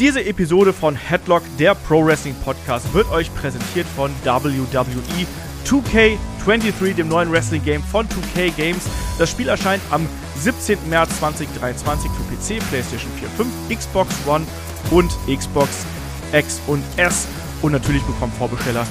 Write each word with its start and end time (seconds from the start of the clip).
Diese 0.00 0.24
Episode 0.24 0.72
von 0.72 0.96
Headlock, 0.96 1.44
der 1.56 1.76
Pro 1.76 2.04
Wrestling 2.04 2.34
Podcast, 2.44 2.92
wird 2.94 3.08
euch 3.12 3.32
präsentiert 3.32 3.86
von 3.94 4.10
WWE 4.24 4.66
2K23, 5.64 6.94
dem 6.94 7.06
neuen 7.06 7.30
Wrestling 7.30 7.62
Game 7.62 7.80
von 7.80 8.08
2K 8.08 8.50
Games. 8.56 8.82
Das 9.20 9.30
Spiel 9.30 9.48
erscheint 9.48 9.80
am 9.90 10.04
17. 10.40 10.78
März 10.90 11.16
2023 11.20 12.10
für 12.10 12.56
PC, 12.56 12.68
PlayStation 12.70 13.08
4, 13.20 13.28
5, 13.68 13.78
Xbox 13.78 14.12
One 14.26 14.44
und 14.90 15.12
Xbox 15.32 15.86
X 16.32 16.60
und 16.66 16.82
S. 16.96 17.28
Und 17.62 17.70
natürlich 17.70 18.02
bekommen 18.02 18.32
Vorbesteller 18.32 18.84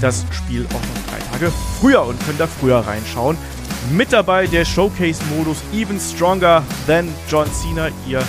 das 0.00 0.24
Spiel 0.30 0.66
auch 0.68 0.72
noch 0.74 1.10
drei 1.10 1.18
Tage 1.32 1.52
früher 1.80 2.06
und 2.06 2.24
können 2.24 2.38
da 2.38 2.46
früher 2.46 2.78
reinschauen. 2.78 3.36
Mit 3.90 4.12
dabei 4.12 4.46
der 4.46 4.64
Showcase-Modus 4.64 5.58
Even 5.72 5.98
Stronger 5.98 6.62
Than 6.86 7.08
John 7.28 7.52
Cena. 7.52 7.88
Ihr 8.06 8.22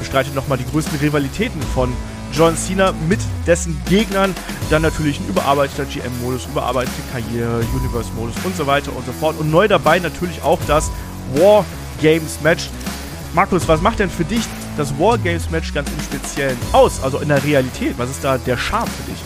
bestreitet 0.00 0.34
nochmal 0.34 0.58
die 0.58 0.68
größten 0.68 0.98
Rivalitäten 0.98 1.62
von 1.74 1.92
John 2.32 2.56
Cena 2.56 2.92
mit 3.08 3.20
dessen 3.46 3.80
Gegnern. 3.88 4.34
Dann 4.70 4.82
natürlich 4.82 5.20
ein 5.20 5.28
überarbeiteter 5.28 5.84
GM-Modus, 5.84 6.46
überarbeitete 6.46 7.02
Karriere, 7.12 7.64
Universe-Modus 7.74 8.34
und 8.44 8.56
so 8.56 8.66
weiter 8.66 8.94
und 8.94 9.06
so 9.06 9.12
fort. 9.12 9.38
Und 9.38 9.50
neu 9.50 9.68
dabei 9.68 9.98
natürlich 9.98 10.42
auch 10.42 10.58
das 10.66 10.90
War 11.34 11.64
Games 12.00 12.40
Match. 12.42 12.68
Markus, 13.34 13.68
was 13.68 13.80
macht 13.80 14.00
denn 14.00 14.10
für 14.10 14.24
dich 14.24 14.42
das 14.76 14.98
War 14.98 15.18
Games 15.18 15.50
Match 15.50 15.72
ganz 15.72 15.88
im 15.90 16.02
Speziellen 16.02 16.58
aus? 16.72 17.02
Also 17.02 17.18
in 17.18 17.28
der 17.28 17.42
Realität, 17.44 17.94
was 17.96 18.10
ist 18.10 18.24
da 18.24 18.38
der 18.38 18.56
Charme 18.56 18.88
für 18.88 19.10
dich? 19.12 19.20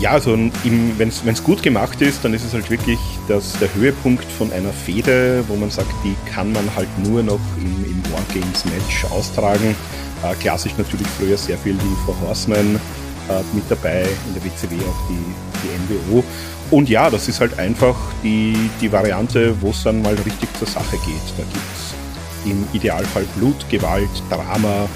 Ja, 0.00 0.10
also 0.12 0.30
wenn 0.30 1.08
es 1.08 1.42
gut 1.42 1.60
gemacht 1.60 2.00
ist, 2.02 2.24
dann 2.24 2.32
ist 2.32 2.44
es 2.44 2.54
halt 2.54 2.70
wirklich 2.70 3.00
das, 3.26 3.58
der 3.58 3.74
Höhepunkt 3.74 4.24
von 4.24 4.52
einer 4.52 4.72
Fehde, 4.72 5.42
wo 5.48 5.56
man 5.56 5.70
sagt, 5.70 5.92
die 6.04 6.14
kann 6.32 6.52
man 6.52 6.72
halt 6.76 6.88
nur 7.04 7.24
noch 7.24 7.40
im, 7.56 7.84
im 7.84 8.02
Wargames-Match 8.12 9.06
austragen. 9.10 9.74
Äh, 10.22 10.34
klassisch 10.40 10.72
natürlich 10.76 11.06
früher 11.18 11.36
sehr 11.36 11.58
viel 11.58 11.74
die 11.74 11.96
Four 12.04 12.16
Horsemen 12.20 12.76
äh, 12.76 13.42
mit 13.52 13.64
dabei, 13.68 14.06
in 14.26 14.34
der 14.34 14.44
WCW 14.44 14.76
auch 14.76 15.08
die, 15.08 15.24
die 15.62 15.94
NWO. 15.94 16.24
Und 16.70 16.88
ja, 16.88 17.08
das 17.08 17.28
ist 17.28 17.40
halt 17.40 17.58
einfach 17.58 17.96
die, 18.22 18.70
die 18.80 18.92
Variante, 18.92 19.54
wo 19.60 19.70
es 19.70 19.82
dann 19.82 20.02
mal 20.02 20.14
richtig 20.14 20.48
zur 20.58 20.68
Sache 20.68 20.96
geht. 21.06 21.22
Da 21.36 21.44
gibt 21.44 21.56
es 21.76 22.50
im 22.50 22.66
Idealfall 22.72 23.24
Blut, 23.36 23.68
Gewalt, 23.70 24.10
Drama, 24.30 24.88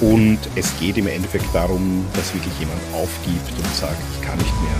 und 0.00 0.38
es 0.54 0.78
geht 0.78 0.96
im 0.96 1.08
Endeffekt 1.08 1.52
darum, 1.52 2.04
dass 2.14 2.32
wirklich 2.32 2.54
jemand 2.60 2.78
aufgibt 2.94 3.50
und 3.58 3.74
sagt, 3.74 3.98
ich 4.14 4.26
kann 4.26 4.38
nicht 4.38 4.54
mehr, 4.62 4.78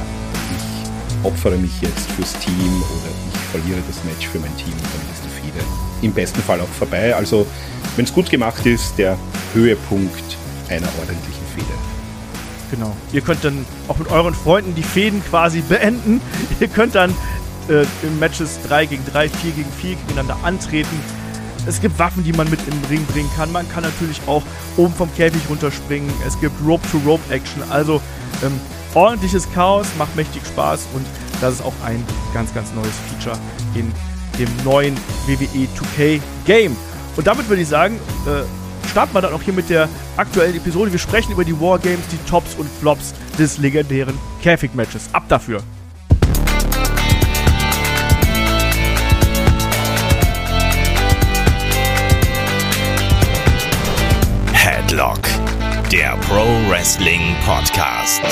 ich 0.55 1.27
opfere 1.27 1.57
mich 1.57 1.81
jetzt 1.81 2.11
fürs 2.13 2.33
Team 2.39 2.83
oder 2.83 3.11
ich 3.11 3.41
verliere 3.51 3.83
das 3.89 4.05
Match 4.05 4.29
für 4.29 4.39
mein 4.39 4.57
Team 4.57 4.73
und 4.73 4.83
dann 4.83 5.08
im 6.03 6.13
besten 6.13 6.41
Fall 6.43 6.61
auch 6.61 6.69
vorbei. 6.69 7.15
Also, 7.15 7.47
wenn 7.97 8.05
es 8.05 8.13
gut 8.13 8.31
gemacht 8.31 8.65
ist, 8.67 8.99
der 8.99 9.17
Höhepunkt 9.55 10.37
einer 10.69 10.89
ordentlichen 11.01 11.47
Fehde. 11.55 11.67
Genau. 12.71 12.95
Ihr 13.13 13.23
könnt 13.23 13.45
dann 13.45 13.65
auch 13.89 13.97
mit 13.97 14.11
euren 14.11 14.35
Freunden 14.35 14.75
die 14.75 14.83
Fäden 14.83 15.23
quasi 15.25 15.61
beenden. 15.61 16.21
Ihr 16.61 16.69
könnt 16.69 16.95
dann 16.95 17.11
äh, 17.69 17.83
in 18.03 18.19
Matches 18.19 18.59
3 18.69 18.87
gegen 18.87 19.05
3, 19.07 19.29
4 19.29 19.51
gegen 19.53 19.73
4 19.81 19.97
gegeneinander 19.97 20.37
antreten 20.43 21.01
es 21.69 21.83
gibt 21.83 21.99
Waffen, 21.99 22.25
die 22.25 22.33
man 22.33 22.49
mit 22.49 22.61
den 22.67 22.83
Ring 22.89 23.05
bringen 23.07 23.29
kann. 23.37 23.53
Man 23.53 23.69
kann 23.69 23.83
natürlich 23.83 24.21
auch 24.27 24.43
oben 24.79 24.95
vom 24.95 25.15
Käfig 25.15 25.43
runterspringen. 25.51 26.11
Es 26.27 26.41
gibt 26.41 26.55
Rope-to-Rope-Action. 26.67 27.63
Also 27.71 28.01
ähm, 28.43 28.59
ordentliches 28.95 29.47
Chaos, 29.53 29.87
macht 29.99 30.17
mächtig 30.17 30.43
Spaß 30.47 30.89
und 30.95 31.05
das 31.43 31.55
ist 31.55 31.61
auch 31.63 31.75
ein 31.85 32.03
ganz, 32.33 32.55
ganz 32.55 32.73
neues 32.73 32.95
Feature 33.11 33.39
in 33.75 33.93
dem 34.39 34.49
neuen 34.65 34.97
WWE 35.27 35.67
2K 35.77 36.21
Game. 36.47 36.77
Und 37.17 37.27
damit 37.27 37.49
würde 37.49 37.63
ich 37.63 37.69
sagen, 37.69 37.97
äh, 38.27 38.89
starten 38.89 39.15
wir 39.15 39.21
dann 39.21 39.33
auch 39.33 39.43
hier 39.43 39.55
mit 39.55 39.69
der 39.71 39.89
aktuellen 40.17 40.57
Episode. 40.57 40.93
Wir 40.93 40.99
sprechen 40.99 41.33
über 41.33 41.45
die 41.45 41.59
Wargames, 41.61 42.07
die 42.11 42.31
Tops 42.31 42.55
und 42.55 42.69
Flops 42.81 43.15
des 43.39 43.59
legendären 43.59 44.19
Käfig-Matches. 44.43 45.11
Ab 45.13 45.25
dafür! 45.29 45.63
Headlock, 54.53 55.21
der 55.93 56.17
Pro 56.19 56.45
Wrestling 56.69 57.35
Podcast. 57.47 58.23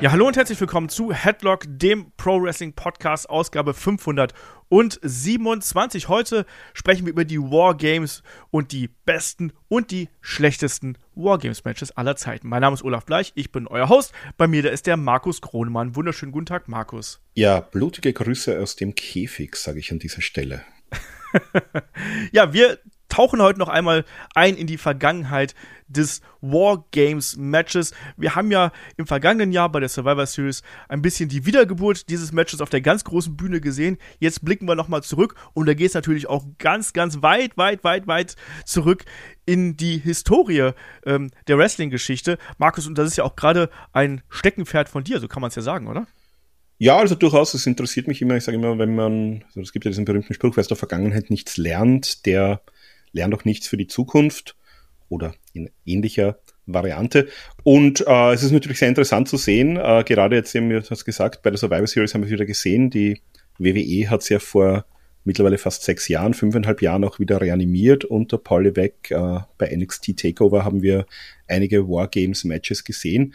Ja, 0.00 0.10
hallo 0.10 0.26
und 0.26 0.36
herzlich 0.36 0.60
willkommen 0.60 0.88
zu 0.88 1.12
Headlock, 1.12 1.64
dem 1.68 2.10
Pro 2.16 2.42
Wrestling 2.42 2.72
Podcast, 2.72 3.30
Ausgabe 3.30 3.74
527. 3.74 6.08
Heute 6.08 6.46
sprechen 6.74 7.06
wir 7.06 7.12
über 7.12 7.24
die 7.24 7.38
Wargames 7.38 8.24
und 8.50 8.72
die 8.72 8.90
besten 9.04 9.52
und 9.68 9.92
die 9.92 10.08
schlechtesten 10.20 10.98
Wargames-Matches 11.14 11.96
aller 11.96 12.16
Zeiten. 12.16 12.48
Mein 12.48 12.62
Name 12.62 12.74
ist 12.74 12.82
Olaf 12.82 13.06
Bleich, 13.06 13.30
ich 13.36 13.52
bin 13.52 13.68
euer 13.68 13.88
Host. 13.88 14.12
Bei 14.36 14.48
mir 14.48 14.64
da 14.64 14.70
ist 14.70 14.88
der 14.88 14.96
Markus 14.96 15.40
Kronemann. 15.40 15.94
Wunderschönen 15.94 16.32
guten 16.32 16.46
Tag, 16.46 16.66
Markus. 16.66 17.20
Ja, 17.34 17.60
blutige 17.60 18.12
Grüße 18.12 18.58
aus 18.58 18.74
dem 18.74 18.96
Käfig, 18.96 19.54
sage 19.54 19.78
ich 19.78 19.92
an 19.92 20.00
dieser 20.00 20.22
Stelle. 20.22 20.64
ja, 22.32 22.52
wir 22.52 22.80
tauchen 23.08 23.42
heute 23.42 23.58
noch 23.58 23.68
einmal 23.68 24.04
ein 24.34 24.56
in 24.56 24.66
die 24.66 24.78
Vergangenheit 24.78 25.54
des 25.88 26.20
Wargames 26.40 27.36
Matches. 27.36 27.92
Wir 28.16 28.34
haben 28.34 28.50
ja 28.50 28.72
im 28.96 29.06
vergangenen 29.06 29.52
Jahr 29.52 29.70
bei 29.70 29.80
der 29.80 29.88
Survivor 29.88 30.26
Series 30.26 30.62
ein 30.88 31.02
bisschen 31.02 31.28
die 31.28 31.46
Wiedergeburt 31.46 32.08
dieses 32.08 32.32
Matches 32.32 32.60
auf 32.60 32.70
der 32.70 32.80
ganz 32.80 33.04
großen 33.04 33.36
Bühne 33.36 33.60
gesehen. 33.60 33.98
Jetzt 34.18 34.44
blicken 34.44 34.66
wir 34.66 34.74
nochmal 34.74 35.02
zurück 35.02 35.34
und 35.54 35.66
da 35.66 35.74
geht 35.74 35.88
es 35.88 35.94
natürlich 35.94 36.26
auch 36.26 36.44
ganz, 36.58 36.92
ganz 36.92 37.22
weit, 37.22 37.56
weit, 37.56 37.84
weit, 37.84 38.06
weit 38.06 38.36
zurück 38.64 39.04
in 39.44 39.76
die 39.76 39.98
Historie 39.98 40.72
ähm, 41.04 41.30
der 41.46 41.58
Wrestling-Geschichte. 41.58 42.38
Markus, 42.58 42.86
und 42.86 42.98
das 42.98 43.08
ist 43.08 43.16
ja 43.16 43.24
auch 43.24 43.36
gerade 43.36 43.70
ein 43.92 44.22
Steckenpferd 44.28 44.88
von 44.88 45.04
dir, 45.04 45.20
so 45.20 45.28
kann 45.28 45.40
man 45.40 45.48
es 45.48 45.54
ja 45.54 45.62
sagen, 45.62 45.86
oder? 45.86 46.06
Ja, 46.78 46.98
also 46.98 47.14
durchaus, 47.14 47.54
es 47.54 47.66
interessiert 47.66 48.06
mich 48.06 48.20
immer. 48.20 48.36
Ich 48.36 48.44
sage 48.44 48.58
immer, 48.58 48.78
wenn 48.78 48.94
man, 48.94 49.44
also 49.46 49.60
es 49.60 49.72
gibt 49.72 49.86
ja 49.86 49.90
diesen 49.90 50.04
berühmten 50.04 50.34
Spruch, 50.34 50.56
wer 50.56 50.60
aus 50.60 50.68
der 50.68 50.76
Vergangenheit 50.76 51.30
nichts 51.30 51.56
lernt, 51.56 52.26
der 52.26 52.60
lernt 53.12 53.34
auch 53.34 53.44
nichts 53.44 53.68
für 53.68 53.76
die 53.76 53.86
Zukunft 53.86 54.56
oder 55.08 55.34
in 55.52 55.70
ähnlicher 55.84 56.38
Variante. 56.66 57.28
Und 57.62 58.04
äh, 58.06 58.32
es 58.32 58.42
ist 58.42 58.50
natürlich 58.50 58.78
sehr 58.78 58.88
interessant 58.88 59.28
zu 59.28 59.36
sehen, 59.36 59.76
äh, 59.76 60.04
gerade 60.04 60.36
jetzt 60.36 60.54
eben, 60.54 60.68
du 60.68 60.82
hast 60.82 61.04
gesagt, 61.04 61.42
bei 61.42 61.50
der 61.50 61.58
Survivor 61.58 61.86
Series 61.86 62.12
haben 62.12 62.22
wir 62.22 62.26
es 62.26 62.32
wieder 62.32 62.46
gesehen, 62.46 62.90
die 62.90 63.20
WWE 63.58 64.10
hat 64.10 64.22
es 64.22 64.28
ja 64.28 64.38
vor 64.38 64.84
mittlerweile 65.24 65.58
fast 65.58 65.82
sechs 65.82 66.08
Jahren, 66.08 66.34
fünfeinhalb 66.34 66.82
Jahren 66.82 67.04
auch 67.04 67.18
wieder 67.18 67.40
reanimiert 67.40 68.04
unter 68.04 68.38
Paul 68.38 68.64
Levesque. 68.64 69.10
Äh, 69.10 69.40
bei 69.58 69.74
NXT 69.74 70.16
Takeover 70.16 70.64
haben 70.64 70.82
wir 70.82 71.06
einige 71.48 71.88
Wargames-Matches 71.88 72.84
gesehen. 72.84 73.34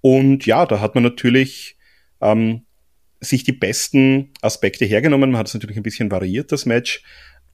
Und 0.00 0.46
ja, 0.46 0.66
da 0.66 0.80
hat 0.80 0.94
man 0.94 1.04
natürlich 1.04 1.76
ähm, 2.20 2.62
sich 3.20 3.44
die 3.44 3.52
besten 3.52 4.30
Aspekte 4.42 4.84
hergenommen. 4.84 5.30
Man 5.30 5.38
hat 5.38 5.48
es 5.48 5.54
natürlich 5.54 5.76
ein 5.76 5.82
bisschen 5.82 6.10
variiert, 6.10 6.52
das 6.52 6.66
Match 6.66 7.02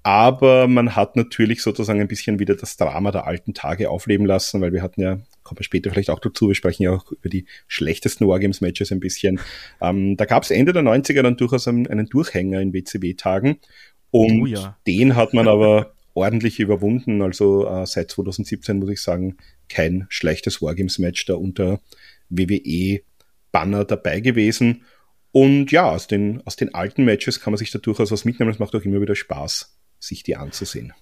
aber 0.06 0.68
man 0.68 0.94
hat 0.94 1.16
natürlich 1.16 1.64
sozusagen 1.64 2.00
ein 2.00 2.06
bisschen 2.06 2.38
wieder 2.38 2.54
das 2.54 2.76
Drama 2.76 3.10
der 3.10 3.26
alten 3.26 3.54
Tage 3.54 3.90
aufleben 3.90 4.24
lassen, 4.24 4.60
weil 4.60 4.72
wir 4.72 4.80
hatten 4.80 5.00
ja, 5.00 5.18
kommen 5.42 5.58
wir 5.58 5.64
später 5.64 5.90
vielleicht 5.90 6.10
auch 6.10 6.20
dazu, 6.20 6.46
wir 6.46 6.54
sprechen 6.54 6.84
ja 6.84 6.92
auch 6.92 7.10
über 7.10 7.28
die 7.28 7.46
schlechtesten 7.66 8.28
Wargames-Matches 8.28 8.92
ein 8.92 9.00
bisschen. 9.00 9.40
Ähm, 9.80 10.16
da 10.16 10.24
gab 10.24 10.44
es 10.44 10.52
Ende 10.52 10.72
der 10.72 10.84
90er 10.84 11.22
dann 11.22 11.36
durchaus 11.36 11.66
einen, 11.66 11.88
einen 11.88 12.06
Durchhänger 12.06 12.60
in 12.60 12.72
WCW-Tagen 12.72 13.58
und 14.12 14.42
oh 14.42 14.46
ja. 14.46 14.78
den 14.86 15.16
hat 15.16 15.34
man 15.34 15.48
aber 15.48 15.92
ordentlich 16.14 16.60
überwunden. 16.60 17.20
Also 17.20 17.66
äh, 17.66 17.84
seit 17.84 18.12
2017 18.12 18.78
muss 18.78 18.90
ich 18.90 19.02
sagen, 19.02 19.38
kein 19.68 20.06
schlechtes 20.08 20.62
Wargames-Match 20.62 21.26
da 21.26 21.34
unter 21.34 21.80
WWE-Banner 22.28 23.84
dabei 23.84 24.20
gewesen. 24.20 24.84
Und 25.32 25.72
ja, 25.72 25.90
aus 25.90 26.06
den, 26.06 26.46
aus 26.46 26.54
den 26.54 26.76
alten 26.76 27.04
Matches 27.04 27.40
kann 27.40 27.52
man 27.52 27.58
sich 27.58 27.72
da 27.72 27.80
durchaus 27.80 28.12
was 28.12 28.24
mitnehmen. 28.24 28.52
Es 28.52 28.60
macht 28.60 28.76
auch 28.76 28.82
immer 28.82 29.00
wieder 29.00 29.16
Spaß 29.16 29.75
sich 30.06 30.22
die 30.22 30.36
anzusehen. 30.36 30.92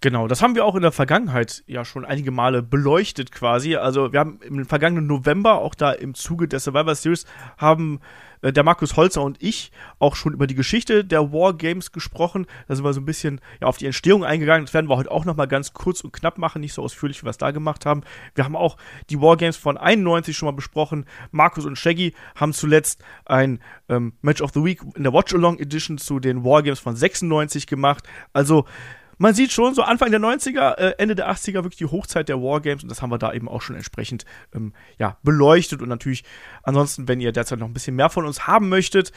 Genau, 0.00 0.28
das 0.28 0.42
haben 0.42 0.54
wir 0.54 0.64
auch 0.64 0.76
in 0.76 0.82
der 0.82 0.92
Vergangenheit 0.92 1.64
ja 1.66 1.84
schon 1.84 2.04
einige 2.04 2.30
Male 2.30 2.62
beleuchtet 2.62 3.32
quasi. 3.32 3.74
Also 3.74 4.12
wir 4.12 4.20
haben 4.20 4.38
im 4.42 4.64
vergangenen 4.64 5.08
November, 5.08 5.58
auch 5.58 5.74
da 5.74 5.90
im 5.90 6.14
Zuge 6.14 6.46
der 6.46 6.60
Survivor 6.60 6.94
Series, 6.94 7.26
haben 7.56 7.98
äh, 8.42 8.52
der 8.52 8.62
Markus 8.62 8.96
Holzer 8.96 9.22
und 9.22 9.42
ich 9.42 9.72
auch 9.98 10.14
schon 10.14 10.34
über 10.34 10.46
die 10.46 10.54
Geschichte 10.54 11.04
der 11.04 11.32
Wargames 11.32 11.90
gesprochen. 11.90 12.46
Da 12.68 12.76
sind 12.76 12.84
wir 12.84 12.92
so 12.92 13.00
ein 13.00 13.06
bisschen 13.06 13.40
ja, 13.60 13.66
auf 13.66 13.76
die 13.76 13.86
Entstehung 13.86 14.24
eingegangen. 14.24 14.66
Das 14.66 14.74
werden 14.74 14.88
wir 14.88 14.96
heute 14.96 15.10
auch 15.10 15.24
nochmal 15.24 15.48
ganz 15.48 15.72
kurz 15.72 16.02
und 16.02 16.12
knapp 16.12 16.38
machen, 16.38 16.60
nicht 16.60 16.74
so 16.74 16.82
ausführlich, 16.82 17.20
wie 17.22 17.26
wir 17.26 17.30
es 17.30 17.38
da 17.38 17.50
gemacht 17.50 17.84
haben. 17.84 18.02
Wir 18.36 18.44
haben 18.44 18.54
auch 18.54 18.76
die 19.10 19.20
Wargames 19.20 19.56
von 19.56 19.76
91 19.76 20.36
schon 20.36 20.46
mal 20.46 20.52
besprochen. 20.52 21.06
Markus 21.32 21.66
und 21.66 21.76
Shaggy 21.76 22.14
haben 22.36 22.52
zuletzt 22.52 23.02
ein 23.24 23.58
ähm, 23.88 24.12
Match 24.22 24.42
of 24.42 24.52
the 24.54 24.62
Week 24.62 24.80
in 24.94 25.02
der 25.02 25.12
Watch-Along 25.12 25.58
Edition 25.58 25.98
zu 25.98 26.20
den 26.20 26.44
Wargames 26.44 26.78
von 26.78 26.94
96 26.94 27.66
gemacht. 27.66 28.04
Also 28.32 28.64
man 29.18 29.34
sieht 29.34 29.52
schon, 29.52 29.74
so 29.74 29.82
Anfang 29.82 30.10
der 30.10 30.20
90er, 30.20 30.76
äh, 30.76 30.94
Ende 30.98 31.14
der 31.14 31.30
80er 31.30 31.64
wirklich 31.64 31.76
die 31.76 31.86
Hochzeit 31.86 32.28
der 32.28 32.40
Wargames 32.40 32.82
und 32.82 32.88
das 32.88 33.02
haben 33.02 33.10
wir 33.10 33.18
da 33.18 33.32
eben 33.32 33.48
auch 33.48 33.62
schon 33.62 33.76
entsprechend 33.76 34.24
ähm, 34.54 34.72
ja, 34.98 35.18
beleuchtet 35.22 35.82
und 35.82 35.88
natürlich 35.88 36.24
ansonsten, 36.62 37.08
wenn 37.08 37.20
ihr 37.20 37.32
derzeit 37.32 37.58
noch 37.58 37.66
ein 37.66 37.74
bisschen 37.74 37.96
mehr 37.96 38.10
von 38.10 38.24
uns 38.24 38.46
haben 38.46 38.68
möchtet, 38.68 39.12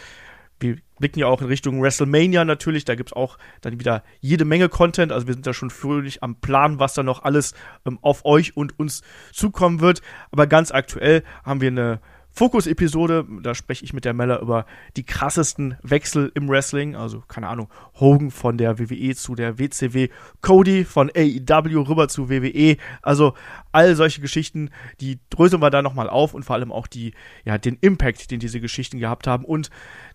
wir 0.62 0.78
blicken 1.00 1.20
ja 1.20 1.28
auch 1.28 1.42
in 1.42 1.48
Richtung 1.48 1.82
WrestleMania 1.82 2.46
natürlich. 2.46 2.86
Da 2.86 2.96
gibt 2.96 3.10
es 3.10 3.14
auch 3.14 3.38
dann 3.62 3.80
wieder 3.80 4.04
jede 4.20 4.46
Menge 4.46 4.70
Content. 4.70 5.12
Also 5.12 5.28
wir 5.28 5.34
sind 5.34 5.48
da 5.48 5.54
schon 5.54 5.72
fröhlich 5.72 6.22
am 6.22 6.36
Plan, 6.36 6.80
was 6.80 6.94
da 6.94 7.04
noch 7.04 7.24
alles 7.24 7.54
ähm, 7.86 7.98
auf 8.02 8.26
euch 8.26 8.56
und 8.56 8.78
uns 8.80 9.02
zukommen 9.34 9.80
wird. 9.80 10.02
Aber 10.32 10.48
ganz 10.48 10.72
aktuell 10.72 11.24
haben 11.44 11.62
wir 11.62 11.70
eine 11.70 12.00
Fokus-Episode, 12.34 13.26
da 13.42 13.54
spreche 13.54 13.84
ich 13.84 13.94
mit 13.94 14.06
der 14.06 14.14
Meller 14.14 14.40
über 14.40 14.66
die 14.96 15.04
krassesten 15.04 15.78
Wechsel 15.84 16.32
im 16.34 16.48
Wrestling. 16.50 16.96
Also, 16.96 17.22
keine 17.28 17.48
Ahnung, 17.48 17.70
Hogan 18.00 18.32
von 18.32 18.58
der 18.58 18.80
WWE 18.80 19.16
zu 19.16 19.36
der 19.36 19.60
WCW, 19.60 20.10
Cody 20.42 20.86
von 20.86 21.12
AEW 21.16 21.82
rüber 21.82 22.08
zu 22.08 22.30
WWE. 22.30 22.78
Also, 23.02 23.34
all 23.72 23.96
solche 23.96 24.22
Geschichten, 24.22 24.70
die 25.02 25.20
dröseln 25.30 25.62
wir 25.62 25.70
da 25.70 25.82
nochmal 25.82 26.10
auf 26.10 26.34
und 26.34 26.44
vor 26.44 26.56
allem 26.56 26.72
auch 26.72 26.88
die, 26.88 27.14
ja, 27.44 27.58
den 27.58 27.78
Impact, 27.82 28.32
den 28.32 28.40
diese 28.40 28.62
Geschichten 28.62 29.00
gehabt 29.00 29.28
haben. 29.28 29.46
Und 29.46 29.70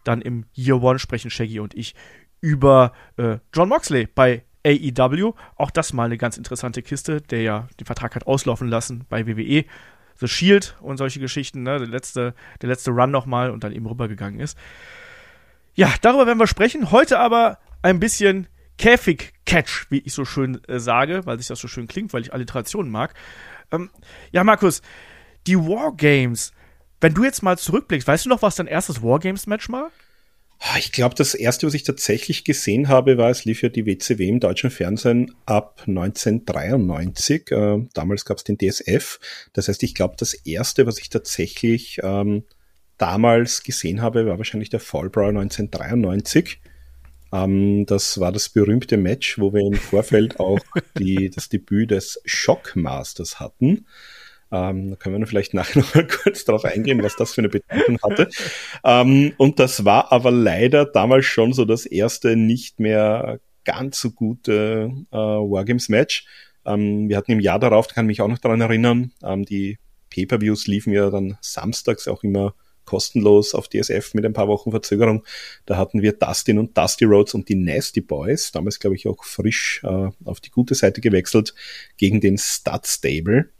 dann 0.05 0.23
im 0.23 0.47
Year 0.57 0.83
One 0.83 0.99
sprechen 0.99 1.31
Shaggy 1.31 1.61
und 1.61 1.75
ich 1.75 1.95
über 2.41 2.93
äh, 3.17 3.39
John 3.53 3.69
Moxley 3.69 4.07
bei 4.07 4.45
AEW. 4.67 5.33
Auch 5.57 5.71
das 5.71 5.93
mal 5.93 6.05
eine 6.05 6.19
ganz 6.19 6.37
interessante 6.37 6.83
Kiste, 6.83 7.21
der 7.21 7.43
ja 7.43 7.69
den 7.79 7.87
Vertrag 7.87 8.15
hat 8.15 8.27
auslaufen 8.27 8.69
lassen 8.69 9.05
bei 9.09 9.27
WWE. 9.27 9.65
The 10.19 10.29
Shield 10.29 10.77
und 10.81 10.97
solche 10.97 11.21
Geschichten, 11.21 11.63
ne? 11.63 11.79
Der 11.79 11.89
letzte, 11.89 12.35
der 12.63 12.69
letzte 12.69 12.91
Run 12.91 13.11
nochmal 13.11 13.51
und 13.51 13.65
dann 13.65 13.73
eben 13.73 13.87
rübergegangen 13.87 14.41
ist. 14.41 14.57
Ja, 15.75 15.93
darüber 16.01 16.27
werden 16.27 16.39
wir 16.39 16.47
sprechen. 16.47 16.91
Heute 16.91 17.19
aber 17.19 17.59
ein 17.83 18.01
bisschen 18.01 18.49
Käfig-Catch, 18.79 19.87
wie 19.91 19.99
ich 19.99 20.13
so 20.13 20.25
schön 20.25 20.63
äh, 20.69 20.79
sage, 20.79 21.25
weil 21.27 21.39
sich 21.39 21.49
das 21.49 21.61
so 21.61 21.69
schön 21.69 21.87
klingt, 21.87 22.13
weil 22.13 22.23
ich 22.23 22.33
Alliterationen 22.33 22.91
mag. 22.91 23.15
Ähm, 23.71 23.91
ja, 24.33 24.45
Markus, 24.45 24.83
die 25.47 25.57
Wargames, 25.57 26.53
wenn 27.01 27.15
du 27.15 27.25
jetzt 27.25 27.43
mal 27.43 27.59
zurückblickst, 27.59 28.09
weißt 28.09 28.27
du 28.27 28.31
noch, 28.31 28.43
was 28.43 28.57
dein 28.57 28.67
erstes 28.67 29.03
Wargames-Match 29.03 29.71
war? 29.71 29.91
Ich 30.79 30.93
glaube, 30.93 31.14
das 31.14 31.35
erste, 31.35 31.67
was 31.67 31.75
ich 31.75 31.85
tatsächlich 31.85 32.44
gesehen 32.44 32.88
habe, 32.88 33.19
war, 33.19 33.31
es 33.31 33.44
lief 33.44 33.62
ja 33.62 33.69
die 33.69 33.87
WCW 33.87 34.29
im 34.29 34.41
deutschen 34.41 34.70
Fernsehen 34.70 35.35
ab 35.44 35.82
1993. 35.87 37.50
Äh, 37.50 37.87
damals 37.93 38.25
gab 38.25 38.38
es 38.38 38.44
den 38.44 38.58
DSF. 38.58 39.20
Das 39.53 39.69
heißt, 39.69 39.82
ich 39.82 39.94
glaube, 39.94 40.14
das 40.19 40.32
erste, 40.35 40.87
was 40.87 40.99
ich 40.99 41.11
tatsächlich 41.11 42.00
ähm, 42.03 42.44
damals 42.99 43.62
gesehen 43.62 44.00
habe, 44.00 44.26
war 44.26 44.38
wahrscheinlich 44.38 44.70
der 44.70 44.81
Fallbrawl 44.81 45.31
1993. 45.31 46.61
Ähm, 47.32 47.85
das 47.87 48.19
war 48.19 48.32
das 48.32 48.49
berühmte 48.49 48.97
Match, 48.97 49.38
wo 49.38 49.52
wir 49.52 49.61
im 49.61 49.75
Vorfeld 49.75 50.41
auch 50.41 50.61
die, 50.99 51.31
das 51.31 51.49
Debüt 51.49 51.91
des 51.91 52.20
Shockmasters 52.25 53.41
hatten. 53.41 53.87
Ähm, 54.53 54.91
da 54.91 54.97
können 54.97 55.19
wir 55.19 55.27
vielleicht 55.27 55.55
nachher 55.55 55.79
noch 55.81 55.95
mal 55.95 56.07
kurz 56.07 56.45
darauf 56.45 56.65
eingehen, 56.65 57.03
was 57.03 57.17
das 57.17 57.35
für 57.35 57.41
eine 57.41 57.49
Bedeutung 57.49 57.99
hatte. 58.03 58.29
Ähm, 58.85 59.33
und 59.39 59.59
das 59.59 59.85
war 59.85 60.13
aber 60.13 60.31
leider 60.31 60.85
damals 60.85 61.25
schon 61.27 61.53
so 61.53 61.65
das 61.65 61.87
erste 61.87 62.37
nicht 62.37 62.81
mehr 62.81 63.41
ganz 63.65 64.01
so 64.01 64.13
gute 64.13 64.91
äh, 65.11 65.17
Wargames-Match. 65.17 66.27
Ähm, 66.65 67.09
wir 67.09 67.17
hatten 67.17 67.33
im 67.33 67.41
Jahr 67.41 67.59
darauf, 67.59 67.89
kann 67.89 68.07
mich 68.07 68.21
auch 68.21 68.29
noch 68.29 68.39
daran 68.39 68.61
erinnern, 68.61 69.13
ähm, 69.23 69.45
die 69.45 69.79
Pay-per-Views 70.11 70.67
liefen 70.67 70.93
ja 70.93 71.11
dann 71.11 71.37
samstags 71.41 72.09
auch 72.09 72.23
immer 72.23 72.55
kostenlos 72.87 73.55
auf 73.55 73.69
DSF 73.69 74.15
mit 74.15 74.25
ein 74.25 74.33
paar 74.33 74.49
Wochen 74.49 74.71
Verzögerung. 74.71 75.25
Da 75.67 75.77
hatten 75.77 76.01
wir 76.01 76.13
Dustin 76.13 76.59
und 76.59 76.79
Dusty 76.79 77.05
Rhodes 77.05 77.35
und 77.35 77.49
die 77.49 77.57
Nasty 77.57 78.01
Boys, 78.01 78.53
damals 78.53 78.79
glaube 78.79 78.97
ich 78.97 79.07
auch 79.07 79.25
frisch 79.25 79.83
äh, 79.85 80.09
auf 80.25 80.41
die 80.41 80.51
gute 80.51 80.75
Seite 80.75 81.01
gewechselt, 81.01 81.55
gegen 81.99 82.21
den 82.21 82.39
Stud 82.39 82.87
Stable. 82.87 83.51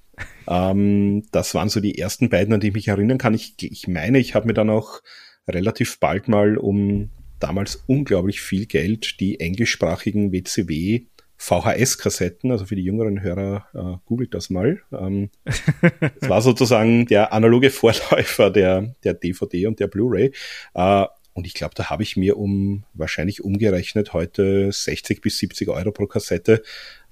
Ähm, 0.49 1.25
das 1.33 1.55
waren 1.55 1.69
so 1.69 1.81
die 1.81 1.99
ersten 1.99 2.29
beiden, 2.29 2.55
an 2.55 2.61
die 2.61 2.69
ich 2.69 2.75
mich 2.75 2.89
erinnern 2.89 3.19
kann. 3.19 3.35
Ich, 3.35 3.55
ich 3.61 3.89
meine, 3.89 4.19
ich 4.19 4.35
habe 4.35 4.47
mir 4.47 4.55
dann 4.55 4.71
auch 4.71 5.01
relativ 5.49 5.99
bald 5.99 6.29
mal 6.29 6.57
um 6.57 7.11
damals 7.39 7.83
unglaublich 7.87 8.41
viel 8.41 8.67
Geld 8.67 9.21
die 9.21 9.41
englischsprachigen 9.41 10.33
WCW 10.33 11.07
VHS-Kassetten, 11.39 12.51
also 12.51 12.65
für 12.65 12.77
die 12.77 12.85
jüngeren 12.85 13.21
Hörer, 13.21 13.67
äh, 13.75 13.99
googelt 14.07 14.33
das 14.35 14.49
mal. 14.51 14.81
Ähm, 14.93 15.31
das 15.45 16.31
war 16.31 16.41
sozusagen 16.41 17.07
der 17.07 17.33
analoge 17.33 17.71
Vorläufer 17.71 18.51
der, 18.51 18.95
der 19.05 19.15
DVD 19.15 19.67
und 19.67 19.79
der 19.79 19.87
Blu-ray. 19.89 20.33
Äh, 20.75 21.05
und 21.35 21.47
ich 21.47 21.53
glaube, 21.53 21.75
da 21.75 21.91
habe 21.91 22.03
ich 22.03 22.17
mir 22.17 22.39
um 22.39 22.85
wahrscheinlich 22.95 23.45
umgerechnet 23.45 24.15
heute 24.15 24.73
60 24.73 25.21
bis 25.21 25.37
70 25.39 25.69
Euro 25.69 25.93
pro 25.93 26.07
Kassette 26.07 26.63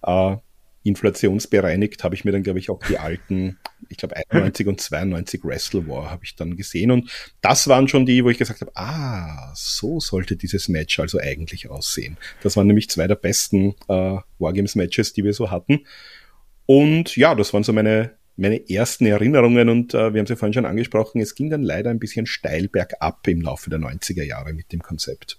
äh, 0.02 0.36
inflationsbereinigt 0.84 2.04
habe 2.04 2.14
ich 2.14 2.24
mir 2.24 2.32
dann, 2.32 2.42
glaube 2.42 2.58
ich, 2.58 2.70
auch 2.70 2.78
die 2.86 2.98
alten, 2.98 3.58
ich 3.88 3.96
glaube 3.96 4.16
91 4.30 4.66
und 4.66 4.80
92 4.80 5.42
Wrestle 5.42 5.88
War 5.88 6.10
habe 6.10 6.24
ich 6.24 6.36
dann 6.36 6.56
gesehen. 6.56 6.90
Und 6.90 7.10
das 7.40 7.66
waren 7.68 7.88
schon 7.88 8.06
die, 8.06 8.22
wo 8.22 8.30
ich 8.30 8.38
gesagt 8.38 8.60
habe, 8.60 8.72
ah, 8.74 9.52
so 9.56 9.98
sollte 9.98 10.36
dieses 10.36 10.68
Match 10.68 11.00
also 11.00 11.18
eigentlich 11.18 11.70
aussehen. 11.70 12.18
Das 12.42 12.56
waren 12.56 12.66
nämlich 12.66 12.90
zwei 12.90 13.06
der 13.06 13.16
besten 13.16 13.74
äh, 13.88 14.18
Wargames-Matches, 14.38 15.14
die 15.14 15.24
wir 15.24 15.32
so 15.32 15.50
hatten. 15.50 15.80
Und 16.66 17.16
ja, 17.16 17.34
das 17.34 17.54
waren 17.54 17.64
so 17.64 17.72
meine, 17.72 18.12
meine 18.36 18.68
ersten 18.68 19.06
Erinnerungen 19.06 19.70
und 19.70 19.94
äh, 19.94 20.12
wir 20.12 20.20
haben 20.20 20.26
sie 20.26 20.36
vorhin 20.36 20.54
schon 20.54 20.66
angesprochen, 20.66 21.20
es 21.20 21.34
ging 21.34 21.48
dann 21.48 21.62
leider 21.62 21.90
ein 21.90 21.98
bisschen 21.98 22.26
steil 22.26 22.68
bergab 22.68 23.26
im 23.26 23.40
Laufe 23.40 23.70
der 23.70 23.78
90er 23.78 24.22
Jahre 24.22 24.52
mit 24.52 24.70
dem 24.72 24.82
Konzept. 24.82 25.38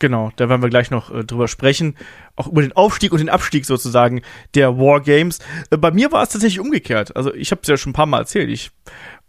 Genau, 0.00 0.32
da 0.36 0.48
werden 0.48 0.62
wir 0.62 0.70
gleich 0.70 0.90
noch 0.90 1.14
äh, 1.14 1.24
drüber 1.24 1.46
sprechen. 1.46 1.94
Auch 2.34 2.48
über 2.48 2.62
den 2.62 2.72
Aufstieg 2.72 3.12
und 3.12 3.18
den 3.18 3.28
Abstieg 3.28 3.66
sozusagen 3.66 4.22
der 4.54 4.78
Wargames. 4.78 5.38
Äh, 5.70 5.76
bei 5.76 5.92
mir 5.92 6.10
war 6.10 6.22
es 6.22 6.30
tatsächlich 6.30 6.58
umgekehrt. 6.58 7.14
Also 7.14 7.32
ich 7.34 7.50
habe 7.52 7.60
es 7.62 7.68
ja 7.68 7.76
schon 7.76 7.90
ein 7.90 7.94
paar 7.94 8.06
Mal 8.06 8.20
erzählt. 8.20 8.48
Ich 8.48 8.70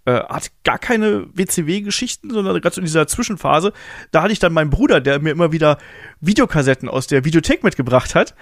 äh, 0.05 0.13
hatte 0.13 0.49
gar 0.63 0.79
keine 0.79 1.27
WCW-Geschichten, 1.35 2.29
sondern 2.31 2.59
gerade 2.61 2.73
so 2.73 2.79
in 2.79 2.85
dieser 2.85 3.05
Zwischenphase. 3.05 3.73
Da 4.11 4.23
hatte 4.23 4.31
ich 4.31 4.39
dann 4.39 4.53
meinen 4.53 4.69
Bruder, 4.69 5.01
der 5.01 5.19
mir 5.19 5.31
immer 5.31 5.51
wieder 5.51 5.77
Videokassetten 6.21 6.87
aus 6.87 7.05
der 7.05 7.25
Videothek 7.25 7.63
mitgebracht 7.63 8.15
hat. 8.15 8.33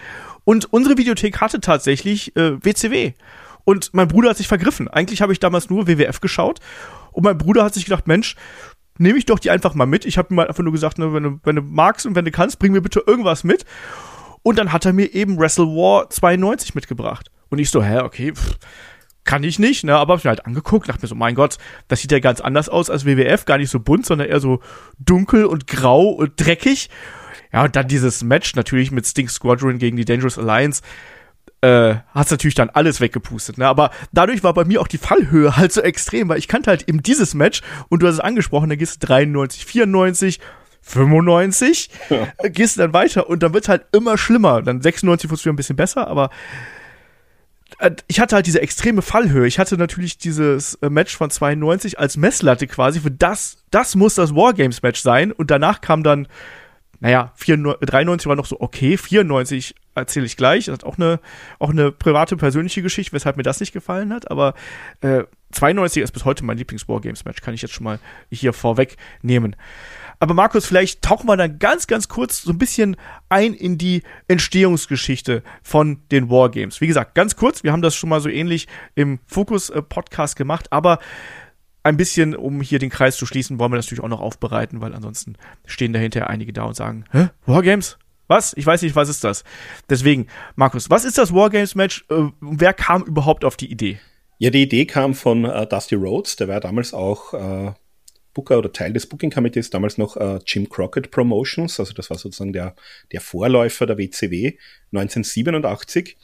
Und 0.45 0.71
unsere 0.71 0.97
Videothek 0.97 1.41
hatte 1.41 1.59
tatsächlich 1.59 2.35
äh, 2.35 2.63
WCW. 2.63 3.13
Und 3.65 3.93
mein 3.93 4.07
Bruder 4.07 4.29
hat 4.29 4.37
sich 4.37 4.47
vergriffen. 4.47 4.87
Eigentlich 4.87 5.21
habe 5.21 5.33
ich 5.33 5.39
damals 5.39 5.69
nur 5.69 5.87
WWF 5.87 6.21
geschaut. 6.21 6.59
Und 7.11 7.23
mein 7.23 7.37
Bruder 7.37 7.63
hat 7.63 7.73
sich 7.73 7.85
gedacht, 7.85 8.07
Mensch, 8.07 8.35
nehme 8.99 9.17
ich 9.17 9.25
doch 9.25 9.39
die 9.39 9.49
einfach 9.49 9.73
mal 9.73 9.85
mit. 9.85 10.05
Ich 10.05 10.17
habe 10.17 10.33
ihm 10.33 10.35
mal 10.35 10.47
einfach 10.47 10.63
nur 10.63 10.73
gesagt, 10.73 10.97
ne, 10.97 11.13
wenn, 11.13 11.23
du, 11.23 11.39
wenn 11.43 11.55
du 11.55 11.61
magst 11.61 12.05
und 12.05 12.15
wenn 12.15 12.25
du 12.25 12.31
kannst, 12.31 12.59
bring 12.59 12.71
mir 12.71 12.81
bitte 12.81 13.03
irgendwas 13.05 13.43
mit. 13.43 13.65
Und 14.43 14.57
dann 14.57 14.71
hat 14.71 14.85
er 14.85 14.93
mir 14.93 15.13
eben 15.13 15.39
Wrestle 15.39 15.65
War 15.65 16.09
92 16.09 16.75
mitgebracht. 16.75 17.31
Und 17.49 17.59
ich 17.59 17.69
so, 17.71 17.83
hä, 17.83 17.99
okay, 17.99 18.33
pff, 18.33 18.57
kann 19.23 19.43
ich 19.43 19.59
nicht, 19.59 19.83
ne? 19.83 19.95
Aber 19.95 20.15
hab 20.15 20.23
mir 20.23 20.29
halt 20.29 20.45
angeguckt, 20.45 20.89
dachte 20.89 21.01
mir 21.01 21.07
so, 21.07 21.15
mein 21.15 21.35
Gott, 21.35 21.57
das 21.87 22.01
sieht 22.01 22.11
ja 22.11 22.19
ganz 22.19 22.41
anders 22.41 22.69
aus 22.69 22.89
als 22.89 23.05
WWF, 23.05 23.45
gar 23.45 23.57
nicht 23.57 23.69
so 23.69 23.79
bunt, 23.79 24.05
sondern 24.05 24.27
eher 24.27 24.39
so 24.39 24.59
dunkel 24.99 25.45
und 25.45 25.67
grau 25.67 26.09
und 26.09 26.33
dreckig. 26.37 26.89
Ja, 27.51 27.63
und 27.63 27.75
dann 27.75 27.87
dieses 27.87 28.23
Match 28.23 28.55
natürlich 28.55 28.91
mit 28.91 29.07
Sting 29.07 29.27
Squadron 29.27 29.77
gegen 29.77 29.97
die 29.97 30.05
Dangerous 30.05 30.37
Alliance 30.37 30.81
äh, 31.61 31.95
hat's 32.13 32.31
natürlich 32.31 32.55
dann 32.55 32.69
alles 32.69 33.01
weggepustet. 33.01 33.57
Ne? 33.57 33.67
Aber 33.67 33.91
dadurch 34.11 34.43
war 34.43 34.53
bei 34.53 34.65
mir 34.65 34.81
auch 34.81 34.87
die 34.87 34.97
Fallhöhe 34.97 35.57
halt 35.57 35.73
so 35.73 35.81
extrem, 35.81 36.29
weil 36.29 36.37
ich 36.37 36.47
kannte 36.47 36.69
halt 36.69 36.87
eben 36.87 37.03
dieses 37.03 37.33
Match 37.33 37.61
und 37.89 38.01
du 38.01 38.07
hast 38.07 38.15
es 38.15 38.19
angesprochen, 38.19 38.69
da 38.69 38.75
gehst 38.75 39.03
du 39.03 39.07
93, 39.07 39.65
94, 39.65 40.39
95, 40.81 41.89
ja. 42.09 42.27
Äh, 42.37 42.49
gehst 42.49 42.77
du 42.77 42.81
dann 42.81 42.93
weiter 42.93 43.29
und 43.29 43.43
dann 43.43 43.53
wird's 43.53 43.69
halt 43.69 43.85
immer 43.91 44.17
schlimmer. 44.17 44.61
Dann 44.61 44.81
96 44.81 45.29
wurde 45.29 45.37
es 45.37 45.45
wieder 45.45 45.53
ein 45.53 45.57
bisschen 45.57 45.75
besser, 45.75 46.07
aber 46.07 46.29
äh, 47.79 47.91
ich 48.07 48.19
hatte 48.19 48.35
halt 48.35 48.47
diese 48.47 48.61
extreme 48.61 49.01
Fallhöhe. 49.01 49.45
Ich 49.45 49.59
hatte 49.59 49.77
natürlich 49.77 50.17
dieses 50.17 50.75
äh, 50.75 50.89
Match 50.89 51.15
von 51.15 51.29
92 51.29 51.99
als 51.99 52.17
Messlatte 52.17 52.67
quasi 52.67 53.01
für 53.01 53.11
das, 53.11 53.57
das 53.69 53.95
muss 53.95 54.15
das 54.15 54.33
Wargames 54.33 54.81
Match 54.81 55.01
sein 55.01 55.31
und 55.31 55.51
danach 55.51 55.81
kam 55.81 56.03
dann 56.03 56.27
naja, 56.99 57.31
94, 57.35 57.87
93 57.87 58.27
war 58.27 58.35
noch 58.35 58.45
so 58.45 58.59
okay, 58.59 58.97
94 58.97 59.75
erzähle 59.95 60.25
ich 60.25 60.37
gleich. 60.37 60.65
Das 60.65 60.73
hat 60.73 60.83
auch 60.83 60.97
eine, 60.97 61.19
auch 61.59 61.69
eine 61.69 61.91
private, 61.91 62.37
persönliche 62.37 62.81
Geschichte, 62.81 63.13
weshalb 63.13 63.37
mir 63.37 63.43
das 63.43 63.59
nicht 63.59 63.73
gefallen 63.73 64.13
hat. 64.13 64.29
Aber 64.29 64.53
äh, 65.01 65.23
92 65.51 66.03
ist 66.03 66.11
bis 66.11 66.25
heute 66.25 66.43
mein 66.43 66.57
Lieblings-Wargames-Match, 66.57 67.41
kann 67.41 67.53
ich 67.53 67.61
jetzt 67.61 67.73
schon 67.73 67.85
mal 67.85 67.99
hier 68.31 68.53
vorweg 68.53 68.97
nehmen. 69.21 69.55
Aber 70.21 70.33
Markus, 70.33 70.65
vielleicht 70.65 71.01
tauchen 71.01 71.27
wir 71.27 71.37
dann 71.37 71.59
ganz, 71.59 71.87
ganz 71.87 72.09
kurz 72.09 72.41
so 72.41 72.51
ein 72.51 72.57
bisschen 72.57 72.97
ein 73.29 73.53
in 73.53 73.77
die 73.77 74.03
Entstehungsgeschichte 74.27 75.43
von 75.63 76.01
den 76.11 76.29
Wargames. 76.29 76.81
Wie 76.81 76.87
gesagt, 76.87 77.15
ganz 77.15 77.37
kurz, 77.37 77.63
wir 77.63 77.71
haben 77.71 77.81
das 77.81 77.95
schon 77.95 78.09
mal 78.09 78.19
so 78.19 78.27
ähnlich 78.27 78.67
im 78.95 79.19
Fokus-Podcast 79.27 80.35
gemacht, 80.35 80.71
aber 80.71 80.99
ein 81.83 81.97
bisschen, 81.97 82.35
um 82.35 82.61
hier 82.61 82.79
den 82.79 82.89
Kreis 82.89 83.17
zu 83.17 83.25
schließen, 83.25 83.59
wollen 83.59 83.71
wir 83.71 83.77
das 83.77 83.85
natürlich 83.85 84.03
auch 84.03 84.09
noch 84.09 84.21
aufbereiten, 84.21 84.81
weil 84.81 84.93
ansonsten 84.93 85.35
stehen 85.65 85.93
dahinter 85.93 86.29
einige 86.29 86.53
da 86.53 86.63
und 86.63 86.75
sagen, 86.75 87.05
hä, 87.11 87.29
Wargames? 87.45 87.97
Was? 88.27 88.53
Ich 88.55 88.65
weiß 88.65 88.83
nicht, 88.83 88.95
was 88.95 89.09
ist 89.09 89.23
das? 89.23 89.43
Deswegen, 89.89 90.27
Markus, 90.55 90.89
was 90.89 91.03
ist 91.03 91.17
das 91.17 91.33
Wargames-Match? 91.33 92.05
Äh, 92.09 92.27
wer 92.41 92.73
kam 92.73 93.03
überhaupt 93.03 93.43
auf 93.43 93.57
die 93.57 93.71
Idee? 93.71 93.99
Ja, 94.37 94.51
die 94.51 94.61
Idee 94.61 94.85
kam 94.85 95.15
von 95.15 95.45
äh, 95.45 95.65
Dusty 95.65 95.95
Rhodes, 95.95 96.35
der 96.35 96.47
war 96.47 96.59
damals 96.59 96.93
auch 96.93 97.33
äh, 97.33 97.73
Booker 98.33 98.59
oder 98.59 98.71
Teil 98.71 98.93
des 98.93 99.07
Booking-Komitees, 99.07 99.71
damals 99.71 99.97
noch 99.97 100.15
äh, 100.15 100.39
Jim 100.45 100.69
Crockett 100.69 101.11
Promotions, 101.11 101.79
also 101.79 101.93
das 101.93 102.09
war 102.09 102.17
sozusagen 102.17 102.53
der, 102.53 102.75
der 103.11 103.21
Vorläufer 103.21 103.85
der 103.85 103.97
WCW 103.97 104.53
1987 104.93 106.17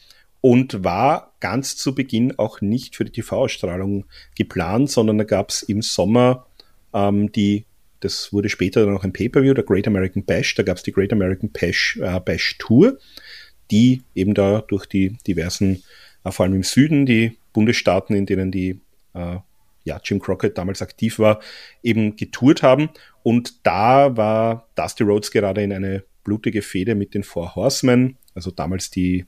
und 0.45 0.83
war 0.83 1.33
ganz 1.39 1.75
zu 1.75 1.95
Beginn 1.95 2.37
auch 2.37 2.61
nicht 2.61 2.95
für 2.95 3.03
die 3.03 3.11
TV-Ausstrahlung 3.11 4.05
geplant, 4.37 4.91
sondern 4.91 5.17
da 5.17 5.23
gab 5.23 5.49
es 5.49 5.63
im 5.63 5.81
Sommer 5.81 6.45
ähm, 6.93 7.31
die 7.31 7.65
das 7.99 8.31
wurde 8.31 8.49
später 8.49 8.85
dann 8.85 8.93
noch 8.93 9.03
ein 9.03 9.13
Pay-Per-View, 9.13 9.55
der 9.55 9.63
Great 9.63 9.87
American 9.87 10.23
Bash. 10.23 10.53
Da 10.53 10.61
gab 10.61 10.77
es 10.77 10.83
die 10.83 10.91
Great 10.91 11.11
American 11.11 11.49
Bash, 11.49 11.97
äh, 11.99 12.19
Bash 12.19 12.59
Tour, 12.59 12.99
die 13.71 14.03
eben 14.13 14.35
da 14.35 14.61
durch 14.61 14.85
die 14.85 15.17
diversen, 15.25 15.81
äh, 16.23 16.29
vor 16.29 16.45
allem 16.45 16.53
im 16.53 16.61
Süden, 16.61 17.07
die 17.07 17.39
Bundesstaaten, 17.51 18.15
in 18.15 18.27
denen 18.27 18.51
die 18.51 18.79
äh, 19.15 19.37
ja, 19.85 19.99
Jim 20.03 20.19
Crockett 20.19 20.59
damals 20.59 20.83
aktiv 20.83 21.17
war, 21.17 21.39
eben 21.81 22.15
getourt 22.17 22.61
haben. 22.61 22.89
Und 23.23 23.65
da 23.65 24.15
war 24.15 24.67
Dusty 24.75 25.03
Rhodes 25.03 25.31
gerade 25.31 25.63
in 25.63 25.73
eine 25.73 26.03
blutige 26.23 26.61
Fehde 26.61 26.93
mit 26.93 27.15
den 27.15 27.23
Four 27.23 27.55
Horsemen, 27.55 28.17
also 28.35 28.51
damals 28.51 28.91
die, 28.91 29.25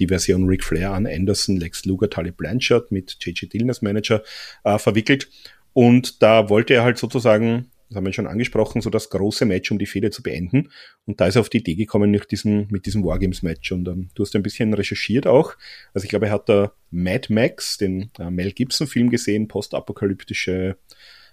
die 0.00 0.08
Version 0.08 0.46
Ric 0.46 0.64
Flair 0.64 0.92
an 0.92 1.06
Anderson, 1.06 1.58
Lex 1.58 1.84
Luger, 1.84 2.10
Tully 2.10 2.32
Blanchard 2.32 2.90
mit 2.90 3.16
JJ 3.20 3.46
Dillon 3.46 3.68
als 3.68 3.82
Manager 3.82 4.22
äh, 4.64 4.78
verwickelt. 4.78 5.28
Und 5.72 6.22
da 6.22 6.48
wollte 6.48 6.74
er 6.74 6.82
halt 6.82 6.98
sozusagen, 6.98 7.70
das 7.88 7.96
haben 7.96 8.06
wir 8.06 8.12
schon 8.12 8.26
angesprochen, 8.26 8.80
so 8.80 8.90
das 8.90 9.10
große 9.10 9.44
Match, 9.44 9.70
um 9.70 9.78
die 9.78 9.86
Fehde 9.86 10.10
zu 10.10 10.22
beenden. 10.22 10.70
Und 11.06 11.20
da 11.20 11.26
ist 11.26 11.36
er 11.36 11.42
auf 11.42 11.48
die 11.48 11.58
Idee 11.58 11.76
gekommen 11.76 12.10
mit 12.10 12.30
diesem, 12.30 12.66
mit 12.70 12.86
diesem 12.86 13.04
Wargames-Match. 13.04 13.70
Und 13.72 13.86
ähm, 13.86 14.08
du 14.14 14.24
hast 14.24 14.34
ein 14.34 14.42
bisschen 14.42 14.74
recherchiert 14.74 15.26
auch. 15.26 15.54
Also 15.94 16.04
ich 16.04 16.10
glaube, 16.10 16.26
er 16.26 16.32
hat 16.32 16.48
da 16.48 16.72
Mad 16.90 17.32
Max, 17.32 17.78
den 17.78 18.10
äh, 18.18 18.30
Mel 18.30 18.52
Gibson-Film 18.52 19.10
gesehen, 19.10 19.48
postapokalyptische 19.48 20.76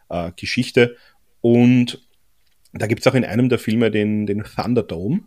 äh, 0.09 0.31
Geschichte. 0.35 0.97
Und 1.41 2.05
da 2.73 2.87
gibt's 2.87 3.07
auch 3.07 3.15
in 3.15 3.25
einem 3.25 3.49
der 3.49 3.59
Filme 3.59 3.91
den, 3.91 4.25
den 4.27 4.43
Thunderdome. 4.43 5.21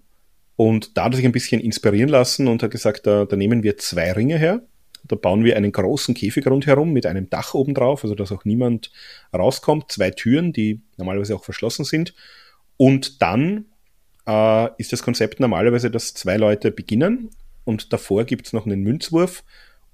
Und 0.61 0.99
da 0.99 1.05
hat 1.05 1.14
er 1.14 1.17
sich 1.17 1.25
ein 1.25 1.33
bisschen 1.33 1.59
inspirieren 1.59 2.11
lassen 2.11 2.47
und 2.47 2.62
hat 2.62 2.71
gesagt, 2.71 3.07
da, 3.07 3.25
da 3.25 3.35
nehmen 3.35 3.62
wir 3.62 3.79
zwei 3.79 4.12
Ringe 4.12 4.37
her. 4.37 4.61
Da 5.05 5.17
bauen 5.17 5.43
wir 5.43 5.57
einen 5.57 5.73
großen 5.73 6.14
Käfig 6.14 6.47
rundherum 6.47 6.93
mit 6.93 7.07
einem 7.07 7.31
Dach 7.31 7.55
oben 7.55 7.73
drauf, 7.73 8.05
also 8.05 8.14
dass 8.14 8.31
auch 8.31 8.45
niemand 8.45 8.93
rauskommt. 9.33 9.90
Zwei 9.90 10.11
Türen, 10.11 10.52
die 10.52 10.83
normalerweise 10.99 11.35
auch 11.35 11.45
verschlossen 11.45 11.87
sind. 11.87 12.12
Und 12.76 13.23
dann 13.23 13.69
äh, 14.26 14.69
ist 14.76 14.93
das 14.93 15.02
Konzept 15.02 15.40
normalerweise, 15.40 15.90
dass 15.90 16.12
zwei 16.12 16.37
Leute 16.37 16.71
beginnen 16.71 17.31
und 17.64 17.95
davor 17.95 18.25
gibt's 18.25 18.52
noch 18.52 18.67
einen 18.67 18.83
Münzwurf. 18.83 19.45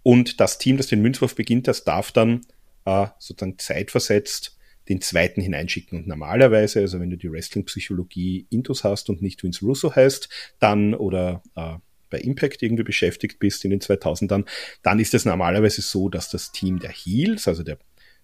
Und 0.02 0.40
das 0.40 0.58
Team, 0.58 0.78
das 0.78 0.88
den 0.88 1.00
Münzwurf 1.00 1.36
beginnt, 1.36 1.68
das 1.68 1.84
darf 1.84 2.10
dann 2.10 2.40
äh, 2.86 3.06
sozusagen 3.20 3.56
zeitversetzt 3.60 4.55
den 4.88 5.00
zweiten 5.00 5.40
hineinschicken. 5.40 5.98
Und 5.98 6.06
normalerweise, 6.06 6.80
also 6.80 7.00
wenn 7.00 7.10
du 7.10 7.16
die 7.16 7.30
Wrestling-Psychologie 7.30 8.46
Intus 8.50 8.84
hast 8.84 9.08
und 9.08 9.22
nicht 9.22 9.42
Vince 9.42 9.64
Russo 9.64 9.94
heißt, 9.94 10.28
dann 10.58 10.94
oder 10.94 11.42
äh, 11.56 11.74
bei 12.10 12.18
Impact 12.18 12.62
irgendwie 12.62 12.84
beschäftigt 12.84 13.38
bist 13.38 13.64
in 13.64 13.70
den 13.70 13.80
2000ern, 13.80 14.44
dann 14.82 14.98
ist 14.98 15.14
es 15.14 15.24
normalerweise 15.24 15.82
so, 15.82 16.08
dass 16.08 16.30
das 16.30 16.52
Team 16.52 16.78
der 16.78 16.90
Heels, 16.90 17.48
also 17.48 17.62
der 17.62 17.78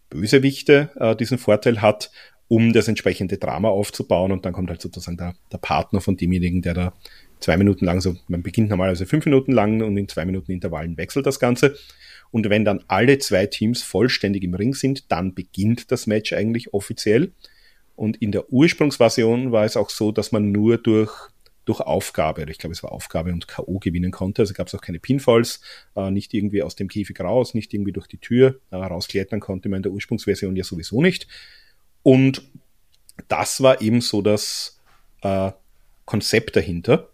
Bösewichte, 0.08 0.90
äh, 0.96 1.16
diesen 1.16 1.38
Vorteil 1.38 1.82
hat, 1.82 2.10
um 2.48 2.72
das 2.72 2.86
entsprechende 2.86 3.38
Drama 3.38 3.68
aufzubauen. 3.68 4.30
Und 4.30 4.44
dann 4.44 4.52
kommt 4.52 4.70
halt 4.70 4.82
sozusagen 4.82 5.16
der, 5.16 5.34
der 5.50 5.58
Partner 5.58 6.00
von 6.00 6.16
demjenigen, 6.16 6.62
der 6.62 6.74
da 6.74 6.92
zwei 7.40 7.56
Minuten 7.56 7.84
lang, 7.84 8.00
so 8.00 8.14
man 8.28 8.42
beginnt 8.42 8.70
normalerweise 8.70 9.06
fünf 9.06 9.24
Minuten 9.24 9.52
lang 9.52 9.82
und 9.82 9.96
in 9.96 10.08
zwei 10.08 10.24
Minuten 10.24 10.52
Intervallen 10.52 10.96
wechselt 10.96 11.26
das 11.26 11.40
Ganze. 11.40 11.76
Und 12.32 12.48
wenn 12.48 12.64
dann 12.64 12.82
alle 12.88 13.18
zwei 13.18 13.46
Teams 13.46 13.82
vollständig 13.82 14.42
im 14.42 14.54
Ring 14.54 14.74
sind, 14.74 15.12
dann 15.12 15.34
beginnt 15.34 15.92
das 15.92 16.06
Match 16.06 16.32
eigentlich 16.32 16.74
offiziell. 16.74 17.30
Und 17.94 18.16
in 18.16 18.32
der 18.32 18.50
Ursprungsversion 18.50 19.52
war 19.52 19.64
es 19.64 19.76
auch 19.76 19.90
so, 19.90 20.10
dass 20.12 20.32
man 20.32 20.50
nur 20.50 20.78
durch, 20.78 21.12
durch 21.66 21.80
Aufgabe, 21.80 22.46
ich 22.50 22.58
glaube 22.58 22.72
es 22.72 22.82
war 22.82 22.90
Aufgabe 22.90 23.32
und 23.32 23.46
K.O. 23.46 23.78
gewinnen 23.78 24.10
konnte. 24.10 24.42
Also 24.42 24.54
gab 24.54 24.66
es 24.66 24.74
auch 24.74 24.80
keine 24.80 24.98
Pinfalls, 24.98 25.60
äh, 25.94 26.10
nicht 26.10 26.32
irgendwie 26.32 26.62
aus 26.62 26.74
dem 26.74 26.88
Käfig 26.88 27.20
raus, 27.20 27.52
nicht 27.52 27.74
irgendwie 27.74 27.92
durch 27.92 28.08
die 28.08 28.18
Tür 28.18 28.58
äh, 28.70 28.76
rausklettern 28.76 29.40
konnte 29.40 29.68
man 29.68 29.78
in 29.78 29.82
der 29.84 29.92
Ursprungsversion 29.92 30.56
ja 30.56 30.64
sowieso 30.64 31.02
nicht. 31.02 31.28
Und 32.02 32.42
das 33.28 33.62
war 33.62 33.82
eben 33.82 34.00
so 34.00 34.22
das 34.22 34.80
äh, 35.20 35.52
Konzept 36.06 36.56
dahinter. 36.56 37.10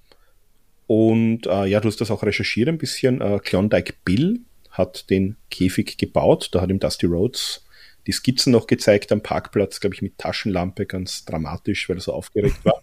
Und 0.86 1.46
äh, 1.46 1.66
ja, 1.66 1.80
du 1.80 1.88
hast 1.88 2.00
das 2.00 2.12
auch 2.12 2.22
recherchiert 2.22 2.68
ein 2.68 2.78
bisschen. 2.78 3.20
Äh, 3.20 3.40
Klondike 3.42 3.94
Bill 4.04 4.40
hat 4.78 5.10
den 5.10 5.36
Käfig 5.50 5.98
gebaut. 5.98 6.50
Da 6.52 6.62
hat 6.62 6.70
ihm 6.70 6.80
Dusty 6.80 7.06
Rhodes 7.06 7.64
die 8.08 8.12
Skizzen 8.12 8.52
noch 8.52 8.66
gezeigt 8.66 9.12
am 9.12 9.20
Parkplatz, 9.20 9.80
glaube 9.80 9.94
ich, 9.94 10.00
mit 10.00 10.16
Taschenlampe, 10.16 10.86
ganz 10.86 11.26
dramatisch, 11.26 11.88
weil 11.88 11.98
er 11.98 12.00
so 12.00 12.14
aufgeregt 12.14 12.64
war. 12.64 12.80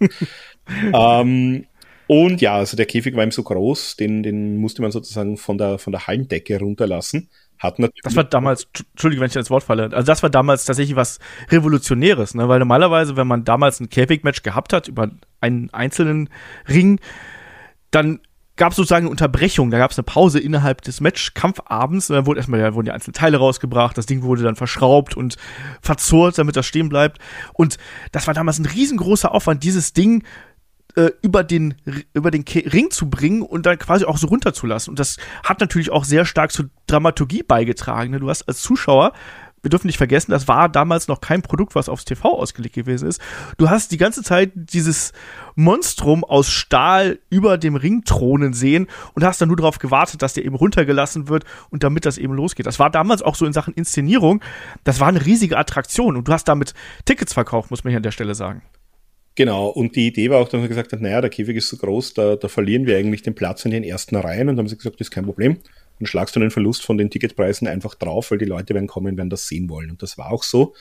ähm, 1.22 1.66
und 2.06 2.42
ja, 2.42 2.56
also 2.56 2.78
der 2.78 2.86
Käfig 2.86 3.16
war 3.16 3.24
ihm 3.24 3.32
so 3.32 3.42
groß, 3.42 3.96
den, 3.96 4.22
den 4.22 4.58
musste 4.58 4.84
man 4.84 4.92
sozusagen 4.92 5.38
von 5.38 5.58
der, 5.58 5.80
von 5.80 5.92
der 5.92 6.06
Hallendecke 6.06 6.60
runterlassen. 6.60 7.30
Hat 7.58 7.80
natürlich 7.80 8.04
das 8.04 8.16
war 8.16 8.25
damals, 8.25 8.68
Entschuldige, 8.92 9.22
wenn 9.22 9.30
ich 9.30 9.36
ins 9.36 9.50
Wort 9.50 9.64
falle, 9.64 9.86
also 9.92 10.06
das 10.06 10.22
war 10.22 10.30
damals 10.30 10.66
tatsächlich 10.66 10.96
was 10.96 11.18
Revolutionäres, 11.50 12.36
ne? 12.36 12.48
weil 12.48 12.60
normalerweise, 12.60 13.16
wenn 13.16 13.25
man 13.25 13.46
damals 13.46 13.80
ein 13.80 13.90
Käfigmatch 13.90 14.44
gehabt 14.44 14.74
hat 14.74 14.88
über 14.88 15.10
einen 15.42 15.72
einzelnen 15.72 16.30
Ring, 16.70 17.00
dann 17.90 18.20
gab 18.58 18.72
es 18.72 18.78
sozusagen 18.78 19.06
eine 19.06 19.12
Unterbrechung, 19.12 19.72
da 19.72 19.78
gab 19.78 19.92
es 19.92 19.98
eine 19.98 20.04
Pause 20.04 20.40
innerhalb 20.40 20.82
des 20.82 21.02
Match-Kampfabends, 21.02 22.08
da 22.08 22.26
wurde 22.26 22.40
erstmal, 22.40 22.62
da 22.62 22.74
wurden 22.74 22.86
die 22.86 22.92
einzelnen 22.92 23.14
Teile 23.14 23.38
rausgebracht, 23.38 23.98
das 23.98 24.06
Ding 24.06 24.24
wurde 24.24 24.44
dann 24.44 24.56
verschraubt 24.56 25.18
und 25.18 25.36
verzurrt, 25.82 26.38
damit 26.38 26.56
das 26.56 26.66
stehen 26.66 26.90
bleibt. 26.90 27.20
Und 27.54 27.78
das 28.12 28.28
war 28.28 28.34
damals 28.34 28.60
ein 28.60 28.66
riesengroßer 28.66 29.34
Aufwand, 29.34 29.64
dieses 29.64 29.94
Ding 29.94 30.24
äh, 30.96 31.12
über 31.22 31.44
den 31.44 31.76
über 32.14 32.32
den 32.32 32.46
Ring 32.48 32.90
zu 32.90 33.10
bringen 33.10 33.42
und 33.42 33.66
dann 33.66 33.78
quasi 33.78 34.06
auch 34.06 34.18
so 34.18 34.28
runterzulassen. 34.28 34.92
Und 34.92 35.00
das 35.00 35.18
hat 35.44 35.60
natürlich 35.60 35.92
auch 35.92 36.06
sehr 36.06 36.26
stark 36.26 36.52
zur 36.52 36.70
Dramaturgie 36.88 37.44
beigetragen. 37.44 38.12
Ne? 38.12 38.20
Du 38.20 38.30
hast 38.30 38.44
als 38.44 38.62
Zuschauer 38.62 39.12
wir 39.66 39.70
dürfen 39.70 39.88
nicht 39.88 39.98
vergessen, 39.98 40.32
das 40.32 40.48
war 40.48 40.70
damals 40.70 41.08
noch 41.08 41.22
kein 41.22 41.42
Produkt, 41.42 41.74
was 41.74 41.90
aufs 41.90 42.06
TV 42.06 42.38
ausgelegt 42.38 42.76
gewesen 42.76 43.10
ist. 43.10 43.20
Du 43.58 43.70
hast 43.70 43.92
die 43.92 43.98
ganze 43.98 44.22
Zeit 44.22 44.52
dieses 44.54 45.12
Monstrum 45.56 46.24
aus 46.24 46.50
Stahl 46.52 47.18
über 47.32 47.58
dem 47.58 47.76
Ring 47.76 48.04
thronen 48.06 48.54
sehen 48.54 48.86
und 49.16 49.24
hast 49.24 49.42
dann 49.42 49.48
nur 49.48 49.58
darauf 49.58 49.80
gewartet, 49.80 50.22
dass 50.22 50.34
der 50.34 50.46
eben 50.46 50.56
runtergelassen 50.56 51.30
wird 51.30 51.46
und 51.72 51.84
damit 51.84 52.06
das 52.06 52.20
eben 52.20 52.34
losgeht. 52.34 52.68
Das 52.68 52.78
war 52.78 52.92
damals 52.92 53.24
auch 53.24 53.34
so 53.34 53.46
in 53.48 53.54
Sachen 53.54 53.74
Inszenierung. 53.74 54.42
Das 54.84 55.00
war 55.00 55.08
eine 55.08 55.26
riesige 55.26 55.58
Attraktion 55.58 56.16
und 56.16 56.28
du 56.28 56.32
hast 56.32 56.48
damit 56.48 56.76
Tickets 57.06 57.34
verkauft, 57.34 57.72
muss 57.72 57.84
man 57.84 57.90
hier 57.90 57.98
an 57.98 58.04
der 58.04 58.12
Stelle 58.12 58.36
sagen. 58.36 58.62
Genau, 59.34 59.68
und 59.68 59.96
die 59.96 60.08
Idee 60.08 60.30
war 60.30 60.40
auch, 60.40 60.48
dass 60.48 60.60
man 60.60 60.70
gesagt 60.70 60.94
hat, 60.94 61.02
naja, 61.02 61.22
der 61.22 61.32
Käfig 61.32 61.58
ist 61.58 61.70
so 61.70 61.78
groß, 61.78 62.14
da, 62.14 62.36
da 62.36 62.48
verlieren 62.48 62.86
wir 62.86 62.98
eigentlich 62.98 63.24
den 63.24 63.36
Platz 63.36 63.66
in 63.66 63.72
den 63.72 63.84
ersten 63.84 64.16
Reihen 64.16 64.48
und 64.48 64.56
dann 64.56 64.60
haben 64.60 64.70
sie 64.70 64.78
gesagt, 64.78 65.00
das 65.00 65.08
ist 65.08 65.12
kein 65.12 65.26
Problem 65.26 65.58
dann 66.00 66.08
schlagst 66.08 66.36
du 66.36 66.40
den 66.40 66.52
Verlust 66.52 66.84
von 66.84 66.98
den 66.98 67.10
Ticketpreisen 67.10 67.68
einfach 67.68 67.96
drauf, 67.96 68.32
weil 68.32 68.38
die 68.38 68.46
Leute 68.46 68.74
werden 68.74 68.88
kommen, 68.88 69.18
werden 69.18 69.30
das 69.30 69.48
sehen 69.48 69.70
wollen. 69.70 69.92
Und 69.92 70.02
das 70.02 70.18
war 70.18 70.32
auch 70.32 70.44
so. 70.44 70.74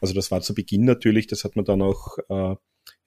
Also 0.00 0.14
das 0.14 0.30
war 0.30 0.40
zu 0.40 0.54
Beginn 0.54 0.84
natürlich, 0.84 1.26
das 1.26 1.44
hat 1.44 1.56
man 1.56 1.64
dann 1.64 1.82
auch 1.82 2.18
äh, 2.28 2.54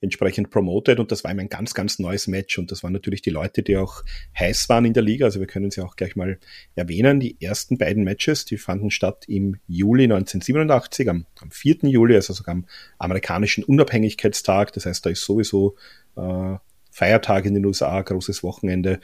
entsprechend 0.01 0.49
promoted 0.49 0.99
und 0.99 1.11
das 1.11 1.23
war 1.23 1.31
immer 1.31 1.41
ein 1.41 1.49
ganz, 1.49 1.73
ganz 1.73 1.99
neues 1.99 2.27
Match 2.27 2.57
und 2.57 2.71
das 2.71 2.83
waren 2.83 2.91
natürlich 2.91 3.21
die 3.21 3.29
Leute, 3.29 3.61
die 3.61 3.77
auch 3.77 4.03
heiß 4.37 4.67
waren 4.67 4.85
in 4.85 4.93
der 4.93 5.03
Liga. 5.03 5.25
Also 5.25 5.39
wir 5.39 5.47
können 5.47 5.71
sie 5.71 5.81
auch 5.81 5.95
gleich 5.95 6.15
mal 6.15 6.39
erwähnen. 6.75 7.19
Die 7.19 7.39
ersten 7.39 7.77
beiden 7.77 8.03
Matches, 8.03 8.45
die 8.45 8.57
fanden 8.57 8.91
statt 8.91 9.25
im 9.27 9.59
Juli 9.67 10.05
1987, 10.05 11.09
am, 11.09 11.25
am 11.39 11.51
4. 11.51 11.77
Juli, 11.83 12.15
also 12.15 12.33
sogar 12.33 12.55
am 12.55 12.65
amerikanischen 12.97 13.63
Unabhängigkeitstag. 13.63 14.73
Das 14.73 14.85
heißt, 14.85 15.05
da 15.05 15.11
ist 15.11 15.23
sowieso 15.23 15.75
äh, 16.17 16.55
Feiertag 16.89 17.45
in 17.45 17.53
den 17.53 17.65
USA, 17.65 18.01
großes 18.01 18.43
Wochenende. 18.43 18.99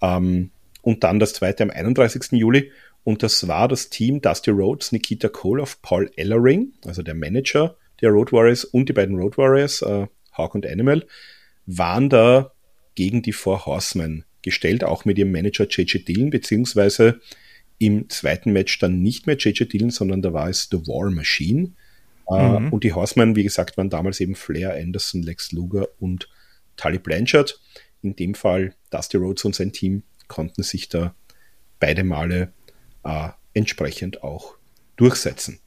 Ähm, 0.00 0.50
und 0.82 1.04
dann 1.04 1.18
das 1.18 1.32
zweite 1.32 1.62
am 1.62 1.70
31. 1.70 2.32
Juli. 2.32 2.70
Und 3.04 3.22
das 3.22 3.48
war 3.48 3.66
das 3.66 3.88
Team 3.88 4.20
Dusty 4.20 4.50
Rhodes, 4.50 4.92
Nikita 4.92 5.28
Koloff, 5.28 5.80
Paul 5.82 6.10
Ellering, 6.16 6.72
also 6.84 7.02
der 7.02 7.14
Manager 7.14 7.76
der 8.02 8.10
Road 8.10 8.32
Warriors 8.32 8.64
und 8.64 8.88
die 8.88 8.92
beiden 8.92 9.16
Road 9.16 9.38
Warriors, 9.38 9.80
äh, 9.82 10.06
Hawk 10.32 10.54
und 10.54 10.66
Animal, 10.66 11.06
waren 11.66 12.10
da 12.10 12.52
gegen 12.94 13.22
die 13.22 13.32
Four 13.32 13.64
Horsemen 13.64 14.24
gestellt, 14.42 14.84
auch 14.84 15.04
mit 15.04 15.18
ihrem 15.18 15.30
Manager 15.30 15.66
JJ 15.68 15.98
Dillon, 16.04 16.30
beziehungsweise 16.30 17.20
im 17.78 18.08
zweiten 18.10 18.52
Match 18.52 18.78
dann 18.80 19.00
nicht 19.00 19.26
mehr 19.26 19.36
JJ 19.36 19.64
Dillon, 19.64 19.90
sondern 19.90 20.20
da 20.20 20.32
war 20.32 20.48
es 20.48 20.68
The 20.70 20.86
War 20.86 21.10
Machine. 21.10 21.72
Äh, 22.28 22.60
mhm. 22.60 22.72
und 22.72 22.84
die 22.84 22.92
Horsemen, 22.92 23.36
wie 23.36 23.42
gesagt, 23.44 23.76
waren 23.76 23.90
damals 23.90 24.20
eben 24.20 24.34
Flair, 24.34 24.74
Anderson, 24.74 25.22
Lex 25.22 25.52
Luger 25.52 25.88
und 25.98 26.28
Tully 26.76 26.98
Blanchard. 26.98 27.60
In 28.02 28.16
dem 28.16 28.34
Fall 28.34 28.74
Dusty 28.90 29.16
Rhodes 29.16 29.44
und 29.44 29.54
sein 29.54 29.72
Team 29.72 30.02
konnten 30.32 30.62
sich 30.62 30.88
da 30.88 31.14
beide 31.78 32.04
Male 32.04 32.52
äh, 33.04 33.28
entsprechend 33.52 34.22
auch 34.22 34.54
durchsetzen. 34.96 35.60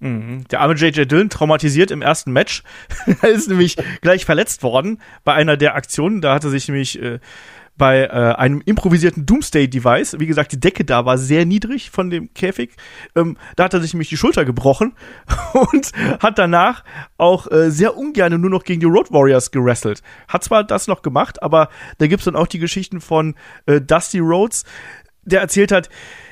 Mhm. 0.00 0.44
Der 0.50 0.60
arme 0.60 0.74
JJ 0.74 1.04
Dillon 1.04 1.30
traumatisiert 1.30 1.92
im 1.92 2.02
ersten 2.02 2.32
Match. 2.32 2.64
er 3.22 3.28
ist 3.28 3.48
nämlich 3.48 3.76
gleich 4.00 4.24
verletzt 4.24 4.64
worden 4.64 5.00
bei 5.22 5.34
einer 5.34 5.56
der 5.56 5.76
Aktionen. 5.76 6.20
Da 6.20 6.34
hatte 6.34 6.50
sich 6.50 6.66
nämlich 6.66 7.00
äh, 7.00 7.20
bei 7.76 8.04
äh, 8.04 8.08
einem 8.08 8.62
improvisierten 8.64 9.26
Doomsday-Device, 9.26 10.18
wie 10.18 10.26
gesagt, 10.26 10.52
die 10.52 10.60
Decke 10.60 10.84
da 10.84 11.04
war 11.04 11.18
sehr 11.18 11.46
niedrig 11.46 11.90
von 11.90 12.10
dem 12.10 12.32
Käfig, 12.34 12.76
ähm, 13.16 13.36
da 13.56 13.64
hat 13.64 13.74
er 13.74 13.80
sich 13.80 13.94
nämlich 13.94 14.08
die 14.08 14.16
Schulter 14.16 14.44
gebrochen 14.44 14.94
und 15.72 15.92
hat 16.20 16.38
danach 16.38 16.84
auch 17.16 17.50
äh, 17.50 17.70
sehr 17.70 17.96
ungern 17.96 18.40
nur 18.40 18.50
noch 18.50 18.64
gegen 18.64 18.80
die 18.80 18.86
Road 18.86 19.12
Warriors 19.12 19.50
gewrestelt. 19.50 20.02
Hat 20.28 20.44
zwar 20.44 20.64
das 20.64 20.86
noch 20.86 21.02
gemacht, 21.02 21.42
aber 21.42 21.68
da 21.98 22.06
gibt's 22.06 22.26
dann 22.26 22.36
auch 22.36 22.46
die 22.46 22.58
Geschichten 22.58 23.00
von 23.00 23.34
äh, 23.66 23.80
Dusty 23.80 24.18
Rhodes, 24.18 24.64
der 25.24 25.40
erzählt 25.40 25.72
hat, 25.72 25.88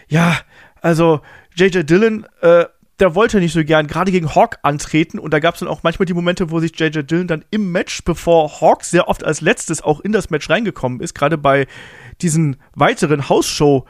ja, 0.08 0.36
also 0.82 1.20
JJ 1.54 1.84
Dillon, 1.84 2.26
äh, 2.42 2.66
der 3.00 3.14
wollte 3.14 3.40
nicht 3.40 3.52
so 3.52 3.64
gern 3.64 3.86
gerade 3.86 4.12
gegen 4.12 4.34
Hawk 4.34 4.58
antreten 4.62 5.18
und 5.18 5.32
da 5.32 5.40
gab 5.40 5.54
es 5.54 5.60
dann 5.60 5.68
auch 5.68 5.82
manchmal 5.82 6.06
die 6.06 6.14
Momente, 6.14 6.50
wo 6.50 6.60
sich 6.60 6.78
JJ 6.78 7.02
Dillon 7.02 7.26
dann 7.26 7.44
im 7.50 7.72
Match, 7.72 8.04
bevor 8.04 8.60
Hawk 8.60 8.84
sehr 8.84 9.08
oft 9.08 9.24
als 9.24 9.40
letztes 9.40 9.82
auch 9.82 10.00
in 10.00 10.12
das 10.12 10.30
Match 10.30 10.48
reingekommen 10.50 11.00
ist, 11.00 11.14
gerade 11.14 11.38
bei 11.38 11.66
diesen 12.20 12.56
weiteren 12.74 13.28
Hausshow 13.28 13.86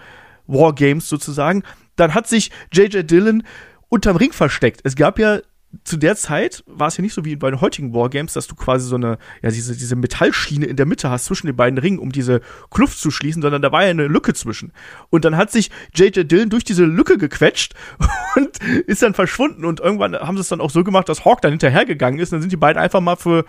Wargames 0.47 1.09
sozusagen, 1.09 1.65
dann 1.97 2.15
hat 2.15 2.29
sich 2.29 2.51
JJ 2.73 3.03
Dillon 3.03 3.43
unterm 3.89 4.17
Ring 4.17 4.33
versteckt. 4.33 4.81
Es 4.85 4.95
gab 4.97 5.19
ja 5.19 5.41
zu 5.85 5.97
der 5.97 6.17
Zeit 6.17 6.65
war 6.67 6.89
es 6.89 6.97
ja 6.97 7.03
nicht 7.03 7.15
so 7.15 7.25
wie 7.25 7.37
bei 7.37 7.49
den 7.49 7.61
heutigen 7.61 7.95
Wargames, 7.95 8.33
dass 8.33 8.49
du 8.49 8.57
quasi 8.57 8.89
so 8.89 8.97
eine, 8.97 9.19
ja, 9.41 9.51
diese, 9.51 9.77
diese 9.77 9.95
Metallschiene 9.95 10.67
in 10.67 10.77
der 10.77 10.87
Mitte 10.87 11.11
hast 11.11 11.27
zwischen 11.27 11.47
den 11.47 11.55
beiden 11.55 11.79
Ringen, 11.79 12.01
um 12.01 12.11
diese 12.11 12.41
Kluft 12.71 12.99
zu 12.99 13.13
schließen, 13.13 13.41
sondern 13.41 13.63
da 13.63 13.71
war 13.71 13.85
ja 13.85 13.91
eine 13.91 14.09
Lücke 14.09 14.35
zwischen. 14.35 14.73
Und 15.11 15.25
dann 15.25 15.37
hat 15.37 15.53
sich 15.53 15.71
JJ 15.95 16.25
Dillon 16.25 16.51
durch 16.51 16.65
diese 16.65 16.85
Lücke 16.85 17.19
gequetscht 17.19 17.75
und 18.37 18.59
ist 18.87 19.03
dann 19.03 19.15
verschwunden. 19.15 19.65
Und 19.65 19.79
irgendwann 19.79 20.17
haben 20.17 20.37
sie 20.37 20.41
es 20.41 20.49
dann 20.49 20.61
auch 20.61 20.71
so 20.71 20.83
gemacht, 20.83 21.09
dass 21.09 21.25
Hawk 21.25 21.41
dann 21.41 21.53
hinterhergegangen 21.53 22.19
ist. 22.19 22.33
Und 22.33 22.37
dann 22.37 22.43
sind 22.43 22.53
die 22.53 22.57
beiden 22.57 22.83
einfach 22.83 23.01
mal 23.01 23.17
für 23.17 23.45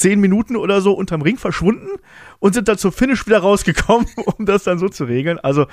zehn 0.00 0.18
Minuten 0.18 0.56
oder 0.56 0.80
so 0.80 0.92
unterm 0.92 1.20
Ring 1.20 1.36
verschwunden 1.36 1.88
und 2.38 2.54
sind 2.54 2.68
dann 2.68 2.78
zur 2.78 2.90
Finish 2.90 3.26
wieder 3.26 3.40
rausgekommen, 3.40 4.06
um 4.38 4.46
das 4.46 4.64
dann 4.64 4.78
so 4.78 4.88
zu 4.88 5.04
regeln. 5.04 5.38
Also 5.38 5.66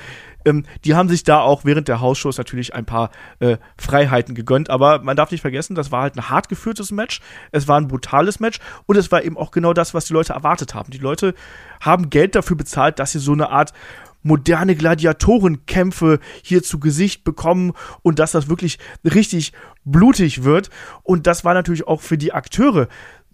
ähm, 0.44 0.66
die 0.84 0.96
haben 0.96 1.08
sich 1.08 1.24
da 1.24 1.40
auch 1.40 1.64
während 1.64 1.88
der 1.88 2.02
Hausshows 2.02 2.38
natürlich 2.38 2.76
ein 2.76 2.86
paar 2.86 3.12
äh, 3.40 3.58
Freiheiten 3.78 4.36
gegönnt, 4.36 4.70
aber 4.70 5.02
man 5.02 5.16
darf 5.16 5.32
nicht 5.32 5.42
vergessen, 5.42 5.76
das 5.76 5.94
war 5.94 6.02
halt 6.02 6.18
ein 6.18 6.30
hart 6.30 6.50
geführtes 6.50 6.92
Match, 6.92 7.22
es 7.54 7.70
war 7.70 7.80
ein 7.80 7.88
brutales 7.88 8.42
Match 8.42 8.60
und 8.86 8.98
es 8.98 9.12
war 9.14 9.24
eben 9.24 9.38
auch 9.38 9.52
genau 9.52 9.72
das, 9.72 9.94
was 9.94 10.06
die 10.06 10.14
Leute 10.14 10.34
erwartet 10.34 10.76
haben. 10.76 10.92
Die 10.92 10.98
Leute 10.98 11.34
haben 11.80 12.10
Geld 12.10 12.36
dafür 12.36 12.58
bezahlt, 12.58 13.00
dass 13.00 13.14
sie 13.14 13.20
so 13.20 13.32
eine 13.32 13.50
Art 13.50 13.72
moderne 14.24 14.76
Gladiatorenkämpfe 14.76 16.20
hier 16.44 16.62
zu 16.62 16.80
Gesicht 16.80 17.24
bekommen 17.24 17.74
und 18.02 18.20
dass 18.20 18.34
das 18.34 18.50
wirklich 18.50 18.78
richtig 19.06 19.54
blutig 19.86 20.44
wird. 20.44 20.70
Und 21.04 21.28
das 21.28 21.46
war 21.46 21.54
natürlich 21.54 21.88
auch 21.88 22.02
für 22.02 22.18
die 22.18 22.34
Akteure 22.34 22.88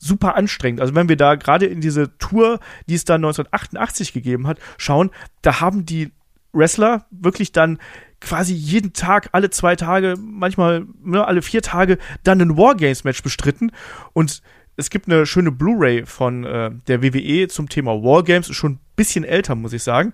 super 0.03 0.36
anstrengend. 0.36 0.81
Also 0.81 0.95
wenn 0.95 1.10
wir 1.10 1.17
da 1.17 1.36
gerade 1.36 1.65
in 1.65 1.81
diese 1.81 2.17
Tour, 2.17 2.60
die 2.88 2.95
es 2.95 3.05
dann 3.05 3.24
1988 3.24 4.13
gegeben 4.13 4.48
hat, 4.48 4.60
schauen, 4.77 5.12
da 5.41 5.62
haben 5.62 5.86
die 5.86 6.12
Wrestler 6.51 7.05
wirklich 7.10 7.51
dann 7.51 7.79
quasi 8.22 8.53
jeden 8.53 8.93
Tag, 8.93 9.29
alle 9.31 9.50
zwei 9.50 9.75
Tage, 9.75 10.15
manchmal 10.17 10.86
ne, 11.03 11.25
alle 11.25 11.41
vier 11.41 11.62
Tage 11.62 11.98
dann 12.24 12.41
ein 12.41 12.57
Wargames-Match 12.57 13.22
bestritten. 13.24 13.72
Und 14.13 14.41
es 14.75 14.89
gibt 14.89 15.07
eine 15.07 15.25
schöne 15.25 15.51
Blu-ray 15.51 16.05
von 16.05 16.43
äh, 16.45 16.72
der 16.88 17.03
WWE 17.03 17.48
zum 17.48 17.69
Thema 17.69 17.91
Wargames, 18.03 18.50
ist 18.50 18.55
schon 18.55 18.74
ein 18.74 18.79
bisschen 18.95 19.24
älter, 19.24 19.55
muss 19.55 19.74
ich 19.74 19.83
sagen. 19.83 20.13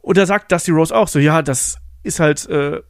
Und 0.00 0.16
da 0.16 0.26
sagt 0.26 0.52
Dusty 0.52 0.70
Rose 0.70 0.94
auch 0.94 1.08
so, 1.08 1.18
ja, 1.18 1.42
das 1.42 1.78
ist 2.02 2.20
halt, 2.20 2.48
äh, 2.48 2.80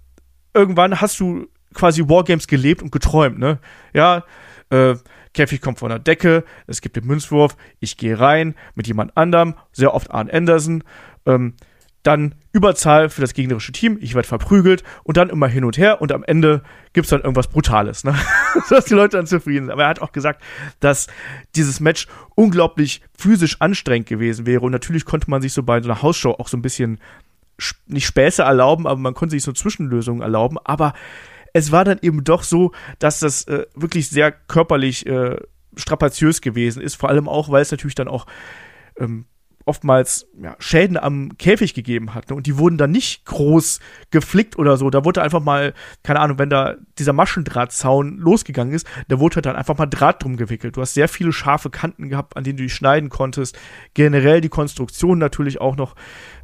irgendwann 0.53 1.01
hast 1.01 1.21
du 1.21 1.47
quasi 1.75 2.09
Wargames 2.09 2.49
gelebt 2.49 2.83
und 2.83 2.93
geträumt, 2.93 3.39
ne? 3.39 3.59
Ja, 3.93 4.25
äh, 4.71 4.95
Käfig 5.35 5.61
kommt 5.61 5.79
von 5.79 5.91
der 5.91 5.99
Decke, 5.99 6.45
es 6.67 6.81
gibt 6.81 6.97
den 6.97 7.07
Münzwurf, 7.07 7.57
ich 7.81 7.97
gehe 7.97 8.19
rein 8.19 8.55
mit 8.75 8.87
jemand 8.87 9.17
anderem, 9.17 9.55
sehr 9.73 9.95
oft 9.95 10.11
Arne 10.11 10.33
Anderson, 10.33 10.85
ähm, 11.27 11.55
dann 12.03 12.35
Überzahl 12.53 13.11
für 13.11 13.21
das 13.21 13.35
gegnerische 13.35 13.73
Team, 13.73 13.99
ich 14.01 14.15
werde 14.15 14.27
verprügelt 14.27 14.83
und 15.05 15.17
dann 15.17 15.29
immer 15.29 15.49
hin 15.49 15.65
und 15.65 15.77
her 15.77 16.01
und 16.01 16.13
am 16.13 16.25
Ende 16.25 16.63
gibt 16.93 17.05
es 17.05 17.11
dann 17.11 17.21
irgendwas 17.21 17.49
Brutales, 17.49 18.05
ne? 18.05 18.15
dass 18.71 18.87
die 18.87 18.95
Leute 18.95 19.17
dann 19.17 19.27
zufrieden 19.27 19.67
sind. 19.67 19.73
Aber 19.73 19.83
er 19.83 19.89
hat 19.89 20.01
auch 20.01 20.13
gesagt, 20.13 20.43
dass 20.81 21.09
dieses 21.55 21.81
Match 21.81 22.07
unglaublich 22.35 23.03
physisch 23.17 23.61
anstrengend 23.61 24.09
gewesen 24.09 24.47
wäre 24.47 24.63
und 24.63 24.73
natürlich 24.73 25.05
konnte 25.05 25.29
man 25.29 25.43
sich 25.43 25.53
so 25.53 25.63
bei 25.63 25.83
so 25.83 25.91
einer 25.91 26.01
Hausshow 26.01 26.31
auch 26.39 26.49
so 26.49 26.57
ein 26.57 26.63
bisschen 26.63 26.99
nicht 27.87 28.07
Späße 28.07 28.43
erlauben, 28.43 28.87
aber 28.87 29.01
man 29.01 29.15
konnte 29.15 29.33
sich 29.33 29.43
so 29.43 29.53
Zwischenlösungen 29.53 30.23
erlauben, 30.23 30.57
aber 30.65 30.95
es 31.59 31.73
war 31.73 31.85
dann 31.85 31.99
eben 32.03 32.25
doch 32.25 32.43
so, 32.43 32.73
dass 32.99 33.21
das 33.21 33.47
äh, 33.49 33.67
wirklich 33.75 34.09
sehr 34.09 34.33
körperlich 34.33 35.07
äh, 35.07 35.37
strapaziös 35.77 36.41
gewesen 36.41 36.83
ist, 36.83 36.95
vor 36.95 37.09
allem 37.09 37.29
auch, 37.29 37.51
weil 37.51 37.63
es 37.63 37.71
natürlich 37.71 37.95
dann 37.95 38.09
auch 38.09 38.27
ähm, 38.99 39.27
oftmals 39.69 40.27
ja, 40.41 40.57
Schäden 40.59 40.97
am 40.97 41.37
Käfig 41.37 41.75
gegeben 41.75 42.15
hat. 42.15 42.31
Ne? 42.31 42.37
Und 42.37 42.47
die 42.47 42.57
wurden 42.57 42.79
dann 42.79 42.91
nicht 42.91 43.27
groß 43.27 43.81
geflickt 44.11 44.59
oder 44.59 44.79
so. 44.79 44.89
Da 44.89 45.05
wurde 45.05 45.21
einfach 45.21 45.43
mal, 45.43 45.75
keine 46.03 46.21
Ahnung, 46.21 46.39
wenn 46.39 46.49
da 46.49 46.77
dieser 46.99 47.13
Maschendrahtzaun 47.13 48.17
losgegangen 48.17 48.73
ist, 48.73 48.87
da 49.09 49.21
wurde 49.21 49.37
halt 49.37 49.47
dann 49.47 49.57
einfach 49.57 49.77
mal 49.77 49.87
Draht 49.87 50.25
drum 50.25 50.39
gewickelt. 50.39 50.77
Du 50.77 50.81
hast 50.81 50.95
sehr 50.95 51.09
viele 51.09 51.33
scharfe 51.33 51.69
Kanten 51.69 52.09
gehabt, 52.09 52.37
an 52.37 52.45
denen 52.45 52.57
du 52.57 52.63
dich 52.63 52.75
schneiden 52.75 53.11
konntest. 53.11 53.59
Generell 53.93 54.41
die 54.41 54.49
Konstruktion 54.49 55.19
natürlich 55.19 55.61
auch 55.61 55.77
noch, 55.77 55.95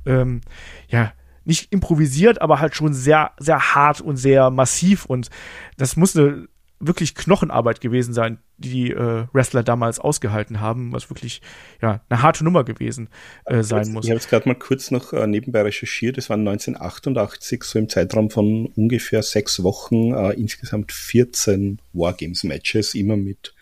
ähm, 0.04 0.42
ja, 0.88 1.12
nicht 1.44 1.72
improvisiert, 1.72 2.40
aber 2.40 2.60
halt 2.60 2.74
schon 2.74 2.94
sehr, 2.94 3.32
sehr 3.38 3.74
hart 3.74 4.00
und 4.00 4.16
sehr 4.16 4.50
massiv. 4.50 5.04
Und 5.04 5.30
das 5.76 5.96
muss 5.96 6.16
eine 6.16 6.48
wirklich 6.80 7.14
Knochenarbeit 7.14 7.80
gewesen 7.80 8.12
sein, 8.12 8.38
die 8.56 8.70
die 8.70 8.90
äh, 8.90 9.26
Wrestler 9.32 9.62
damals 9.62 9.98
ausgehalten 9.98 10.60
haben, 10.60 10.92
was 10.92 11.10
wirklich 11.10 11.40
ja 11.82 12.00
eine 12.08 12.22
harte 12.22 12.44
Nummer 12.44 12.64
gewesen 12.64 13.08
äh, 13.46 13.62
sein 13.62 13.92
muss. 13.92 14.04
Ich 14.04 14.10
habe 14.10 14.20
es 14.20 14.28
gerade 14.28 14.48
mal 14.48 14.54
kurz 14.54 14.90
noch 14.90 15.12
äh, 15.12 15.26
nebenbei 15.26 15.62
recherchiert. 15.62 16.18
Es 16.18 16.30
waren 16.30 16.40
1988 16.40 17.64
so 17.64 17.78
im 17.78 17.88
Zeitraum 17.88 18.30
von 18.30 18.66
ungefähr 18.66 19.22
sechs 19.22 19.62
Wochen 19.62 20.12
äh, 20.12 20.32
insgesamt 20.32 20.92
14 20.92 21.80
Wargames-Matches, 21.92 22.94
immer 22.94 23.16
mit 23.16 23.54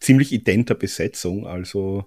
ziemlich 0.00 0.32
identer 0.32 0.74
Besetzung. 0.74 1.46
Also 1.46 2.04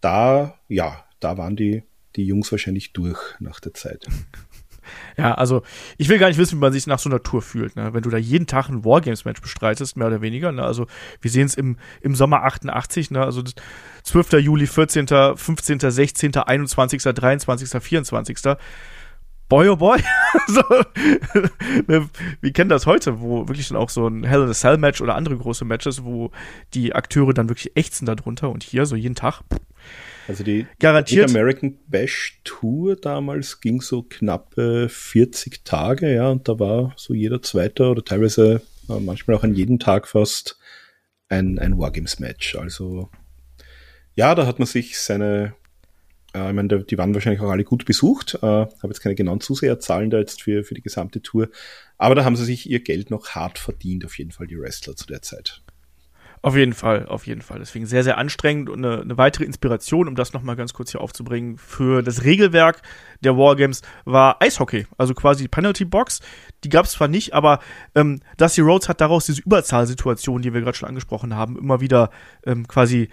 da, 0.00 0.58
ja, 0.68 1.04
da 1.20 1.38
waren 1.38 1.56
die 1.56 1.82
die 2.16 2.26
Jungs 2.26 2.52
wahrscheinlich 2.52 2.92
durch 2.92 3.18
nach 3.40 3.60
der 3.60 3.72
Zeit. 3.74 4.06
Ja, 5.16 5.34
also 5.34 5.62
ich 5.98 6.08
will 6.08 6.18
gar 6.18 6.28
nicht 6.28 6.38
wissen, 6.38 6.56
wie 6.56 6.60
man 6.60 6.72
sich 6.72 6.86
nach 6.86 6.98
so 6.98 7.08
einer 7.08 7.22
Tour 7.22 7.42
fühlt, 7.42 7.76
ne? 7.76 7.92
wenn 7.94 8.02
du 8.02 8.10
da 8.10 8.18
jeden 8.18 8.46
Tag 8.46 8.68
ein 8.68 8.84
Wargames-Match 8.84 9.40
bestreitest, 9.40 9.96
mehr 9.96 10.06
oder 10.06 10.20
weniger. 10.20 10.52
Ne? 10.52 10.62
Also 10.62 10.86
wir 11.20 11.30
sehen 11.30 11.46
es 11.46 11.54
im, 11.54 11.76
im 12.00 12.14
Sommer 12.14 12.44
88, 12.44 13.10
ne? 13.10 13.22
also 13.22 13.42
12. 14.04 14.32
Juli, 14.34 14.66
14., 14.66 15.06
15., 15.36 15.80
16., 15.80 16.36
21., 16.36 17.02
23., 17.02 17.82
24. 17.82 18.38
Boy, 19.52 19.68
oh 19.68 19.76
boy. 19.76 19.98
so, 20.46 20.62
ne, 21.86 22.08
wir 22.40 22.52
kennen 22.54 22.70
das 22.70 22.86
heute, 22.86 23.20
wo 23.20 23.48
wirklich 23.48 23.68
dann 23.68 23.76
auch 23.76 23.90
so 23.90 24.06
ein 24.06 24.24
Hell 24.24 24.44
in 24.44 24.48
a 24.48 24.54
Cell 24.54 24.78
Match 24.78 25.02
oder 25.02 25.14
andere 25.14 25.36
große 25.36 25.66
Matches, 25.66 26.04
wo 26.04 26.30
die 26.72 26.94
Akteure 26.94 27.34
dann 27.34 27.50
wirklich 27.50 27.76
ächzen 27.76 28.06
darunter 28.06 28.48
und 28.48 28.62
hier 28.62 28.86
so 28.86 28.96
jeden 28.96 29.14
Tag. 29.14 29.42
Also 30.28 30.44
die 30.44 30.66
garantiert 30.78 31.30
American 31.30 31.78
Bash 31.88 32.40
Tour 32.44 32.96
damals 32.96 33.60
ging 33.60 33.80
so 33.80 34.02
knappe 34.02 34.88
40 34.88 35.64
Tage, 35.64 36.14
ja, 36.14 36.28
und 36.28 36.48
da 36.48 36.58
war 36.58 36.92
so 36.96 37.14
jeder 37.14 37.42
zweite 37.42 37.88
oder 37.88 38.04
teilweise 38.04 38.62
äh, 38.88 39.00
manchmal 39.00 39.36
auch 39.36 39.44
an 39.44 39.54
jedem 39.54 39.78
Tag 39.78 40.08
fast 40.08 40.58
ein, 41.28 41.58
ein 41.58 41.78
Wargames-Match. 41.78 42.56
Also 42.56 43.10
ja, 44.14 44.34
da 44.34 44.46
hat 44.46 44.58
man 44.58 44.66
sich 44.66 44.98
seine, 44.98 45.54
äh, 46.34 46.48
ich 46.48 46.54
meine, 46.54 46.84
die 46.84 46.98
waren 46.98 47.14
wahrscheinlich 47.14 47.40
auch 47.40 47.50
alle 47.50 47.64
gut 47.64 47.84
besucht, 47.84 48.38
äh, 48.42 48.46
habe 48.46 48.88
jetzt 48.88 49.00
keine 49.00 49.14
genauen 49.14 49.40
Zuseherzahlen 49.40 50.10
da 50.10 50.18
jetzt 50.18 50.42
für, 50.42 50.64
für 50.64 50.74
die 50.74 50.82
gesamte 50.82 51.22
Tour, 51.22 51.48
aber 51.98 52.14
da 52.14 52.24
haben 52.24 52.36
sie 52.36 52.44
sich 52.44 52.68
ihr 52.68 52.80
Geld 52.80 53.10
noch 53.10 53.30
hart 53.30 53.58
verdient, 53.58 54.04
auf 54.04 54.18
jeden 54.18 54.32
Fall 54.32 54.46
die 54.46 54.58
Wrestler 54.58 54.94
zu 54.94 55.06
der 55.06 55.22
Zeit. 55.22 55.61
Auf 56.44 56.56
jeden 56.56 56.72
Fall, 56.72 57.06
auf 57.06 57.28
jeden 57.28 57.40
Fall. 57.40 57.60
Deswegen 57.60 57.86
sehr, 57.86 58.02
sehr 58.02 58.18
anstrengend 58.18 58.68
und 58.68 58.84
eine, 58.84 59.00
eine 59.02 59.16
weitere 59.16 59.44
Inspiration, 59.44 60.08
um 60.08 60.16
das 60.16 60.32
nochmal 60.32 60.56
ganz 60.56 60.72
kurz 60.72 60.90
hier 60.90 61.00
aufzubringen, 61.00 61.56
für 61.56 62.02
das 62.02 62.24
Regelwerk 62.24 62.82
der 63.20 63.36
Wargames 63.36 63.82
war 64.04 64.42
Eishockey, 64.42 64.88
also 64.98 65.14
quasi 65.14 65.44
die 65.44 65.48
Penalty 65.48 65.84
Box. 65.84 66.18
Die 66.64 66.68
gab 66.68 66.86
es 66.86 66.92
zwar 66.92 67.06
nicht, 67.06 67.32
aber 67.32 67.60
ähm, 67.94 68.18
Dusty 68.38 68.60
Rhodes 68.60 68.88
hat 68.88 69.00
daraus 69.00 69.26
diese 69.26 69.40
Überzahlsituation, 69.40 70.42
die 70.42 70.52
wir 70.52 70.62
gerade 70.62 70.76
schon 70.76 70.88
angesprochen 70.88 71.36
haben, 71.36 71.56
immer 71.56 71.80
wieder 71.80 72.10
ähm, 72.44 72.66
quasi 72.66 73.08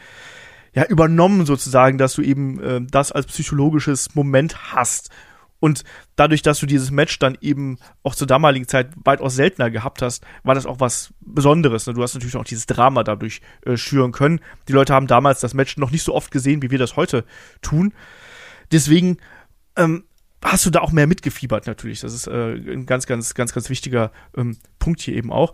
ja 0.74 0.86
übernommen 0.86 1.46
sozusagen, 1.46 2.00
dass 2.00 2.16
du 2.16 2.24
eben 2.24 2.60
äh, 2.64 2.82
das 2.90 3.12
als 3.12 3.28
psychologisches 3.28 4.16
Moment 4.16 4.74
hast. 4.74 5.12
Und 5.60 5.84
dadurch, 6.16 6.42
dass 6.42 6.60
du 6.60 6.66
dieses 6.66 6.92
Match 6.92 7.20
dann 7.20 7.38
eben 7.42 7.78
auch 8.04 8.16
zur 8.16 8.28
damaligen 8.28 8.68
Zeit 8.68 8.92
weitaus 9.04 9.36
seltener 9.36 9.70
gehabt 9.70 10.02
hast, 10.02 10.24
war 10.44 10.56
das 10.56 10.66
auch 10.66 10.80
was 10.80 11.14
Besonderes. 11.20 11.86
Ne? 11.86 11.94
Du 11.94 12.02
hast 12.02 12.14
natürlich 12.14 12.38
auch 12.38 12.46
dieses 12.46 12.66
Drama 12.66 13.04
dadurch 13.04 13.42
äh, 13.66 13.76
schüren 13.76 14.12
können. 14.12 14.40
Die 14.68 14.74
Leute 14.74 14.94
haben 14.94 15.08
damals 15.08 15.40
das 15.42 15.54
Match 15.54 15.78
noch 15.78 15.92
nicht 15.92 16.04
so 16.04 16.16
oft 16.16 16.32
gesehen, 16.32 16.62
wie 16.62 16.72
wir 16.72 16.80
das 16.80 16.96
heute 16.96 17.26
tun. 17.62 17.94
Deswegen 18.72 19.18
ähm, 19.76 20.04
hast 20.44 20.66
du 20.66 20.70
da 20.70 20.80
auch 20.80 20.92
mehr 20.92 21.08
mitgefiebert 21.08 21.68
natürlich. 21.68 22.02
Das 22.02 22.14
ist 22.14 22.28
äh, 22.28 22.54
ein 22.54 22.86
ganz, 22.86 23.06
ganz, 23.06 23.34
ganz, 23.34 23.54
ganz 23.54 23.70
wichtiger 23.70 24.12
ähm, 24.38 24.58
Punkt 24.80 25.02
hier 25.02 25.16
eben 25.16 25.32
auch. 25.32 25.54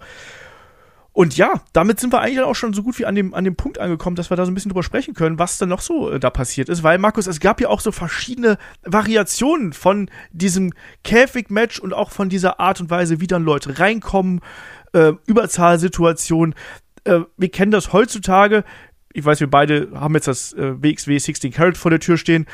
Und 1.15 1.37
ja, 1.37 1.61
damit 1.71 2.01
sind 2.01 2.11
wir 2.11 2.19
eigentlich 2.19 2.41
auch 2.41 2.55
schon 2.55 2.73
so 2.73 2.83
gut 2.83 2.99
wie 2.99 3.05
an 3.05 3.15
dem, 3.15 3.33
an 3.33 3.45
dem 3.45 3.55
Punkt 3.55 3.79
angekommen, 3.79 4.17
dass 4.17 4.29
wir 4.29 4.35
da 4.35 4.45
so 4.45 4.51
ein 4.51 4.53
bisschen 4.53 4.67
drüber 4.67 4.83
sprechen 4.83 5.13
können, 5.13 5.39
was 5.39 5.57
denn 5.57 5.69
noch 5.69 5.79
so 5.79 6.11
äh, 6.11 6.19
da 6.19 6.29
passiert 6.29 6.67
ist. 6.67 6.83
Weil, 6.83 6.97
Markus, 6.97 7.25
es 7.25 7.39
gab 7.39 7.61
ja 7.61 7.69
auch 7.69 7.79
so 7.79 7.93
verschiedene 7.93 8.57
Variationen 8.83 9.71
von 9.71 10.09
diesem 10.33 10.73
Käfig-Match 11.05 11.79
und 11.79 11.93
auch 11.93 12.11
von 12.11 12.27
dieser 12.27 12.59
Art 12.59 12.81
und 12.81 12.89
Weise, 12.89 13.21
wie 13.21 13.27
dann 13.27 13.45
Leute 13.45 13.79
reinkommen, 13.79 14.41
äh, 14.91 15.13
Überzahlsituationen. 15.25 16.53
Äh, 17.05 17.21
wir 17.37 17.49
kennen 17.49 17.71
das 17.71 17.93
heutzutage. 17.93 18.65
Ich 19.13 19.23
weiß, 19.23 19.39
wir 19.39 19.49
beide 19.49 19.91
haben 19.93 20.15
jetzt 20.15 20.27
das 20.27 20.51
äh, 20.51 20.83
WXW 20.83 21.17
16 21.17 21.53
Carat 21.53 21.77
vor 21.77 21.91
der 21.91 22.01
Tür 22.01 22.17
stehen 22.17 22.45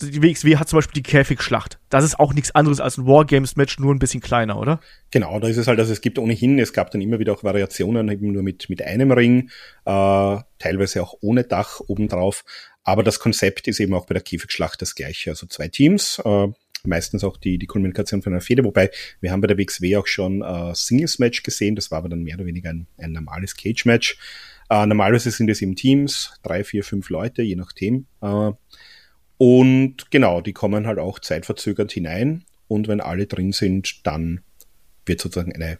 die 0.00 0.22
WXW 0.22 0.56
hat 0.56 0.68
zum 0.68 0.78
Beispiel 0.78 1.02
die 1.02 1.08
Käfigschlacht. 1.08 1.78
Das 1.88 2.04
ist 2.04 2.18
auch 2.18 2.34
nichts 2.34 2.54
anderes 2.54 2.80
als 2.80 2.98
ein 2.98 3.06
Wargames-Match, 3.06 3.78
nur 3.78 3.94
ein 3.94 3.98
bisschen 3.98 4.20
kleiner, 4.20 4.58
oder? 4.58 4.80
Genau, 5.10 5.38
da 5.40 5.48
ist 5.48 5.56
es 5.56 5.66
halt, 5.66 5.78
also 5.78 5.92
es 5.92 6.00
gibt 6.00 6.18
ohnehin, 6.18 6.58
es 6.58 6.72
gab 6.72 6.90
dann 6.90 7.00
immer 7.00 7.18
wieder 7.18 7.32
auch 7.32 7.44
Variationen, 7.44 8.08
eben 8.08 8.32
nur 8.32 8.42
mit, 8.42 8.68
mit 8.68 8.82
einem 8.82 9.12
Ring, 9.12 9.50
äh, 9.84 10.38
teilweise 10.58 11.02
auch 11.02 11.14
ohne 11.20 11.44
Dach 11.44 11.80
obendrauf. 11.86 12.44
Aber 12.82 13.02
das 13.02 13.18
Konzept 13.18 13.66
ist 13.68 13.80
eben 13.80 13.94
auch 13.94 14.06
bei 14.06 14.14
der 14.14 14.22
Käfigschlacht 14.22 14.80
das 14.80 14.94
gleiche. 14.94 15.30
Also 15.30 15.46
zwei 15.46 15.68
Teams, 15.68 16.20
äh, 16.24 16.48
meistens 16.84 17.24
auch 17.24 17.36
die, 17.36 17.58
die 17.58 17.66
Kommunikation 17.66 18.22
von 18.22 18.32
einer 18.32 18.40
Fehde, 18.40 18.64
wobei 18.64 18.90
wir 19.20 19.32
haben 19.32 19.40
bei 19.40 19.48
der 19.48 19.58
WXW 19.58 19.96
auch 19.96 20.06
schon 20.06 20.42
äh, 20.42 20.74
Singles-Match 20.74 21.42
gesehen, 21.42 21.74
das 21.74 21.90
war 21.90 21.98
aber 21.98 22.08
dann 22.08 22.22
mehr 22.22 22.36
oder 22.36 22.46
weniger 22.46 22.70
ein, 22.70 22.86
ein 22.98 23.12
normales 23.12 23.56
Cage-Match. 23.56 24.18
Äh, 24.68 24.86
normalerweise 24.86 25.30
sind 25.30 25.48
es 25.48 25.62
eben 25.62 25.76
Teams, 25.76 26.32
drei, 26.42 26.64
vier, 26.64 26.84
fünf 26.84 27.10
Leute, 27.10 27.42
je 27.42 27.56
nachdem. 27.56 28.06
Äh, 28.20 28.52
und 29.38 30.10
genau, 30.10 30.40
die 30.40 30.52
kommen 30.52 30.86
halt 30.86 30.98
auch 30.98 31.18
zeitverzögert 31.18 31.92
hinein 31.92 32.44
und 32.68 32.88
wenn 32.88 33.00
alle 33.00 33.26
drin 33.26 33.52
sind, 33.52 34.06
dann 34.06 34.40
wird 35.04 35.20
sozusagen 35.20 35.52
eine 35.52 35.78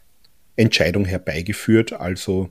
Entscheidung 0.55 1.05
herbeigeführt. 1.05 1.93
Also 1.93 2.49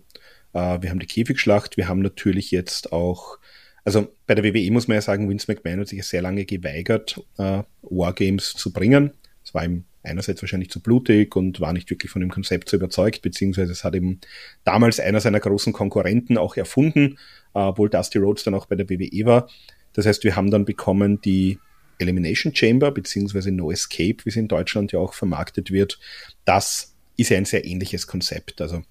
äh, 0.52 0.80
wir 0.80 0.90
haben 0.90 0.98
die 0.98 1.06
Käfigschlacht, 1.06 1.76
wir 1.76 1.88
haben 1.88 2.02
natürlich 2.02 2.50
jetzt 2.50 2.92
auch 2.92 3.38
also 3.86 4.12
bei 4.26 4.34
der 4.34 4.42
WWE 4.42 4.72
muss 4.72 4.88
man 4.88 4.96
ja 4.96 5.00
sagen, 5.00 5.30
Vince 5.30 5.46
McMahon 5.46 5.78
hat 5.78 5.88
sich 5.88 6.04
sehr 6.04 6.20
lange 6.20 6.44
geweigert, 6.44 7.22
äh, 7.38 7.62
Wargames 7.82 8.54
zu 8.54 8.72
bringen. 8.72 9.12
Es 9.44 9.54
war 9.54 9.64
ihm 9.64 9.84
einerseits 10.02 10.42
wahrscheinlich 10.42 10.70
zu 10.70 10.80
blutig 10.80 11.36
und 11.36 11.60
war 11.60 11.72
nicht 11.72 11.88
wirklich 11.88 12.10
von 12.10 12.20
dem 12.20 12.32
Konzept 12.32 12.68
so 12.68 12.76
überzeugt, 12.76 13.22
beziehungsweise 13.22 13.70
es 13.70 13.84
hat 13.84 13.94
eben 13.94 14.20
damals 14.64 14.98
einer 14.98 15.20
seiner 15.20 15.38
großen 15.38 15.72
Konkurrenten 15.72 16.36
auch 16.36 16.56
erfunden, 16.56 17.16
äh, 17.54 17.60
obwohl 17.60 17.88
Dusty 17.88 18.18
Rhodes 18.18 18.42
dann 18.42 18.54
auch 18.54 18.66
bei 18.66 18.74
der 18.74 18.90
WWE 18.90 19.24
war. 19.24 19.48
Das 19.96 20.04
heißt, 20.04 20.24
wir 20.24 20.36
haben 20.36 20.50
dann 20.50 20.66
bekommen 20.66 21.22
die 21.22 21.58
Elimination 21.98 22.54
Chamber, 22.54 22.90
beziehungsweise 22.90 23.50
No 23.50 23.70
Escape, 23.70 24.18
wie 24.24 24.28
es 24.28 24.36
in 24.36 24.46
Deutschland 24.46 24.92
ja 24.92 24.98
auch 24.98 25.14
vermarktet 25.14 25.70
wird. 25.70 25.98
Das 26.44 26.94
ist 27.16 27.30
ja 27.30 27.38
ein 27.38 27.46
sehr 27.46 27.64
ähnliches 27.64 28.06
Konzept. 28.06 28.60
Also 28.60 28.82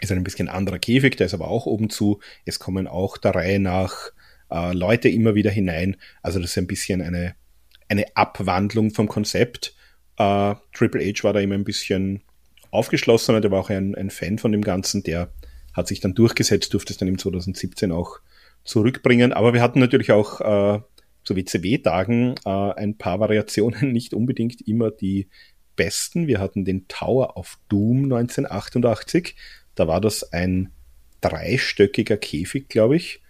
ist 0.00 0.10
ein 0.10 0.24
bisschen 0.24 0.48
anderer 0.48 0.78
Käfig, 0.78 1.16
der 1.16 1.26
ist 1.26 1.34
aber 1.34 1.48
auch 1.48 1.66
oben 1.66 1.90
zu. 1.90 2.20
Es 2.46 2.58
kommen 2.58 2.86
auch 2.86 3.18
der 3.18 3.34
Reihe 3.34 3.60
nach 3.60 4.12
äh, 4.50 4.72
Leute 4.72 5.10
immer 5.10 5.34
wieder 5.34 5.50
hinein. 5.50 5.98
Also 6.22 6.40
das 6.40 6.52
ist 6.52 6.58
ein 6.58 6.66
bisschen 6.66 7.02
eine, 7.02 7.34
eine 7.90 8.06
Abwandlung 8.16 8.92
vom 8.92 9.08
Konzept. 9.08 9.74
Äh, 10.16 10.54
Triple 10.72 11.04
H 11.04 11.22
war 11.22 11.34
da 11.34 11.40
immer 11.40 11.54
ein 11.54 11.64
bisschen 11.64 12.22
aufgeschlossener, 12.70 13.42
der 13.42 13.50
war 13.50 13.60
auch 13.60 13.68
ein, 13.68 13.94
ein 13.94 14.08
Fan 14.08 14.38
von 14.38 14.52
dem 14.52 14.62
Ganzen, 14.62 15.02
der 15.02 15.30
hat 15.74 15.86
sich 15.86 16.00
dann 16.00 16.14
durchgesetzt, 16.14 16.72
durfte 16.72 16.94
es 16.94 16.98
dann 16.98 17.08
im 17.08 17.18
2017 17.18 17.92
auch 17.92 18.20
zurückbringen. 18.64 19.32
Aber 19.32 19.52
wir 19.54 19.62
hatten 19.62 19.80
natürlich 19.80 20.12
auch 20.12 20.40
äh, 20.40 20.80
zu 21.24 21.36
WCW-Tagen 21.36 22.34
äh, 22.44 22.50
ein 22.50 22.96
paar 22.96 23.20
Variationen, 23.20 23.92
nicht 23.92 24.14
unbedingt 24.14 24.66
immer 24.66 24.90
die 24.90 25.28
besten. 25.76 26.26
Wir 26.26 26.40
hatten 26.40 26.64
den 26.64 26.88
Tower 26.88 27.36
of 27.36 27.58
Doom 27.68 28.04
1988. 28.04 29.34
Da 29.74 29.88
war 29.88 30.00
das 30.00 30.32
ein 30.32 30.70
dreistöckiger 31.20 32.16
Käfig, 32.16 32.68
glaube 32.68 32.96
ich 32.96 33.20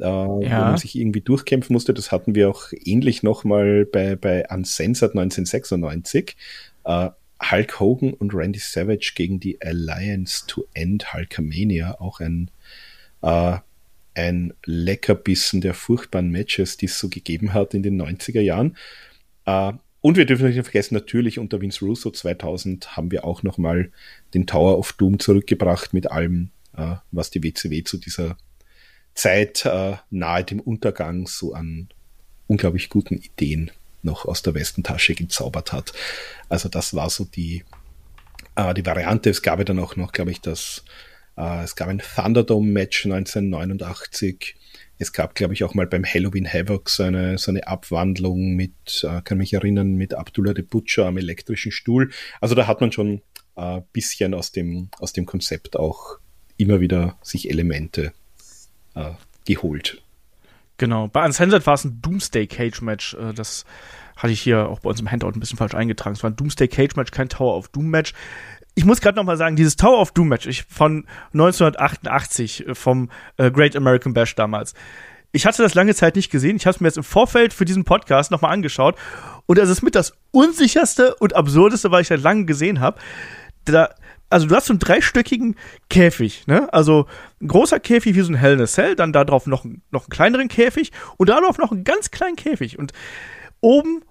äh, 0.00 0.04
ja. 0.04 0.40
wo 0.40 0.46
man 0.46 0.76
sich 0.76 0.96
irgendwie 0.96 1.20
durchkämpfen 1.20 1.72
musste. 1.72 1.94
Das 1.94 2.12
hatten 2.12 2.34
wir 2.34 2.48
auch 2.48 2.68
ähnlich 2.72 3.22
nochmal 3.22 3.86
bei, 3.86 4.16
bei 4.16 4.46
Uncensored 4.48 5.12
1996. 5.12 6.36
Äh, 6.84 7.10
Hulk 7.50 7.80
Hogan 7.80 8.12
und 8.14 8.34
Randy 8.34 8.58
Savage 8.58 9.12
gegen 9.14 9.40
die 9.40 9.60
Alliance 9.62 10.44
to 10.46 10.66
End 10.74 11.14
Hulkamania, 11.14 11.98
auch 11.98 12.20
ein, 12.20 12.50
äh, 13.22 13.58
ein 14.14 14.52
Leckerbissen 14.64 15.60
der 15.60 15.74
furchtbaren 15.74 16.30
Matches, 16.30 16.76
die 16.76 16.86
es 16.86 16.98
so 16.98 17.08
gegeben 17.08 17.52
hat 17.52 17.74
in 17.74 17.82
den 17.82 18.00
90er 18.00 18.40
Jahren. 18.40 18.76
Äh, 19.46 19.72
und 20.00 20.16
wir 20.16 20.24
dürfen 20.24 20.46
nicht 20.46 20.62
vergessen, 20.62 20.94
natürlich 20.94 21.38
unter 21.38 21.60
Vince 21.60 21.84
Russo 21.84 22.10
2000 22.10 22.96
haben 22.96 23.10
wir 23.10 23.24
auch 23.24 23.42
nochmal 23.42 23.92
den 24.32 24.46
Tower 24.46 24.78
of 24.78 24.94
Doom 24.94 25.18
zurückgebracht 25.18 25.92
mit 25.92 26.10
allem, 26.10 26.50
äh, 26.76 26.96
was 27.10 27.30
die 27.30 27.42
WCW 27.42 27.84
zu 27.84 27.98
dieser 27.98 28.36
Zeit 29.14 29.66
äh, 29.66 29.96
nahe 30.10 30.44
dem 30.44 30.60
Untergang 30.60 31.26
so 31.26 31.52
an 31.52 31.88
unglaublich 32.46 32.88
guten 32.88 33.18
Ideen 33.18 33.70
noch 34.02 34.24
aus 34.24 34.42
der 34.42 34.54
Westentasche 34.54 35.14
gezaubert 35.14 35.72
hat. 35.72 35.92
Also 36.48 36.68
das 36.68 36.94
war 36.94 37.10
so 37.10 37.24
die, 37.24 37.64
die 38.76 38.86
Variante. 38.86 39.28
Es 39.28 39.42
gab 39.42 39.58
ja 39.58 39.64
dann 39.64 39.78
auch 39.78 39.96
noch, 39.96 40.12
glaube 40.12 40.30
ich, 40.30 40.40
das, 40.40 40.84
es 41.36 41.74
gab 41.74 41.88
ein 41.88 42.00
Thunderdome-Match 42.00 43.06
1989. 43.06 44.56
Es 44.98 45.14
gab, 45.14 45.34
glaube 45.34 45.54
ich, 45.54 45.64
auch 45.64 45.72
mal 45.72 45.86
beim 45.86 46.04
Halloween 46.04 46.46
Havoc 46.46 46.90
so 46.90 47.04
eine, 47.04 47.38
so 47.38 47.50
eine 47.50 47.66
Abwandlung 47.66 48.54
mit, 48.54 49.02
äh, 49.02 49.22
kann 49.22 49.38
mich 49.38 49.54
erinnern, 49.54 49.94
mit 49.94 50.12
Abdullah 50.12 50.52
the 50.54 50.60
Butcher 50.60 51.06
am 51.06 51.16
elektrischen 51.16 51.72
Stuhl. 51.72 52.10
Also 52.42 52.54
da 52.54 52.66
hat 52.66 52.82
man 52.82 52.92
schon 52.92 53.22
ein 53.56 53.78
äh, 53.78 53.82
bisschen 53.94 54.34
aus 54.34 54.52
dem, 54.52 54.90
aus 54.98 55.14
dem 55.14 55.24
Konzept 55.24 55.76
auch 55.76 56.18
immer 56.58 56.80
wieder 56.80 57.18
sich 57.22 57.48
Elemente 57.48 58.12
äh, 58.94 59.12
geholt. 59.46 60.02
Genau. 60.76 61.08
Bei 61.08 61.24
Uncensored 61.24 61.66
war 61.66 61.74
es 61.74 61.84
ein 61.84 62.00
Doomsday 62.02 62.46
Cage 62.46 62.82
Match. 62.82 63.14
Äh, 63.14 63.32
das 63.32 63.64
hatte 64.16 64.32
ich 64.32 64.42
hier 64.42 64.68
auch 64.68 64.80
bei 64.80 64.90
uns 64.90 65.00
im 65.00 65.10
Handout 65.10 65.28
ein 65.28 65.40
bisschen 65.40 65.56
falsch 65.56 65.74
eingetragen. 65.74 66.14
Es 66.14 66.22
war 66.22 66.30
ein 66.30 66.36
Doomsday 66.36 66.68
Cage 66.68 66.96
Match, 66.96 67.10
kein 67.10 67.30
Tower 67.30 67.56
of 67.56 67.68
Doom 67.68 67.88
Match. 67.88 68.12
Ich 68.74 68.84
muss 68.84 69.00
gerade 69.00 69.16
noch 69.16 69.24
mal 69.24 69.36
sagen, 69.36 69.56
dieses 69.56 69.76
Tower 69.76 70.00
of 70.00 70.12
Doom 70.12 70.28
Match 70.28 70.64
von 70.68 71.06
1988 71.32 72.68
äh, 72.68 72.74
vom 72.74 73.10
äh, 73.36 73.50
Great 73.50 73.76
American 73.76 74.14
Bash 74.14 74.34
damals. 74.34 74.74
Ich 75.32 75.46
hatte 75.46 75.62
das 75.62 75.74
lange 75.74 75.94
Zeit 75.94 76.16
nicht 76.16 76.30
gesehen. 76.30 76.56
Ich 76.56 76.66
habe 76.66 76.74
es 76.74 76.80
mir 76.80 76.88
jetzt 76.88 76.96
im 76.96 77.04
Vorfeld 77.04 77.52
für 77.52 77.64
diesen 77.64 77.84
Podcast 77.84 78.30
noch 78.30 78.40
mal 78.40 78.50
angeschaut 78.50 78.96
und 79.46 79.58
es 79.58 79.68
ist 79.68 79.82
mit 79.82 79.94
das 79.94 80.12
unsicherste 80.32 81.14
und 81.16 81.36
absurdeste, 81.36 81.90
was 81.90 82.02
ich 82.02 82.08
seit 82.08 82.22
langem 82.22 82.46
gesehen 82.46 82.80
habe. 82.80 82.98
Da 83.64 83.90
also 84.30 84.46
du 84.46 84.54
hast 84.54 84.66
so 84.66 84.72
einen 84.72 84.78
dreistöckigen 84.78 85.56
Käfig, 85.90 86.46
ne? 86.46 86.72
Also 86.72 87.06
ein 87.42 87.48
großer 87.48 87.80
Käfig 87.80 88.14
wie 88.14 88.20
so 88.20 88.32
ein 88.32 88.36
Hell 88.36 88.54
in 88.54 88.60
a 88.60 88.66
Cell, 88.66 88.94
dann 88.94 89.12
da 89.12 89.24
drauf 89.24 89.46
noch, 89.46 89.64
noch 89.64 90.04
einen 90.04 90.10
kleineren 90.10 90.48
Käfig 90.48 90.92
und 91.16 91.28
da 91.28 91.40
drauf 91.40 91.58
noch 91.58 91.72
einen 91.72 91.82
ganz 91.82 92.12
kleinen 92.12 92.36
Käfig. 92.36 92.78
Und 92.78 92.92
oben, 93.60 94.04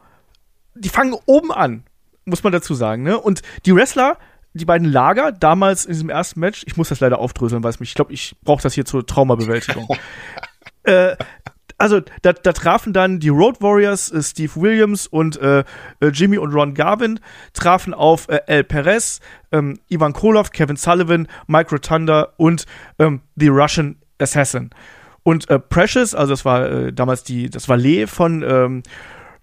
die 0.75 0.89
fangen 0.89 1.15
oben 1.25 1.53
an, 1.53 1.83
muss 2.25 2.43
man 2.43 2.51
dazu 2.51 2.73
sagen, 2.73 3.03
ne? 3.03 3.17
Und 3.17 3.41
die 3.65 3.73
Wrestler, 3.73 4.17
die 4.59 4.65
beiden 4.65 4.91
Lager, 4.91 5.31
damals 5.31 5.85
in 5.85 5.93
diesem 5.93 6.09
ersten 6.09 6.39
Match, 6.39 6.63
ich 6.67 6.77
muss 6.77 6.89
das 6.89 6.99
leider 6.99 7.19
aufdröseln, 7.19 7.63
weil 7.63 7.71
es 7.71 7.79
mich, 7.79 7.89
ich 7.89 7.95
glaube, 7.95 8.13
ich 8.13 8.35
brauche 8.43 8.61
das 8.61 8.73
hier 8.73 8.85
zur 8.85 9.05
Traumabewältigung. 9.05 9.87
äh, 10.83 11.15
also 11.79 12.01
da, 12.21 12.33
da 12.33 12.51
trafen 12.51 12.93
dann 12.93 13.19
die 13.19 13.29
Road 13.29 13.61
Warriors, 13.61 14.11
äh, 14.11 14.21
Steve 14.21 14.51
Williams 14.55 15.07
und 15.07 15.41
äh, 15.41 15.63
äh, 16.01 16.07
Jimmy 16.09 16.37
und 16.37 16.53
Ron 16.53 16.73
Garvin, 16.73 17.19
trafen 17.53 17.93
auf 17.93 18.27
äh, 18.27 18.41
El 18.47 18.65
Perez, 18.65 19.21
ähm, 19.51 19.79
Ivan 19.87 20.13
Koloff, 20.13 20.51
Kevin 20.51 20.75
Sullivan, 20.75 21.27
Mike 21.47 21.71
Rotunda 21.71 22.33
und 22.37 22.65
ähm, 22.99 23.21
The 23.37 23.47
Russian 23.47 23.95
Assassin. 24.19 24.71
Und 25.23 25.49
äh, 25.49 25.59
Precious, 25.59 26.13
also 26.13 26.33
das 26.33 26.43
war 26.43 26.69
äh, 26.69 26.93
damals 26.93 27.23
die, 27.23 27.49
das 27.49 27.69
war 27.69 27.77
Lee 27.77 28.07
von 28.07 28.43
ähm, 28.43 28.83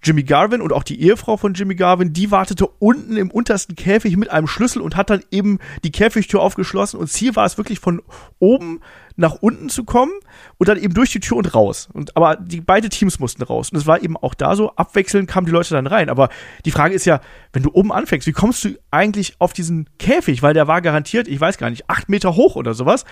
Jimmy 0.03 0.23
Garvin 0.23 0.61
und 0.61 0.71
auch 0.73 0.83
die 0.83 1.01
Ehefrau 1.01 1.37
von 1.37 1.53
Jimmy 1.53 1.75
Garvin, 1.75 2.13
die 2.13 2.31
wartete 2.31 2.67
unten 2.67 3.17
im 3.17 3.31
untersten 3.31 3.75
Käfig 3.75 4.15
mit 4.17 4.29
einem 4.29 4.47
Schlüssel 4.47 4.81
und 4.81 4.95
hat 4.95 5.09
dann 5.09 5.23
eben 5.31 5.59
die 5.83 5.91
Käfigtür 5.91 6.41
aufgeschlossen. 6.41 6.99
Und 6.99 7.07
Ziel 7.07 7.35
war 7.35 7.45
es 7.45 7.57
wirklich 7.57 7.79
von 7.79 8.01
oben 8.39 8.81
nach 9.15 9.35
unten 9.41 9.69
zu 9.69 9.83
kommen 9.83 10.11
und 10.57 10.69
dann 10.69 10.77
eben 10.77 10.93
durch 10.93 11.11
die 11.11 11.19
Tür 11.19 11.37
und 11.37 11.53
raus. 11.53 11.89
Und 11.91 12.15
aber 12.15 12.35
die 12.35 12.61
beide 12.61 12.89
Teams 12.89 13.19
mussten 13.19 13.41
raus. 13.41 13.71
Und 13.71 13.77
es 13.77 13.87
war 13.87 14.01
eben 14.01 14.15
auch 14.15 14.35
da 14.35 14.55
so, 14.55 14.71
abwechselnd 14.75 15.27
kamen 15.27 15.47
die 15.47 15.51
Leute 15.51 15.73
dann 15.73 15.87
rein. 15.87 16.09
Aber 16.09 16.29
die 16.65 16.71
Frage 16.71 16.93
ist 16.93 17.05
ja, 17.05 17.19
wenn 17.51 17.63
du 17.63 17.71
oben 17.73 17.91
anfängst, 17.91 18.27
wie 18.27 18.31
kommst 18.31 18.63
du 18.63 18.77
eigentlich 18.91 19.35
auf 19.39 19.53
diesen 19.53 19.89
Käfig? 19.97 20.43
Weil 20.43 20.53
der 20.53 20.67
war 20.67 20.81
garantiert, 20.81 21.27
ich 21.27 21.41
weiß 21.41 21.57
gar 21.57 21.71
nicht, 21.71 21.89
acht 21.89 22.09
Meter 22.09 22.35
hoch 22.35 22.55
oder 22.55 22.75
sowas. 22.75 23.05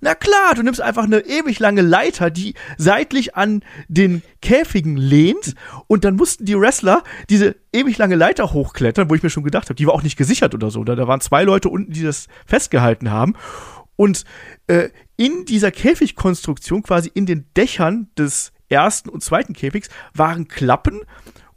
Na 0.00 0.14
klar, 0.14 0.54
du 0.54 0.62
nimmst 0.62 0.80
einfach 0.80 1.04
eine 1.04 1.20
ewig 1.20 1.58
lange 1.58 1.82
Leiter, 1.82 2.30
die 2.30 2.54
seitlich 2.78 3.36
an 3.36 3.62
den 3.88 4.22
Käfigen 4.40 4.96
lehnt 4.96 5.54
und 5.88 6.04
dann 6.04 6.16
mussten 6.16 6.46
die 6.46 6.58
Wrestler 6.58 7.02
diese 7.28 7.56
ewig 7.72 7.98
lange 7.98 8.16
Leiter 8.16 8.52
hochklettern, 8.52 9.10
wo 9.10 9.14
ich 9.14 9.22
mir 9.22 9.30
schon 9.30 9.44
gedacht 9.44 9.66
habe, 9.66 9.74
die 9.74 9.86
war 9.86 9.94
auch 9.94 10.02
nicht 10.02 10.16
gesichert 10.16 10.54
oder 10.54 10.70
so. 10.70 10.84
Da, 10.84 10.94
da 10.94 11.06
waren 11.06 11.20
zwei 11.20 11.44
Leute 11.44 11.68
unten, 11.68 11.92
die 11.92 12.02
das 12.02 12.28
festgehalten 12.46 13.10
haben. 13.10 13.34
Und 13.96 14.24
äh, 14.66 14.88
in 15.16 15.44
dieser 15.44 15.70
Käfigkonstruktion, 15.70 16.82
quasi 16.82 17.10
in 17.12 17.26
den 17.26 17.46
Dächern 17.54 18.08
des 18.16 18.52
ersten 18.70 19.10
und 19.10 19.22
zweiten 19.22 19.52
Käfigs, 19.52 19.90
waren 20.14 20.48
Klappen 20.48 21.02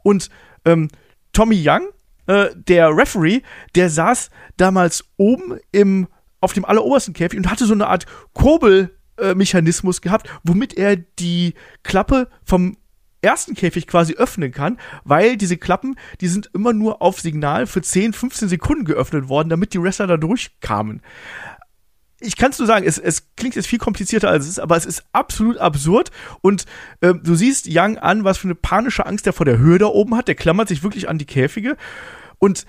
und 0.02 0.28
ähm, 0.66 0.88
Tommy 1.32 1.62
Young, 1.66 1.88
äh, 2.26 2.48
der 2.54 2.94
Referee, 2.94 3.40
der 3.74 3.88
saß 3.88 4.28
damals 4.58 5.04
oben 5.16 5.58
im 5.72 6.08
auf 6.44 6.52
dem 6.52 6.64
allerobersten 6.64 7.14
Käfig 7.14 7.38
und 7.38 7.50
hatte 7.50 7.66
so 7.66 7.74
eine 7.74 7.88
Art 7.88 8.06
Kurbelmechanismus 8.34 10.00
gehabt, 10.00 10.28
womit 10.44 10.74
er 10.74 10.96
die 10.96 11.54
Klappe 11.82 12.28
vom 12.44 12.76
ersten 13.24 13.54
Käfig 13.54 13.86
quasi 13.86 14.14
öffnen 14.14 14.52
kann, 14.52 14.78
weil 15.04 15.36
diese 15.36 15.56
Klappen, 15.56 15.96
die 16.20 16.28
sind 16.28 16.50
immer 16.52 16.72
nur 16.72 17.02
auf 17.02 17.20
Signal 17.20 17.66
für 17.66 17.80
10, 17.80 18.12
15 18.12 18.48
Sekunden 18.48 18.84
geöffnet 18.84 19.28
worden, 19.28 19.48
damit 19.48 19.72
die 19.72 19.82
Wrestler 19.82 20.06
da 20.06 20.16
durchkamen. 20.18 21.00
ich 22.20 22.36
kann 22.36 22.50
es 22.50 22.58
nur 22.58 22.66
sagen, 22.66 22.86
es, 22.86 22.98
es 22.98 23.34
klingt 23.34 23.56
jetzt 23.56 23.66
viel 23.66 23.78
komplizierter 23.78 24.28
als 24.28 24.44
es 24.44 24.50
ist, 24.50 24.58
aber 24.58 24.76
es 24.76 24.86
ist 24.86 25.04
absolut 25.12 25.58
absurd. 25.58 26.10
Und 26.42 26.66
äh, 27.00 27.14
du 27.14 27.34
siehst 27.34 27.66
Young 27.68 27.98
an, 27.98 28.24
was 28.24 28.38
für 28.38 28.46
eine 28.46 28.54
panische 28.54 29.06
Angst 29.06 29.26
er 29.26 29.32
vor 29.32 29.46
der 29.46 29.58
Höhe 29.58 29.78
da 29.78 29.86
oben 29.86 30.16
hat. 30.16 30.28
Der 30.28 30.34
klammert 30.34 30.68
sich 30.68 30.82
wirklich 30.82 31.08
an 31.08 31.18
die 31.18 31.26
Käfige. 31.26 31.76
Und 32.38 32.66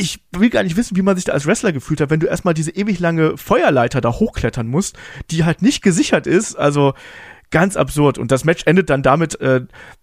ich 0.00 0.24
will 0.32 0.48
gar 0.48 0.62
nicht 0.62 0.76
wissen, 0.76 0.96
wie 0.96 1.02
man 1.02 1.16
sich 1.16 1.26
da 1.26 1.32
als 1.32 1.46
Wrestler 1.46 1.72
gefühlt 1.72 2.00
hat, 2.00 2.08
wenn 2.08 2.20
du 2.20 2.26
erstmal 2.26 2.54
diese 2.54 2.70
ewig 2.70 2.98
lange 3.00 3.36
Feuerleiter 3.36 4.00
da 4.00 4.10
hochklettern 4.10 4.66
musst, 4.66 4.96
die 5.30 5.44
halt 5.44 5.60
nicht 5.60 5.82
gesichert 5.82 6.26
ist. 6.26 6.56
Also 6.56 6.94
ganz 7.50 7.76
absurd. 7.76 8.16
Und 8.16 8.30
das 8.30 8.44
Match 8.44 8.62
endet 8.64 8.88
dann 8.88 9.02
damit, 9.02 9.38
äh, 9.40 9.60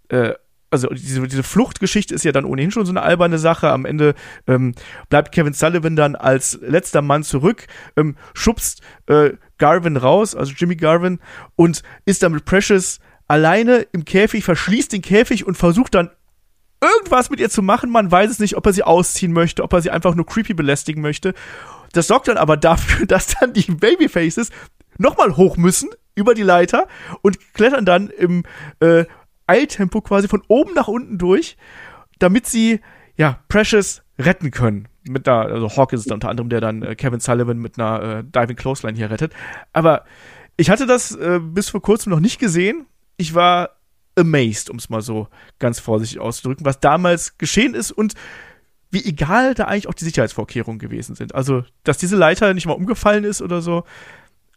äh, 0.09 0.35
also 0.69 0.89
diese, 0.89 1.27
diese 1.27 1.43
Fluchtgeschichte 1.43 2.13
ist 2.13 2.25
ja 2.25 2.31
dann 2.31 2.45
ohnehin 2.45 2.71
schon 2.71 2.85
so 2.85 2.91
eine 2.91 3.01
alberne 3.01 3.39
Sache. 3.39 3.71
Am 3.71 3.85
Ende 3.85 4.13
ähm, 4.45 4.75
bleibt 5.09 5.31
Kevin 5.31 5.53
Sullivan 5.53 5.95
dann 5.95 6.15
als 6.15 6.59
letzter 6.61 7.01
Mann 7.01 7.23
zurück, 7.23 7.65
ähm, 7.95 8.17
schubst 8.33 8.81
äh, 9.07 9.31
Garvin 9.57 9.97
raus, 9.97 10.35
also 10.35 10.53
Jimmy 10.55 10.75
Garvin, 10.75 11.19
und 11.55 11.81
ist 12.05 12.21
dann 12.21 12.33
mit 12.33 12.45
Precious 12.45 12.99
alleine 13.27 13.87
im 13.93 14.05
Käfig, 14.05 14.43
verschließt 14.43 14.93
den 14.93 15.01
Käfig 15.01 15.47
und 15.47 15.57
versucht 15.57 15.95
dann 15.95 16.11
irgendwas 16.81 17.29
mit 17.29 17.39
ihr 17.39 17.49
zu 17.49 17.61
machen. 17.61 17.89
Man 17.89 18.11
weiß 18.11 18.31
es 18.31 18.39
nicht, 18.39 18.55
ob 18.55 18.65
er 18.65 18.73
sie 18.73 18.83
ausziehen 18.83 19.33
möchte, 19.33 19.63
ob 19.63 19.73
er 19.73 19.81
sie 19.81 19.91
einfach 19.91 20.15
nur 20.15 20.25
creepy 20.25 20.53
belästigen 20.53 21.01
möchte. 21.01 21.33
Das 21.93 22.07
sorgt 22.07 22.27
dann 22.27 22.37
aber 22.37 22.57
dafür, 22.57 23.05
dass 23.07 23.35
dann 23.39 23.53
die 23.53 23.71
Babyfaces 23.71 24.51
nochmal 24.97 25.37
hoch 25.37 25.57
müssen 25.57 25.89
über 26.15 26.33
die 26.33 26.43
Leiter 26.43 26.87
und 27.21 27.53
klettern 27.53 27.85
dann 27.85 28.09
im 28.09 28.43
äh, 28.79 29.05
Eiltempo 29.45 30.01
quasi 30.01 30.27
von 30.27 30.41
oben 30.47 30.73
nach 30.73 30.87
unten 30.87 31.17
durch, 31.17 31.57
damit 32.19 32.47
sie 32.47 32.81
ja 33.15 33.39
Precious 33.47 34.03
retten 34.19 34.51
können. 34.51 34.87
Mit 35.07 35.27
einer, 35.27 35.51
also 35.51 35.69
Hawk 35.77 35.93
ist 35.93 36.05
es 36.05 36.11
unter 36.11 36.29
anderem, 36.29 36.49
der 36.49 36.59
dann 36.59 36.81
äh, 36.81 36.95
Kevin 36.95 37.19
Sullivan 37.19 37.57
mit 37.59 37.79
einer 37.79 38.01
äh, 38.01 38.23
Diving 38.23 38.57
Clothesline 38.57 38.97
hier 38.97 39.09
rettet. 39.09 39.33
Aber 39.73 40.03
ich 40.57 40.69
hatte 40.69 40.85
das 40.85 41.15
äh, 41.15 41.39
bis 41.41 41.69
vor 41.69 41.81
kurzem 41.81 42.11
noch 42.11 42.19
nicht 42.19 42.39
gesehen. 42.39 42.87
Ich 43.15 43.35
war 43.35 43.76
amazed, 44.17 44.69
um 44.69 44.77
es 44.77 44.89
mal 44.89 45.01
so 45.01 45.27
ganz 45.59 45.79
vorsichtig 45.79 46.19
auszudrücken, 46.19 46.65
was 46.65 46.79
damals 46.79 47.37
geschehen 47.37 47.73
ist 47.73 47.91
und 47.91 48.13
wie 48.91 49.03
egal 49.03 49.53
da 49.53 49.65
eigentlich 49.65 49.87
auch 49.87 49.93
die 49.93 50.05
Sicherheitsvorkehrungen 50.05 50.79
gewesen 50.79 51.15
sind. 51.15 51.35
Also, 51.35 51.63
dass 51.83 51.97
diese 51.97 52.15
Leiter 52.15 52.53
nicht 52.53 52.65
mal 52.65 52.73
umgefallen 52.73 53.25
ist 53.25 53.41
oder 53.41 53.61
so, 53.61 53.83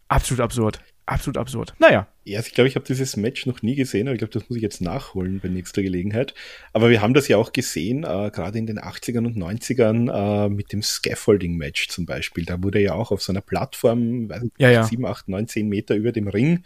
absolut 0.08 0.40
absurd 0.40 0.80
absolut 1.10 1.38
absurd. 1.38 1.74
Naja. 1.78 2.06
Ja, 2.24 2.38
also 2.38 2.48
ich 2.48 2.54
glaube, 2.54 2.68
ich 2.68 2.76
habe 2.76 2.86
dieses 2.86 3.16
Match 3.16 3.46
noch 3.46 3.62
nie 3.62 3.74
gesehen, 3.74 4.06
aber 4.06 4.14
ich 4.14 4.20
glaube, 4.20 4.32
das 4.32 4.48
muss 4.48 4.56
ich 4.56 4.62
jetzt 4.62 4.80
nachholen 4.80 5.40
bei 5.40 5.48
nächster 5.48 5.82
Gelegenheit. 5.82 6.34
Aber 6.72 6.90
wir 6.90 7.02
haben 7.02 7.14
das 7.14 7.26
ja 7.28 7.36
auch 7.36 7.52
gesehen, 7.52 8.04
äh, 8.04 8.30
gerade 8.30 8.58
in 8.58 8.66
den 8.66 8.78
80ern 8.78 9.26
und 9.26 9.36
90ern 9.36 10.46
äh, 10.46 10.48
mit 10.48 10.72
dem 10.72 10.82
Scaffolding-Match 10.82 11.88
zum 11.88 12.06
Beispiel. 12.06 12.44
Da 12.44 12.62
wurde 12.62 12.80
ja 12.80 12.94
auch 12.94 13.10
auf 13.10 13.22
so 13.22 13.32
einer 13.32 13.40
Plattform, 13.40 14.28
weiß 14.28 14.42
nicht, 14.42 14.54
ja, 14.58 14.70
ja. 14.70 14.84
7, 14.84 15.04
8, 15.04 15.28
9, 15.28 15.48
10 15.48 15.68
Meter 15.68 15.96
über 15.96 16.12
dem 16.12 16.28
Ring 16.28 16.64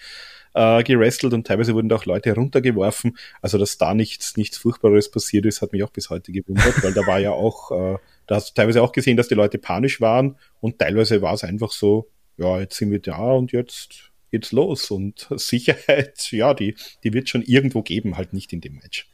äh, 0.55 0.83
gerestelt 0.83 1.35
und 1.35 1.47
teilweise 1.47 1.75
wurden 1.75 1.89
da 1.89 1.97
auch 1.97 2.07
Leute 2.07 2.35
runtergeworfen. 2.35 3.17
Also, 3.43 3.59
dass 3.59 3.79
da 3.79 3.95
nichts, 3.95 4.37
nichts 4.37 4.57
Furchtbares 4.57 5.11
passiert 5.11 5.47
ist, 5.47 5.63
hat 5.63 5.73
mich 5.73 5.83
auch 5.83 5.91
bis 5.91 6.11
heute 6.11 6.33
gewundert, 6.33 6.83
weil 6.83 6.95
da 6.95 7.07
war 7.07 7.19
ja 7.19 7.31
auch, 7.31 7.71
äh, 7.71 7.99
da 8.27 8.37
hast 8.37 8.51
du 8.51 8.55
teilweise 8.55 8.83
auch 8.83 8.93
gesehen, 8.93 9.17
dass 9.17 9.29
die 9.29 9.35
Leute 9.35 9.59
panisch 9.59 10.01
waren 10.01 10.37
und 10.61 10.79
teilweise 10.79 11.21
war 11.23 11.35
es 11.35 11.45
einfach 11.45 11.71
so, 11.71 12.09
ja, 12.37 12.61
jetzt 12.61 12.77
sind 12.77 12.91
wir 12.91 13.01
da 13.01 13.33
und 13.33 13.53
jetzt 13.53 14.11
geht's 14.31 14.53
los. 14.53 14.91
Und 14.91 15.29
Sicherheit, 15.37 16.31
ja, 16.33 16.55
die, 16.55 16.77
die 17.03 17.13
wird 17.13 17.29
schon 17.29 17.43
irgendwo 17.43 17.83
geben, 17.83 18.17
halt 18.17 18.33
nicht 18.33 18.53
in 18.53 18.61
dem 18.61 18.77
Match. 18.77 19.09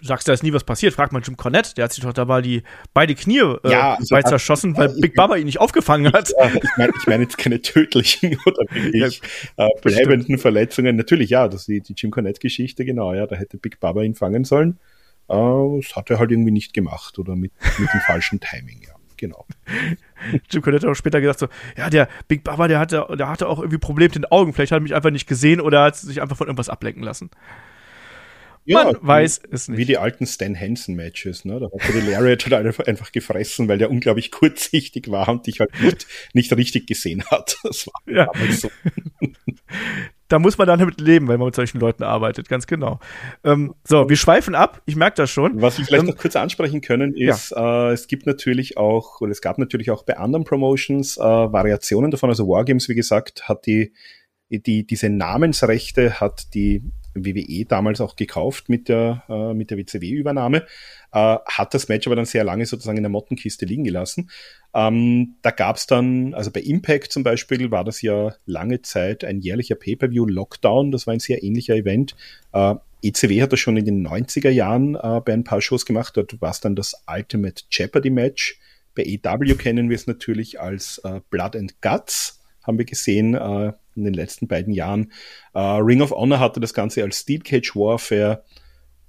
Du 0.00 0.06
sagst, 0.06 0.28
da 0.28 0.32
ist 0.32 0.42
nie 0.42 0.52
was 0.52 0.64
passiert. 0.64 0.94
Frag 0.94 1.12
mal 1.12 1.22
Jim 1.22 1.36
Cornette, 1.36 1.74
der 1.74 1.84
hat 1.84 1.92
sich 1.92 2.02
doch 2.04 2.12
da 2.12 2.24
mal 2.24 2.42
die 2.42 2.62
beide 2.94 3.14
Knie 3.14 3.38
äh, 3.38 3.58
ja, 3.64 3.94
also, 3.94 4.14
bei 4.14 4.22
zerschossen, 4.22 4.76
weil 4.76 4.88
Big 5.00 5.14
Baba 5.14 5.36
ihn 5.36 5.46
nicht 5.46 5.60
aufgefangen 5.60 6.12
hat. 6.12 6.32
Ja, 6.38 6.46
ich 6.46 6.76
meine 6.76 6.92
ich 6.98 7.06
mein 7.06 7.20
jetzt 7.20 7.38
keine 7.38 7.60
tödlichen 7.60 8.38
oder 8.46 8.64
wirklich 8.70 9.20
äh, 9.56 9.68
bleibenden 9.82 10.38
Verletzungen. 10.38 10.96
Natürlich, 10.96 11.30
ja, 11.30 11.48
das 11.48 11.62
ist 11.62 11.68
die, 11.68 11.80
die 11.80 11.94
Jim 11.96 12.10
Cornette-Geschichte, 12.10 12.84
genau, 12.84 13.12
ja, 13.14 13.26
da 13.26 13.36
hätte 13.36 13.58
Big 13.58 13.80
Baba 13.80 14.02
ihn 14.02 14.14
fangen 14.14 14.44
sollen. 14.44 14.78
Äh, 15.28 15.34
das 15.34 15.96
hat 15.96 16.10
er 16.10 16.18
halt 16.18 16.30
irgendwie 16.30 16.52
nicht 16.52 16.74
gemacht 16.74 17.18
oder 17.18 17.36
mit, 17.36 17.52
mit 17.78 17.92
dem 17.92 18.00
falschen 18.00 18.40
Timing, 18.40 18.82
ja 18.86 18.94
genau. 19.22 19.46
Jim 20.50 20.62
Cornette 20.62 20.86
hat 20.86 20.92
auch 20.92 20.96
später 20.96 21.20
gesagt 21.20 21.38
so, 21.38 21.48
ja, 21.76 21.88
der 21.88 22.08
Big 22.28 22.44
Baba, 22.44 22.68
der 22.68 22.78
hatte, 22.78 23.06
der 23.16 23.28
hatte 23.28 23.48
auch 23.48 23.60
irgendwie 23.60 23.78
Probleme 23.78 24.08
mit 24.08 24.16
den 24.16 24.24
Augen. 24.26 24.52
Vielleicht 24.52 24.72
hat 24.72 24.80
er 24.80 24.82
mich 24.82 24.94
einfach 24.94 25.10
nicht 25.10 25.28
gesehen 25.28 25.60
oder 25.60 25.84
hat 25.84 25.96
sich 25.96 26.20
einfach 26.20 26.36
von 26.36 26.48
irgendwas 26.48 26.68
ablenken 26.68 27.02
lassen. 27.02 27.30
Ja, 28.64 28.84
Man 28.84 28.96
weiß 29.00 29.42
es 29.50 29.68
nicht. 29.68 29.78
Wie 29.78 29.84
die 29.84 29.98
alten 29.98 30.26
Stan 30.26 30.58
Hansen 30.58 30.94
Matches, 30.94 31.44
ne? 31.44 31.58
Da 31.58 31.66
hat 31.66 31.94
der 31.94 32.02
Lariat 32.02 32.46
halt 32.48 32.88
einfach 32.88 33.10
gefressen, 33.10 33.66
weil 33.68 33.78
der 33.78 33.90
unglaublich 33.90 34.30
kurzsichtig 34.30 35.10
war 35.10 35.28
und 35.28 35.46
dich 35.46 35.60
halt 35.60 35.70
nicht, 35.80 36.06
nicht 36.32 36.56
richtig 36.56 36.86
gesehen 36.86 37.24
hat. 37.24 37.56
Das 37.64 37.86
war 37.86 38.02
ja. 38.14 38.28
so. 38.52 38.70
da 40.28 40.38
muss 40.38 40.58
man 40.58 40.68
dann 40.68 40.78
damit 40.78 41.00
leben, 41.00 41.28
wenn 41.28 41.38
man 41.38 41.46
mit 41.46 41.56
solchen 41.56 41.80
Leuten 41.80 42.04
arbeitet, 42.04 42.48
ganz 42.48 42.66
genau. 42.66 43.00
Ähm, 43.42 43.74
so, 43.84 44.08
wir 44.08 44.16
schweifen 44.16 44.54
ab, 44.54 44.80
ich 44.86 44.96
merke 44.96 45.16
das 45.16 45.30
schon. 45.30 45.60
Was 45.60 45.78
wir 45.78 45.84
vielleicht 45.84 46.04
ähm, 46.04 46.10
noch 46.10 46.16
kurz 46.16 46.36
ansprechen 46.36 46.80
können, 46.80 47.16
ist, 47.16 47.50
ja. 47.50 47.90
äh, 47.90 47.92
es 47.92 48.06
gibt 48.06 48.26
natürlich 48.26 48.76
auch, 48.76 49.20
oder 49.20 49.32
es 49.32 49.42
gab 49.42 49.58
natürlich 49.58 49.90
auch 49.90 50.04
bei 50.04 50.16
anderen 50.16 50.44
Promotions 50.44 51.16
äh, 51.16 51.20
Variationen 51.20 52.12
davon. 52.12 52.30
Also 52.30 52.48
Wargames, 52.48 52.88
wie 52.88 52.94
gesagt, 52.94 53.48
hat 53.48 53.66
die, 53.66 53.92
die, 54.48 54.86
diese 54.86 55.10
Namensrechte 55.10 56.20
hat 56.20 56.54
die 56.54 56.82
WWE 57.14 57.64
damals 57.66 58.00
auch 58.00 58.16
gekauft 58.16 58.68
mit 58.68 58.88
der, 58.88 59.24
äh, 59.28 59.64
der 59.64 59.78
WCW-Übernahme, 59.78 60.66
äh, 61.12 61.36
hat 61.44 61.74
das 61.74 61.88
Match 61.88 62.06
aber 62.06 62.16
dann 62.16 62.24
sehr 62.24 62.44
lange 62.44 62.66
sozusagen 62.66 62.96
in 62.96 63.02
der 63.02 63.10
Mottenkiste 63.10 63.66
liegen 63.66 63.84
gelassen. 63.84 64.30
Ähm, 64.74 65.36
da 65.42 65.50
gab 65.50 65.76
es 65.76 65.86
dann, 65.86 66.34
also 66.34 66.50
bei 66.50 66.60
Impact 66.60 67.12
zum 67.12 67.22
Beispiel 67.22 67.70
war 67.70 67.84
das 67.84 68.02
ja 68.02 68.34
lange 68.46 68.82
Zeit 68.82 69.24
ein 69.24 69.40
jährlicher 69.40 69.74
Pay-Per-View 69.74 70.26
Lockdown, 70.26 70.90
das 70.90 71.06
war 71.06 71.14
ein 71.14 71.20
sehr 71.20 71.42
ähnlicher 71.42 71.74
Event. 71.74 72.16
Äh, 72.52 72.74
ECW 73.02 73.42
hat 73.42 73.52
das 73.52 73.60
schon 73.60 73.76
in 73.76 73.84
den 73.84 74.06
90er 74.06 74.50
Jahren 74.50 74.94
äh, 74.94 75.20
bei 75.24 75.32
ein 75.32 75.44
paar 75.44 75.60
Shows 75.60 75.84
gemacht, 75.84 76.16
dort 76.16 76.40
war 76.40 76.50
es 76.50 76.60
dann 76.60 76.76
das 76.76 77.02
Ultimate 77.06 77.64
Jeopardy 77.70 78.10
Match. 78.10 78.58
Bei 78.94 79.04
EW 79.04 79.54
kennen 79.54 79.88
wir 79.88 79.96
es 79.96 80.06
natürlich 80.06 80.60
als 80.60 80.98
äh, 81.04 81.20
Blood 81.30 81.56
and 81.56 81.80
Guts 81.80 82.38
haben 82.62 82.78
wir 82.78 82.84
gesehen 82.84 83.34
äh, 83.34 83.72
in 83.96 84.04
den 84.04 84.14
letzten 84.14 84.48
beiden 84.48 84.72
Jahren. 84.72 85.12
Äh, 85.54 85.60
Ring 85.60 86.02
of 86.02 86.10
Honor 86.10 86.40
hatte 86.40 86.60
das 86.60 86.74
Ganze 86.74 87.02
als 87.02 87.20
Steel 87.20 87.40
Cage 87.40 87.74
Warfare 87.74 88.42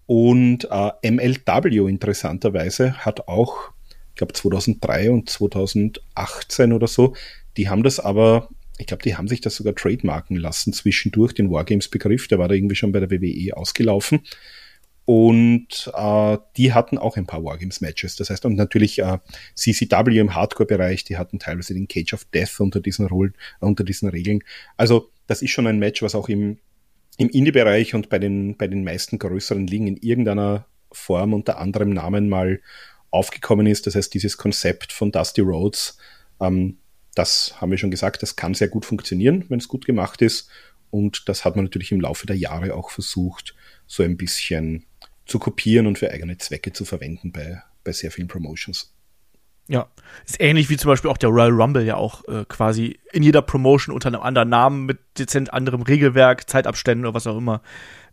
und 0.05 0.67
äh, 0.69 1.11
MLW 1.11 1.89
interessanterweise 1.89 2.93
hat 2.97 3.27
auch, 3.27 3.71
ich 4.09 4.15
glaube 4.15 4.33
2003 4.33 5.11
und 5.11 5.29
2018 5.29 6.73
oder 6.73 6.87
so, 6.87 7.15
die 7.57 7.69
haben 7.69 7.83
das 7.83 7.99
aber, 7.99 8.49
ich 8.77 8.87
glaube, 8.87 9.03
die 9.03 9.15
haben 9.15 9.27
sich 9.27 9.41
das 9.41 9.55
sogar 9.55 9.75
trademarken 9.75 10.35
lassen 10.35 10.73
zwischendurch, 10.73 11.33
den 11.33 11.51
Wargames-Begriff, 11.51 12.27
der 12.27 12.39
war 12.39 12.47
da 12.47 12.55
irgendwie 12.55 12.75
schon 12.75 12.91
bei 12.91 12.99
der 12.99 13.11
WWE 13.11 13.55
ausgelaufen. 13.55 14.21
Und 15.05 15.91
äh, 15.93 16.37
die 16.55 16.73
hatten 16.73 16.97
auch 16.97 17.17
ein 17.17 17.25
paar 17.25 17.43
Wargames-Matches. 17.43 18.15
Das 18.15 18.29
heißt, 18.29 18.45
und 18.45 18.55
natürlich 18.55 18.99
äh, 18.99 19.17
CCW 19.55 20.17
im 20.17 20.33
Hardcore-Bereich, 20.33 21.03
die 21.03 21.17
hatten 21.17 21.39
teilweise 21.39 21.73
den 21.73 21.87
Cage 21.87 22.13
of 22.13 22.25
Death 22.25 22.59
unter 22.59 22.79
diesen, 22.79 23.07
Rollen, 23.07 23.33
unter 23.59 23.83
diesen 23.83 24.07
Regeln. 24.09 24.43
Also 24.77 25.11
das 25.27 25.41
ist 25.41 25.51
schon 25.51 25.67
ein 25.67 25.79
Match, 25.79 26.01
was 26.01 26.15
auch 26.15 26.29
im, 26.29 26.57
im 27.17 27.29
Indie-Bereich 27.29 27.95
und 27.95 28.09
bei 28.09 28.19
den, 28.19 28.55
bei 28.55 28.67
den 28.67 28.83
meisten 28.83 29.19
größeren 29.19 29.67
Ligen 29.67 29.87
in 29.87 29.97
irgendeiner 29.97 30.67
Form 30.91 31.33
unter 31.33 31.57
anderem 31.59 31.89
Namen 31.89 32.29
mal 32.29 32.61
aufgekommen 33.11 33.67
ist. 33.67 33.85
Das 33.87 33.95
heißt, 33.95 34.13
dieses 34.13 34.37
Konzept 34.37 34.93
von 34.93 35.11
Dusty 35.11 35.41
Rhodes, 35.41 35.97
ähm, 36.39 36.77
das 37.13 37.59
haben 37.59 37.71
wir 37.71 37.77
schon 37.77 37.91
gesagt, 37.91 38.23
das 38.23 38.35
kann 38.35 38.53
sehr 38.53 38.69
gut 38.69 38.85
funktionieren, 38.85 39.45
wenn 39.49 39.59
es 39.59 39.67
gut 39.67 39.85
gemacht 39.85 40.21
ist. 40.21 40.49
Und 40.89 41.27
das 41.27 41.43
hat 41.43 41.55
man 41.55 41.65
natürlich 41.65 41.91
im 41.91 42.01
Laufe 42.01 42.25
der 42.25 42.37
Jahre 42.37 42.75
auch 42.75 42.89
versucht, 42.89 43.55
so 43.85 44.03
ein 44.03 44.17
bisschen 44.17 44.85
zu 45.25 45.39
kopieren 45.39 45.87
und 45.87 45.97
für 45.97 46.11
eigene 46.11 46.37
Zwecke 46.37 46.73
zu 46.73 46.85
verwenden 46.85 47.31
bei, 47.31 47.61
bei 47.83 47.91
sehr 47.91 48.11
vielen 48.11 48.27
Promotions. 48.27 48.93
Ja, 49.69 49.87
ist 50.25 50.41
ähnlich 50.41 50.69
wie 50.69 50.75
zum 50.75 50.89
Beispiel 50.89 51.09
auch 51.09 51.17
der 51.17 51.29
Royal 51.29 51.51
Rumble 51.51 51.85
ja 51.85 51.95
auch 51.95 52.27
äh, 52.27 52.43
quasi 52.45 52.99
in 53.13 53.23
jeder 53.23 53.41
Promotion 53.41 53.95
unter 53.95 54.09
einem 54.09 54.21
anderen 54.21 54.49
Namen 54.49 54.85
mit 54.85 54.99
dezent 55.17 55.53
anderem 55.53 55.83
Regelwerk, 55.83 56.49
Zeitabständen 56.49 57.05
oder 57.05 57.15
was 57.15 57.27
auch 57.27 57.37
immer, 57.37 57.61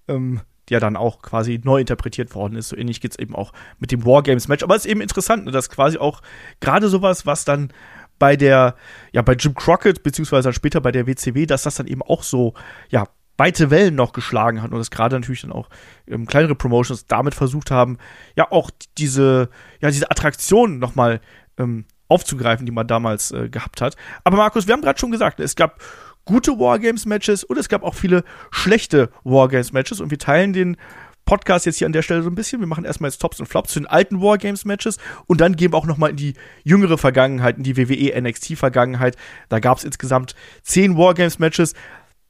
ähm, 0.07 0.41
ja 0.69 0.79
dann 0.79 0.97
auch 0.97 1.21
quasi 1.23 1.61
neu 1.63 1.81
interpretiert 1.81 2.35
worden 2.37 2.55
ist. 2.55 2.69
So 2.69 2.77
ähnlich 2.77 3.01
geht's 3.01 3.19
eben 3.19 3.35
auch 3.35 3.53
mit 3.81 3.91
dem 3.91 4.05
Wargames-Match. 4.07 4.63
Aber 4.63 4.77
es 4.77 4.85
ist 4.85 4.91
eben 4.91 5.01
interessant, 5.01 5.45
ne, 5.45 5.51
dass 5.51 5.69
quasi 5.69 5.99
auch 5.99 6.23
gerade 6.61 6.89
sowas, 6.89 7.27
was 7.27 7.45
dann 7.45 7.73
bei 8.21 8.37
der, 8.37 8.77
ja, 9.13 9.23
bei 9.23 9.33
Jim 9.33 9.55
Crockett, 9.55 10.05
beziehungsweise 10.05 10.45
dann 10.45 10.53
später 10.53 10.81
bei 10.81 10.93
der 10.93 11.09
WCW, 11.09 11.47
dass 11.47 11.65
das 11.65 11.75
dann 11.75 11.89
eben 11.89 12.03
auch 12.03 12.23
so, 12.23 12.55
ja, 12.91 13.09
weite 13.41 13.71
Wellen 13.71 13.95
noch 13.95 14.13
geschlagen 14.13 14.63
hat 14.63 14.71
und 14.71 14.79
das 14.79 14.91
gerade 14.91 15.19
natürlich 15.19 15.41
dann 15.41 15.51
auch 15.51 15.71
ähm, 16.07 16.27
kleinere 16.27 16.55
Promotions 16.55 17.07
damit 17.07 17.35
versucht 17.35 17.71
haben, 17.71 17.97
ja 18.37 18.53
auch 18.53 18.71
diese, 18.99 19.49
ja, 19.81 19.91
diese 19.91 20.11
Attraktion 20.11 20.79
nochmal 20.79 21.23
ähm, 21.59 21.87
aufzugreifen, 22.07 22.67
die 22.67 22.73
man 22.73 22.87
damals 22.87 23.33
äh, 23.33 23.49
gehabt 23.49 23.81
hat. 23.81 23.97
Aber 24.25 24.37
Markus, 24.37 24.67
wir 24.67 24.75
haben 24.75 24.83
gerade 24.83 24.99
schon 24.99 25.11
gesagt, 25.11 25.41
es 25.41 25.57
gab 25.57 25.81
gute 26.27 26.59
Wargames-Matches 26.59 27.43
und 27.45 27.57
es 27.57 27.71
gab 27.71 27.83
auch 27.83 27.95
viele 27.95 28.25
schlechte 28.51 29.11
Wargames-Matches 29.25 30.03
und 30.03 30.11
wir 30.11 30.19
teilen 30.19 30.53
den 30.53 30.77
Podcast 31.25 31.65
jetzt 31.65 31.77
hier 31.77 31.87
an 31.87 31.93
der 31.93 32.03
Stelle 32.03 32.23
so 32.23 32.29
ein 32.29 32.35
bisschen. 32.35 32.61
Wir 32.61 32.67
machen 32.67 32.85
erstmal 32.85 33.09
jetzt 33.09 33.21
Tops 33.23 33.41
und 33.41 33.47
Flops 33.47 33.73
zu 33.73 33.81
den 33.81 33.87
alten 33.87 34.21
Wargames-Matches 34.21 34.99
und 35.27 35.41
dann 35.41 35.57
gehen 35.57 35.73
wir 35.73 35.79
auch 35.79 35.87
noch 35.87 35.97
mal 35.97 36.11
in 36.11 36.17
die 36.17 36.35
jüngere 36.63 36.99
Vergangenheit, 36.99 37.57
in 37.57 37.63
die 37.63 37.79
WWE 37.79 38.21
NXT-Vergangenheit. 38.21 39.17
Da 39.49 39.61
gab 39.61 39.79
es 39.79 39.85
insgesamt 39.85 40.35
zehn 40.63 40.99
Wargames-Matches. 40.99 41.75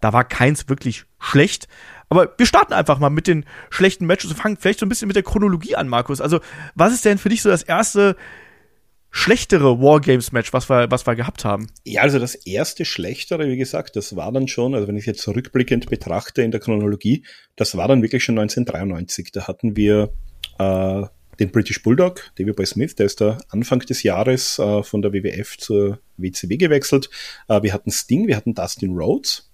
Da 0.01 0.13
war 0.13 0.25
keins 0.25 0.69
wirklich 0.69 1.05
schlecht. 1.19 1.69
Aber 2.09 2.35
wir 2.37 2.47
starten 2.47 2.73
einfach 2.73 2.99
mal 2.99 3.11
mit 3.11 3.27
den 3.27 3.45
schlechten 3.71 4.07
Matches 4.07 4.31
und 4.31 4.37
fangen 4.37 4.57
vielleicht 4.57 4.81
so 4.81 4.87
ein 4.87 4.89
bisschen 4.89 5.07
mit 5.07 5.17
der 5.17 5.23
Chronologie 5.23 5.77
an, 5.77 5.89
Markus. 5.89 6.21
Also, 6.21 6.41
was 6.75 6.93
ist 6.93 7.05
denn 7.05 7.19
für 7.19 7.29
dich 7.29 7.43
so 7.43 7.49
das 7.49 7.63
erste 7.63 8.17
schlechtere 9.11 9.81
Wargames-Match, 9.81 10.53
was 10.53 10.71
wir, 10.71 10.91
was 10.91 11.07
wir 11.07 11.15
gehabt 11.15 11.45
haben? 11.45 11.69
Ja, 11.85 12.03
also 12.03 12.19
das 12.19 12.35
erste 12.35 12.85
schlechtere, 12.85 13.49
wie 13.49 13.57
gesagt, 13.57 13.97
das 13.97 14.17
war 14.17 14.33
dann 14.33 14.49
schon, 14.49 14.75
also 14.75 14.87
wenn 14.89 14.97
ich 14.97 15.07
jetzt 15.07 15.27
rückblickend 15.27 15.89
betrachte 15.91 16.43
in 16.43 16.51
der 16.51 16.61
Chronologie, 16.61 17.25
das 17.57 17.77
war 17.77 17.89
dann 17.89 18.03
wirklich 18.03 18.25
schon 18.25 18.39
1993. 18.39 19.33
Da 19.33 19.47
hatten 19.49 19.77
wir 19.77 20.13
äh, 20.59 21.03
den 21.41 21.51
British 21.51 21.83
Bulldog, 21.83 22.31
David 22.37 22.57
Boy 22.57 22.67
Smith, 22.67 22.95
der 22.95 23.07
ist 23.07 23.21
da 23.21 23.39
Anfang 23.49 23.81
des 23.81 24.03
Jahres 24.03 24.59
äh, 24.59 24.83
von 24.83 25.03
der 25.03 25.13
WWF 25.13 25.59
zur 25.59 25.99
WCW 26.17 26.57
gewechselt. 26.57 27.11
Äh, 27.49 27.63
wir 27.63 27.73
hatten 27.73 27.91
Sting, 27.91 28.29
wir 28.29 28.37
hatten 28.37 28.55
Dustin 28.55 28.97
Rhodes. 28.97 29.50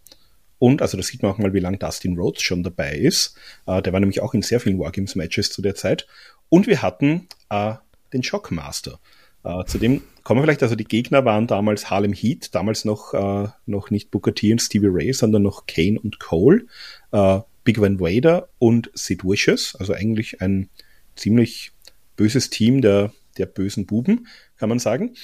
Und, 0.58 0.82
also 0.82 0.96
da 0.96 1.02
sieht 1.02 1.22
man 1.22 1.32
auch 1.32 1.38
mal, 1.38 1.52
wie 1.52 1.60
lange 1.60 1.78
Dustin 1.78 2.16
Rhodes 2.18 2.42
schon 2.42 2.62
dabei 2.62 2.96
ist. 2.96 3.36
Äh, 3.66 3.82
der 3.82 3.92
war 3.92 4.00
nämlich 4.00 4.22
auch 4.22 4.34
in 4.34 4.42
sehr 4.42 4.60
vielen 4.60 4.78
Wargames-Matches 4.78 5.50
zu 5.50 5.62
der 5.62 5.74
Zeit. 5.74 6.06
Und 6.48 6.66
wir 6.66 6.82
hatten 6.82 7.28
äh, 7.50 7.74
den 8.12 8.22
Shockmaster. 8.22 8.98
Äh, 9.44 9.64
zudem 9.66 10.02
kommen 10.24 10.40
wir 10.40 10.44
vielleicht, 10.44 10.62
also 10.62 10.74
die 10.74 10.84
Gegner 10.84 11.24
waren 11.24 11.46
damals 11.46 11.88
Harlem 11.88 12.12
Heat, 12.12 12.54
damals 12.54 12.84
noch, 12.84 13.14
äh, 13.14 13.48
noch 13.66 13.90
nicht 13.90 14.10
Booker 14.10 14.34
T 14.34 14.50
und 14.50 14.60
Stevie 14.60 14.88
Ray, 14.90 15.12
sondern 15.12 15.42
noch 15.42 15.66
Kane 15.66 16.00
und 16.00 16.18
Cole, 16.18 16.66
äh, 17.12 17.40
Big 17.62 17.80
Van 17.80 18.00
Vader 18.00 18.48
und 18.58 18.90
Sid 18.94 19.24
Vicious, 19.24 19.76
also 19.76 19.92
eigentlich 19.92 20.40
ein 20.40 20.68
ziemlich 21.14 21.72
böses 22.16 22.50
Team 22.50 22.80
der, 22.80 23.12
der 23.38 23.46
bösen 23.46 23.86
Buben, 23.86 24.26
kann 24.56 24.68
man 24.68 24.78
sagen. 24.78 25.14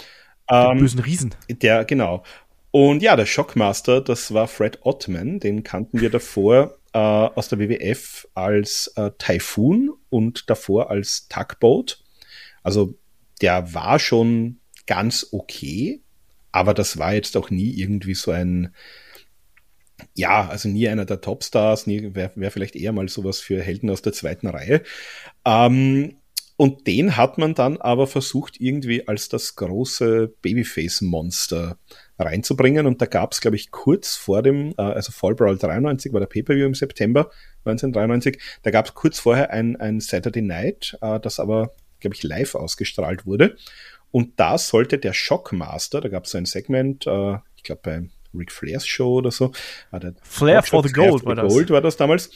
Ähm, 0.48 0.78
bösen 0.78 1.00
Riesen. 1.00 1.34
Der, 1.48 1.84
genau. 1.84 2.22
Und 2.72 3.02
ja, 3.02 3.16
der 3.16 3.26
Shockmaster, 3.26 4.00
das 4.00 4.32
war 4.32 4.48
Fred 4.48 4.78
Ottman, 4.82 5.38
den 5.40 5.62
kannten 5.62 6.00
wir 6.00 6.08
davor 6.08 6.78
äh, 6.94 6.98
aus 6.98 7.48
der 7.48 7.58
WWF 7.58 8.26
als 8.35 8.92
äh, 8.96 9.11
Typhoon 9.18 9.92
und 10.08 10.48
davor 10.48 10.90
als 10.90 11.28
Tugboat. 11.28 12.02
Also 12.62 12.94
der 13.42 13.74
war 13.74 13.98
schon 13.98 14.58
ganz 14.87 15.28
okay, 15.32 16.00
aber 16.50 16.72
das 16.72 16.96
war 16.96 17.12
jetzt 17.12 17.37
auch 17.37 17.50
nie 17.50 17.70
irgendwie 17.78 18.14
so 18.14 18.30
ein, 18.30 18.74
ja, 20.14 20.48
also 20.48 20.70
nie 20.70 20.88
einer 20.88 21.04
der 21.04 21.20
Topstars, 21.20 21.87
nie 21.87 22.14
wäre 22.14 22.32
wär 22.37 22.50
vielleicht 22.50 22.74
eher 22.74 22.92
mal 22.92 23.08
sowas 23.11 23.40
für 23.40 23.61
Helden 23.61 23.90
aus 23.90 24.00
der 24.00 24.14
zweiten 24.14 24.46
Reihe. 24.46 24.82
Ähm, 25.44 26.16
und 26.62 26.87
den 26.87 27.16
hat 27.16 27.38
man 27.38 27.55
dann 27.55 27.79
aber 27.79 28.07
versucht, 28.07 28.61
irgendwie 28.61 29.09
als 29.09 29.29
das 29.29 29.57
große 29.57 30.33
Babyface-Monster 30.42 31.77
reinzubringen. 32.20 32.87
Und 32.87 33.03
da 33.03 33.07
gab 33.07 33.33
es, 33.33 33.40
glaube 33.40 33.57
ich, 33.57 33.72
kurz 33.72 34.14
vor 34.14 34.44
dem, 34.44 34.72
äh, 34.79 34.83
also 34.83 35.11
Fall 35.11 35.35
Brawl 35.35 35.59
93 35.59 36.12
war 36.12 36.20
der 36.20 36.29
Pay-Per-View 36.29 36.66
im 36.66 36.75
September 36.75 37.33
1993, 37.64 38.40
da 38.62 38.70
gab 38.70 38.87
es 38.87 38.94
kurz 38.94 39.18
vorher 39.18 39.51
ein, 39.51 39.75
ein 39.75 39.98
Saturday 39.98 40.40
Night, 40.40 40.96
äh, 41.01 41.18
das 41.18 41.40
aber 41.40 41.75
glaube 41.98 42.14
ich, 42.14 42.22
live 42.22 42.55
ausgestrahlt 42.55 43.27
wurde. 43.27 43.57
Und 44.12 44.38
da 44.38 44.57
sollte 44.57 44.98
der 44.98 45.14
Shockmaster, 45.14 46.01
da 46.01 46.11
gab 46.11 46.27
es 46.27 46.31
so 46.31 46.38
ein 46.38 46.44
Segment, 46.44 47.09
äh, 47.09 47.38
ich 47.57 47.64
glaube 47.64 47.81
bei 47.83 48.03
Ric 48.38 48.53
Flairs 48.53 48.87
Show 48.87 49.14
oder 49.14 49.33
so. 49.33 49.51
Der 49.92 50.14
Flair 50.22 50.62
for 50.62 50.87
the 50.87 50.92
Gold, 50.92 51.25
war, 51.25 51.35
das. 51.35 51.53
Gold 51.53 51.70
war 51.70 51.81
das 51.81 51.96
damals. 51.96 52.31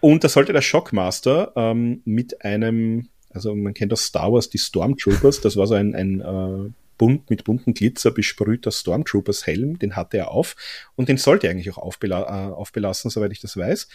Und 0.00 0.24
da 0.24 0.28
sollte 0.28 0.52
der 0.52 0.62
Shockmaster 0.62 1.52
ähm, 1.54 2.02
mit 2.04 2.44
einem, 2.44 3.10
also 3.30 3.54
man 3.54 3.74
kennt 3.74 3.92
aus 3.92 4.04
Star 4.04 4.32
Wars 4.32 4.50
die 4.50 4.58
Stormtroopers, 4.58 5.40
das 5.40 5.56
war 5.56 5.66
so 5.66 5.74
ein, 5.74 5.94
ein 5.94 6.20
äh, 6.20 6.70
bunt 6.96 7.30
mit 7.30 7.44
bunten 7.44 7.74
Glitzer 7.74 8.10
besprühter 8.10 8.72
Stormtroopers 8.72 9.46
Helm, 9.46 9.78
den 9.78 9.96
hatte 9.96 10.18
er 10.18 10.30
auf 10.30 10.56
und 10.96 11.08
den 11.08 11.16
sollte 11.16 11.46
er 11.46 11.52
eigentlich 11.52 11.70
auch 11.70 11.78
aufbela 11.78 12.22
äh, 12.22 12.52
aufbelassen, 12.52 13.10
soweit 13.10 13.32
ich 13.32 13.40
das 13.40 13.56
weiß. 13.56 13.88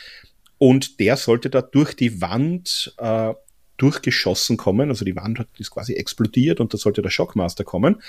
Und 0.57 0.99
der 0.99 1.17
sollte 1.17 1.49
da 1.49 1.61
durch 1.61 1.93
die 1.93 2.21
Wand 2.21 2.95
äh, 2.97 3.33
durchgeschossen 3.77 4.55
kommen. 4.55 4.89
Also 4.89 5.03
die 5.03 5.15
Wand 5.15 5.45
ist 5.57 5.71
quasi 5.71 5.93
explodiert 5.93 6.59
und 6.59 6.73
da 6.73 6.77
sollte 6.77 7.01
der 7.01 7.09
Shockmaster 7.09 7.63
kommen. 7.63 8.01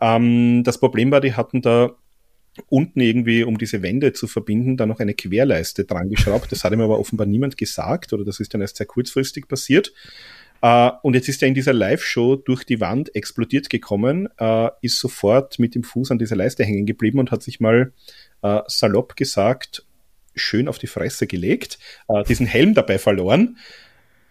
Ähm, 0.00 0.62
das 0.64 0.78
Problem 0.78 1.10
war, 1.10 1.20
die 1.20 1.34
hatten 1.34 1.62
da 1.62 1.94
unten 2.68 3.00
irgendwie, 3.00 3.44
um 3.44 3.58
diese 3.58 3.82
Wände 3.82 4.12
zu 4.12 4.26
verbinden, 4.26 4.76
da 4.76 4.86
noch 4.86 5.00
eine 5.00 5.14
Querleiste 5.14 5.84
dran 5.84 6.08
geschraubt. 6.08 6.50
Das 6.52 6.64
hat 6.64 6.72
ihm 6.72 6.80
aber 6.80 6.98
offenbar 6.98 7.26
niemand 7.26 7.56
gesagt 7.56 8.12
oder 8.12 8.24
das 8.24 8.40
ist 8.40 8.54
dann 8.54 8.60
erst 8.60 8.76
sehr 8.76 8.86
kurzfristig 8.86 9.48
passiert. 9.48 9.92
Uh, 10.64 10.92
und 11.02 11.14
jetzt 11.14 11.28
ist 11.28 11.42
er 11.42 11.48
in 11.48 11.54
dieser 11.54 11.74
Live-Show 11.74 12.36
durch 12.36 12.64
die 12.64 12.80
Wand 12.80 13.14
explodiert 13.14 13.68
gekommen, 13.68 14.28
uh, 14.40 14.68
ist 14.80 14.98
sofort 14.98 15.58
mit 15.58 15.74
dem 15.74 15.82
Fuß 15.82 16.10
an 16.10 16.18
dieser 16.18 16.36
Leiste 16.36 16.64
hängen 16.64 16.86
geblieben 16.86 17.18
und 17.18 17.30
hat 17.30 17.42
sich 17.42 17.60
mal 17.60 17.92
uh, 18.42 18.60
salopp 18.66 19.14
gesagt, 19.14 19.84
schön 20.34 20.66
auf 20.66 20.78
die 20.78 20.86
Fresse 20.86 21.28
gelegt, 21.28 21.78
diesen 22.26 22.46
Helm 22.46 22.74
dabei 22.74 22.98
verloren. 22.98 23.56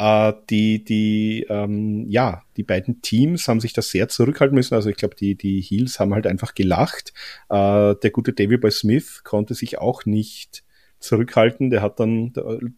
Äh, 0.04 0.34
die, 0.50 0.84
die, 0.84 1.46
ähm, 1.50 2.06
ja, 2.10 2.44
die 2.58 2.64
beiden 2.64 3.02
Teams 3.02 3.48
haben 3.48 3.62
sich 3.62 3.72
da 3.72 3.82
sehr 3.82 4.10
zurückhalten 4.10 4.56
müssen. 4.56 4.76
Also 4.76 4.90
ich 4.90 4.98
glaube, 4.98 5.16
die, 5.16 5.36
die 5.36 5.62
Heels 5.62 6.00
haben 6.00 6.14
halt 6.14 6.28
einfach 6.28 6.56
gelacht. 6.56 7.14
Äh, 7.50 7.96
der 7.96 8.12
gute 8.12 8.34
David 8.34 8.60
Boy 8.60 8.72
Smith 8.72 9.24
konnte 9.24 9.54
sich 9.54 9.78
auch 9.78 10.06
nicht 10.06 10.64
zurückhalten. 11.04 11.70
Der 11.70 11.82
hat 11.82 12.00
dann 12.00 12.34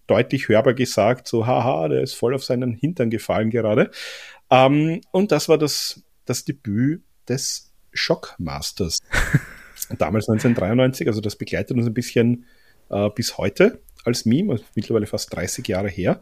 deutlich 0.07 0.49
hörbar 0.49 0.73
gesagt, 0.73 1.27
so, 1.27 1.45
haha, 1.45 1.87
der 1.87 2.01
ist 2.01 2.13
voll 2.13 2.35
auf 2.35 2.43
seinen 2.43 2.73
Hintern 2.73 3.09
gefallen 3.09 3.49
gerade. 3.49 3.91
Ähm, 4.49 5.01
und 5.11 5.31
das 5.31 5.49
war 5.49 5.57
das, 5.57 6.03
das 6.25 6.45
Debüt 6.45 7.03
des 7.27 7.73
Shockmasters. 7.93 8.99
Damals 9.97 10.27
1993, 10.27 11.07
also 11.07 11.21
das 11.21 11.35
begleitet 11.35 11.77
uns 11.77 11.85
ein 11.85 11.93
bisschen 11.93 12.45
äh, 12.89 13.09
bis 13.09 13.37
heute 13.37 13.81
als 14.03 14.25
Meme, 14.25 14.53
also 14.53 14.63
mittlerweile 14.75 15.07
fast 15.07 15.33
30 15.35 15.67
Jahre 15.67 15.89
her. 15.89 16.21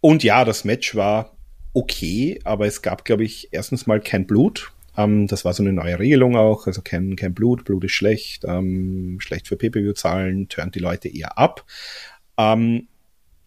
Und 0.00 0.22
ja, 0.22 0.44
das 0.44 0.64
Match 0.64 0.94
war 0.94 1.36
okay, 1.72 2.40
aber 2.44 2.66
es 2.66 2.82
gab, 2.82 3.04
glaube 3.04 3.24
ich, 3.24 3.48
erstens 3.52 3.86
mal 3.86 4.00
kein 4.00 4.26
Blut. 4.26 4.72
Ähm, 4.96 5.26
das 5.26 5.44
war 5.44 5.52
so 5.52 5.62
eine 5.62 5.72
neue 5.72 5.98
Regelung 5.98 6.36
auch, 6.36 6.66
also 6.66 6.82
kein, 6.82 7.16
kein 7.16 7.34
Blut, 7.34 7.64
Blut 7.64 7.84
ist 7.84 7.92
schlecht, 7.92 8.44
ähm, 8.46 9.18
schlecht 9.20 9.48
für 9.48 9.56
PPV-Zahlen, 9.56 10.48
turnt 10.48 10.74
die 10.74 10.80
Leute 10.80 11.08
eher 11.08 11.38
ab. 11.38 11.64
Ähm, 12.38 12.88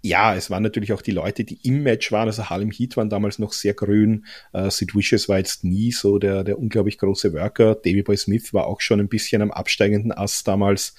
ja, 0.02 0.34
es 0.34 0.50
waren 0.50 0.64
natürlich 0.64 0.94
auch 0.94 1.02
die 1.02 1.12
Leute, 1.12 1.44
die 1.44 1.60
im 1.64 1.84
Match 1.84 2.12
waren. 2.12 2.28
Also 2.28 2.50
Harlem 2.50 2.72
Heat 2.72 2.96
waren 2.96 3.10
damals 3.10 3.38
noch 3.38 3.52
sehr 3.52 3.74
grün. 3.74 4.26
Äh, 4.54 4.70
Sid 4.72 4.96
Vicious 4.96 5.28
war 5.28 5.40
jetzt 5.40 5.66
nie 5.66 5.92
so 5.92 6.20
der, 6.20 6.44
der 6.46 6.58
unglaublich 6.58 6.98
große 6.98 7.34
Worker. 7.34 7.76
Davey 7.76 8.02
Boy 8.02 8.16
Smith 8.16 8.54
war 8.54 8.68
auch 8.68 8.80
schon 8.80 9.02
ein 9.02 9.10
bisschen 9.10 9.42
am 9.42 9.52
absteigenden 9.52 10.14
Ast 10.14 10.48
damals. 10.48 10.96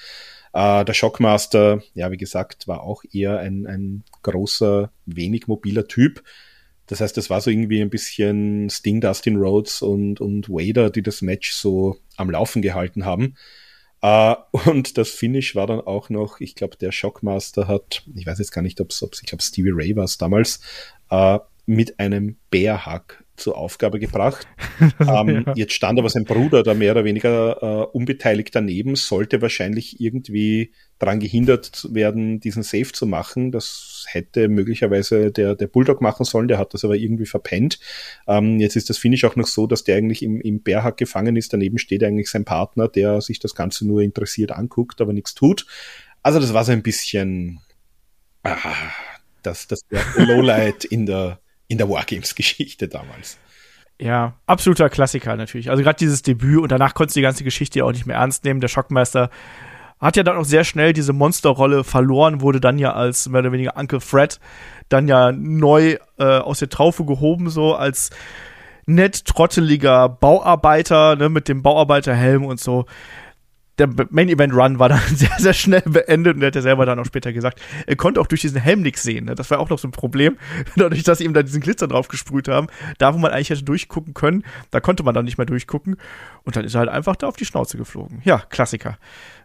Äh, 0.53 0.85
der 0.85 0.93
Shockmaster, 0.93 1.83
ja, 1.95 2.11
wie 2.11 2.19
gesagt, 2.19 2.69
war 2.69 2.83
auch 2.83 3.03
eher 3.11 3.39
ein, 3.39 3.67
ein 3.67 4.05
großer, 4.23 4.91
wenig 5.07 5.47
mobiler 5.47 5.87
Typ. 5.87 6.23
Das 6.91 7.01
heißt, 7.01 7.17
das 7.17 7.31
war 7.31 7.41
so 7.41 7.51
irgendwie 7.51 7.81
ein 7.81 7.89
bisschen 7.89 8.69
Sting, 8.69 9.01
Dustin 9.01 9.37
Rhodes 9.37 9.81
und, 9.81 10.21
und 10.21 10.49
Wader, 10.49 10.91
die 10.91 11.03
das 11.03 11.23
Match 11.23 11.53
so 11.53 11.99
am 12.17 12.31
Laufen 12.31 12.63
gehalten 12.63 13.05
haben. 13.05 13.37
Uh, 14.03 14.35
und 14.69 14.99
das 14.99 15.09
Finish 15.09 15.55
war 15.55 15.69
dann 15.69 15.81
auch 15.81 16.11
noch, 16.11 16.41
ich 16.41 16.57
glaube, 16.57 16.77
der 16.77 16.91
Shockmaster 16.91 17.69
hat, 17.69 18.03
ich 18.13 18.27
weiß 18.27 18.41
jetzt 18.41 18.51
gar 18.51 18.63
nicht, 18.63 18.81
ob 18.81 18.91
es, 18.91 19.07
ich 19.23 19.29
glaube, 19.29 19.41
Stevie 19.41 19.71
Ray 19.73 19.95
war 19.95 20.03
es 20.03 20.19
damals, 20.19 20.61
uh, 21.13 21.39
mit 21.65 22.01
einem 22.01 22.39
Bärhack 22.51 23.23
zur 23.41 23.57
Aufgabe 23.57 23.99
gebracht. 23.99 24.47
ähm, 25.01 25.45
ja. 25.47 25.55
Jetzt 25.57 25.73
stand 25.73 25.99
aber 25.99 26.09
sein 26.09 26.25
Bruder 26.25 26.63
da 26.63 26.75
mehr 26.75 26.93
oder 26.93 27.05
weniger 27.05 27.63
äh, 27.63 27.97
unbeteiligt 27.97 28.55
daneben, 28.55 28.97
sollte 28.97 29.43
wahrscheinlich 29.43 30.01
irgendwie 30.01 30.73
daran 30.99 31.19
gehindert 31.19 31.89
werden, 31.93 32.41
diesen 32.41 32.63
Save 32.63 32.93
zu 32.93 33.07
machen. 33.07 33.51
Das 33.51 34.05
hätte 34.09 34.49
möglicherweise 34.49 35.33
der, 35.33 35.55
der 35.55 35.67
Bulldog 35.67 36.01
machen 36.01 36.25
sollen, 36.25 36.49
der 36.49 36.59
hat 36.59 36.75
das 36.75 36.85
aber 36.85 36.97
irgendwie 36.97 37.27
verpennt. 37.27 37.81
Ähm, 38.29 38.61
jetzt 38.61 38.77
ist 38.77 38.91
das 38.91 38.99
Finish 38.99 39.25
auch 39.25 39.37
noch 39.37 39.47
so, 39.47 39.67
dass 39.67 39.83
der 39.85 39.97
eigentlich 39.97 40.23
im, 40.23 40.41
im 40.41 40.63
Bärhack 40.63 40.97
gefangen 40.99 41.37
ist. 41.37 41.53
Daneben 41.53 41.79
steht 41.79 42.05
eigentlich 42.05 42.31
sein 42.31 42.45
Partner, 42.45 42.87
der 42.87 43.21
sich 43.21 43.41
das 43.41 43.55
Ganze 43.55 43.87
nur 43.87 44.03
interessiert 44.03 44.53
anguckt, 44.53 45.01
aber 45.01 45.13
nichts 45.13 45.35
tut. 45.35 45.67
Also 46.23 46.39
das 46.39 46.53
war 46.53 46.65
so 46.65 46.73
ein 46.73 46.83
bisschen 46.83 47.61
ah, 48.43 48.57
das, 49.43 49.67
das 49.67 49.81
Lowlight 50.17 50.85
in 50.85 51.07
der 51.07 51.40
in 51.71 51.79
der 51.79 51.89
Wargames-Geschichte 51.89 52.89
damals. 52.89 53.39
Ja, 53.99 54.35
absoluter 54.47 54.91
Klassiker 54.91 55.37
natürlich. 55.37 55.71
Also 55.71 55.83
gerade 55.83 55.99
dieses 55.99 56.23
Debüt 56.23 56.59
und 56.59 56.73
danach 56.73 56.95
konntest 56.95 57.17
du 57.17 57.21
die 57.21 57.25
ganze 57.25 57.45
Geschichte 57.45 57.85
auch 57.85 57.93
nicht 57.93 58.07
mehr 58.07 58.17
ernst 58.17 58.45
nehmen. 58.45 58.61
Der 58.61 58.69
Schockmeister 58.69 59.31
hat 60.01 60.17
ja 60.17 60.25
dann 60.25 60.37
auch 60.37 60.45
sehr 60.45 60.65
schnell 60.65 60.93
diese 60.93 61.13
Monsterrolle 61.13 61.85
verloren, 61.85 62.41
wurde 62.41 62.61
dann 62.61 62.79
ja 62.79 62.95
als 62.95 63.29
mehr 63.29 63.41
oder 63.41 63.53
weniger 63.53 63.77
Uncle 63.77 64.01
Fred 64.01 64.41
dann 64.89 65.07
ja 65.07 65.31
neu 65.31 65.97
äh, 66.19 66.25
aus 66.25 66.59
der 66.59 66.71
Traufe 66.71 67.05
gehoben, 67.05 67.51
so 67.51 67.77
als 67.77 68.11
nett 68.87 69.25
trotteliger 69.27 70.09
Bauarbeiter, 70.09 71.15
ne, 71.15 71.29
mit 71.29 71.47
dem 71.49 71.63
Bauarbeiterhelm 71.63 72.45
und 72.45 72.59
so 72.59 72.87
der 73.81 73.89
Main 74.11 74.29
Event 74.29 74.55
Run 74.55 74.79
war 74.79 74.89
dann 74.89 75.01
sehr, 75.15 75.31
sehr 75.39 75.55
schnell 75.55 75.83
beendet 75.83 76.37
und 76.37 76.43
er 76.43 76.49
hat 76.49 76.55
ja 76.55 76.63
selber 76.63 76.87
dann 76.87 76.99
auch 76.99 77.07
später 77.07 77.33
gesagt, 77.33 77.61
er 77.87 77.97
konnte 77.97 78.21
auch 78.21 78.27
durch 78.27 78.43
diesen 78.43 78.61
Helm 78.61 78.83
nichts 78.83 79.03
sehen. 79.03 79.25
Ne? 79.25 79.35
Das 79.35 79.51
war 79.51 79.59
auch 79.59 79.71
noch 79.71 79.79
so 79.79 79.89
ein 79.89 79.93
Problem, 79.93 80.37
dadurch, 80.77 81.03
dass 81.03 81.19
sie 81.19 81.25
ihm 81.25 81.35
da 81.35 81.43
diesen 81.43 81.61
Glitzer 81.61 81.89
drauf 81.89 82.09
gesprüht 82.09 82.49
haben. 82.49 82.69
Da, 82.99 83.15
wo 83.15 83.19
man 83.19 83.33
eigentlich 83.33 83.51
hätte 83.51 83.65
durchgucken 83.65 84.15
können, 84.15 84.45
da 84.71 84.81
konnte 84.81 85.03
man 85.03 85.15
dann 85.15 85.25
nicht 85.25 85.39
mehr 85.39 85.47
durchgucken. 85.47 85.97
Und 86.45 86.57
dann 86.57 86.65
ist 86.65 86.75
er 86.75 86.81
halt 86.81 86.91
einfach 86.91 87.17
da 87.17 87.27
auf 87.27 87.37
die 87.37 87.45
Schnauze 87.45 87.77
geflogen. 87.77 88.21
Ja, 88.25 88.39
Klassiker. 88.39 88.99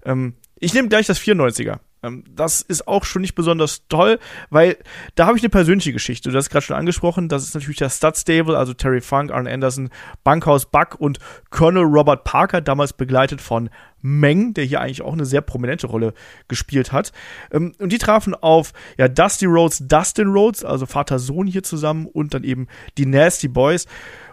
Ähm, 0.03 0.33
ich 0.59 0.73
nehme 0.73 0.89
gleich 0.89 1.07
das 1.07 1.19
94er. 1.19 1.79
Ähm, 2.05 2.23
das 2.33 2.61
ist 2.61 2.87
auch 2.87 3.05
schon 3.05 3.21
nicht 3.21 3.35
besonders 3.35 3.87
toll, 3.87 4.19
weil 4.49 4.77
da 5.15 5.25
habe 5.27 5.37
ich 5.37 5.43
eine 5.43 5.49
persönliche 5.49 5.93
Geschichte. 5.93 6.29
Du 6.29 6.37
hast 6.37 6.49
gerade 6.49 6.65
schon 6.65 6.75
angesprochen, 6.75 7.29
das 7.29 7.43
ist 7.43 7.55
natürlich 7.55 7.77
der 7.77 7.89
Stud 7.89 8.15
Stable, 8.15 8.57
also 8.57 8.73
Terry 8.73 9.01
Funk, 9.01 9.31
Arn 9.31 9.47
Anderson, 9.47 9.89
Bankhaus 10.23 10.65
Buck 10.65 10.95
und 10.99 11.19
Colonel 11.49 11.83
Robert 11.83 12.23
Parker, 12.23 12.61
damals 12.61 12.93
begleitet 12.93 13.41
von 13.41 13.69
Meng, 14.01 14.53
der 14.53 14.65
hier 14.65 14.81
eigentlich 14.81 15.01
auch 15.01 15.13
eine 15.13 15.25
sehr 15.25 15.41
prominente 15.41 15.87
Rolle 15.87 16.13
gespielt 16.47 16.91
hat. 16.91 17.11
Ähm, 17.51 17.73
und 17.79 17.91
die 17.91 17.97
trafen 17.97 18.35
auf 18.35 18.73
ja, 18.97 19.07
Dusty 19.07 19.45
Rhodes, 19.45 19.83
Dustin 19.87 20.27
Rhodes, 20.27 20.63
also 20.63 20.85
Vater-Sohn 20.85 21.47
hier 21.47 21.63
zusammen 21.63 22.05
und 22.05 22.33
dann 22.33 22.43
eben 22.43 22.67
die 22.97 23.05
Nasty 23.05 23.47
Boys. 23.47 23.87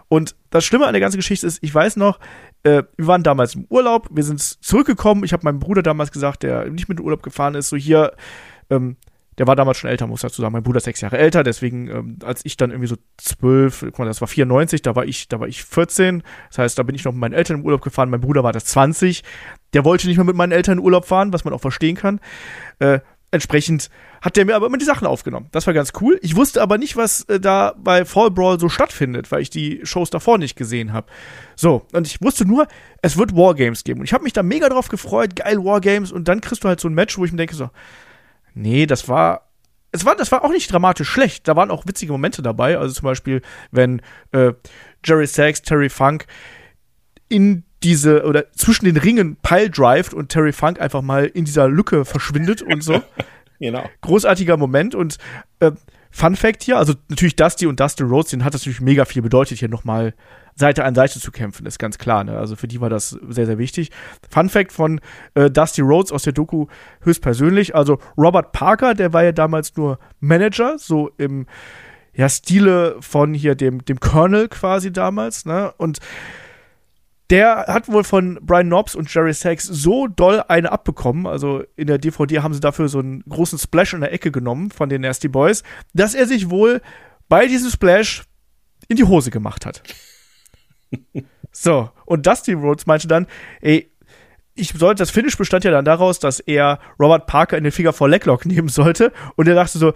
Und 0.08 0.34
das 0.52 0.64
Schlimme 0.64 0.86
an 0.86 0.92
der 0.92 1.00
ganzen 1.00 1.16
Geschichte 1.16 1.46
ist, 1.46 1.58
ich 1.62 1.74
weiß 1.74 1.96
noch, 1.96 2.20
äh, 2.62 2.82
wir 2.96 3.06
waren 3.06 3.22
damals 3.22 3.54
im 3.54 3.66
Urlaub, 3.70 4.08
wir 4.12 4.22
sind 4.22 4.40
zurückgekommen. 4.40 5.24
Ich 5.24 5.32
habe 5.32 5.44
meinem 5.44 5.58
Bruder 5.58 5.82
damals 5.82 6.12
gesagt, 6.12 6.42
der 6.42 6.68
nicht 6.70 6.88
mit 6.88 6.98
dem 6.98 7.04
Urlaub 7.04 7.22
gefahren 7.22 7.54
ist, 7.54 7.70
so 7.70 7.76
hier, 7.76 8.12
ähm, 8.70 8.96
der 9.38 9.46
war 9.46 9.56
damals 9.56 9.78
schon 9.78 9.88
älter, 9.88 10.06
muss 10.06 10.20
ich 10.20 10.28
dazu 10.28 10.42
sagen. 10.42 10.52
Mein 10.52 10.62
Bruder 10.62 10.76
ist 10.76 10.84
sechs 10.84 11.00
Jahre 11.00 11.16
älter, 11.16 11.42
deswegen, 11.42 11.88
ähm, 11.88 12.18
als 12.22 12.44
ich 12.44 12.58
dann 12.58 12.70
irgendwie 12.70 12.86
so 12.86 12.96
zwölf, 13.16 13.80
guck 13.80 13.98
mal, 13.98 14.04
das 14.04 14.20
war 14.20 14.28
94, 14.28 14.82
da 14.82 14.94
war 14.94 15.06
ich, 15.06 15.26
da 15.28 15.40
war 15.40 15.48
ich 15.48 15.64
14. 15.64 16.22
Das 16.50 16.58
heißt, 16.58 16.78
da 16.78 16.82
bin 16.82 16.94
ich 16.94 17.04
noch 17.04 17.12
mit 17.12 17.20
meinen 17.20 17.32
Eltern 17.32 17.60
im 17.60 17.64
Urlaub 17.64 17.80
gefahren. 17.80 18.10
Mein 18.10 18.20
Bruder 18.20 18.44
war 18.44 18.52
das 18.52 18.66
20. 18.66 19.24
Der 19.72 19.86
wollte 19.86 20.06
nicht 20.06 20.18
mehr 20.18 20.26
mit 20.26 20.36
meinen 20.36 20.52
Eltern 20.52 20.78
in 20.78 20.84
Urlaub 20.84 21.06
fahren, 21.06 21.32
was 21.32 21.44
man 21.44 21.54
auch 21.54 21.62
verstehen 21.62 21.96
kann. 21.96 22.20
Äh, 22.78 23.00
entsprechend 23.32 23.90
hat 24.20 24.36
der 24.36 24.44
mir 24.44 24.54
aber 24.54 24.66
immer 24.66 24.78
die 24.78 24.84
Sachen 24.84 25.06
aufgenommen. 25.06 25.48
Das 25.50 25.66
war 25.66 25.74
ganz 25.74 25.92
cool. 26.00 26.18
Ich 26.22 26.36
wusste 26.36 26.62
aber 26.62 26.78
nicht, 26.78 26.96
was 26.96 27.22
äh, 27.24 27.40
da 27.40 27.74
bei 27.76 28.04
Fall 28.04 28.30
Brawl 28.30 28.60
so 28.60 28.68
stattfindet, 28.68 29.32
weil 29.32 29.42
ich 29.42 29.50
die 29.50 29.80
Shows 29.82 30.10
davor 30.10 30.38
nicht 30.38 30.54
gesehen 30.54 30.92
habe. 30.92 31.08
So, 31.56 31.86
und 31.92 32.06
ich 32.06 32.22
wusste 32.22 32.44
nur, 32.44 32.68
es 33.00 33.16
wird 33.16 33.34
Wargames 33.34 33.82
geben. 33.82 34.00
Und 34.00 34.04
ich 34.04 34.12
habe 34.12 34.22
mich 34.22 34.32
da 34.32 34.42
mega 34.42 34.68
drauf 34.68 34.88
gefreut, 34.88 35.34
geil 35.34 35.64
Wargames. 35.64 36.12
Und 36.12 36.28
dann 36.28 36.40
kriegst 36.40 36.62
du 36.62 36.68
halt 36.68 36.80
so 36.80 36.88
ein 36.88 36.94
Match, 36.94 37.18
wo 37.18 37.24
ich 37.24 37.32
mir 37.32 37.38
denke 37.38 37.54
so, 37.54 37.70
nee, 38.54 38.86
das 38.86 39.08
war 39.08 39.48
es 39.92 40.06
war, 40.06 40.16
das 40.16 40.32
war 40.32 40.42
auch 40.42 40.50
nicht 40.50 40.72
dramatisch 40.72 41.08
schlecht. 41.08 41.46
Da 41.46 41.54
waren 41.54 41.70
auch 41.70 41.86
witzige 41.86 42.12
Momente 42.12 42.40
dabei. 42.40 42.78
Also 42.78 42.94
zum 42.94 43.04
Beispiel, 43.04 43.42
wenn 43.70 44.00
äh, 44.32 44.52
Jerry 45.04 45.26
Sachs, 45.26 45.60
Terry 45.60 45.90
Funk 45.90 46.26
in 47.28 47.64
diese 47.82 48.24
oder 48.24 48.50
zwischen 48.52 48.84
den 48.84 48.96
Ringen 48.96 49.36
pile 49.42 49.70
drivet 49.70 50.14
und 50.14 50.28
Terry 50.28 50.52
Funk 50.52 50.80
einfach 50.80 51.02
mal 51.02 51.26
in 51.26 51.44
dieser 51.44 51.68
Lücke 51.68 52.04
verschwindet 52.04 52.62
und 52.62 52.82
so. 52.82 53.02
genau. 53.60 53.88
Großartiger 54.00 54.56
Moment 54.56 54.94
und 54.94 55.18
äh, 55.60 55.72
Fun 56.14 56.36
Fact 56.36 56.62
hier, 56.62 56.76
also 56.76 56.92
natürlich 57.08 57.36
Dusty 57.36 57.66
und 57.66 57.80
Dusty 57.80 58.02
Rhodes, 58.02 58.30
den 58.30 58.44
hat 58.44 58.52
das 58.52 58.62
natürlich 58.62 58.82
mega 58.82 59.06
viel 59.06 59.22
bedeutet, 59.22 59.58
hier 59.58 59.70
nochmal 59.70 60.12
Seite 60.54 60.84
an 60.84 60.94
Seite 60.94 61.18
zu 61.18 61.32
kämpfen, 61.32 61.64
ist 61.64 61.78
ganz 61.78 61.96
klar. 61.96 62.22
Ne? 62.22 62.36
Also 62.36 62.54
für 62.54 62.68
die 62.68 62.82
war 62.82 62.90
das 62.90 63.18
sehr, 63.28 63.46
sehr 63.46 63.56
wichtig. 63.56 63.90
Fun 64.28 64.50
Fact 64.50 64.72
von 64.72 65.00
äh, 65.34 65.50
Dusty 65.50 65.80
Rhodes 65.80 66.12
aus 66.12 66.24
der 66.24 66.34
Doku 66.34 66.66
höchstpersönlich. 67.00 67.74
Also 67.74 67.98
Robert 68.18 68.52
Parker, 68.52 68.94
der 68.94 69.14
war 69.14 69.24
ja 69.24 69.32
damals 69.32 69.74
nur 69.74 69.98
Manager, 70.20 70.78
so 70.78 71.10
im 71.16 71.46
ja, 72.14 72.28
Stile 72.28 72.96
von 73.00 73.32
hier 73.32 73.54
dem, 73.54 73.82
dem 73.82 73.98
Colonel 73.98 74.48
quasi 74.48 74.92
damals, 74.92 75.46
ne? 75.46 75.72
Und 75.78 75.98
der 77.32 77.64
hat 77.66 77.88
wohl 77.88 78.04
von 78.04 78.38
Brian 78.42 78.66
Knobs 78.66 78.94
und 78.94 79.12
Jerry 79.12 79.32
Sachs 79.32 79.64
so 79.64 80.06
doll 80.06 80.44
eine 80.48 80.70
abbekommen, 80.70 81.26
also 81.26 81.64
in 81.76 81.86
der 81.86 81.96
DVD 81.96 82.40
haben 82.40 82.52
sie 82.52 82.60
dafür 82.60 82.88
so 82.88 82.98
einen 82.98 83.24
großen 83.26 83.58
Splash 83.58 83.94
in 83.94 84.02
der 84.02 84.12
Ecke 84.12 84.30
genommen 84.30 84.70
von 84.70 84.90
den 84.90 85.00
Nasty 85.00 85.28
Boys, 85.28 85.62
dass 85.94 86.14
er 86.14 86.26
sich 86.26 86.50
wohl 86.50 86.82
bei 87.30 87.46
diesem 87.46 87.70
Splash 87.70 88.24
in 88.88 88.96
die 88.96 89.04
Hose 89.04 89.30
gemacht 89.30 89.64
hat. 89.64 89.82
so, 91.52 91.90
und 92.04 92.26
Dusty 92.26 92.52
Rhodes 92.52 92.84
meinte 92.84 93.08
dann, 93.08 93.26
ey, 93.62 93.90
ich 94.54 94.74
sollte, 94.76 95.00
das 95.00 95.10
Finish 95.10 95.38
bestand 95.38 95.64
ja 95.64 95.70
dann 95.70 95.86
daraus, 95.86 96.18
dass 96.18 96.38
er 96.38 96.80
Robert 97.00 97.26
Parker 97.26 97.56
in 97.56 97.64
den 97.64 97.72
Finger 97.72 97.94
vor 97.94 98.10
Leglock 98.10 98.44
nehmen 98.44 98.68
sollte. 98.68 99.10
Und 99.36 99.48
er 99.48 99.54
dachte 99.54 99.78
so, 99.78 99.94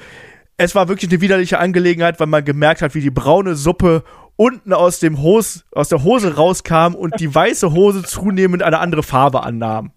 es 0.57 0.75
war 0.75 0.89
wirklich 0.89 1.11
eine 1.11 1.21
widerliche 1.21 1.59
Angelegenheit, 1.59 2.19
weil 2.19 2.29
man 2.29 2.43
gemerkt 2.43 2.81
hat, 2.81 2.95
wie 2.95 3.03
die 3.03 3.11
braune 3.11 3.55
Suppe 3.57 4.05
unten 4.37 4.73
aus 4.73 5.01
dem 5.01 5.21
Hose, 5.21 5.63
aus 5.73 5.89
der 5.89 6.05
Hose 6.05 6.37
rauskam 6.37 6.95
und 6.95 7.19
die 7.21 7.35
weiße 7.35 7.73
Hose 7.73 8.03
zunehmend 8.03 8.63
eine 8.63 8.79
andere 8.79 9.03
Farbe 9.03 9.43
annahm. 9.43 9.93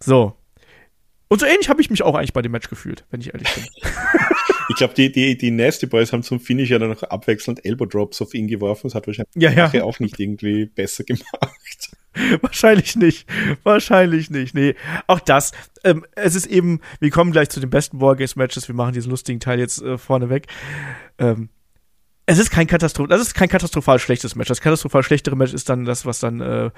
So. 0.00 0.34
Und 1.28 1.40
so 1.40 1.46
ähnlich 1.46 1.68
habe 1.68 1.80
ich 1.80 1.90
mich 1.90 2.02
auch 2.02 2.14
eigentlich 2.14 2.32
bei 2.32 2.42
dem 2.42 2.52
Match 2.52 2.68
gefühlt, 2.68 3.04
wenn 3.10 3.20
ich 3.20 3.32
ehrlich 3.32 3.52
bin. 3.52 3.64
ich 4.68 4.76
glaube, 4.76 4.94
die, 4.94 5.10
die, 5.10 5.36
die 5.36 5.50
Nasty 5.50 5.86
Boys 5.86 6.12
haben 6.12 6.22
zum 6.22 6.38
Finish 6.38 6.70
ja 6.70 6.78
dann 6.78 6.90
noch 6.90 7.02
abwechselnd 7.02 7.64
Elbow 7.64 7.86
Drops 7.86 8.22
auf 8.22 8.34
ihn 8.34 8.46
geworfen. 8.46 8.82
Das 8.84 8.94
hat 8.94 9.06
wahrscheinlich 9.06 9.34
ja, 9.34 9.50
ja. 9.50 9.82
auch 9.82 9.98
nicht 9.98 10.20
irgendwie 10.20 10.66
besser 10.66 11.04
gemacht. 11.04 11.90
Wahrscheinlich 12.40 12.96
nicht. 12.96 13.28
Wahrscheinlich 13.62 14.30
nicht. 14.30 14.54
Nee. 14.54 14.74
Auch 15.06 15.20
das. 15.20 15.52
Ähm, 15.84 16.06
es 16.14 16.34
ist 16.34 16.46
eben, 16.46 16.80
wir 16.98 17.10
kommen 17.10 17.30
gleich 17.30 17.50
zu 17.50 17.60
den 17.60 17.68
besten 17.68 18.00
Wargames-Matches. 18.00 18.68
Wir 18.68 18.74
machen 18.74 18.94
diesen 18.94 19.10
lustigen 19.10 19.38
Teil 19.38 19.58
jetzt 19.58 19.82
äh, 19.82 19.98
vorneweg. 19.98 20.46
Ähm, 21.18 21.50
es 22.26 22.38
ist 22.38 22.50
kein 22.50 22.66
Katastroph 22.66 23.08
das 23.08 23.20
ist 23.20 23.34
kein 23.34 23.48
katastrophal 23.48 23.98
schlechtes 23.98 24.34
Match. 24.34 24.48
Das 24.48 24.60
katastrophal 24.60 25.02
schlechtere 25.02 25.36
Match 25.36 25.54
ist 25.54 25.68
dann 25.68 25.84
das, 25.84 26.04
was 26.04 26.18
dann 26.18 26.40
äh, 26.40 26.70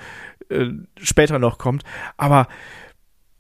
äh, 0.51 0.73
später 1.01 1.39
noch 1.39 1.59
kommt. 1.59 1.85
Aber 2.19 2.49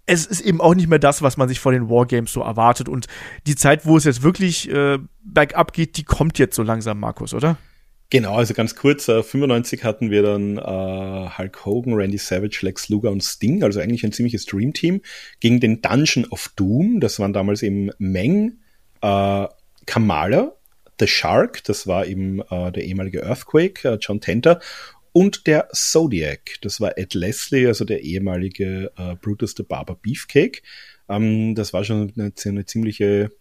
es 0.06 0.24
ist 0.24 0.40
eben 0.40 0.62
auch 0.62 0.74
nicht 0.74 0.88
mehr 0.88 0.98
das, 0.98 1.20
was 1.20 1.36
man 1.36 1.48
sich 1.48 1.60
vor 1.60 1.72
den 1.72 1.90
Wargames 1.90 2.32
so 2.32 2.40
erwartet. 2.40 2.88
Und 2.88 3.06
die 3.46 3.56
Zeit, 3.56 3.84
wo 3.84 3.98
es 3.98 4.04
jetzt 4.04 4.22
wirklich 4.22 4.70
äh, 4.70 4.98
bergab 5.22 5.74
geht, 5.74 5.98
die 5.98 6.04
kommt 6.04 6.38
jetzt 6.38 6.56
so 6.56 6.62
langsam, 6.62 6.98
Markus, 6.98 7.34
oder? 7.34 7.58
Genau, 8.08 8.36
also 8.36 8.54
ganz 8.54 8.74
kurz, 8.74 9.06
äh, 9.08 9.22
95 9.22 9.84
hatten 9.84 10.10
wir 10.10 10.22
dann 10.22 10.56
äh, 10.56 11.28
Hulk 11.36 11.66
Hogan, 11.66 11.92
Randy 11.92 12.16
Savage, 12.16 12.60
Lex 12.62 12.88
Luger 12.88 13.10
und 13.10 13.22
Sting, 13.22 13.62
also 13.62 13.80
eigentlich 13.80 14.02
ein 14.02 14.12
ziemliches 14.12 14.46
Dream-Team, 14.46 15.02
gegen 15.40 15.60
den 15.60 15.82
Dungeon 15.82 16.24
of 16.30 16.50
Doom, 16.56 17.00
das 17.00 17.20
waren 17.20 17.34
damals 17.34 17.62
eben 17.62 17.90
Meng, 17.98 18.60
äh, 19.02 19.46
Kamala 19.84 20.57
The 20.98 21.06
Shark, 21.06 21.64
das 21.64 21.86
war 21.86 22.06
eben 22.06 22.40
äh, 22.50 22.72
der 22.72 22.84
ehemalige 22.84 23.24
Earthquake, 23.24 23.88
äh, 23.88 23.98
John 24.00 24.20
Tenter, 24.20 24.60
und 25.12 25.46
der 25.46 25.68
Zodiac, 25.72 26.58
das 26.60 26.80
war 26.80 26.96
Ed 26.96 27.14
Leslie, 27.14 27.66
also 27.66 27.84
der 27.84 28.02
ehemalige 28.02 28.92
äh, 28.96 29.16
Brutus 29.16 29.54
the 29.56 29.62
Barber 29.62 29.96
Beefcake. 30.00 30.62
Ähm, 31.08 31.54
das 31.54 31.72
war 31.72 31.84
schon 31.84 32.12
eine, 32.16 32.32
eine 32.44 32.66
ziemliche 32.66 33.32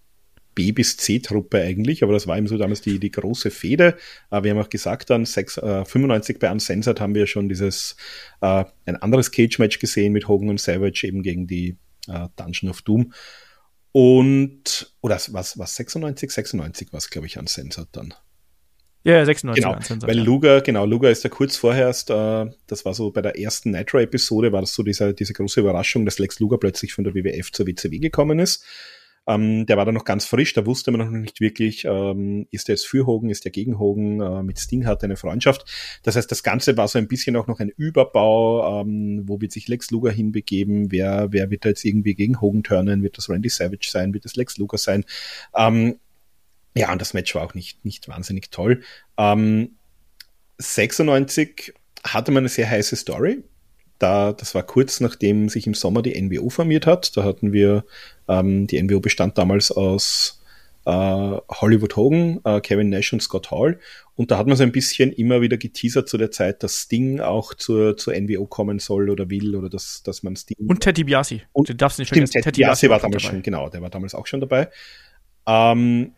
B 0.55 0.71
bis 0.71 0.97
C-Truppe 0.97 1.61
eigentlich, 1.61 2.01
aber 2.01 2.13
das 2.13 2.25
war 2.25 2.35
eben 2.35 2.47
so 2.47 2.57
damals 2.57 2.81
die, 2.81 2.97
die 2.97 3.11
große 3.11 3.51
Fehde. 3.51 3.95
Äh, 4.31 4.41
wir 4.41 4.51
haben 4.51 4.59
auch 4.59 4.69
gesagt, 4.69 5.11
dann 5.11 5.23
6, 5.23 5.57
äh, 5.57 5.85
95 5.85 6.39
bei 6.39 6.51
Uncensored 6.51 6.99
haben 6.99 7.13
wir 7.13 7.27
schon 7.27 7.47
dieses 7.47 7.95
äh, 8.41 8.65
ein 8.85 8.95
anderes 8.95 9.31
Cage-Match 9.31 9.77
gesehen 9.77 10.13
mit 10.13 10.27
Hogan 10.27 10.49
und 10.49 10.59
Savage 10.59 11.05
eben 11.05 11.21
gegen 11.21 11.45
die 11.45 11.77
äh, 12.07 12.27
Dungeon 12.37 12.71
of 12.71 12.81
Doom. 12.81 13.13
Und, 13.99 14.93
oder 15.01 15.15
was, 15.29 15.57
was, 15.57 15.75
96? 15.75 16.29
96 16.29 16.93
war 16.93 16.99
es, 16.99 17.09
glaube 17.09 17.25
ich, 17.25 17.39
uncensored 17.39 17.87
dann. 17.93 18.13
Ja, 19.03 19.25
96 19.25 19.63
genau, 19.63 20.07
Weil 20.07 20.19
Luger, 20.19 20.61
genau, 20.61 20.85
Luger 20.85 21.09
ist 21.09 21.23
ja 21.23 21.31
kurz 21.31 21.57
vorher 21.57 21.87
erst, 21.87 22.11
äh, 22.11 22.45
das 22.67 22.85
war 22.85 22.93
so 22.93 23.09
bei 23.09 23.23
der 23.23 23.39
ersten 23.39 23.71
Nitro-Episode, 23.71 24.51
war 24.51 24.61
das 24.61 24.75
so 24.75 24.83
diese, 24.83 25.15
diese 25.15 25.33
große 25.33 25.61
Überraschung, 25.61 26.05
dass 26.05 26.19
Lex 26.19 26.39
Luger 26.39 26.59
plötzlich 26.59 26.93
von 26.93 27.05
der 27.05 27.15
WWF 27.15 27.51
zur 27.51 27.65
WCW 27.65 27.97
gekommen 27.97 28.37
ist. 28.37 28.63
Ähm, 29.27 29.65
der 29.65 29.77
war 29.77 29.85
dann 29.85 29.93
noch 29.93 30.05
ganz 30.05 30.25
frisch, 30.25 30.53
da 30.53 30.65
wusste 30.65 30.91
man 30.91 31.01
noch 31.01 31.09
nicht 31.09 31.41
wirklich, 31.41 31.85
ähm, 31.85 32.47
ist 32.51 32.69
er 32.69 32.73
jetzt 32.73 32.87
für 32.87 33.05
Hogan, 33.05 33.29
ist 33.29 33.45
er 33.45 33.51
gegen 33.51 33.77
Hogan, 33.77 34.21
äh, 34.21 34.43
mit 34.43 34.57
Sting 34.57 34.85
hat 34.85 35.03
er 35.03 35.05
eine 35.05 35.17
Freundschaft. 35.17 35.65
Das 36.03 36.15
heißt, 36.15 36.31
das 36.31 36.43
Ganze 36.43 36.77
war 36.77 36.87
so 36.87 36.97
ein 36.97 37.07
bisschen 37.07 37.35
auch 37.35 37.47
noch 37.47 37.59
ein 37.59 37.69
Überbau, 37.69 38.81
ähm, 38.81 39.23
wo 39.25 39.41
wird 39.41 39.51
sich 39.51 39.67
Lex 39.67 39.91
Luger 39.91 40.11
hinbegeben, 40.11 40.91
wer, 40.91 41.27
wer 41.31 41.49
wird 41.49 41.65
da 41.65 41.69
jetzt 41.69 41.83
irgendwie 41.83 42.15
gegen 42.15 42.39
Hogan 42.39 42.63
turnen, 42.63 43.03
wird 43.03 43.17
das 43.17 43.29
Randy 43.29 43.49
Savage 43.49 43.89
sein, 43.91 44.13
wird 44.13 44.25
das 44.25 44.35
Lex 44.35 44.57
Luger 44.57 44.77
sein. 44.77 45.03
Ähm, 45.55 45.97
ja, 46.75 46.91
und 46.91 47.01
das 47.01 47.13
Match 47.13 47.33
war 47.35 47.43
auch 47.43 47.53
nicht, 47.53 47.83
nicht 47.83 48.07
wahnsinnig 48.07 48.51
toll. 48.51 48.81
Ähm, 49.17 49.71
96 50.59 51.73
hatte 52.03 52.31
man 52.31 52.41
eine 52.41 52.49
sehr 52.49 52.69
heiße 52.69 52.95
Story 52.95 53.43
da, 53.99 54.33
das 54.33 54.55
war 54.55 54.63
kurz 54.63 54.99
nachdem 54.99 55.49
sich 55.49 55.67
im 55.67 55.73
Sommer 55.73 56.01
die 56.01 56.19
NWO 56.21 56.49
formiert 56.49 56.85
hat. 56.85 57.15
Da 57.17 57.23
hatten 57.23 57.53
wir, 57.53 57.83
ähm, 58.27 58.67
die 58.67 58.81
NWO 58.81 58.99
bestand 58.99 59.37
damals 59.37 59.71
aus 59.71 60.41
äh, 60.85 60.91
Hollywood 60.91 61.95
Hogan, 61.95 62.39
äh, 62.45 62.61
Kevin 62.61 62.89
Nash 62.89 63.11
und 63.11 63.21
Scott 63.21 63.51
Hall. 63.51 63.79
Und 64.15 64.31
da 64.31 64.37
hat 64.37 64.47
man 64.47 64.55
so 64.55 64.63
ein 64.63 64.71
bisschen 64.71 65.11
immer 65.11 65.41
wieder 65.41 65.57
geteasert 65.57 66.07
zu 66.07 66.17
der 66.17 66.31
Zeit, 66.31 66.63
dass 66.63 66.75
Sting 66.83 67.19
auch 67.19 67.53
zur, 67.53 67.97
zur 67.97 68.13
NWO 68.13 68.45
kommen 68.45 68.79
soll 68.79 69.09
oder 69.09 69.29
will 69.29 69.55
oder 69.55 69.69
dass, 69.69 70.01
dass 70.03 70.23
man 70.23 70.35
Sting. 70.35 70.57
Und 70.65 70.79
Teddy 70.81 71.03
Biasi. 71.03 71.41
Und 71.51 71.69
den 71.69 71.77
darfst 71.77 71.97
du 71.97 72.01
nicht 72.01 72.09
vergessen. 72.09 72.31
Teddy, 72.31 72.43
Teddy 72.43 72.61
Biasi 72.61 72.89
war 72.89 72.99
damals 72.99 73.23
dabei. 73.23 73.33
schon, 73.33 73.43
genau, 73.43 73.69
der 73.69 73.81
war 73.81 73.89
damals 73.89 74.15
auch 74.15 74.25
schon 74.27 74.39
dabei. 74.39 74.69
Ähm, 75.45 76.13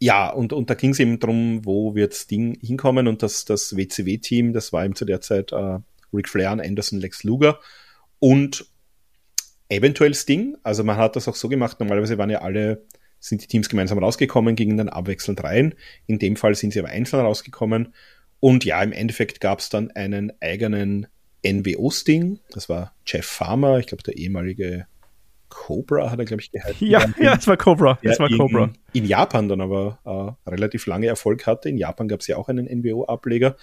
ja, 0.00 0.28
und, 0.28 0.52
und 0.52 0.68
da 0.68 0.74
ging 0.74 0.90
es 0.90 1.00
eben 1.00 1.18
drum, 1.18 1.64
wo 1.64 1.94
wird 1.94 2.12
Sting 2.14 2.58
hinkommen 2.60 3.08
und 3.08 3.22
das, 3.22 3.46
das 3.46 3.74
WCW-Team, 3.74 4.52
das 4.52 4.72
war 4.72 4.84
eben 4.84 4.94
zu 4.94 5.06
der 5.06 5.22
Zeit 5.22 5.52
äh, 5.52 5.78
Ric 6.14 6.28
Flair 6.28 6.52
und 6.52 6.60
Anderson 6.60 7.00
Lex 7.00 7.24
Luger. 7.24 7.60
und 8.18 8.66
eventuell 9.68 10.14
Sting. 10.14 10.56
Also 10.62 10.84
man 10.84 10.96
hat 10.96 11.16
das 11.16 11.28
auch 11.28 11.34
so 11.34 11.48
gemacht, 11.48 11.80
normalerweise 11.80 12.18
waren 12.18 12.30
ja 12.30 12.42
alle, 12.42 12.84
sind 13.18 13.42
die 13.42 13.46
Teams 13.46 13.68
gemeinsam 13.68 13.98
rausgekommen, 13.98 14.56
gingen 14.56 14.76
dann 14.76 14.88
abwechselnd 14.88 15.42
rein. 15.42 15.74
In 16.06 16.18
dem 16.18 16.36
Fall 16.36 16.54
sind 16.54 16.72
sie 16.72 16.80
aber 16.80 16.90
einzeln 16.90 17.20
rausgekommen. 17.20 17.94
Und 18.40 18.64
ja, 18.64 18.82
im 18.82 18.92
Endeffekt 18.92 19.40
gab 19.40 19.60
es 19.60 19.70
dann 19.70 19.90
einen 19.92 20.32
eigenen 20.40 21.06
NWO-Sting. 21.46 22.40
Das 22.50 22.68
war 22.68 22.94
Jeff 23.06 23.26
Farmer, 23.26 23.78
ich 23.78 23.86
glaube 23.86 24.02
der 24.02 24.16
ehemalige 24.16 24.86
Cobra 25.48 26.10
hat 26.10 26.18
er, 26.18 26.24
glaube 26.24 26.42
ich, 26.42 26.50
geheißen. 26.50 26.86
Ja, 26.86 27.04
ja, 27.18 27.34
es 27.36 27.46
war 27.46 27.56
Cobra. 27.56 27.98
Es 28.02 28.18
war 28.18 28.28
Cobra. 28.28 28.64
In, 28.92 29.04
in, 29.04 29.08
Japan 29.08 29.48
dann 29.48 29.60
aber 29.60 30.36
äh, 30.46 30.50
relativ 30.50 30.86
lange 30.86 31.06
Erfolg 31.06 31.46
hatte. 31.46 31.68
In 31.68 31.78
Japan 31.78 32.08
gab 32.08 32.20
es 32.20 32.26
ja 32.26 32.36
auch 32.36 32.48
einen 32.48 32.66
NWO-Ableger. 32.66 33.56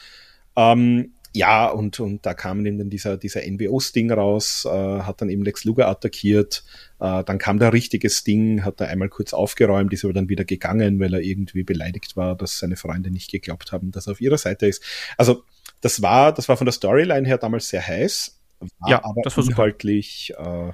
Ähm, 0.55 1.13
ja, 1.33 1.67
und, 1.67 1.99
und 1.99 2.25
da 2.25 2.33
kam 2.33 2.65
eben 2.65 2.77
dann 2.77 2.89
dieser, 2.89 3.17
dieser 3.17 3.41
NWO-Sting 3.41 4.11
raus, 4.11 4.65
äh, 4.65 4.69
hat 4.69 5.21
dann 5.21 5.29
eben 5.29 5.43
Lex 5.43 5.63
Luger 5.63 5.87
attackiert, 5.87 6.63
äh, 6.99 7.23
dann 7.23 7.37
kam 7.37 7.57
der 7.57 7.71
richtige 7.71 8.09
Sting, 8.09 8.65
hat 8.65 8.81
er 8.81 8.89
einmal 8.89 9.07
kurz 9.07 9.33
aufgeräumt, 9.33 9.93
ist 9.93 10.03
aber 10.03 10.13
dann 10.13 10.27
wieder 10.27 10.43
gegangen, 10.43 10.99
weil 10.99 11.13
er 11.13 11.21
irgendwie 11.21 11.63
beleidigt 11.63 12.17
war, 12.17 12.35
dass 12.35 12.59
seine 12.59 12.75
Freunde 12.75 13.11
nicht 13.11 13.31
geglaubt 13.31 13.71
haben, 13.71 13.91
dass 13.91 14.07
er 14.07 14.11
auf 14.11 14.21
ihrer 14.21 14.37
Seite 14.37 14.67
ist. 14.67 14.83
Also 15.17 15.43
das 15.79 16.01
war, 16.01 16.33
das 16.33 16.49
war 16.49 16.57
von 16.57 16.65
der 16.65 16.73
Storyline 16.73 17.25
her 17.25 17.37
damals 17.37 17.69
sehr 17.69 17.85
heiß, 17.85 18.37
war 18.79 18.89
ja, 18.89 19.03
aber 19.03 19.21
das 19.23 19.37
war 19.37 19.45
inhaltlich 19.45 20.33
äh, 20.37 20.71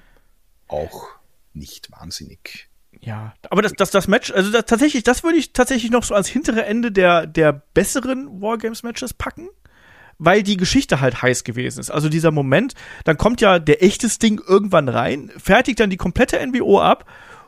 auch 0.67 1.07
nicht 1.53 1.91
wahnsinnig. 1.91 2.67
Ja, 2.99 3.35
aber 3.49 3.61
das, 3.61 3.73
das, 3.73 3.91
das 3.91 4.07
Match, 4.07 4.31
also 4.31 4.51
das, 4.51 4.65
tatsächlich, 4.65 5.03
das 5.03 5.23
würde 5.23 5.37
ich 5.37 5.53
tatsächlich 5.53 5.91
noch 5.91 6.03
so 6.03 6.15
als 6.15 6.27
hintere 6.27 6.65
Ende 6.65 6.91
der, 6.91 7.27
der 7.27 7.53
besseren 7.53 8.41
Wargames-Matches 8.41 9.13
packen 9.13 9.49
weil 10.19 10.43
die 10.43 10.57
Geschichte 10.57 11.01
halt 11.01 11.21
heiß 11.21 11.43
gewesen 11.43 11.79
ist. 11.79 11.91
Also 11.91 12.09
dieser 12.09 12.31
Moment, 12.31 12.73
dann 13.03 13.17
kommt 13.17 13.41
ja 13.41 13.59
der 13.59 13.83
echte 13.83 14.09
Sting 14.09 14.41
irgendwann 14.45 14.89
rein, 14.89 15.31
fertigt 15.37 15.79
dann 15.79 15.89
die 15.89 15.97
komplette 15.97 16.45
NWO 16.45 16.79
ab 16.79 17.05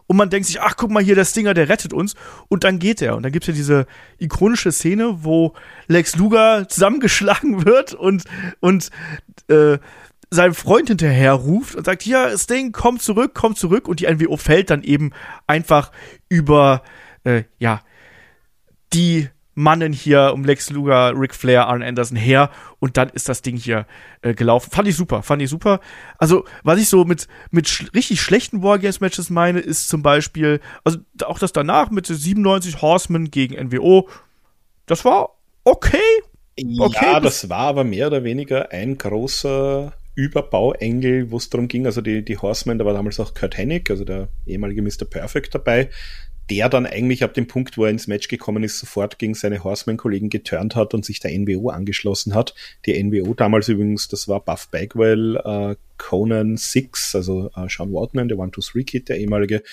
und 0.09 0.17
man 0.17 0.32
denkt 0.32 0.47
sich, 0.47 0.59
ach 0.59 0.76
guck 0.76 0.89
mal 0.89 1.03
hier, 1.03 1.13
der 1.13 1.24
Stinger, 1.24 1.53
der 1.53 1.70
rettet 1.70 1.93
uns 1.93 2.15
und 2.47 2.63
dann 2.63 2.80
geht 2.80 2.99
er. 2.99 3.15
Und 3.15 3.22
dann 3.22 3.32
gibt's 3.32 3.47
ja 3.47 3.53
diese 3.53 3.86
ikonische 4.17 4.72
Szene, 4.72 5.24
wo 5.24 5.53
Lex 5.88 6.15
Luger 6.15 6.67
zusammengeschlagen 6.67 7.65
wird 7.67 7.93
und, 7.93 8.24
und 8.59 8.89
äh, 9.49 9.78
sein 10.32 10.55
Freund 10.55 10.88
hinterher 10.88 11.34
ruft 11.34 11.76
und 11.76 11.86
sagt, 11.86 12.01
hier, 12.01 12.36
Sting, 12.39 12.72
komm 12.72 12.99
zurück, 12.99 13.32
komm 13.36 13.55
zurück. 13.55 13.88
Und 13.88 13.99
die 13.99 14.07
NWO 14.07 14.36
fällt 14.38 14.72
dann 14.72 14.82
eben 14.82 15.11
einfach 15.45 15.91
über, 16.28 16.82
äh, 17.24 17.43
ja, 17.59 17.82
die 18.93 19.30
Mannen 19.60 19.91
hier 19.91 20.32
um 20.34 20.45
Lex 20.45 20.70
Luger, 20.70 21.14
Ric 21.16 21.36
Flair, 21.36 21.68
Arn 21.68 21.84
Anderson 21.84 22.18
her 22.18 22.49
und 22.80 22.95
dann 22.95 23.10
ist 23.10 23.28
das 23.28 23.41
Ding 23.41 23.57
hier 23.57 23.86
äh, 24.22 24.34
gelaufen. 24.34 24.72
Fand 24.72 24.88
ich 24.88 24.95
super, 24.95 25.22
fand 25.22 25.41
ich 25.41 25.49
super. 25.49 25.82
Also, 26.18 26.45
was 26.64 26.80
ich 26.80 26.88
so 26.88 27.03
mit, 27.03 27.28
mit 27.51 27.68
sch 27.68 27.93
richtig 27.93 28.22
schlechten 28.22 28.64
Wargames-Matches 28.64 29.30
meine, 29.30 29.60
ist 29.60 29.89
zum 29.89 30.01
Beispiel, 30.01 30.62
also 30.86 30.99
auch 31.26 31.39
das 31.39 31.51
danach 31.51 31.91
mit 31.91 32.07
97 32.07 32.82
Horsemen 32.82 33.32
gegen 33.32 33.55
NWO, 33.68 34.07
das 34.86 35.03
war 35.03 35.38
okay. 35.66 35.97
okay 36.80 37.05
ja, 37.05 37.20
das 37.20 37.49
war 37.49 37.68
aber 37.68 37.84
mehr 37.84 38.07
oder 38.07 38.24
weniger 38.24 38.72
ein 38.72 38.97
großer 38.97 39.91
Überbauengel, 40.16 41.32
wo 41.32 41.38
es 41.38 41.49
darum 41.49 41.68
ging, 41.68 41.86
also 41.86 42.01
die, 42.01 42.24
die 42.24 42.38
Horsemen, 42.38 42.78
da 42.78 42.86
war 42.86 42.93
damals 42.93 43.20
auch 43.20 43.34
Kurt 43.34 43.57
Hennig, 43.57 43.89
also 43.89 44.05
der 44.05 44.30
ehemalige 44.45 44.82
Mr. 44.82 45.05
Perfect 45.10 45.53
dabei, 45.53 45.89
der 46.50 46.70
dann 46.70 46.86
eigentlich 46.86 47.24
ab 47.24 47.34
dem 47.34 47.47
Punkt, 47.47 47.78
wo 47.78 47.86
er 47.86 47.91
ins 47.91 48.08
Match 48.08 48.28
gekommen 48.28 48.64
ist, 48.64 48.80
sofort 48.80 49.20
gegen 49.20 49.34
seine 49.34 49.64
Horseman-Kollegen 49.64 50.30
geturnt 50.30 50.76
hat 50.76 50.93
und 50.93 51.06
sich 51.06 51.20
der 51.20 51.38
NWO 51.38 51.70
angeschlossen 51.70 52.34
hat. 52.34 52.56
Die 52.86 53.02
NWO 53.02 53.34
damals 53.34 53.68
übrigens, 53.68 54.08
das 54.08 54.28
war 54.28 54.43
Buff 54.43 54.70
Bagwell, 54.70 55.38
äh, 55.38 55.76
Conan 55.97 56.58
Six, 56.58 57.16
also 57.16 57.52
äh, 57.56 57.68
Sean 57.70 57.93
Watman, 57.93 58.28
der 58.28 58.39
One-Two-Three-Kid, 58.39 59.10
der 59.10 59.18
ehemalige, 59.18 59.64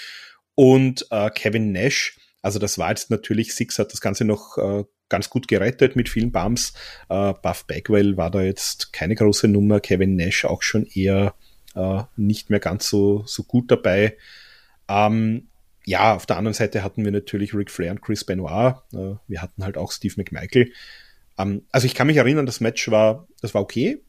und 0.54 1.06
äh, 1.10 1.30
Kevin 1.30 1.72
Nash. 1.72 2.18
Also 2.42 2.58
das 2.58 2.78
war 2.78 2.90
jetzt 2.90 3.10
natürlich, 3.10 3.54
Six 3.54 3.78
hat 3.78 3.92
das 3.92 4.00
Ganze 4.00 4.24
noch 4.24 4.58
äh, 4.58 4.84
ganz 5.08 5.30
gut 5.30 5.48
gerettet 5.48 5.96
mit 5.96 6.08
vielen 6.08 6.32
Bumps. 6.32 6.74
Äh, 7.08 7.32
Buff 7.42 7.64
Bagwell 7.66 8.16
war 8.16 8.30
da 8.30 8.42
jetzt 8.42 8.92
keine 8.92 9.14
große 9.14 9.48
Nummer, 9.48 9.80
Kevin 9.80 10.16
Nash 10.16 10.44
auch 10.44 10.62
schon 10.62 10.86
eher 10.86 11.34
äh, 11.74 12.02
nicht 12.16 12.50
mehr 12.50 12.60
ganz 12.60 12.88
so, 12.88 13.24
so 13.26 13.44
gut 13.44 13.70
dabei. 13.70 14.16
Ähm, 14.88 15.48
ja, 15.86 16.16
auf 16.16 16.26
der 16.26 16.36
anderen 16.36 16.52
Seite 16.54 16.82
hatten 16.82 17.04
wir 17.04 17.12
natürlich 17.12 17.54
Ric 17.54 17.70
Flair 17.70 17.92
und 17.92 18.02
Chris 18.02 18.24
Benoit. 18.24 18.74
Äh, 18.92 19.14
wir 19.28 19.40
hatten 19.40 19.64
halt 19.64 19.78
auch 19.78 19.92
Steve 19.92 20.14
McMichael. 20.16 20.72
Ähm, 21.38 21.62
also 21.70 21.86
ich 21.86 21.94
kann 21.94 22.08
mich 22.08 22.16
erinnern, 22.16 22.44
das 22.44 22.60
Match 22.60 22.90
war, 22.90 23.28
das 23.40 23.54
war 23.54 23.62
okay, 23.62 24.02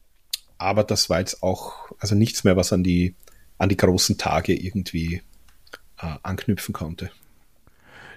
aber 0.57 0.83
das 0.83 1.09
war 1.09 1.19
jetzt 1.19 1.43
auch, 1.43 1.91
also 1.99 2.15
nichts 2.15 2.43
mehr, 2.43 2.57
was 2.57 2.73
an 2.73 2.83
die, 2.83 3.15
an 3.59 3.69
die 3.69 3.77
großen 3.77 4.17
Tage 4.17 4.55
irgendwie 4.55 5.21
äh, 6.01 6.15
anknüpfen 6.23 6.73
konnte. 6.73 7.11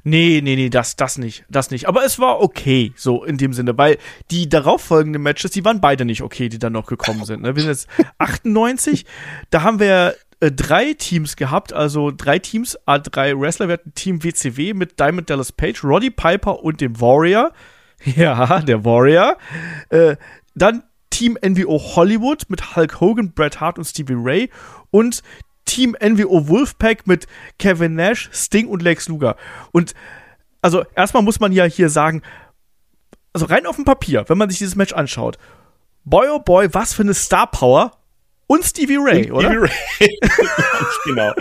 Nee, 0.04 0.40
nee, 0.42 0.56
nee, 0.56 0.70
das, 0.70 0.96
das 0.96 1.18
nicht, 1.18 1.44
das 1.50 1.70
nicht. 1.70 1.86
Aber 1.86 2.02
es 2.06 2.18
war 2.18 2.40
okay, 2.40 2.94
so 2.96 3.22
in 3.24 3.36
dem 3.36 3.52
Sinne, 3.52 3.76
weil 3.76 3.98
die 4.30 4.48
darauffolgenden 4.48 5.20
Matches, 5.20 5.50
die 5.50 5.66
waren 5.66 5.82
beide 5.82 6.06
nicht 6.06 6.22
okay, 6.22 6.48
die 6.48 6.58
dann 6.58 6.72
noch 6.72 6.86
gekommen 6.86 7.26
sind. 7.26 7.42
Ne? 7.42 7.54
Wir 7.54 7.62
sind 7.62 7.72
jetzt 7.72 7.88
98, 8.18 9.04
da 9.50 9.62
haben 9.62 9.78
wir 9.78 10.14
äh, 10.40 10.50
drei 10.50 10.94
Teams 10.94 11.36
gehabt, 11.36 11.72
also 11.72 12.10
drei 12.10 12.38
Teams, 12.38 12.78
A3 12.86 13.38
Wrestler. 13.38 13.68
Wir 13.68 13.74
hatten 13.74 13.94
Team 13.94 14.24
WCW 14.24 14.74
mit 14.74 14.98
Diamond 14.98 15.28
Dallas 15.30 15.52
Page, 15.52 15.84
Roddy 15.84 16.10
Piper 16.10 16.62
und 16.62 16.80
dem 16.80 17.00
Warrior. 17.00 17.52
Ja, 18.02 18.60
der 18.60 18.82
Warrior. 18.82 19.36
Äh, 19.90 20.16
dann 20.54 20.84
Team 21.10 21.36
NWO 21.46 21.78
Hollywood 21.96 22.44
mit 22.48 22.74
Hulk 22.74 22.98
Hogan, 22.98 23.32
Bret 23.32 23.60
Hart 23.60 23.76
und 23.76 23.84
Stevie 23.84 24.16
Ray. 24.16 24.50
Und 24.90 25.22
Team 25.66 25.94
NWO 26.02 26.48
Wolfpack 26.48 27.06
mit 27.06 27.26
Kevin 27.58 27.96
Nash, 27.96 28.30
Sting 28.32 28.68
und 28.68 28.80
Lex 28.80 29.06
Luger. 29.08 29.36
Und 29.72 29.92
also 30.62 30.82
erstmal 30.96 31.22
muss 31.22 31.40
man 31.40 31.52
ja 31.52 31.64
hier 31.64 31.90
sagen, 31.90 32.22
also 33.34 33.46
rein 33.46 33.66
auf 33.66 33.76
dem 33.76 33.84
Papier, 33.84 34.24
wenn 34.28 34.38
man 34.38 34.48
sich 34.48 34.58
dieses 34.58 34.76
Match 34.76 34.94
anschaut, 34.94 35.38
boy 36.04 36.28
oh 36.30 36.38
boy, 36.38 36.72
was 36.72 36.94
für 36.94 37.02
eine 37.02 37.14
Star 37.14 37.50
Power 37.50 37.92
und 38.50 38.64
Stevie 38.64 38.98
Ray, 38.98 39.30
und 39.30 39.46
oder? 39.46 39.68
Stevie 39.68 39.70
Ray. 40.00 40.18
Ganz 40.20 40.98
genau. 41.04 41.32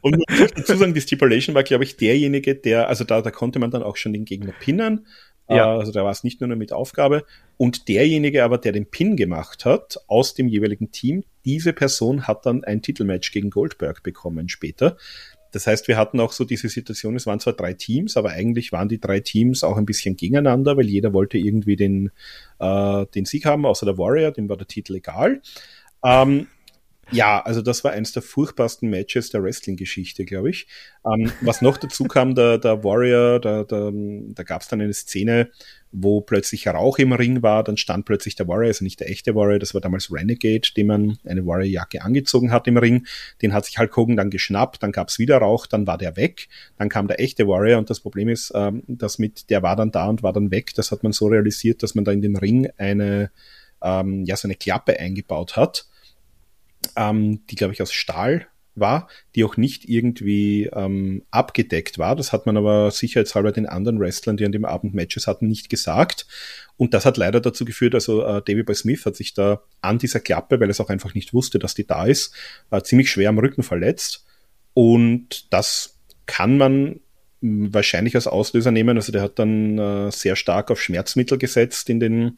Und 0.00 0.12
man 0.12 0.38
muss 0.38 0.52
dazu 0.54 0.74
sagen, 0.74 0.94
die 0.94 1.02
Stipulation 1.02 1.54
war, 1.54 1.62
glaube 1.64 1.84
ich, 1.84 1.98
derjenige, 1.98 2.54
der, 2.54 2.88
also 2.88 3.04
da, 3.04 3.20
da 3.20 3.30
konnte 3.30 3.58
man 3.58 3.70
dann 3.70 3.82
auch 3.82 3.98
schon 3.98 4.14
den 4.14 4.24
Gegner 4.24 4.52
pinnen. 4.58 5.06
Ja. 5.50 5.74
Äh, 5.74 5.78
also 5.80 5.92
da 5.92 6.02
war 6.02 6.12
es 6.12 6.24
nicht 6.24 6.40
nur 6.40 6.48
noch 6.48 6.56
mit 6.56 6.72
Aufgabe. 6.72 7.24
Und 7.58 7.88
derjenige 7.88 8.42
aber, 8.42 8.56
der 8.56 8.72
den 8.72 8.86
Pin 8.86 9.16
gemacht 9.16 9.66
hat, 9.66 9.98
aus 10.06 10.32
dem 10.32 10.48
jeweiligen 10.48 10.90
Team, 10.92 11.24
diese 11.44 11.74
Person 11.74 12.26
hat 12.26 12.46
dann 12.46 12.64
ein 12.64 12.80
Titelmatch 12.80 13.32
gegen 13.32 13.50
Goldberg 13.50 14.02
bekommen 14.02 14.48
später. 14.48 14.96
Das 15.52 15.66
heißt, 15.66 15.88
wir 15.88 15.98
hatten 15.98 16.20
auch 16.20 16.32
so 16.32 16.44
diese 16.44 16.70
Situation, 16.70 17.16
es 17.16 17.26
waren 17.26 17.40
zwar 17.40 17.52
drei 17.52 17.74
Teams, 17.74 18.16
aber 18.16 18.30
eigentlich 18.30 18.72
waren 18.72 18.88
die 18.88 19.00
drei 19.00 19.20
Teams 19.20 19.62
auch 19.62 19.76
ein 19.76 19.86
bisschen 19.86 20.16
gegeneinander, 20.16 20.78
weil 20.78 20.86
jeder 20.86 21.12
wollte 21.12 21.36
irgendwie 21.36 21.76
den, 21.76 22.12
äh, 22.60 23.04
den 23.14 23.26
Sieg 23.26 23.44
haben, 23.44 23.66
außer 23.66 23.84
der 23.84 23.98
Warrior, 23.98 24.32
dem 24.32 24.48
war 24.48 24.56
der 24.56 24.66
Titel 24.66 24.94
egal. 24.94 25.42
Ähm, 26.06 26.46
ja, 27.12 27.40
also 27.40 27.62
das 27.62 27.84
war 27.84 27.92
eines 27.92 28.10
der 28.10 28.22
furchtbarsten 28.22 28.90
Matches 28.90 29.30
der 29.30 29.40
Wrestling-Geschichte, 29.40 30.24
glaube 30.24 30.50
ich. 30.50 30.66
Ähm, 31.04 31.30
was 31.40 31.62
noch 31.62 31.76
dazu 31.76 32.04
kam, 32.04 32.34
der, 32.34 32.58
der 32.58 32.82
Warrior, 32.82 33.38
da, 33.40 33.62
da, 33.62 33.92
da 33.92 34.42
gab 34.42 34.62
es 34.62 34.68
dann 34.68 34.80
eine 34.80 34.92
Szene, 34.92 35.50
wo 35.92 36.20
plötzlich 36.20 36.66
Rauch 36.66 36.98
im 36.98 37.12
Ring 37.12 37.42
war, 37.42 37.62
dann 37.62 37.76
stand 37.76 38.06
plötzlich 38.06 38.34
der 38.34 38.48
Warrior, 38.48 38.68
also 38.68 38.84
nicht 38.84 38.98
der 38.98 39.08
echte 39.08 39.36
Warrior, 39.36 39.60
das 39.60 39.72
war 39.72 39.80
damals 39.80 40.12
Renegade, 40.12 40.68
dem 40.76 40.88
man 40.88 41.18
eine 41.24 41.46
Warrior-Jacke 41.46 42.02
angezogen 42.02 42.50
hat 42.50 42.66
im 42.66 42.76
Ring. 42.76 43.06
Den 43.40 43.52
hat 43.52 43.66
sich 43.66 43.78
Hulk 43.78 43.96
Hogan 43.96 44.16
dann 44.16 44.30
geschnappt, 44.30 44.82
dann 44.82 44.90
gab 44.90 45.08
es 45.08 45.20
wieder 45.20 45.38
Rauch, 45.38 45.68
dann 45.68 45.86
war 45.86 45.98
der 45.98 46.16
weg, 46.16 46.48
dann 46.76 46.88
kam 46.88 47.06
der 47.06 47.20
echte 47.20 47.46
Warrior 47.46 47.78
und 47.78 47.88
das 47.88 48.00
Problem 48.00 48.28
ist, 48.28 48.50
ähm, 48.52 48.82
dass 48.88 49.20
mit, 49.20 49.48
der 49.48 49.62
war 49.62 49.76
dann 49.76 49.92
da 49.92 50.08
und 50.08 50.24
war 50.24 50.32
dann 50.32 50.50
weg, 50.50 50.74
das 50.74 50.90
hat 50.90 51.04
man 51.04 51.12
so 51.12 51.28
realisiert, 51.28 51.84
dass 51.84 51.94
man 51.94 52.04
da 52.04 52.10
in 52.10 52.20
den 52.20 52.36
Ring 52.36 52.68
eine, 52.78 53.30
ähm, 53.80 54.24
ja, 54.24 54.36
so 54.36 54.48
eine 54.48 54.56
Klappe 54.56 54.98
eingebaut 54.98 55.56
hat 55.56 55.86
ähm, 56.96 57.46
die, 57.46 57.56
glaube 57.56 57.74
ich, 57.74 57.82
aus 57.82 57.92
Stahl 57.92 58.46
war, 58.76 59.08
die 59.34 59.44
auch 59.44 59.56
nicht 59.56 59.88
irgendwie 59.88 60.70
ähm, 60.72 61.22
abgedeckt 61.30 61.98
war. 61.98 62.14
Das 62.14 62.32
hat 62.32 62.46
man 62.46 62.56
aber 62.56 62.90
sicherheitshalber 62.90 63.52
den 63.52 63.66
anderen 63.66 63.98
Wrestlern, 63.98 64.36
die 64.36 64.44
an 64.44 64.52
dem 64.52 64.64
Abend 64.64 64.94
Matches 64.94 65.26
hatten, 65.26 65.48
nicht 65.48 65.70
gesagt. 65.70 66.26
Und 66.76 66.92
das 66.92 67.06
hat 67.06 67.16
leider 67.16 67.40
dazu 67.40 67.64
geführt, 67.64 67.94
also 67.94 68.22
äh, 68.22 68.42
David 68.42 68.66
Boy 68.66 68.74
Smith 68.74 69.06
hat 69.06 69.16
sich 69.16 69.32
da 69.32 69.62
an 69.80 69.98
dieser 69.98 70.20
Klappe, 70.20 70.60
weil 70.60 70.70
es 70.70 70.80
auch 70.80 70.90
einfach 70.90 71.14
nicht 71.14 71.32
wusste, 71.32 71.58
dass 71.58 71.74
die 71.74 71.86
da 71.86 72.04
ist, 72.04 72.34
äh, 72.70 72.82
ziemlich 72.82 73.10
schwer 73.10 73.30
am 73.30 73.38
Rücken 73.38 73.62
verletzt. 73.62 74.26
Und 74.74 75.52
das 75.52 75.98
kann 76.26 76.58
man 76.58 77.00
wahrscheinlich 77.40 78.14
als 78.14 78.26
Auslöser 78.26 78.70
nehmen. 78.70 78.96
Also 78.96 79.12
der 79.12 79.22
hat 79.22 79.38
dann 79.38 79.78
äh, 79.78 80.10
sehr 80.10 80.36
stark 80.36 80.70
auf 80.70 80.80
Schmerzmittel 80.80 81.38
gesetzt 81.38 81.88
in 81.88 82.00
den 82.00 82.36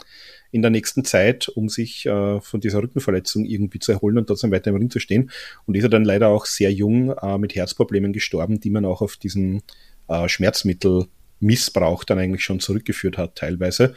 in 0.51 0.63
der 0.63 0.71
nächsten 0.71 1.05
Zeit, 1.05 1.49
um 1.49 1.69
sich 1.69 2.07
äh, 2.07 2.41
von 2.41 2.61
dieser 2.61 2.83
Rückenverletzung 2.83 3.45
irgendwie 3.45 3.79
zu 3.79 3.93
erholen 3.93 4.19
und 4.19 4.27
trotzdem 4.27 4.51
weiter 4.51 4.71
im 4.71 4.77
Ring 4.77 4.91
zu 4.91 4.99
stehen. 4.99 5.31
Und 5.67 5.77
ist 5.77 5.83
er 5.83 5.91
dann 5.91 6.05
leider 6.05 6.29
auch 6.29 6.47
sehr 6.47 6.73
jung 6.73 7.11
äh, 7.11 7.39
mit 7.39 7.55
Herzproblemen 7.55 8.13
gestorben, 8.13 8.61
die 8.61 8.71
man 8.71 8.85
auch 8.85 9.03
auf 9.03 9.17
diesen 9.17 9.63
äh, 10.09 10.29
Schmerzmittelmissbrauch 10.29 12.05
dann 12.05 12.19
eigentlich 12.19 12.45
schon 12.45 12.61
zurückgeführt 12.61 13.19
hat, 13.19 13.37
teilweise. 13.37 13.95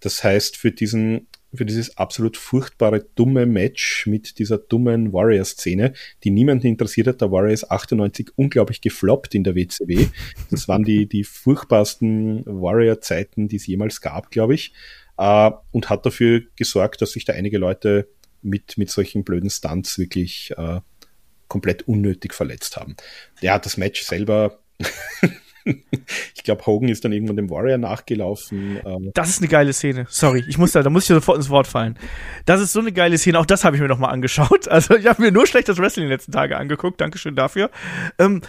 Das 0.00 0.24
heißt, 0.24 0.56
für 0.56 0.72
diesen 0.72 1.26
für 1.52 1.66
dieses 1.66 1.96
absolut 1.96 2.36
furchtbare, 2.36 3.04
dumme 3.16 3.44
Match 3.44 4.06
mit 4.06 4.38
dieser 4.38 4.58
dummen 4.58 5.12
Warrior-Szene, 5.12 5.94
die 6.22 6.30
niemanden 6.30 6.68
interessiert 6.68 7.08
hat. 7.08 7.20
Der 7.20 7.32
Warrior 7.32 7.52
ist 7.52 7.70
98 7.70 8.30
unglaublich 8.36 8.80
gefloppt 8.80 9.34
in 9.34 9.44
der 9.44 9.56
WCW. 9.56 10.06
Das 10.50 10.68
waren 10.68 10.84
die, 10.84 11.06
die 11.06 11.24
furchtbarsten 11.24 12.44
Warrior-Zeiten, 12.46 13.48
die 13.48 13.56
es 13.56 13.66
jemals 13.66 14.00
gab, 14.00 14.30
glaube 14.30 14.54
ich. 14.54 14.72
Äh, 15.20 15.50
und 15.70 15.90
hat 15.90 16.06
dafür 16.06 16.42
gesorgt, 16.56 17.02
dass 17.02 17.12
sich 17.12 17.26
da 17.26 17.34
einige 17.34 17.58
Leute 17.58 18.08
mit, 18.40 18.78
mit 18.78 18.88
solchen 18.90 19.22
blöden 19.22 19.50
Stunts 19.50 19.98
wirklich 19.98 20.54
äh, 20.56 20.80
komplett 21.46 21.86
unnötig 21.86 22.32
verletzt 22.32 22.78
haben. 22.78 22.96
Hat 23.44 23.66
das 23.66 23.76
Match 23.76 24.02
selber 24.02 24.58
ich 25.64 26.42
glaube, 26.42 26.64
Hogan 26.64 26.88
ist 26.88 27.04
dann 27.04 27.12
irgendwann 27.12 27.36
dem 27.36 27.50
Warrior 27.50 27.76
nachgelaufen. 27.76 28.80
Ähm. 28.84 29.10
Das 29.14 29.28
ist 29.28 29.40
eine 29.40 29.48
geile 29.48 29.72
Szene. 29.74 30.06
Sorry, 30.08 30.42
ich 30.48 30.56
muss 30.56 30.72
da, 30.72 30.82
da 30.82 30.90
muss 30.90 31.04
ich 31.04 31.08
sofort 31.08 31.36
ins 31.36 31.50
Wort 31.50 31.66
fallen. 31.66 31.98
Das 32.46 32.62
ist 32.62 32.72
so 32.72 32.80
eine 32.80 32.92
geile 32.92 33.18
Szene. 33.18 33.38
Auch 33.38 33.46
das 33.46 33.64
habe 33.64 33.76
ich 33.76 33.82
mir 33.82 33.88
noch 33.88 33.98
mal 33.98 34.08
angeschaut. 34.08 34.68
Also 34.80 34.94
ich 34.94 35.06
habe 35.06 35.20
mir 35.20 35.32
nur 35.32 35.46
schlechtes 35.46 35.78
Wrestling 35.78 36.04
in 36.04 36.08
den 36.08 36.16
letzten 36.16 36.32
Tagen 36.32 36.54
angeguckt. 36.54 37.00
Dankeschön 37.00 37.36
dafür. 37.36 37.70
Ähm, 38.18 38.40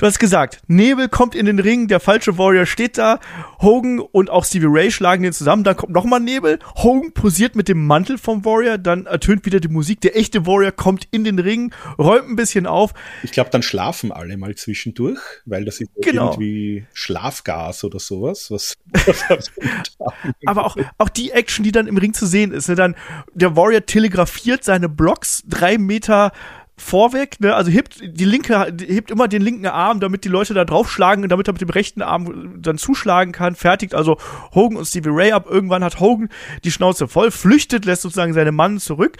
Du 0.00 0.06
hast 0.06 0.18
gesagt, 0.18 0.62
Nebel 0.66 1.10
kommt 1.10 1.34
in 1.34 1.44
den 1.44 1.58
Ring, 1.58 1.86
der 1.86 2.00
falsche 2.00 2.38
Warrior 2.38 2.64
steht 2.64 2.96
da, 2.96 3.20
Hogan 3.60 4.00
und 4.00 4.30
auch 4.30 4.46
Stevie 4.46 4.64
Ray 4.66 4.90
schlagen 4.90 5.22
den 5.22 5.34
zusammen, 5.34 5.62
dann 5.62 5.76
kommt 5.76 5.92
nochmal 5.92 6.20
Nebel, 6.20 6.58
Hogan 6.76 7.12
posiert 7.12 7.54
mit 7.54 7.68
dem 7.68 7.86
Mantel 7.86 8.16
vom 8.16 8.42
Warrior, 8.46 8.78
dann 8.78 9.04
ertönt 9.04 9.44
wieder 9.44 9.60
die 9.60 9.68
Musik, 9.68 10.00
der 10.00 10.16
echte 10.16 10.46
Warrior 10.46 10.72
kommt 10.72 11.06
in 11.10 11.24
den 11.24 11.38
Ring, 11.38 11.74
räumt 11.98 12.30
ein 12.30 12.36
bisschen 12.36 12.66
auf. 12.66 12.94
Ich 13.22 13.32
glaube, 13.32 13.50
dann 13.50 13.62
schlafen 13.62 14.10
alle 14.10 14.38
mal 14.38 14.54
zwischendurch, 14.54 15.20
weil 15.44 15.66
das 15.66 15.82
ist 15.82 15.90
genau. 16.00 16.30
irgendwie 16.30 16.86
Schlafgas 16.94 17.84
oder 17.84 17.98
sowas. 17.98 18.50
Was, 18.50 18.78
was 19.04 19.52
Aber 20.46 20.64
auch, 20.64 20.78
auch 20.96 21.10
die 21.10 21.32
Action, 21.32 21.62
die 21.62 21.72
dann 21.72 21.86
im 21.86 21.98
Ring 21.98 22.14
zu 22.14 22.24
sehen 22.24 22.52
ist, 22.52 22.70
ne, 22.70 22.74
dann 22.74 22.96
der 23.34 23.54
Warrior 23.54 23.84
telegrafiert 23.84 24.64
seine 24.64 24.88
Blocks 24.88 25.42
drei 25.46 25.76
Meter 25.76 26.32
vorweg, 26.80 27.40
ne? 27.40 27.54
also 27.54 27.70
hebt 27.70 28.00
die 28.02 28.24
linke, 28.24 28.74
hebt 28.80 29.10
immer 29.10 29.28
den 29.28 29.42
linken 29.42 29.66
Arm, 29.66 30.00
damit 30.00 30.24
die 30.24 30.28
Leute 30.28 30.54
da 30.54 30.64
draufschlagen 30.64 31.22
und 31.22 31.30
damit 31.30 31.48
er 31.48 31.52
mit 31.52 31.60
dem 31.60 31.70
rechten 31.70 32.02
Arm 32.02 32.60
dann 32.60 32.78
zuschlagen 32.78 33.32
kann, 33.32 33.54
fertigt 33.54 33.94
also 33.94 34.18
Hogan 34.54 34.76
und 34.76 34.86
Stevie 34.86 35.10
Ray 35.10 35.32
ab. 35.32 35.46
Irgendwann 35.48 35.84
hat 35.84 36.00
Hogan 36.00 36.28
die 36.64 36.70
Schnauze 36.70 37.08
voll, 37.08 37.30
flüchtet, 37.30 37.84
lässt 37.84 38.02
sozusagen 38.02 38.32
seine 38.32 38.52
Mann 38.52 38.78
zurück, 38.78 39.16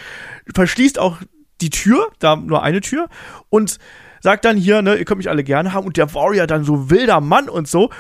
verschließt 0.55 0.99
auch 0.99 1.19
die 1.61 1.71
Tür, 1.71 2.09
da 2.19 2.37
nur 2.37 2.63
eine 2.63 2.81
Tür 2.81 3.09
und 3.51 3.79
sagt 4.21 4.45
dann 4.45 4.57
hier, 4.57 4.83
ne, 4.83 4.97
ihr 4.97 5.05
könnt 5.05 5.19
mich 5.19 5.31
alle 5.31 5.45
gerne 5.45 5.73
haben 5.73 5.87
und 5.87 5.97
der 5.97 6.15
Warrior 6.15 6.47
dann 6.47 6.65
so 6.65 6.91
wilder 6.91 7.21
Mann 7.21 7.49
und 7.49 7.69
so 7.69 7.91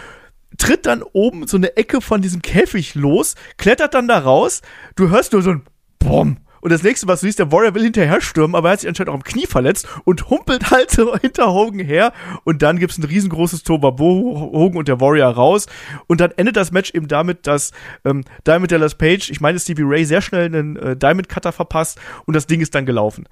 tritt 0.58 0.86
dann 0.86 1.02
oben 1.02 1.46
so 1.46 1.56
eine 1.56 1.76
Ecke 1.76 2.00
von 2.00 2.22
diesem 2.22 2.42
Käfig 2.42 2.94
los, 2.94 3.34
klettert 3.56 3.94
dann 3.94 4.08
da 4.08 4.18
raus, 4.18 4.62
du 4.96 5.08
hörst 5.08 5.32
nur 5.32 5.42
so 5.42 5.50
ein 5.50 5.62
Bumm 5.98 6.38
und 6.60 6.70
das 6.70 6.82
nächste, 6.82 7.06
was 7.08 7.20
du 7.20 7.26
siehst, 7.26 7.38
der 7.38 7.52
Warrior 7.52 7.74
will 7.74 7.82
hinterher 7.82 8.20
stürmen, 8.20 8.54
aber 8.54 8.68
er 8.68 8.72
hat 8.72 8.80
sich 8.80 8.88
anscheinend 8.88 9.10
auch 9.10 9.14
am 9.14 9.24
Knie 9.24 9.46
verletzt 9.46 9.88
und 10.04 10.30
humpelt 10.30 10.70
halt 10.70 10.90
so 10.90 11.16
hinter 11.16 11.52
Hogan 11.52 11.80
her. 11.80 12.12
Und 12.44 12.62
dann 12.62 12.78
gibt's 12.78 12.98
ein 12.98 13.04
riesengroßes 13.04 13.62
Tobabo, 13.62 14.50
Hogan 14.52 14.78
und 14.78 14.88
der 14.88 15.00
Warrior 15.00 15.30
raus. 15.30 15.66
Und 16.06 16.20
dann 16.20 16.32
endet 16.36 16.56
das 16.56 16.72
Match 16.72 16.92
eben 16.94 17.08
damit, 17.08 17.46
dass 17.46 17.72
ähm, 18.04 18.24
Diamond 18.46 18.72
Dallas 18.72 18.94
Page, 18.94 19.30
ich 19.30 19.40
meine 19.40 19.58
Stevie 19.58 19.84
Ray, 19.84 20.04
sehr 20.04 20.22
schnell 20.22 20.46
einen 20.46 20.76
äh, 20.76 20.96
Diamond 20.96 21.28
Cutter 21.28 21.52
verpasst 21.52 21.98
und 22.26 22.34
das 22.34 22.46
Ding 22.46 22.60
ist 22.60 22.74
dann 22.74 22.86
gelaufen. 22.86 23.26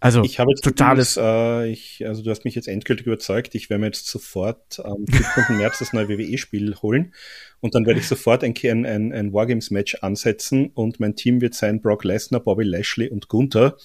Also 0.00 0.22
ich 0.22 0.38
habe 0.38 0.50
jetzt 0.50 0.64
totales. 0.64 1.16
Äh, 1.16 1.68
ich, 1.70 2.06
also 2.06 2.22
du 2.22 2.30
hast 2.30 2.44
mich 2.44 2.54
jetzt 2.54 2.68
endgültig 2.68 3.06
überzeugt. 3.06 3.54
Ich 3.54 3.70
werde 3.70 3.80
mir 3.80 3.86
jetzt 3.86 4.06
sofort 4.06 4.80
am 4.84 5.04
17. 5.10 5.56
März 5.56 5.78
das 5.78 5.92
neue 5.92 6.08
WWE-Spiel 6.08 6.76
holen 6.76 7.14
und 7.60 7.74
dann 7.74 7.86
werde 7.86 8.00
ich 8.00 8.08
sofort 8.08 8.44
ein, 8.44 8.54
ein, 8.62 9.12
ein 9.12 9.32
Wargames-Match 9.32 9.96
ansetzen 10.02 10.70
und 10.74 11.00
mein 11.00 11.16
Team 11.16 11.40
wird 11.40 11.54
sein 11.54 11.80
Brock 11.80 12.04
Lesnar, 12.04 12.40
Bobby 12.40 12.64
Lashley 12.64 13.08
und 13.08 13.28
Gunther 13.28 13.76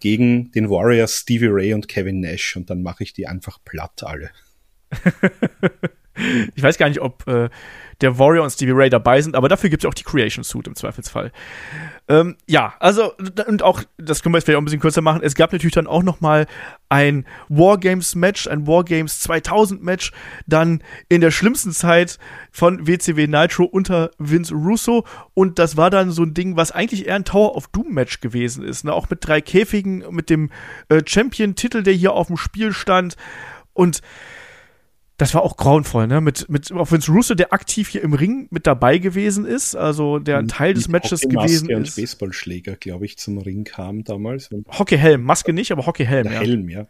gegen 0.00 0.50
den 0.52 0.68
Warriors 0.68 1.20
Stevie 1.20 1.48
Ray 1.48 1.74
und 1.74 1.88
Kevin 1.88 2.20
Nash 2.20 2.56
und 2.56 2.70
dann 2.70 2.82
mache 2.82 3.04
ich 3.04 3.12
die 3.12 3.26
einfach 3.26 3.58
platt 3.64 4.02
alle. 4.04 4.30
ich 6.54 6.62
weiß 6.62 6.78
gar 6.78 6.88
nicht, 6.88 7.00
ob 7.00 7.26
äh, 7.26 7.48
der 8.00 8.18
Warrior 8.18 8.44
und 8.44 8.50
Stevie 8.50 8.72
Ray 8.72 8.90
dabei 8.90 9.20
sind, 9.22 9.36
aber 9.36 9.48
dafür 9.48 9.70
gibt 9.70 9.84
es 9.84 9.88
auch 9.88 9.94
die 9.94 10.02
Creation 10.02 10.44
Suit 10.44 10.66
im 10.66 10.74
Zweifelsfall. 10.74 11.32
Ähm, 12.08 12.36
ja, 12.46 12.74
also, 12.80 13.14
und 13.46 13.62
auch, 13.62 13.82
das 13.96 14.22
können 14.22 14.34
wir 14.34 14.38
jetzt 14.38 14.44
vielleicht 14.44 14.56
auch 14.56 14.62
ein 14.62 14.64
bisschen 14.64 14.80
kürzer 14.80 15.00
machen, 15.00 15.22
es 15.22 15.34
gab 15.34 15.52
natürlich 15.52 15.74
dann 15.74 15.86
auch 15.86 16.02
noch 16.02 16.20
mal 16.20 16.46
ein 16.88 17.24
Wargames-Match, 17.48 18.48
ein 18.48 18.66
Wargames 18.66 19.26
2000-Match, 19.26 20.12
dann 20.46 20.82
in 21.08 21.20
der 21.20 21.30
schlimmsten 21.30 21.72
Zeit 21.72 22.18
von 22.50 22.86
WCW 22.86 23.26
Nitro 23.26 23.64
unter 23.64 24.10
Vince 24.18 24.54
Russo 24.54 25.06
und 25.34 25.58
das 25.58 25.76
war 25.76 25.90
dann 25.90 26.10
so 26.10 26.22
ein 26.22 26.34
Ding, 26.34 26.56
was 26.56 26.72
eigentlich 26.72 27.06
eher 27.06 27.16
ein 27.16 27.24
Tower 27.24 27.56
of 27.56 27.68
Doom-Match 27.68 28.20
gewesen 28.20 28.64
ist, 28.64 28.84
ne? 28.84 28.92
auch 28.92 29.08
mit 29.08 29.26
drei 29.26 29.40
Käfigen, 29.40 30.04
mit 30.10 30.30
dem 30.30 30.50
äh, 30.88 31.02
Champion-Titel, 31.04 31.82
der 31.82 31.94
hier 31.94 32.12
auf 32.12 32.26
dem 32.26 32.36
Spiel 32.36 32.72
stand 32.72 33.16
und 33.72 34.02
das 35.16 35.32
war 35.32 35.42
auch 35.42 35.56
grauenvoll, 35.56 36.08
ne? 36.08 36.20
Mit, 36.20 36.48
mit 36.48 36.72
auch 36.72 36.90
Vince 36.90 37.12
Russo, 37.12 37.34
der 37.34 37.52
aktiv 37.52 37.88
hier 37.88 38.02
im 38.02 38.14
Ring 38.14 38.48
mit 38.50 38.66
dabei 38.66 38.98
gewesen 38.98 39.44
ist, 39.44 39.76
also 39.76 40.18
der 40.18 40.38
ein 40.38 40.48
Teil 40.48 40.74
des 40.74 40.88
Matches 40.88 41.20
gewesen 41.20 41.70
ist. 41.70 41.76
und 41.76 42.02
Baseballschläger, 42.02 42.74
glaube 42.76 43.04
ich, 43.06 43.16
zum 43.16 43.38
Ring 43.38 43.64
kam 43.64 44.02
damals. 44.02 44.50
Hockeyhelm, 44.76 45.22
Maske 45.22 45.52
nicht, 45.52 45.70
aber 45.70 45.86
Hockeyhelm, 45.86 46.32
ja. 46.32 46.40
Helm, 46.40 46.68
ja. 46.68 46.88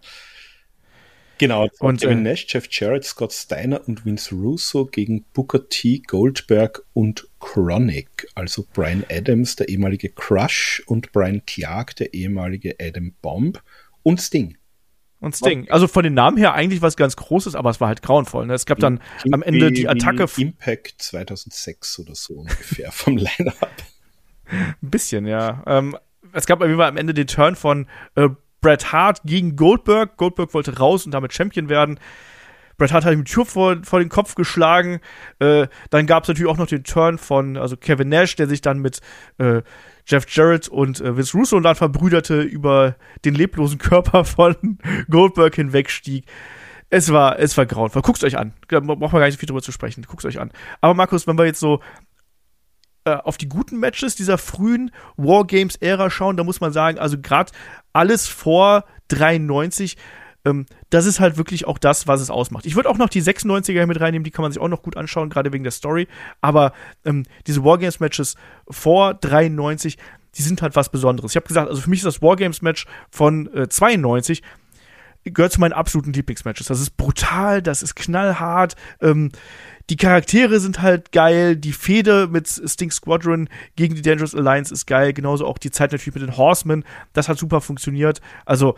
Genau, 1.36 1.68
und 1.80 2.00
Kevin 2.00 2.20
äh, 2.20 2.30
Nash, 2.30 2.46
Jeff 2.48 2.68
Jarrett, 2.70 3.04
Scott 3.04 3.32
Steiner 3.32 3.86
und 3.86 4.06
Vince 4.06 4.34
Russo 4.34 4.86
gegen 4.86 5.24
Booker 5.34 5.68
T, 5.68 6.00
Goldberg 6.06 6.82
und 6.92 7.28
Chronic, 7.40 8.28
also 8.34 8.64
Brian 8.72 9.04
Adams, 9.10 9.56
der 9.56 9.68
ehemalige 9.68 10.10
Crush 10.10 10.82
und 10.86 11.12
Brian 11.12 11.42
Clark, 11.44 11.96
der 11.96 12.14
ehemalige 12.14 12.76
Adam 12.80 13.12
Bomb 13.20 13.62
und 14.02 14.20
Sting 14.20 14.56
und 15.24 15.34
Sting. 15.34 15.68
Also 15.70 15.88
von 15.88 16.04
den 16.04 16.14
Namen 16.14 16.36
her 16.36 16.54
eigentlich 16.54 16.82
was 16.82 16.96
ganz 16.96 17.16
Großes, 17.16 17.54
aber 17.54 17.70
es 17.70 17.80
war 17.80 17.88
halt 17.88 18.02
grauenvoll. 18.02 18.46
Ne? 18.46 18.54
Es 18.54 18.66
gab 18.66 18.78
dann 18.78 19.00
am 19.32 19.42
Ende 19.42 19.72
die 19.72 19.88
Attacke. 19.88 20.26
Impact 20.36 20.94
2006 20.98 21.98
oder 22.00 22.14
so 22.14 22.34
ungefähr 22.34 22.92
vom 22.92 23.16
Line-Up. 23.16 23.70
Ein 24.46 24.76
bisschen, 24.80 25.26
ja. 25.26 25.62
Ähm, 25.66 25.96
es 26.32 26.46
gab 26.46 26.62
am 26.62 26.96
Ende 26.96 27.14
den 27.14 27.26
Turn 27.26 27.56
von 27.56 27.86
äh, 28.14 28.28
Bret 28.60 28.92
Hart 28.92 29.22
gegen 29.24 29.56
Goldberg. 29.56 30.16
Goldberg 30.16 30.54
wollte 30.54 30.78
raus 30.78 31.04
und 31.06 31.12
damit 31.12 31.32
Champion 31.32 31.68
werden. 31.68 31.98
Bret 32.76 32.92
Hart 32.92 33.04
hat 33.04 33.12
ihm 33.12 33.24
die 33.24 33.30
Tür 33.30 33.44
vor, 33.44 33.76
vor 33.84 34.00
den 34.00 34.08
Kopf 34.08 34.34
geschlagen. 34.34 35.00
Äh, 35.38 35.68
dann 35.90 36.06
gab 36.06 36.24
es 36.24 36.28
natürlich 36.28 36.50
auch 36.50 36.56
noch 36.56 36.66
den 36.66 36.84
Turn 36.84 37.18
von 37.18 37.56
also 37.56 37.76
Kevin 37.76 38.08
Nash, 38.08 38.36
der 38.36 38.48
sich 38.48 38.60
dann 38.60 38.78
mit 38.80 39.00
äh, 39.38 39.62
Jeff 40.06 40.26
Jarrett 40.28 40.68
und 40.68 41.00
äh, 41.00 41.16
Vince 41.16 41.36
Russo 41.36 41.58
dann 41.60 41.74
verbrüderte 41.74 42.42
über 42.42 42.96
den 43.24 43.34
leblosen 43.34 43.78
Körper 43.78 44.24
von 44.24 44.78
Goldberg 45.10 45.54
hinwegstieg. 45.54 46.26
Es 46.90 47.10
war, 47.12 47.38
es 47.38 47.56
war 47.56 47.66
grauenvoll. 47.66 48.02
Guckt 48.02 48.22
euch 48.22 48.38
an. 48.38 48.52
Da 48.68 48.80
braucht 48.80 49.00
man 49.00 49.10
gar 49.10 49.24
nicht 49.24 49.34
so 49.34 49.40
viel 49.40 49.48
drüber 49.48 49.62
zu 49.62 49.72
sprechen. 49.72 50.04
Guckt 50.06 50.24
euch 50.24 50.38
an. 50.38 50.52
Aber 50.80 50.94
Markus, 50.94 51.26
wenn 51.26 51.38
wir 51.38 51.46
jetzt 51.46 51.60
so 51.60 51.80
äh, 53.04 53.14
auf 53.14 53.36
die 53.36 53.48
guten 53.48 53.78
Matches 53.78 54.14
dieser 54.14 54.38
frühen 54.38 54.90
Wargames-Ära 55.16 56.10
schauen, 56.10 56.36
da 56.36 56.44
muss 56.44 56.60
man 56.60 56.72
sagen, 56.72 56.98
also 56.98 57.18
gerade 57.20 57.52
alles 57.92 58.28
vor 58.28 58.84
93 59.08 59.96
ähm, 60.44 60.66
das 60.90 61.06
ist 61.06 61.20
halt 61.20 61.36
wirklich 61.36 61.66
auch 61.66 61.78
das, 61.78 62.06
was 62.06 62.20
es 62.20 62.30
ausmacht. 62.30 62.66
Ich 62.66 62.76
würde 62.76 62.88
auch 62.88 62.98
noch 62.98 63.08
die 63.08 63.22
96er 63.22 63.86
mit 63.86 64.00
reinnehmen, 64.00 64.24
die 64.24 64.30
kann 64.30 64.42
man 64.42 64.52
sich 64.52 64.60
auch 64.60 64.68
noch 64.68 64.82
gut 64.82 64.96
anschauen, 64.96 65.30
gerade 65.30 65.52
wegen 65.52 65.64
der 65.64 65.72
Story. 65.72 66.08
Aber 66.40 66.72
ähm, 67.04 67.24
diese 67.46 67.64
Wargames-Matches 67.64 68.36
vor 68.68 69.14
93, 69.14 69.98
die 70.36 70.42
sind 70.42 70.62
halt 70.62 70.76
was 70.76 70.90
Besonderes. 70.90 71.32
Ich 71.32 71.36
habe 71.36 71.46
gesagt, 71.46 71.68
also 71.68 71.80
für 71.80 71.90
mich 71.90 72.00
ist 72.00 72.06
das 72.06 72.22
Wargames-Match 72.22 72.86
von 73.10 73.52
äh, 73.54 73.68
92 73.68 74.42
gehört 75.24 75.52
zu 75.52 75.60
meinen 75.60 75.72
absoluten 75.72 76.12
Lieblingsmatches. 76.12 76.66
Das 76.66 76.80
ist 76.80 76.96
brutal, 76.98 77.62
das 77.62 77.82
ist 77.82 77.94
knallhart. 77.94 78.76
Ähm, 79.00 79.30
die 79.88 79.96
Charaktere 79.96 80.60
sind 80.60 80.82
halt 80.82 81.12
geil. 81.12 81.56
Die 81.56 81.72
Fehde 81.72 82.28
mit 82.30 82.48
Sting 82.48 82.90
Squadron 82.90 83.48
gegen 83.76 83.94
die 83.94 84.02
Dangerous 84.02 84.34
Alliance 84.34 84.72
ist 84.72 84.86
geil. 84.86 85.12
Genauso 85.12 85.46
auch 85.46 85.58
die 85.58 85.70
Zeit 85.70 85.92
natürlich 85.92 86.14
mit 86.14 86.22
den 86.22 86.36
Horsemen. 86.36 86.84
Das 87.12 87.28
hat 87.28 87.38
super 87.38 87.60
funktioniert. 87.60 88.20
Also, 88.44 88.76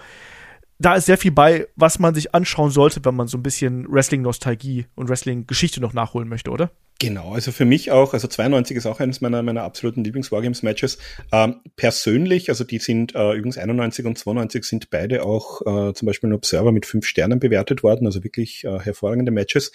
da 0.78 0.94
ist 0.94 1.06
sehr 1.06 1.18
viel 1.18 1.32
bei, 1.32 1.66
was 1.76 1.98
man 1.98 2.14
sich 2.14 2.34
anschauen 2.34 2.70
sollte, 2.70 3.04
wenn 3.04 3.14
man 3.14 3.28
so 3.28 3.38
ein 3.38 3.42
bisschen 3.42 3.90
Wrestling-Nostalgie 3.90 4.86
und 4.94 5.08
Wrestling-Geschichte 5.08 5.80
noch 5.80 5.94
nachholen 5.94 6.28
möchte, 6.28 6.50
oder? 6.50 6.70
Genau, 6.98 7.34
also 7.34 7.52
für 7.52 7.66
mich 7.66 7.90
auch, 7.90 8.14
also 8.14 8.26
92 8.26 8.76
ist 8.76 8.86
auch 8.86 9.00
eines 9.00 9.20
meiner, 9.20 9.42
meiner 9.42 9.62
absoluten 9.64 10.02
Lieblings-Wargames-Matches. 10.04 10.98
Ähm, 11.30 11.56
persönlich, 11.76 12.48
also 12.48 12.64
die 12.64 12.78
sind 12.78 13.14
äh, 13.14 13.32
übrigens 13.32 13.58
91 13.58 14.06
und 14.06 14.16
92 14.18 14.64
sind 14.64 14.90
beide 14.90 15.22
auch 15.22 15.60
äh, 15.62 15.92
zum 15.92 16.06
Beispiel 16.06 16.28
in 16.28 16.34
Observer 16.34 16.72
mit 16.72 16.86
fünf 16.86 17.06
Sternen 17.06 17.38
bewertet 17.38 17.82
worden, 17.82 18.06
also 18.06 18.24
wirklich 18.24 18.64
äh, 18.64 18.78
hervorragende 18.78 19.30
Matches. 19.30 19.72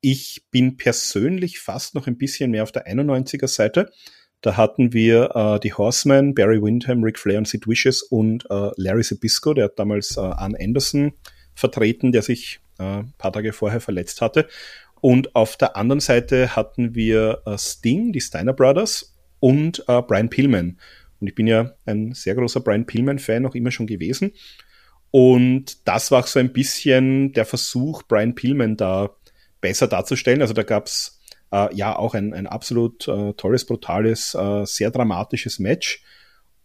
Ich 0.00 0.44
bin 0.50 0.76
persönlich 0.76 1.60
fast 1.60 1.94
noch 1.94 2.06
ein 2.06 2.18
bisschen 2.18 2.50
mehr 2.50 2.64
auf 2.64 2.72
der 2.72 2.86
91er 2.86 3.48
Seite. 3.48 3.90
Da 4.42 4.56
hatten 4.56 4.92
wir 4.92 5.34
äh, 5.34 5.60
die 5.60 5.72
Horsemen, 5.72 6.34
Barry 6.34 6.62
Windham, 6.62 7.02
Ric 7.02 7.18
Flair 7.18 7.38
und 7.38 7.48
Sid 7.48 7.66
Vicious 7.66 8.02
und 8.02 8.44
äh, 8.50 8.70
Larry 8.76 9.02
Sabisco, 9.02 9.54
der 9.54 9.66
hat 9.66 9.78
damals 9.78 10.16
äh, 10.16 10.20
Arn 10.20 10.54
Anderson 10.58 11.12
vertreten, 11.54 12.12
der 12.12 12.22
sich 12.22 12.60
äh, 12.78 13.02
paar 13.18 13.32
Tage 13.32 13.52
vorher 13.52 13.80
verletzt 13.80 14.20
hatte. 14.20 14.46
Und 15.00 15.34
auf 15.34 15.56
der 15.56 15.76
anderen 15.76 16.00
Seite 16.00 16.54
hatten 16.54 16.94
wir 16.94 17.42
äh, 17.46 17.58
Sting, 17.58 18.12
die 18.12 18.20
Steiner 18.20 18.52
Brothers, 18.52 19.16
und 19.40 19.84
äh, 19.88 20.02
Brian 20.02 20.30
Pillman. 20.30 20.78
Und 21.20 21.28
ich 21.28 21.34
bin 21.34 21.46
ja 21.46 21.72
ein 21.84 22.12
sehr 22.12 22.34
großer 22.34 22.60
Brian 22.60 22.86
Pillman-Fan 22.86 23.46
auch 23.46 23.54
immer 23.54 23.70
schon 23.70 23.86
gewesen. 23.86 24.32
Und 25.10 25.86
das 25.88 26.10
war 26.10 26.20
auch 26.20 26.26
so 26.26 26.38
ein 26.38 26.52
bisschen 26.52 27.32
der 27.32 27.44
Versuch, 27.44 28.02
Brian 28.02 28.34
Pillman 28.34 28.76
da 28.76 29.10
besser 29.60 29.86
darzustellen. 29.86 30.42
Also 30.42 30.52
da 30.52 30.62
gab's 30.62 31.15
äh, 31.52 31.74
ja 31.74 31.96
auch 31.96 32.14
ein, 32.14 32.34
ein 32.34 32.46
absolut 32.46 33.06
äh, 33.08 33.32
tolles, 33.34 33.64
brutales, 33.66 34.34
äh, 34.34 34.64
sehr 34.64 34.90
dramatisches 34.90 35.58
Match. 35.58 36.02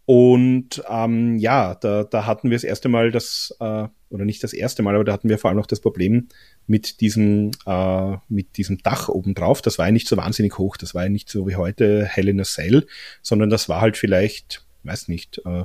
Und 0.04 0.82
ähm, 0.88 1.36
ja, 1.38 1.76
da, 1.76 2.04
da 2.04 2.26
hatten 2.26 2.50
wir 2.50 2.56
das 2.56 2.64
erste 2.64 2.88
Mal 2.88 3.12
das, 3.12 3.54
äh, 3.60 3.86
oder 4.10 4.24
nicht 4.24 4.42
das 4.42 4.52
erste 4.52 4.82
Mal, 4.82 4.94
aber 4.94 5.04
da 5.04 5.12
hatten 5.12 5.28
wir 5.28 5.38
vor 5.38 5.48
allem 5.48 5.58
noch 5.58 5.66
das 5.66 5.80
Problem 5.80 6.28
mit 6.66 7.00
diesem, 7.00 7.52
äh, 7.66 8.16
mit 8.28 8.56
diesem 8.56 8.78
Dach 8.78 9.08
obendrauf. 9.08 9.62
Das 9.62 9.78
war 9.78 9.86
ja 9.86 9.92
nicht 9.92 10.08
so 10.08 10.16
wahnsinnig 10.16 10.58
hoch, 10.58 10.76
das 10.76 10.94
war 10.94 11.04
ja 11.04 11.08
nicht 11.08 11.28
so 11.28 11.46
wie 11.46 11.56
heute 11.56 12.04
Hell 12.04 12.28
in 12.28 12.40
a 12.40 12.44
Cell, 12.44 12.86
sondern 13.22 13.48
das 13.48 13.68
war 13.68 13.80
halt 13.80 13.96
vielleicht, 13.96 14.66
weiß 14.82 15.08
nicht, 15.08 15.40
äh, 15.44 15.64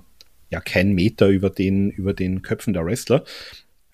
ja, 0.49 0.61
kein 0.61 0.93
Meter 0.93 1.28
über 1.28 1.49
den, 1.49 1.89
über 1.89 2.13
den 2.13 2.41
Köpfen 2.41 2.74
der 2.74 2.86
Wrestler. 2.86 3.24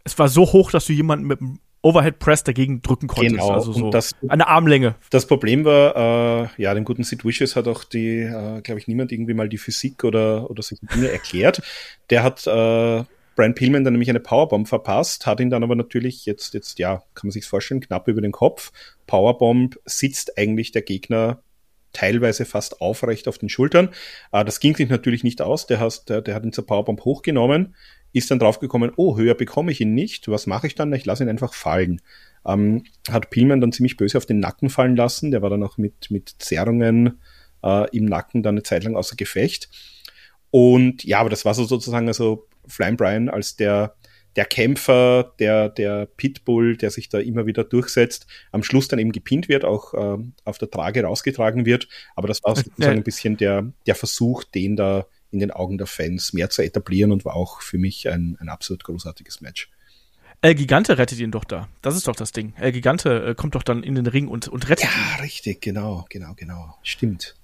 Es 0.03 0.19
war 0.19 0.27
so 0.27 0.51
hoch, 0.51 0.71
dass 0.71 0.85
du 0.85 0.93
jemanden 0.93 1.25
mit 1.25 1.39
einem 1.39 1.59
Overhead 1.83 2.17
Press 2.17 2.43
dagegen 2.43 2.81
drücken 2.81 3.07
konntest. 3.07 3.35
Genau, 3.35 3.49
also 3.49 3.73
so 3.73 3.89
das, 3.89 4.13
eine 4.27 4.47
Armlänge. 4.47 4.95
Das 5.09 5.27
Problem 5.27 5.65
war, 5.65 6.47
äh, 6.55 6.61
ja, 6.61 6.73
dem 6.73 6.85
guten 6.85 7.03
Sid 7.03 7.25
Wishes 7.25 7.55
hat 7.55 7.67
auch 7.67 7.83
die, 7.83 8.19
äh, 8.19 8.61
glaube 8.61 8.79
ich, 8.79 8.87
niemand 8.87 9.11
irgendwie 9.11 9.33
mal 9.33 9.49
die 9.49 9.57
Physik 9.57 10.05
oder, 10.05 10.49
oder 10.49 10.63
solche 10.63 10.85
Dinge 10.85 11.11
erklärt. 11.11 11.61
Der 12.09 12.23
hat 12.23 12.47
äh, 12.47 13.03
Brian 13.35 13.53
Pillman 13.53 13.83
dann 13.83 13.93
nämlich 13.93 14.09
eine 14.09 14.21
Powerbomb 14.21 14.67
verpasst, 14.67 15.25
hat 15.25 15.41
ihn 15.41 15.49
dann 15.49 15.63
aber 15.63 15.75
natürlich 15.75 16.25
jetzt, 16.25 16.53
jetzt, 16.53 16.79
ja, 16.79 17.03
kann 17.15 17.27
man 17.27 17.31
sich 17.31 17.45
vorstellen, 17.45 17.81
knapp 17.81 18.07
über 18.07 18.21
den 18.21 18.31
Kopf. 18.31 18.71
Powerbomb 19.05 19.77
sitzt 19.85 20.37
eigentlich 20.37 20.71
der 20.71 20.83
Gegner 20.83 21.42
teilweise 21.93 22.45
fast 22.45 22.81
aufrecht 22.81 23.27
auf 23.27 23.37
den 23.37 23.49
Schultern. 23.49 23.89
Äh, 24.31 24.43
das 24.43 24.59
ging 24.59 24.75
sich 24.75 24.89
natürlich 24.89 25.23
nicht 25.23 25.41
aus. 25.41 25.67
Der, 25.67 25.79
hat, 25.79 26.09
der, 26.09 26.21
der 26.21 26.35
hat 26.35 26.43
ihn 26.43 26.51
zur 26.51 26.65
Powerbomb 26.65 27.05
hochgenommen, 27.05 27.75
ist 28.11 28.29
dann 28.29 28.39
draufgekommen, 28.39 28.91
oh, 28.95 29.17
höher 29.17 29.35
bekomme 29.35 29.71
ich 29.71 29.81
ihn 29.81 29.93
nicht. 29.93 30.27
Was 30.27 30.47
mache 30.47 30.67
ich 30.67 30.75
dann? 30.75 30.93
Ich 30.93 31.05
lasse 31.05 31.23
ihn 31.23 31.29
einfach 31.29 31.53
fallen. 31.53 32.01
Ähm, 32.45 32.83
hat 33.09 33.29
Pillman 33.29 33.61
dann 33.61 33.71
ziemlich 33.71 33.97
böse 33.97 34.17
auf 34.17 34.25
den 34.25 34.39
Nacken 34.39 34.69
fallen 34.69 34.95
lassen. 34.95 35.31
Der 35.31 35.41
war 35.41 35.49
dann 35.49 35.63
auch 35.63 35.77
mit, 35.77 36.11
mit 36.11 36.35
Zerrungen 36.39 37.19
äh, 37.63 37.89
im 37.95 38.05
Nacken 38.05 38.43
dann 38.43 38.55
eine 38.55 38.63
Zeit 38.63 38.83
lang 38.83 38.95
außer 38.95 39.15
Gefecht. 39.15 39.69
Und 40.51 41.03
ja, 41.03 41.19
aber 41.19 41.29
das 41.29 41.45
war 41.45 41.53
so 41.53 41.63
sozusagen 41.63 42.07
also 42.07 42.47
Flame 42.67 42.97
Brian 42.97 43.29
als 43.29 43.55
der, 43.55 43.95
der 44.35 44.45
Kämpfer, 44.45 45.33
der, 45.39 45.69
der 45.69 46.05
Pitbull, 46.05 46.77
der 46.77 46.91
sich 46.91 47.09
da 47.09 47.19
immer 47.19 47.45
wieder 47.45 47.63
durchsetzt, 47.63 48.27
am 48.51 48.63
Schluss 48.63 48.87
dann 48.87 48.99
eben 48.99 49.11
gepinnt 49.11 49.49
wird, 49.49 49.65
auch 49.65 49.93
äh, 49.93 50.23
auf 50.43 50.57
der 50.57 50.69
Trage 50.69 51.03
rausgetragen 51.03 51.65
wird. 51.65 51.87
Aber 52.15 52.27
das 52.27 52.43
war 52.43 52.55
sozusagen 52.55 52.97
ein 52.97 53.03
bisschen 53.03 53.37
der, 53.37 53.71
der 53.85 53.95
Versuch, 53.95 54.43
den 54.43 54.75
da 54.75 55.05
in 55.31 55.39
den 55.39 55.51
Augen 55.51 55.77
der 55.77 55.87
Fans 55.87 56.33
mehr 56.33 56.49
zu 56.49 56.61
etablieren 56.61 57.11
und 57.11 57.25
war 57.25 57.35
auch 57.35 57.61
für 57.61 57.77
mich 57.77 58.07
ein, 58.09 58.37
ein 58.39 58.49
absolut 58.49 58.83
großartiges 58.83 59.41
Match. 59.41 59.69
El 60.41 60.55
Gigante 60.55 60.97
rettet 60.97 61.19
ihn 61.19 61.31
doch 61.31 61.45
da. 61.45 61.69
Das 61.81 61.95
ist 61.95 62.07
doch 62.07 62.15
das 62.15 62.33
Ding. 62.33 62.53
El 62.57 62.73
Gigante 62.73 63.27
äh, 63.27 63.35
kommt 63.35 63.55
doch 63.55 63.63
dann 63.63 63.81
in 63.81 63.95
den 63.95 64.07
Ring 64.07 64.27
und, 64.27 64.49
und 64.49 64.67
rettet 64.69 64.85
ja, 64.85 64.91
ihn. 64.91 65.17
Ja, 65.17 65.23
richtig, 65.23 65.61
genau, 65.61 66.05
genau, 66.09 66.33
genau. 66.35 66.75
Stimmt. 66.83 67.35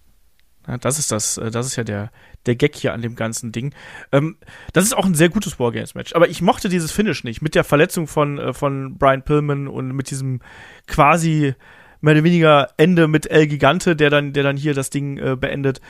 Ja, 0.68 0.78
das 0.78 1.00
ist 1.00 1.12
das, 1.12 1.38
äh, 1.38 1.52
das 1.52 1.66
ist 1.66 1.76
ja 1.76 1.84
der, 1.84 2.12
der 2.46 2.56
Gag 2.56 2.76
hier 2.76 2.94
an 2.94 3.02
dem 3.02 3.16
ganzen 3.16 3.52
Ding. 3.52 3.74
Ähm, 4.12 4.38
das 4.74 4.84
ist 4.84 4.94
auch 4.94 5.06
ein 5.06 5.16
sehr 5.16 5.30
gutes 5.30 5.60
Wargames-Match. 5.60 6.14
Aber 6.14 6.30
ich 6.30 6.42
mochte 6.42 6.70
dieses 6.70 6.92
Finish 6.92 7.24
nicht. 7.24 7.42
Mit 7.42 7.56
der 7.56 7.64
Verletzung 7.64 8.08
von, 8.08 8.38
äh, 8.38 8.54
von 8.54 8.98
Brian 8.98 9.24
Pillman 9.24 9.68
und 9.68 9.92
mit 9.94 10.12
diesem 10.12 10.42
quasi 10.88 11.56
mehr 12.02 12.14
oder 12.14 12.24
weniger 12.24 12.70
Ende 12.78 13.08
mit 13.08 13.30
El 13.30 13.48
Gigante, 13.48 13.96
der 13.96 14.10
dann, 14.10 14.34
der 14.34 14.44
dann 14.44 14.58
hier 14.58 14.74
das 14.74 14.90
Ding 14.90 15.18
äh, 15.18 15.36
beendet 15.36 15.82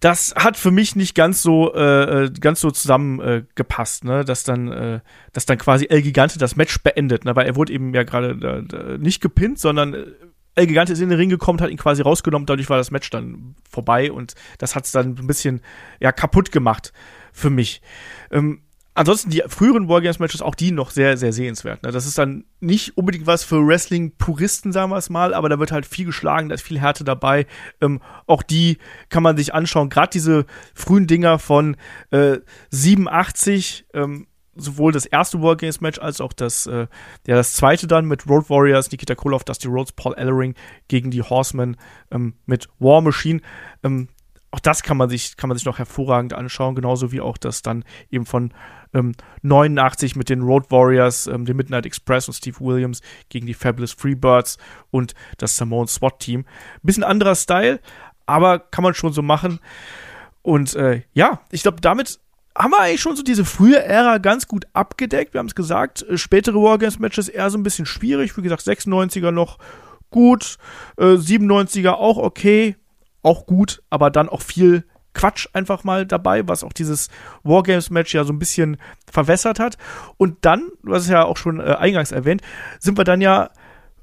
das 0.00 0.34
hat 0.34 0.56
für 0.56 0.72
mich 0.72 0.96
nicht 0.96 1.14
ganz 1.14 1.42
so 1.42 1.72
äh, 1.74 2.24
äh 2.24 2.30
ganz 2.40 2.60
so 2.60 2.72
zusammengepasst, 2.72 4.02
äh, 4.02 4.08
ne, 4.08 4.24
dass 4.24 4.42
dann 4.42 5.00
dass 5.32 5.46
dann 5.46 5.58
quasi 5.58 5.86
El 5.88 6.02
Gigante 6.02 6.40
das 6.40 6.56
Match 6.56 6.82
beendet, 6.82 7.24
ne, 7.24 7.36
weil 7.36 7.46
er 7.46 7.54
wurde 7.54 7.72
eben 7.72 7.94
ja 7.94 8.02
gerade 8.02 8.98
nicht 8.98 9.20
gepinnt, 9.22 9.60
sondern 9.60 9.94
El 10.54 10.66
Gigante 10.66 10.92
ist 10.92 11.00
in 11.00 11.08
den 11.08 11.18
Ring 11.18 11.30
gekommen, 11.30 11.60
hat 11.60 11.70
ihn 11.70 11.78
quasi 11.78 12.02
rausgenommen, 12.02 12.46
dadurch 12.46 12.68
war 12.68 12.76
das 12.76 12.90
Match 12.90 13.08
dann 13.10 13.54
vorbei 13.70 14.12
und 14.12 14.34
das 14.58 14.74
hat's 14.74 14.92
dann 14.92 15.16
ein 15.18 15.26
bisschen 15.26 15.62
ja 16.00 16.12
kaputt 16.12 16.52
gemacht 16.52 16.92
für 17.32 17.50
mich. 17.50 17.80
Ähm, 18.30 18.60
ansonsten 18.94 19.30
die 19.30 19.42
früheren 19.46 19.88
Wargames-Matches, 19.88 20.42
auch 20.42 20.54
die 20.54 20.70
noch 20.70 20.90
sehr, 20.90 21.16
sehr 21.16 21.32
sehenswert. 21.32 21.82
Ne? 21.82 21.90
Das 21.90 22.06
ist 22.06 22.18
dann 22.18 22.44
nicht 22.60 22.96
unbedingt 22.96 23.26
was 23.26 23.44
für 23.44 23.66
Wrestling-Puristen, 23.66 24.72
sagen 24.72 24.90
wir 24.90 24.98
es 24.98 25.10
mal, 25.10 25.34
aber 25.34 25.48
da 25.48 25.58
wird 25.58 25.72
halt 25.72 25.86
viel 25.86 26.04
geschlagen, 26.04 26.48
da 26.48 26.54
ist 26.54 26.62
viel 26.62 26.80
Härte 26.80 27.04
dabei. 27.04 27.46
Ähm, 27.80 28.00
auch 28.26 28.42
die 28.42 28.78
kann 29.08 29.22
man 29.22 29.36
sich 29.36 29.54
anschauen. 29.54 29.88
Gerade 29.88 30.10
diese 30.10 30.46
frühen 30.74 31.06
Dinger 31.06 31.38
von 31.38 31.76
äh, 32.10 32.38
87, 32.70 33.86
ähm, 33.94 34.26
sowohl 34.54 34.92
das 34.92 35.06
erste 35.06 35.42
Wargames-Match 35.42 35.98
als 35.98 36.20
auch 36.20 36.32
das, 36.32 36.66
äh, 36.66 36.86
ja, 37.26 37.34
das 37.36 37.54
zweite 37.54 37.86
dann 37.86 38.06
mit 38.06 38.28
Road 38.28 38.50
Warriors, 38.50 38.90
Nikita 38.90 39.14
Koloff, 39.14 39.44
Dusty 39.44 39.68
Rhodes, 39.68 39.92
Paul 39.92 40.14
Ellering 40.14 40.54
gegen 40.88 41.10
die 41.10 41.22
Horsemen 41.22 41.76
ähm, 42.10 42.34
mit 42.46 42.68
War 42.78 43.00
Machine. 43.00 43.40
Ähm, 43.82 44.08
auch 44.50 44.60
das 44.60 44.82
kann 44.82 44.98
man 44.98 45.08
sich, 45.08 45.36
kann 45.38 45.48
man 45.48 45.56
sich 45.56 45.64
noch 45.64 45.78
hervorragend 45.78 46.34
anschauen, 46.34 46.74
genauso 46.74 47.10
wie 47.10 47.22
auch 47.22 47.38
das 47.38 47.62
dann 47.62 47.84
eben 48.10 48.26
von 48.26 48.52
ähm, 48.92 49.14
89 49.40 50.14
mit 50.14 50.28
den 50.28 50.42
Road 50.42 50.70
Warriors, 50.70 51.26
ähm, 51.26 51.46
dem 51.46 51.56
Midnight 51.56 51.86
Express 51.86 52.28
und 52.28 52.34
Steve 52.34 52.60
Williams 52.60 53.00
gegen 53.30 53.46
die 53.46 53.54
Fabulous 53.54 53.92
Freebirds 53.92 54.58
und 54.90 55.14
das 55.38 55.56
Samoan 55.56 55.86
SWAT 55.86 56.18
Team. 56.18 56.44
Bisschen 56.82 57.02
anderer 57.02 57.34
Style, 57.34 57.80
aber 58.26 58.58
kann 58.58 58.84
man 58.84 58.92
schon 58.92 59.14
so 59.14 59.22
machen. 59.22 59.58
Und 60.42 60.74
äh, 60.74 61.02
ja, 61.14 61.40
ich 61.50 61.62
glaube, 61.62 61.80
damit 61.80 62.20
haben 62.56 62.70
wir 62.70 62.80
eigentlich 62.80 63.00
schon 63.00 63.16
so 63.16 63.22
diese 63.22 63.44
frühe 63.44 63.82
Ära 63.82 64.18
ganz 64.18 64.46
gut 64.46 64.66
abgedeckt. 64.72 65.34
Wir 65.34 65.38
haben 65.38 65.46
es 65.46 65.54
gesagt, 65.54 66.02
äh, 66.02 66.18
spätere 66.18 66.56
Wargames-Matches 66.56 67.28
eher 67.28 67.50
so 67.50 67.58
ein 67.58 67.62
bisschen 67.62 67.86
schwierig. 67.86 68.36
Wie 68.36 68.42
gesagt, 68.42 68.62
96er 68.62 69.30
noch 69.30 69.58
gut, 70.10 70.58
äh, 70.98 71.16
97er 71.16 71.92
auch 71.92 72.18
okay, 72.18 72.76
auch 73.22 73.46
gut, 73.46 73.82
aber 73.90 74.10
dann 74.10 74.28
auch 74.28 74.42
viel 74.42 74.84
Quatsch 75.14 75.46
einfach 75.52 75.84
mal 75.84 76.06
dabei, 76.06 76.46
was 76.48 76.64
auch 76.64 76.72
dieses 76.72 77.08
Wargames-Match 77.42 78.14
ja 78.14 78.24
so 78.24 78.32
ein 78.32 78.38
bisschen 78.38 78.78
verwässert 79.10 79.58
hat. 79.58 79.76
Und 80.16 80.38
dann, 80.42 80.70
hast 80.86 81.04
es 81.04 81.08
ja 81.08 81.24
auch 81.24 81.36
schon 81.36 81.60
äh, 81.60 81.64
eingangs 81.78 82.12
erwähnt, 82.12 82.42
sind 82.80 82.96
wir 82.98 83.04
dann 83.04 83.20
ja, 83.20 83.50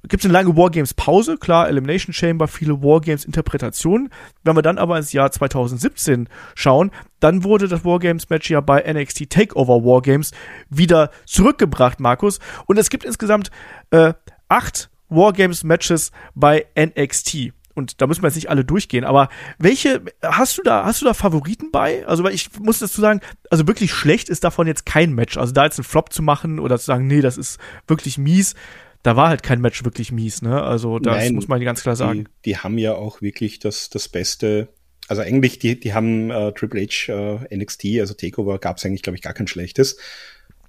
gibt 0.08 0.24
es 0.24 0.26
eine 0.26 0.34
lange 0.34 0.56
Wargames-Pause, 0.56 1.38
klar, 1.38 1.68
Elimination 1.68 2.14
Chamber, 2.14 2.48
viele 2.48 2.82
Wargames-Interpretationen. 2.82 4.10
Wenn 4.44 4.56
wir 4.56 4.62
dann 4.62 4.78
aber 4.78 4.98
ins 4.98 5.12
Jahr 5.12 5.32
2017 5.32 6.30
schauen, 6.56 6.92
dann 7.20 7.44
wurde 7.44 7.68
das 7.68 7.84
Wargames-Match 7.84 8.50
ja 8.50 8.62
bei 8.62 8.82
NXT 8.82 9.30
Takeover 9.30 9.84
Wargames 9.84 10.32
wieder 10.70 11.12
zurückgebracht, 11.26 12.00
Markus. 12.00 12.40
Und 12.66 12.78
es 12.78 12.90
gibt 12.90 13.04
insgesamt 13.04 13.52
äh, 13.92 14.14
acht 14.48 14.90
Wargames-Matches 15.10 16.12
bei 16.34 16.66
NXT 16.78 17.54
und 17.80 18.02
da 18.02 18.08
müssen 18.08 18.22
wir 18.22 18.28
jetzt 18.28 18.36
nicht 18.36 18.50
alle 18.50 18.66
durchgehen, 18.66 19.06
aber 19.06 19.30
welche 19.58 20.04
hast 20.22 20.58
du 20.58 20.62
da, 20.64 20.86
hast 20.86 21.02
du 21.02 21.06
da 21.06 21.14
Favoriten 21.14 21.72
bei? 21.72 22.06
Also, 22.06 22.24
weil 22.24 22.34
ich 22.34 22.50
muss 22.60 22.80
dazu 22.80 23.00
sagen, 23.00 23.22
also 23.50 23.68
wirklich 23.68 23.94
schlecht 23.94 24.28
ist 24.28 24.44
davon 24.44 24.68
jetzt 24.68 24.86
kein 24.86 25.14
Match. 25.14 25.38
Also 25.38 25.54
da 25.54 25.64
jetzt 25.64 25.80
einen 25.80 25.86
Flop 25.86 26.12
zu 26.12 26.22
machen 26.22 26.60
oder 26.60 26.78
zu 26.78 26.86
sagen, 26.86 27.08
nee, 27.08 27.22
das 27.22 27.38
ist 27.38 27.58
wirklich 27.88 28.18
mies, 28.18 28.54
da 29.04 29.16
war 29.16 29.30
halt 29.30 29.44
kein 29.44 29.62
Match 29.62 29.84
wirklich 29.84 30.12
mies, 30.12 30.42
ne? 30.42 30.62
Also 30.62 31.00
das 31.00 31.16
Nein, 31.16 31.36
muss 31.36 31.48
man 31.48 31.62
ganz 31.62 31.82
klar 31.84 31.96
sagen. 31.96 32.26
Die, 32.26 32.52
die, 32.52 32.58
haben 32.58 32.78
ja 32.78 32.96
auch 32.96 33.22
wirklich 33.22 33.60
das, 33.60 33.90
das 33.90 34.10
Beste. 34.10 34.70
Also 35.08 35.22
eigentlich, 35.22 35.60
die, 35.60 35.80
die 35.80 35.94
haben 35.94 36.30
äh, 36.30 36.52
Triple 36.52 36.86
H 36.86 37.12
äh, 37.12 37.56
NXT, 37.56 37.86
also 38.00 38.14
Takeover 38.14 38.60
gab 38.60 38.78
es 38.78 38.86
eigentlich, 38.86 39.02
glaube 39.02 39.16
ich, 39.16 39.22
gar 39.22 39.34
kein 39.34 39.48
schlechtes. 39.48 39.98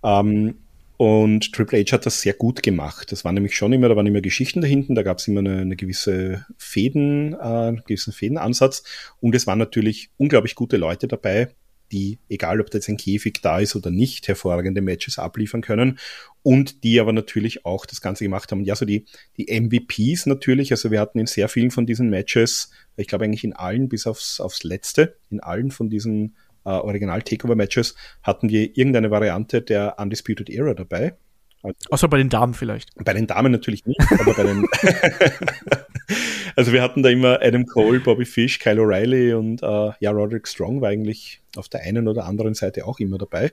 Ähm, 0.03 0.55
und 0.97 1.53
Triple 1.53 1.81
H 1.81 1.93
hat 1.93 2.07
das 2.07 2.21
sehr 2.21 2.35
gut 2.35 2.63
gemacht. 2.63 3.11
Das 3.11 3.25
war 3.25 3.33
nämlich 3.33 3.57
schon 3.57 3.73
immer, 3.73 3.89
da 3.89 3.97
waren 3.97 4.07
immer 4.07 4.21
Geschichten 4.21 4.61
dahinten, 4.61 4.95
da 4.95 5.03
gab 5.03 5.19
es 5.19 5.29
immer 5.29 5.41
eine, 5.41 5.63
eine, 5.63 5.77
gewisse 5.77 6.45
Fäden, 6.59 7.33
äh, 7.33 7.37
einen 7.39 7.83
gewissen 7.87 8.13
Fädenansatz. 8.13 8.85
Und 9.21 9.35
es 9.35 9.47
waren 9.47 9.59
natürlich 9.59 10.11
unglaublich 10.19 10.55
gute 10.55 10.77
Leute 10.77 11.09
dabei, 11.09 11.49
die, 11.93 12.19
egal 12.29 12.61
ob 12.61 12.71
da 12.71 12.79
jetzt 12.79 12.89
ein 12.89 12.97
Käfig 12.97 13.41
da 13.43 13.59
ist 13.59 13.77
oder 13.77 13.91
nicht, 13.91 14.29
hervorragende 14.29 14.81
Matches 14.81 15.19
abliefern 15.19 15.61
können. 15.61 15.99
Und 16.43 16.85
die 16.85 17.01
aber 17.01 17.13
natürlich 17.13 17.67
auch 17.67 17.85
das 17.87 18.01
Ganze 18.01 18.25
gemacht 18.25 18.51
haben. 18.51 18.63
Ja, 18.63 18.75
so 18.75 18.85
die, 18.85 19.05
die 19.37 19.47
MVPs 19.61 20.27
natürlich, 20.27 20.71
also 20.73 20.91
wir 20.91 21.01
hatten 21.01 21.19
in 21.19 21.27
sehr 21.27 21.49
vielen 21.49 21.71
von 21.71 21.87
diesen 21.87 22.09
Matches, 22.09 22.71
ich 22.97 23.09
glaube 23.09 23.25
eigentlich 23.25 23.45
in 23.45 23.53
allen, 23.53 23.89
bis 23.89 24.07
aufs, 24.07 24.41
aufs 24.41 24.63
letzte, 24.63 25.17
in 25.31 25.41
allen 25.41 25.71
von 25.71 25.91
diesen 25.91 26.37
äh, 26.65 26.71
Original-Takeover-Matches 26.71 27.95
hatten 28.23 28.49
wir 28.49 28.77
irgendeine 28.77 29.11
Variante 29.11 29.63
der 29.63 29.99
Undisputed 29.99 30.49
Era 30.51 30.75
dabei. 30.75 31.17
Also, 31.63 31.77
Außer 31.91 32.09
bei 32.09 32.19
den 32.19 32.31
Damen 32.31 32.55
vielleicht. 32.55 32.91
Bei 32.97 33.13
den 33.13 33.27
Damen 33.27 33.53
natürlich 33.53 33.85
nicht, 33.85 34.01
aber 34.11 34.35
bei 34.35 34.45
den. 34.45 34.67
also 36.57 36.73
wir 36.73 36.83
hatten 36.83 37.03
da 37.03 37.11
immer 37.11 37.41
Adam 37.43 37.67
Cole, 37.67 38.01
Bobby 38.01 38.25
Fish, 38.25 38.59
Kyle 38.59 38.81
O'Reilly 38.81 39.35
und 39.35 39.63
äh, 39.63 39.93
ja, 40.01 40.11
Roderick 40.11 40.49
Strong 40.49 40.81
war 40.81 40.89
eigentlich 40.89 41.43
auf 41.57 41.69
der 41.69 41.83
einen 41.83 42.09
oder 42.09 42.25
anderen 42.25 42.55
Seite 42.55 42.87
auch 42.87 42.99
immer 42.99 43.19
dabei. 43.19 43.53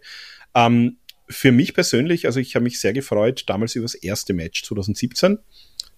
Ähm, 0.55 0.97
für 1.30 1.51
mich 1.51 1.74
persönlich, 1.74 2.26
also 2.26 2.39
ich 2.39 2.55
habe 2.55 2.64
mich 2.64 2.80
sehr 2.80 2.93
gefreut 2.93 3.43
damals 3.47 3.76
über 3.76 3.84
das 3.84 3.95
erste 3.95 4.34
Match 4.34 4.64
2017. 4.64 5.39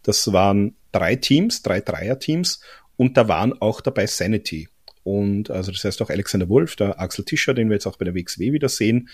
Das 0.01 0.31
waren 0.33 0.75
drei 0.91 1.15
Teams, 1.15 1.61
drei 1.61 1.81
Dreier-Teams 1.81 2.61
Und 2.97 3.17
da 3.17 3.27
waren 3.27 3.53
auch 3.61 3.81
dabei 3.81 4.07
Sanity. 4.07 4.69
Und 5.03 5.49
also 5.49 5.71
das 5.71 5.83
heißt 5.83 6.01
auch 6.01 6.09
Alexander 6.09 6.49
Wolf, 6.49 6.75
der 6.75 6.99
Axel 6.99 7.25
Tischer, 7.25 7.53
den 7.53 7.69
wir 7.69 7.75
jetzt 7.75 7.85
auch 7.85 7.97
bei 7.97 8.05
der 8.05 8.15
WXW 8.15 8.51
wieder 8.51 8.69
sehen. 8.69 9.09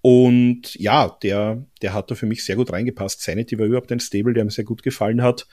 Und 0.00 0.74
ja, 0.76 1.16
der, 1.22 1.64
der 1.82 1.92
hat 1.92 2.10
da 2.10 2.14
für 2.14 2.26
mich 2.26 2.44
sehr 2.44 2.56
gut 2.56 2.72
reingepasst. 2.72 3.20
Sanity 3.20 3.58
war 3.58 3.66
überhaupt 3.66 3.90
ein 3.92 4.00
Stable, 4.00 4.32
der 4.32 4.44
mir 4.44 4.50
sehr 4.50 4.64
gut 4.64 4.82
gefallen 4.82 5.22
hat. 5.22 5.46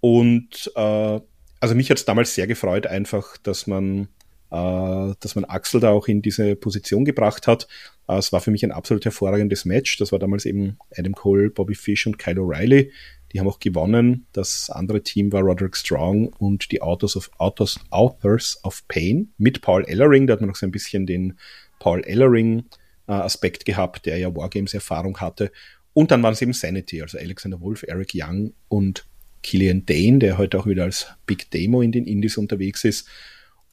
Und 0.00 0.70
äh, 0.76 1.20
also 1.60 1.74
mich 1.74 1.90
hat 1.90 1.98
es 1.98 2.04
damals 2.04 2.34
sehr 2.34 2.46
gefreut, 2.46 2.86
einfach, 2.86 3.36
dass 3.38 3.66
man, 3.66 4.08
äh, 4.50 5.14
dass 5.20 5.34
man 5.34 5.44
Axel 5.44 5.80
da 5.80 5.90
auch 5.90 6.08
in 6.08 6.22
diese 6.22 6.56
Position 6.56 7.04
gebracht 7.04 7.46
hat. 7.46 7.66
Äh, 8.08 8.18
es 8.18 8.32
war 8.32 8.40
für 8.40 8.50
mich 8.50 8.64
ein 8.64 8.72
absolut 8.72 9.04
hervorragendes 9.04 9.64
Match. 9.64 9.96
Das 9.98 10.12
war 10.12 10.18
damals 10.18 10.44
eben 10.44 10.78
Adam 10.96 11.14
Cole, 11.14 11.50
Bobby 11.50 11.74
Fish 11.74 12.06
und 12.06 12.18
Kyle 12.18 12.40
O'Reilly. 12.40 12.90
Die 13.32 13.40
haben 13.40 13.48
auch 13.48 13.60
gewonnen. 13.60 14.26
Das 14.32 14.70
andere 14.70 15.02
Team 15.02 15.32
war 15.32 15.42
Roderick 15.42 15.76
Strong 15.76 16.28
und 16.38 16.70
die 16.70 16.82
Authors 16.82 17.16
of, 17.16 17.30
Authors, 17.38 17.80
Authors 17.90 18.60
of 18.62 18.86
Pain 18.88 19.32
mit 19.38 19.62
Paul 19.62 19.84
Ellering. 19.84 20.26
Da 20.26 20.34
hat 20.34 20.40
man 20.40 20.50
noch 20.50 20.56
so 20.56 20.66
ein 20.66 20.72
bisschen 20.72 21.06
den 21.06 21.38
Paul 21.78 22.04
Ellering 22.04 22.64
äh, 23.06 23.12
Aspekt 23.12 23.64
gehabt, 23.64 24.06
der 24.06 24.18
ja 24.18 24.34
Wargames-Erfahrung 24.34 25.18
hatte. 25.20 25.50
Und 25.94 26.10
dann 26.10 26.22
waren 26.22 26.32
es 26.32 26.42
eben 26.42 26.52
Sanity, 26.52 27.02
also 27.02 27.18
Alexander 27.18 27.60
Wolf, 27.60 27.82
Eric 27.82 28.12
Young 28.14 28.54
und 28.68 29.04
Killian 29.42 29.84
Dane, 29.84 30.18
der 30.18 30.38
heute 30.38 30.58
auch 30.58 30.66
wieder 30.66 30.84
als 30.84 31.08
Big 31.26 31.50
Demo 31.50 31.82
in 31.82 31.92
den 31.92 32.06
Indies 32.06 32.36
unterwegs 32.36 32.84
ist. 32.84 33.08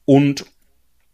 Und 0.04 0.44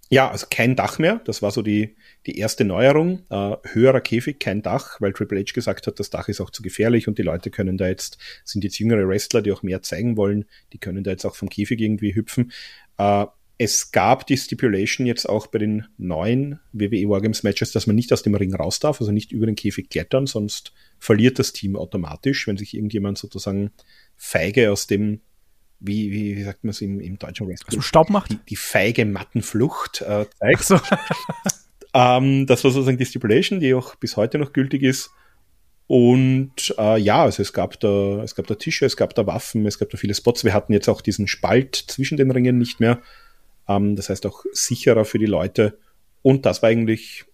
ja, 0.08 0.30
also 0.30 0.46
kein 0.48 0.76
Dach 0.76 0.98
mehr. 0.98 1.20
Das 1.24 1.42
war 1.42 1.50
so 1.50 1.62
die, 1.62 1.96
die 2.26 2.38
erste 2.38 2.64
Neuerung. 2.64 3.24
Äh, 3.28 3.56
höherer 3.64 4.00
Käfig, 4.00 4.38
kein 4.38 4.62
Dach, 4.62 5.00
weil 5.00 5.12
Triple 5.12 5.40
H 5.40 5.52
gesagt 5.52 5.86
hat, 5.86 5.98
das 5.98 6.10
Dach 6.10 6.28
ist 6.28 6.40
auch 6.40 6.50
zu 6.50 6.62
gefährlich 6.62 7.08
und 7.08 7.18
die 7.18 7.22
Leute 7.22 7.50
können 7.50 7.76
da 7.76 7.88
jetzt, 7.88 8.18
sind 8.44 8.62
jetzt 8.62 8.78
jüngere 8.78 9.08
Wrestler, 9.08 9.42
die 9.42 9.52
auch 9.52 9.62
mehr 9.62 9.82
zeigen 9.82 10.16
wollen, 10.16 10.44
die 10.72 10.78
können 10.78 11.02
da 11.02 11.10
jetzt 11.10 11.24
auch 11.24 11.34
vom 11.34 11.48
Käfig 11.48 11.80
irgendwie 11.80 12.14
hüpfen. 12.14 12.52
Äh, 12.98 13.26
es 13.58 13.90
gab 13.90 14.26
die 14.26 14.36
Stipulation 14.36 15.06
jetzt 15.06 15.26
auch 15.26 15.46
bei 15.46 15.58
den 15.58 15.86
neuen 15.96 16.60
WWE 16.72 17.08
Wargames 17.08 17.42
Matches, 17.42 17.72
dass 17.72 17.86
man 17.86 17.96
nicht 17.96 18.12
aus 18.12 18.22
dem 18.22 18.34
Ring 18.34 18.54
raus 18.54 18.80
darf, 18.80 19.00
also 19.00 19.12
nicht 19.12 19.32
über 19.32 19.46
den 19.46 19.56
Käfig 19.56 19.88
klettern, 19.88 20.26
sonst 20.26 20.72
verliert 20.98 21.38
das 21.38 21.52
Team 21.52 21.76
automatisch, 21.76 22.46
wenn 22.46 22.58
sich 22.58 22.74
irgendjemand 22.74 23.18
sozusagen 23.18 23.70
feige 24.16 24.70
aus 24.70 24.86
dem 24.86 25.20
wie, 25.78 26.10
wie, 26.10 26.36
wie 26.36 26.42
sagt 26.42 26.64
man 26.64 26.70
es 26.70 26.80
im, 26.80 27.00
im 27.00 27.18
deutschen 27.18 27.46
Wrestling? 27.46 27.68
Also 27.68 27.82
Staub 27.82 28.08
macht? 28.08 28.30
Die, 28.32 28.38
die 28.48 28.56
feige 28.56 29.04
Mattenflucht 29.04 30.00
äh, 30.02 30.24
zeigt. 30.38 30.64
So. 30.64 30.80
ähm, 31.94 32.46
das 32.46 32.64
war 32.64 32.70
sozusagen 32.70 32.96
die 32.96 33.04
Stipulation, 33.04 33.60
die 33.60 33.74
auch 33.74 33.94
bis 33.96 34.16
heute 34.16 34.38
noch 34.38 34.54
gültig 34.54 34.82
ist. 34.82 35.10
Und 35.86 36.74
äh, 36.78 36.98
ja, 36.98 37.22
also 37.22 37.42
es 37.42 37.52
gab 37.52 37.78
da, 37.80 38.22
es 38.22 38.34
gab 38.34 38.46
da 38.46 38.54
Tische, 38.54 38.86
es 38.86 38.96
gab 38.96 39.14
da 39.14 39.26
Waffen, 39.26 39.66
es 39.66 39.78
gab 39.78 39.90
da 39.90 39.98
viele 39.98 40.14
Spots. 40.14 40.44
Wir 40.44 40.54
hatten 40.54 40.72
jetzt 40.72 40.88
auch 40.88 41.00
diesen 41.00 41.28
Spalt 41.28 41.76
zwischen 41.76 42.16
den 42.16 42.30
Ringen 42.30 42.58
nicht 42.58 42.80
mehr. 42.80 43.02
Ähm, 43.68 43.96
das 43.96 44.08
heißt 44.08 44.26
auch 44.26 44.44
sicherer 44.52 45.04
für 45.04 45.18
die 45.18 45.26
Leute. 45.26 45.78
Und 46.22 46.46
das 46.46 46.62
war 46.62 46.70
eigentlich, 46.70 47.24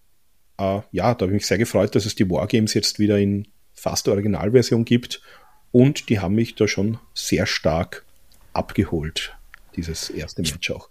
äh, 0.58 0.80
ja, 0.90 1.14
da 1.14 1.24
habe 1.24 1.26
ich 1.26 1.32
mich 1.32 1.46
sehr 1.46 1.58
gefreut, 1.58 1.94
dass 1.94 2.06
es 2.06 2.14
die 2.14 2.28
Wargames 2.28 2.74
jetzt 2.74 2.98
wieder 2.98 3.18
in 3.18 3.48
fast 3.74 4.08
Originalversion 4.08 4.84
gibt. 4.84 5.22
Und 5.70 6.08
die 6.08 6.20
haben 6.20 6.34
mich 6.34 6.54
da 6.54 6.68
schon 6.68 6.98
sehr 7.14 7.46
stark 7.46 8.04
abgeholt, 8.52 9.34
dieses 9.76 10.10
erste 10.10 10.42
Match 10.42 10.70
auch. 10.70 10.90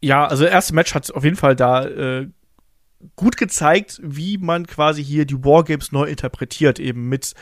Ja, 0.00 0.26
also 0.26 0.44
das 0.44 0.52
erste 0.52 0.74
Match 0.74 0.94
hat 0.94 1.10
auf 1.12 1.24
jeden 1.24 1.36
Fall 1.36 1.56
da 1.56 1.86
äh, 1.86 2.28
gut 3.14 3.36
gezeigt, 3.36 4.00
wie 4.02 4.38
man 4.38 4.66
quasi 4.66 5.04
hier 5.04 5.26
die 5.26 5.44
Wargames 5.44 5.92
neu 5.92 6.04
interpretiert, 6.04 6.78
eben 6.78 7.08
mit 7.08 7.34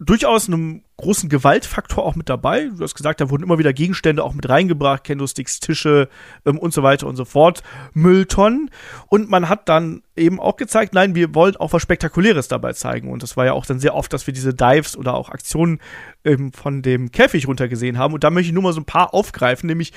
durchaus 0.00 0.46
einem 0.46 0.82
großen 0.96 1.28
Gewaltfaktor 1.28 2.04
auch 2.04 2.14
mit 2.14 2.28
dabei. 2.28 2.66
Du 2.66 2.82
hast 2.82 2.94
gesagt, 2.94 3.20
da 3.20 3.30
wurden 3.30 3.42
immer 3.42 3.58
wieder 3.58 3.72
Gegenstände 3.72 4.22
auch 4.22 4.32
mit 4.32 4.48
reingebracht, 4.48 5.02
Candlesticks, 5.04 5.58
Tische 5.58 6.08
ähm, 6.46 6.58
und 6.58 6.72
so 6.72 6.82
weiter 6.82 7.06
und 7.06 7.16
so 7.16 7.24
fort, 7.24 7.62
Mülltonnen. 7.94 8.70
Und 9.08 9.28
man 9.28 9.48
hat 9.48 9.68
dann 9.68 10.02
eben 10.16 10.38
auch 10.38 10.56
gezeigt, 10.56 10.94
nein, 10.94 11.14
wir 11.14 11.34
wollen 11.34 11.56
auch 11.56 11.72
was 11.72 11.82
Spektakuläres 11.82 12.46
dabei 12.46 12.72
zeigen. 12.74 13.10
Und 13.10 13.22
das 13.22 13.36
war 13.36 13.46
ja 13.46 13.52
auch 13.52 13.66
dann 13.66 13.80
sehr 13.80 13.94
oft, 13.94 14.12
dass 14.12 14.26
wir 14.26 14.34
diese 14.34 14.54
Dives 14.54 14.96
oder 14.96 15.14
auch 15.14 15.30
Aktionen 15.30 15.80
ähm, 16.24 16.52
von 16.52 16.82
dem 16.82 17.10
Käfig 17.10 17.48
runtergesehen 17.48 17.98
haben. 17.98 18.14
Und 18.14 18.22
da 18.22 18.30
möchte 18.30 18.48
ich 18.48 18.54
nur 18.54 18.62
mal 18.62 18.72
so 18.72 18.80
ein 18.80 18.86
paar 18.86 19.14
aufgreifen, 19.14 19.66
nämlich, 19.66 19.92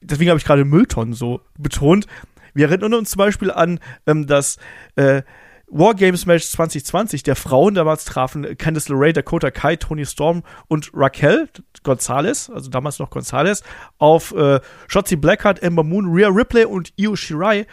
deswegen 0.00 0.30
habe 0.30 0.38
ich 0.38 0.44
gerade 0.44 0.64
Mülltonnen 0.64 1.14
so 1.14 1.40
betont. 1.58 2.06
Wir 2.54 2.68
erinnern 2.68 2.94
uns 2.94 3.10
zum 3.10 3.18
Beispiel 3.18 3.50
an 3.50 3.80
ähm, 4.06 4.28
das 4.28 4.58
äh, 4.94 5.22
Wargames 5.68 6.26
Match 6.26 6.48
2020 6.48 7.22
der 7.22 7.36
Frauen. 7.36 7.74
Damals 7.74 8.04
trafen 8.04 8.56
Candice 8.58 8.88
LeRae, 8.88 9.12
Dakota 9.12 9.50
Kai, 9.50 9.76
Tony 9.76 10.06
Storm 10.06 10.42
und 10.68 10.90
Raquel 10.94 11.48
Gonzalez, 11.82 12.50
also 12.50 12.70
damals 12.70 12.98
noch 12.98 13.10
Gonzalez, 13.10 13.62
auf 13.98 14.34
äh, 14.34 14.60
Shotzi 14.88 15.16
Blackheart, 15.16 15.62
Ember 15.62 15.82
Moon, 15.82 16.06
Rhea 16.12 16.28
Ripley 16.28 16.64
und 16.64 16.92
Io 16.96 17.16
Shirai. 17.16 17.66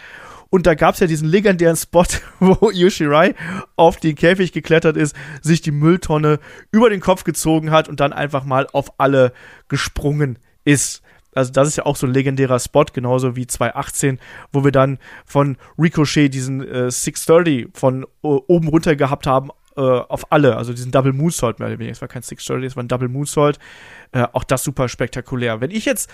Und 0.49 0.67
da 0.67 0.75
gab 0.75 0.95
es 0.95 0.99
ja 0.99 1.07
diesen 1.07 1.29
legendären 1.29 1.77
Spot, 1.77 2.05
wo 2.39 2.71
Io 2.71 2.89
Shirai 2.89 3.35
auf 3.75 3.97
den 3.97 4.15
Käfig 4.15 4.51
geklettert 4.51 4.97
ist, 4.97 5.15
sich 5.41 5.61
die 5.61 5.71
Mülltonne 5.71 6.39
über 6.71 6.89
den 6.89 6.99
Kopf 6.99 7.23
gezogen 7.23 7.71
hat 7.71 7.87
und 7.87 7.99
dann 7.99 8.13
einfach 8.13 8.43
mal 8.43 8.67
auf 8.73 8.99
alle 8.99 9.31
gesprungen 9.69 10.39
ist 10.65 11.01
also 11.33 11.51
das 11.51 11.67
ist 11.67 11.77
ja 11.77 11.85
auch 11.85 11.95
so 11.95 12.07
ein 12.07 12.13
legendärer 12.13 12.59
Spot, 12.59 12.85
genauso 12.91 13.35
wie 13.35 13.47
2018, 13.47 14.19
wo 14.51 14.63
wir 14.63 14.71
dann 14.71 14.99
von 15.25 15.57
Ricochet 15.77 16.33
diesen 16.33 16.61
äh, 16.61 16.91
630 16.91 17.69
von 17.73 18.03
äh, 18.03 18.07
oben 18.21 18.67
runter 18.67 18.95
gehabt 18.95 19.27
haben 19.27 19.49
äh, 19.77 19.81
auf 19.81 20.31
alle, 20.31 20.57
also 20.57 20.73
diesen 20.73 20.91
Double 20.91 21.13
Moonsault 21.13 21.59
mehr 21.59 21.69
oder 21.69 21.79
weniger. 21.79 21.93
Es 21.93 22.01
war 22.01 22.07
kein 22.07 22.21
630, 22.21 22.71
es 22.71 22.75
war 22.75 22.83
ein 22.83 22.87
Double 22.87 23.07
Moonsault. 23.07 23.59
Äh, 24.11 24.27
auch 24.33 24.43
das 24.43 24.63
super 24.63 24.89
spektakulär. 24.89 25.61
Wenn 25.61 25.71
ich 25.71 25.85
jetzt 25.85 26.09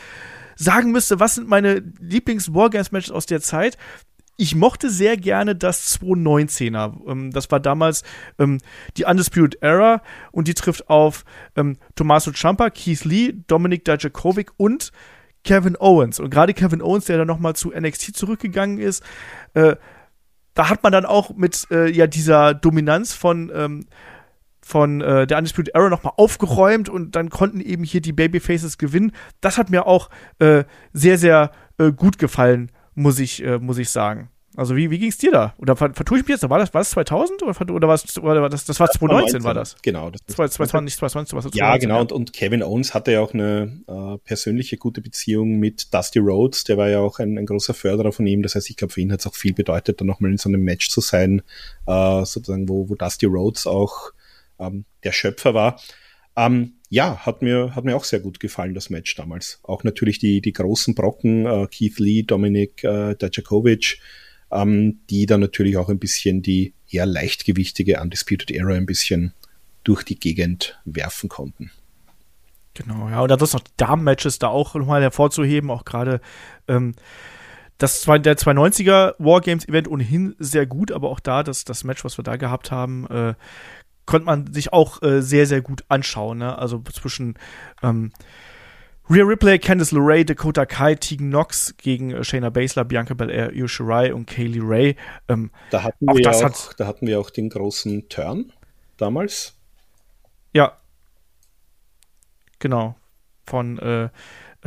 sagen 0.55 0.91
müsste, 0.91 1.19
was 1.19 1.35
sind 1.35 1.47
meine 1.47 1.83
Lieblings-Wargames-Matches 1.99 3.11
aus 3.11 3.25
der 3.25 3.41
Zeit, 3.41 3.77
ich 4.37 4.55
mochte 4.55 4.89
sehr 4.89 5.17
gerne 5.17 5.55
das 5.55 5.99
219er. 5.99 7.09
Ähm, 7.09 7.31
das 7.31 7.51
war 7.51 7.59
damals 7.59 8.03
ähm, 8.39 8.59
die 8.95 9.05
Undisputed 9.05 9.61
Era 9.61 10.01
und 10.31 10.47
die 10.47 10.53
trifft 10.53 10.89
auf 10.89 11.25
ähm, 11.55 11.77
Tommaso 11.95 12.31
Ciampa, 12.31 12.69
Keith 12.69 13.03
Lee, 13.03 13.33
Dominik 13.47 13.83
Dajakovic 13.83 14.51
und 14.57 14.91
Kevin 15.43 15.75
Owens. 15.79 16.19
Und 16.19 16.29
gerade 16.29 16.53
Kevin 16.53 16.81
Owens, 16.81 17.05
der 17.05 17.17
dann 17.17 17.27
nochmal 17.27 17.55
zu 17.55 17.71
NXT 17.71 18.15
zurückgegangen 18.15 18.77
ist, 18.77 19.03
äh, 19.55 19.75
da 20.53 20.69
hat 20.69 20.83
man 20.83 20.91
dann 20.91 21.05
auch 21.05 21.35
mit 21.35 21.67
äh, 21.71 21.89
ja 21.89 22.07
dieser 22.07 22.53
Dominanz 22.53 23.13
von 23.13 23.51
ähm, 23.53 23.85
von 24.61 25.01
äh, 25.01 25.25
der 25.25 25.37
Undisputed 25.37 25.73
Era 25.73 25.89
nochmal 25.89 26.13
aufgeräumt 26.17 26.89
und 26.89 27.15
dann 27.15 27.29
konnten 27.29 27.61
eben 27.61 27.83
hier 27.83 28.01
die 28.01 28.11
Babyfaces 28.11 28.77
gewinnen. 28.77 29.13
Das 29.39 29.57
hat 29.57 29.69
mir 29.69 29.87
auch 29.87 30.09
äh, 30.39 30.65
sehr, 30.91 31.17
sehr 31.17 31.51
äh, 31.77 31.91
gut 31.93 32.17
gefallen 32.17 32.71
muss 32.97 33.19
ich, 33.19 33.43
äh, 33.43 33.59
muss 33.59 33.77
ich 33.77 33.89
sagen. 33.89 34.29
Also 34.55 34.75
wie, 34.75 34.89
wie 34.89 34.97
ging 34.97 35.09
es 35.09 35.19
dir 35.19 35.31
da? 35.31 35.53
Oder 35.59 35.75
vertue 35.75 36.17
ich 36.17 36.23
mich 36.23 36.29
jetzt? 36.29 36.49
War 36.49 36.57
das, 36.57 36.73
war 36.73 36.81
das 36.81 36.89
2000 36.89 37.43
oder, 37.43 37.51
oder, 37.71 37.87
war 37.87 37.99
oder 38.23 38.49
das, 38.49 38.65
das 38.65 38.79
war 38.79 38.89
2019 38.89 39.43
war 39.43 39.53
das? 39.53 39.75
Genau. 39.83 40.09
Das, 40.09 40.35
2020, 40.35 40.83
nicht 40.85 40.97
2020, 40.97 41.37
was 41.37 41.55
Ja, 41.55 41.77
genau. 41.77 42.01
Und, 42.01 42.11
und 42.11 42.33
Kevin 42.33 42.63
Owens 42.63 42.95
hatte 42.95 43.11
ja 43.11 43.21
auch 43.21 43.35
eine 43.35 43.83
äh, 43.87 44.17
persönliche 44.25 44.77
gute 44.77 45.01
Beziehung 45.01 45.59
mit 45.59 45.93
Dusty 45.93 46.17
Rhodes. 46.17 46.63
Der 46.63 46.77
war 46.77 46.89
ja 46.89 47.01
auch 47.01 47.19
ein, 47.19 47.37
ein 47.37 47.45
großer 47.45 47.75
Förderer 47.75 48.11
von 48.11 48.25
ihm. 48.25 48.41
Das 48.41 48.55
heißt, 48.55 48.67
ich 48.71 48.77
glaube, 48.77 48.93
für 48.93 49.01
ihn 49.01 49.11
hat 49.11 49.19
es 49.19 49.27
auch 49.27 49.35
viel 49.35 49.53
bedeutet, 49.53 50.01
da 50.01 50.05
nochmal 50.05 50.31
in 50.31 50.37
so 50.37 50.49
einem 50.49 50.63
Match 50.63 50.89
zu 50.89 51.01
sein, 51.01 51.43
äh, 51.85 52.25
sozusagen, 52.25 52.67
wo, 52.67 52.89
wo 52.89 52.95
Dusty 52.95 53.27
Rhodes 53.27 53.67
auch 53.67 54.11
ähm, 54.57 54.85
der 55.03 55.11
Schöpfer 55.11 55.53
war. 55.53 55.79
Ähm, 56.37 56.73
ja, 56.89 57.25
hat 57.25 57.41
mir, 57.41 57.75
hat 57.75 57.83
mir 57.83 57.97
auch 57.97 58.05
sehr 58.05 58.21
gut 58.21 58.39
gefallen, 58.39 58.73
das 58.73 58.89
Match 58.89 59.13
damals. 59.15 59.59
Auch 59.63 59.83
natürlich 59.83 60.19
die, 60.19 60.39
die 60.39 60.53
großen 60.53 60.95
Brocken, 60.95 61.45
äh, 61.45 61.67
Keith 61.67 61.99
Lee, 61.99 62.23
Dominik 62.23 62.83
äh, 62.83 63.15
Dajakovic, 63.15 63.99
ähm, 64.51 64.99
die 65.09 65.25
dann 65.25 65.41
natürlich 65.41 65.75
auch 65.75 65.89
ein 65.89 65.99
bisschen 65.99 66.41
die 66.43 66.73
eher 66.89 67.05
leichtgewichtige 67.05 67.99
Undisputed 67.99 68.51
Era 68.51 68.73
ein 68.73 68.85
bisschen 68.85 69.33
durch 69.83 70.03
die 70.03 70.19
Gegend 70.19 70.79
werfen 70.85 71.27
konnten. 71.27 71.71
Genau, 72.75 73.09
ja, 73.09 73.21
und 73.21 73.29
dann 73.29 73.39
ist 73.39 73.53
noch 73.53 73.63
Damen-Matches 73.77 74.37
da 74.37 74.49
auch 74.49 74.75
nochmal 74.75 75.01
hervorzuheben, 75.01 75.71
auch 75.71 75.83
gerade 75.83 76.21
ähm, 76.67 76.93
das 77.79 78.01
der 78.01 78.37
290er 78.37 79.15
Wargames-Event 79.17 79.87
ohnehin 79.87 80.35
sehr 80.37 80.67
gut, 80.67 80.91
aber 80.91 81.09
auch 81.09 81.19
da, 81.19 81.41
das, 81.41 81.63
das 81.63 81.83
Match, 81.83 82.05
was 82.05 82.17
wir 82.17 82.23
da 82.23 82.35
gehabt 82.35 82.71
haben, 82.71 83.07
äh, 83.07 83.33
konnte 84.07 84.25
man 84.25 84.51
sich 84.51 84.73
auch 84.73 85.03
äh, 85.03 85.21
sehr, 85.21 85.45
sehr 85.45 85.61
gut 85.61 85.83
anschauen. 85.89 86.39
Ne? 86.39 86.57
Also 86.57 86.81
zwischen 86.91 87.35
ähm, 87.83 88.11
Rhea 89.09 89.23
Ripley, 89.23 89.59
Candice 89.59 89.91
LeRae, 89.91 90.25
Dakota 90.25 90.65
Kai, 90.65 90.95
Tegan 90.95 91.29
Knox 91.29 91.75
gegen 91.77 92.11
äh, 92.11 92.23
Shayna 92.23 92.49
Baszler, 92.49 92.85
Bianca 92.85 93.13
Belair, 93.13 93.53
Io 93.53 93.67
Shirai 93.67 94.13
und 94.13 94.25
Kaylee 94.25 94.61
Ray. 94.63 94.95
Ähm, 95.27 95.51
da, 95.69 95.83
hatten 95.83 96.07
wir 96.07 96.31
auch, 96.31 96.43
hat, 96.43 96.71
da 96.77 96.87
hatten 96.87 97.05
wir 97.05 97.19
auch 97.19 97.29
den 97.29 97.49
großen 97.49 98.09
Turn 98.09 98.51
damals. 98.97 99.53
Ja. 100.53 100.77
Genau. 102.59 102.95
Von 103.45 103.77
äh, 103.77 104.09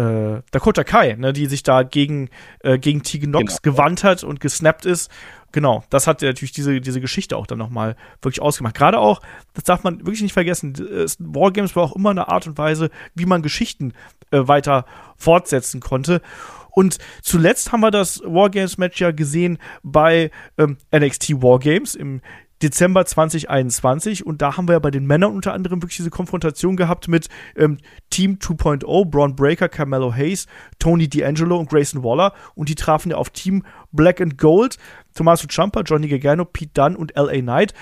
äh, 0.00 0.42
Dakota 0.50 0.84
Kai, 0.84 1.14
ne, 1.18 1.32
die 1.32 1.46
sich 1.46 1.62
da 1.62 1.82
gegen, 1.82 2.30
äh, 2.60 2.78
gegen 2.78 3.02
Tegan 3.02 3.30
Nox 3.30 3.60
genau. 3.60 3.74
gewandt 3.76 4.04
hat 4.04 4.24
und 4.24 4.40
gesnappt 4.40 4.86
ist. 4.86 5.10
Genau, 5.52 5.82
das 5.90 6.06
hat 6.06 6.22
natürlich 6.22 6.52
diese, 6.52 6.80
diese 6.80 7.00
Geschichte 7.00 7.36
auch 7.36 7.46
dann 7.46 7.58
nochmal 7.58 7.96
wirklich 8.22 8.40
ausgemacht. 8.40 8.76
Gerade 8.76 8.98
auch, 8.98 9.20
das 9.54 9.64
darf 9.64 9.82
man 9.82 9.98
wirklich 9.98 10.22
nicht 10.22 10.32
vergessen, 10.32 10.74
Wargames 11.18 11.74
war 11.74 11.82
auch 11.82 11.96
immer 11.96 12.10
eine 12.10 12.28
Art 12.28 12.46
und 12.46 12.56
Weise, 12.56 12.90
wie 13.14 13.26
man 13.26 13.42
Geschichten 13.42 13.92
äh, 14.30 14.46
weiter 14.46 14.86
fortsetzen 15.16 15.80
konnte. 15.80 16.22
Und 16.70 16.98
zuletzt 17.20 17.72
haben 17.72 17.80
wir 17.80 17.90
das 17.90 18.22
Wargames-Match 18.24 19.00
ja 19.00 19.10
gesehen 19.10 19.58
bei 19.82 20.30
ähm, 20.56 20.78
NXT 20.94 21.42
Wargames 21.42 21.96
im 21.96 22.20
Dezember 22.62 23.06
2021 23.06 24.26
und 24.26 24.42
da 24.42 24.56
haben 24.56 24.68
wir 24.68 24.74
ja 24.74 24.78
bei 24.78 24.90
den 24.90 25.06
Männern 25.06 25.32
unter 25.32 25.54
anderem 25.54 25.82
wirklich 25.82 25.96
diese 25.96 26.10
Konfrontation 26.10 26.76
gehabt 26.76 27.08
mit 27.08 27.28
ähm, 27.56 27.78
Team 28.10 28.38
2.0, 28.40 29.04
Braun 29.06 29.34
Breaker, 29.34 29.68
Carmelo 29.68 30.14
Hayes, 30.14 30.46
Tony 30.78 31.04
D'Angelo 31.04 31.58
und 31.58 31.70
Grayson 31.70 32.02
Waller. 32.04 32.34
Und 32.54 32.68
die 32.68 32.74
trafen 32.74 33.10
ja 33.10 33.16
auf 33.16 33.30
Team 33.30 33.64
Black 33.92 34.20
and 34.20 34.36
Gold, 34.36 34.76
Tommaso 35.14 35.46
Ciampa, 35.48 35.80
Johnny 35.82 36.08
Gargano, 36.08 36.44
Pete 36.44 36.72
Dunne 36.74 36.96
und 36.96 37.14
LA 37.16 37.40
Knight. 37.40 37.74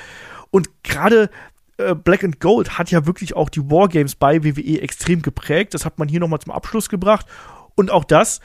Und 0.50 0.68
gerade 0.84 1.30
äh, 1.78 1.94
Black 1.94 2.24
and 2.24 2.40
Gold 2.40 2.78
hat 2.78 2.90
ja 2.90 3.06
wirklich 3.06 3.34
auch 3.34 3.48
die 3.48 3.70
Wargames 3.70 4.14
bei 4.14 4.44
WWE 4.44 4.80
extrem 4.80 5.22
geprägt, 5.22 5.74
das 5.74 5.84
hat 5.84 5.98
man 5.98 6.08
hier 6.08 6.20
nochmal 6.20 6.40
zum 6.40 6.52
Abschluss 6.52 6.88
gebracht. 6.88 7.26
Und 7.74 7.90
auch 7.90 8.04
das, 8.04 8.40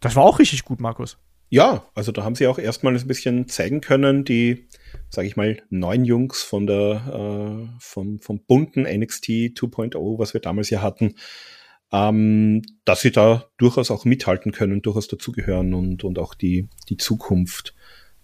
das 0.00 0.16
war 0.16 0.24
auch 0.24 0.38
richtig 0.38 0.64
gut, 0.64 0.80
Markus. 0.80 1.18
Ja, 1.48 1.84
also 1.94 2.12
da 2.12 2.24
haben 2.24 2.34
sie 2.34 2.46
auch 2.46 2.58
erstmal 2.58 2.96
ein 2.96 3.06
bisschen 3.06 3.48
zeigen 3.48 3.80
können, 3.80 4.24
die 4.24 4.66
sage 5.10 5.28
ich 5.28 5.36
mal, 5.36 5.62
neun 5.70 6.04
Jungs 6.04 6.42
von 6.42 6.66
der, 6.66 7.68
äh, 7.70 7.76
vom, 7.78 8.20
vom 8.20 8.40
bunten 8.44 8.82
NXT 8.82 9.26
2.0, 9.56 10.18
was 10.18 10.34
wir 10.34 10.40
damals 10.40 10.70
ja 10.70 10.82
hatten, 10.82 11.14
ähm, 11.92 12.62
dass 12.84 13.00
sie 13.00 13.12
da 13.12 13.46
durchaus 13.56 13.90
auch 13.90 14.04
mithalten 14.04 14.52
können, 14.52 14.82
durchaus 14.82 15.08
dazugehören 15.08 15.74
und, 15.74 16.04
und 16.04 16.18
auch 16.18 16.34
die, 16.34 16.68
die 16.88 16.96
Zukunft 16.96 17.74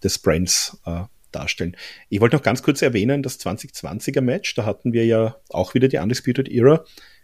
des 0.03 0.19
Brands 0.19 0.81
äh, 0.85 1.03
darstellen. 1.31 1.77
Ich 2.09 2.19
wollte 2.19 2.35
noch 2.35 2.43
ganz 2.43 2.63
kurz 2.63 2.81
erwähnen, 2.81 3.23
das 3.23 3.39
2020er 3.39 4.21
Match, 4.21 4.53
da 4.55 4.65
hatten 4.65 4.93
wir 4.93 5.05
ja 5.05 5.37
auch 5.49 5.73
wieder 5.73 5.87
die 5.87 5.97
Undisputed 5.97 6.49
Era 6.49 6.83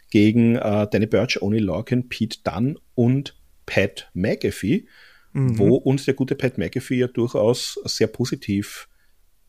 gegen 0.10 0.56
äh, 0.56 0.88
Danny 0.90 1.08
Birch, 1.08 1.42
Oni 1.42 1.60
Larkin, 1.60 2.08
Pete 2.08 2.40
Dunn 2.44 2.80
und 2.96 3.36
Pat 3.66 4.10
McAfee, 4.14 4.88
mhm. 5.34 5.58
wo 5.58 5.76
uns 5.76 6.06
der 6.06 6.14
gute 6.14 6.36
Pat 6.36 6.58
McAfee 6.58 7.00
ja 7.00 7.08
durchaus 7.08 7.80
sehr 7.84 8.08
positiv 8.08 8.88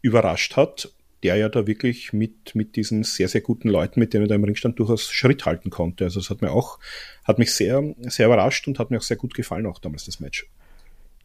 überrascht 0.08 0.56
hat, 0.56 0.90
der 1.22 1.36
ja 1.36 1.48
da 1.48 1.66
wirklich 1.66 2.12
mit, 2.12 2.54
mit 2.54 2.76
diesen 2.76 3.02
sehr, 3.02 3.28
sehr 3.28 3.40
guten 3.40 3.68
Leuten, 3.68 3.98
mit 3.98 4.14
denen 4.14 4.24
er 4.24 4.28
da 4.28 4.34
im 4.34 4.44
Ring 4.44 4.54
stand, 4.54 4.78
durchaus 4.78 5.10
Schritt 5.10 5.46
halten 5.46 5.70
konnte. 5.70 6.04
Also 6.04 6.20
es 6.20 6.30
hat 6.30 6.42
mir 6.42 6.52
auch, 6.52 6.78
hat 7.24 7.38
mich 7.38 7.52
sehr, 7.52 7.82
sehr 8.02 8.26
überrascht 8.26 8.68
und 8.68 8.78
hat 8.78 8.90
mir 8.90 8.98
auch 8.98 9.02
sehr 9.02 9.16
gut 9.16 9.34
gefallen, 9.34 9.66
auch 9.66 9.80
damals 9.80 10.04
das 10.04 10.20
Match. 10.20 10.46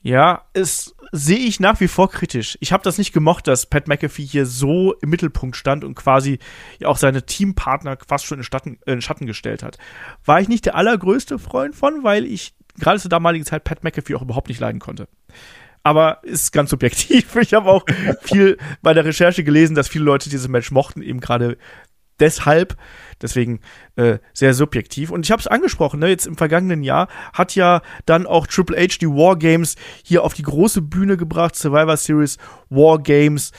Ja, 0.02 0.44
es 0.52 0.96
sehe 1.14 1.38
ich 1.38 1.62
nach 1.62 1.80
wie 1.80 1.88
vor 1.88 2.10
kritisch. 2.10 2.58
Ich 2.60 2.74
habe 2.74 2.84
das 2.84 2.98
nicht 2.98 3.14
gemocht, 3.14 3.48
dass 3.48 3.68
Pat 3.68 3.88
McAfee 3.88 4.26
hier 4.26 4.46
so 4.46 4.94
im 4.96 5.10
Mittelpunkt 5.10 5.56
stand 5.56 5.86
und 5.86 5.96
quasi 5.96 6.40
auch 6.84 6.98
seine 6.98 7.26
Teampartner 7.26 7.98
fast 8.06 8.26
schon 8.26 8.40
in, 8.40 8.44
Statten, 8.44 8.80
in 8.86 9.02
Schatten 9.02 9.28
gestellt 9.28 9.64
hat. 9.64 9.78
War 10.26 10.42
ich 10.42 10.50
nicht 10.50 10.66
der 10.66 10.76
allergrößte 10.76 11.40
Freund 11.40 11.74
von, 11.74 12.04
weil 12.04 12.26
ich 12.26 12.54
gerade 12.80 13.00
zur 13.00 13.10
damaligen 13.10 13.46
Zeit 13.46 13.64
Pat 13.64 13.86
McAfee 13.86 14.16
auch 14.16 14.24
überhaupt 14.24 14.50
nicht 14.50 14.60
leiden 14.60 14.80
konnte 14.80 15.08
aber 15.84 16.20
ist 16.24 16.52
ganz 16.52 16.70
subjektiv. 16.70 17.36
Ich 17.44 17.54
habe 17.54 17.70
auch 17.70 17.86
viel 18.22 18.58
bei 18.82 18.94
der 18.94 19.06
Recherche 19.06 19.44
gelesen, 19.44 19.76
dass 19.76 19.88
viele 19.88 20.06
Leute 20.06 20.30
dieses 20.30 20.48
Match 20.48 20.72
mochten, 20.72 21.02
eben 21.02 21.20
gerade 21.20 21.58
deshalb. 22.20 22.78
Deswegen 23.22 23.60
äh, 23.96 24.20
sehr 24.34 24.54
subjektiv. 24.54 25.12
Und 25.12 25.26
ich 25.26 25.32
habe 25.32 25.40
es 25.40 25.48
angesprochen, 25.48 26.00
ne, 26.00 26.08
jetzt 26.08 26.26
im 26.26 26.38
vergangenen 26.38 26.84
Jahr 26.84 27.08
hat 27.34 27.56
ja 27.56 27.82
dann 28.06 28.26
auch 28.26 28.48
Triple 28.48 28.78
H 28.78 28.98
die 29.02 29.08
War 29.08 29.38
Games 29.38 29.76
hier 30.04 30.24
auf 30.24 30.34
die 30.34 30.44
große 30.44 30.82
Bühne 30.82 31.18
gebracht, 31.18 31.56
Survivor 31.56 31.98
Series 31.98 32.38
War 32.70 33.00
Games 33.00 33.52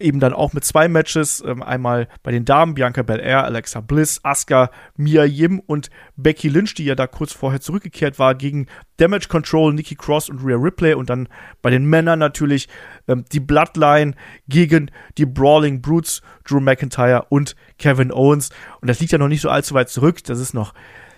eben 0.00 0.20
dann 0.20 0.32
auch 0.32 0.52
mit 0.52 0.64
zwei 0.64 0.88
Matches. 0.88 1.42
Ähm, 1.44 1.62
einmal 1.62 2.08
bei 2.22 2.30
den 2.30 2.44
Damen 2.44 2.74
Bianca 2.74 3.02
Belair, 3.02 3.44
Alexa 3.44 3.80
Bliss, 3.80 4.20
Asuka, 4.22 4.70
Mia 4.96 5.24
Yim 5.24 5.60
und 5.60 5.90
Becky 6.16 6.48
Lynch, 6.48 6.74
die 6.74 6.84
ja 6.84 6.94
da 6.94 7.06
kurz 7.06 7.32
vorher 7.32 7.60
zurückgekehrt 7.60 8.18
war, 8.18 8.34
gegen 8.34 8.66
Damage 8.96 9.28
Control, 9.28 9.74
Nikki 9.74 9.94
Cross 9.94 10.28
und 10.28 10.44
Rhea 10.44 10.56
Ripley. 10.56 10.94
Und 10.94 11.10
dann 11.10 11.28
bei 11.62 11.70
den 11.70 11.84
Männern 11.86 12.18
natürlich 12.18 12.68
ähm, 13.06 13.24
die 13.32 13.40
Bloodline 13.40 14.14
gegen 14.48 14.90
die 15.16 15.26
Brawling 15.26 15.82
Brutes, 15.82 16.22
Drew 16.44 16.60
McIntyre 16.60 17.26
und 17.28 17.56
Kevin 17.78 18.12
Owens. 18.12 18.50
Und 18.80 18.88
das 18.88 19.00
liegt 19.00 19.12
ja 19.12 19.18
noch 19.18 19.28
nicht 19.28 19.40
so 19.40 19.50
allzu 19.50 19.74
weit 19.74 19.88
zurück. 19.88 20.22
Das 20.24 20.38
ist 20.38 20.54
noch, 20.54 20.74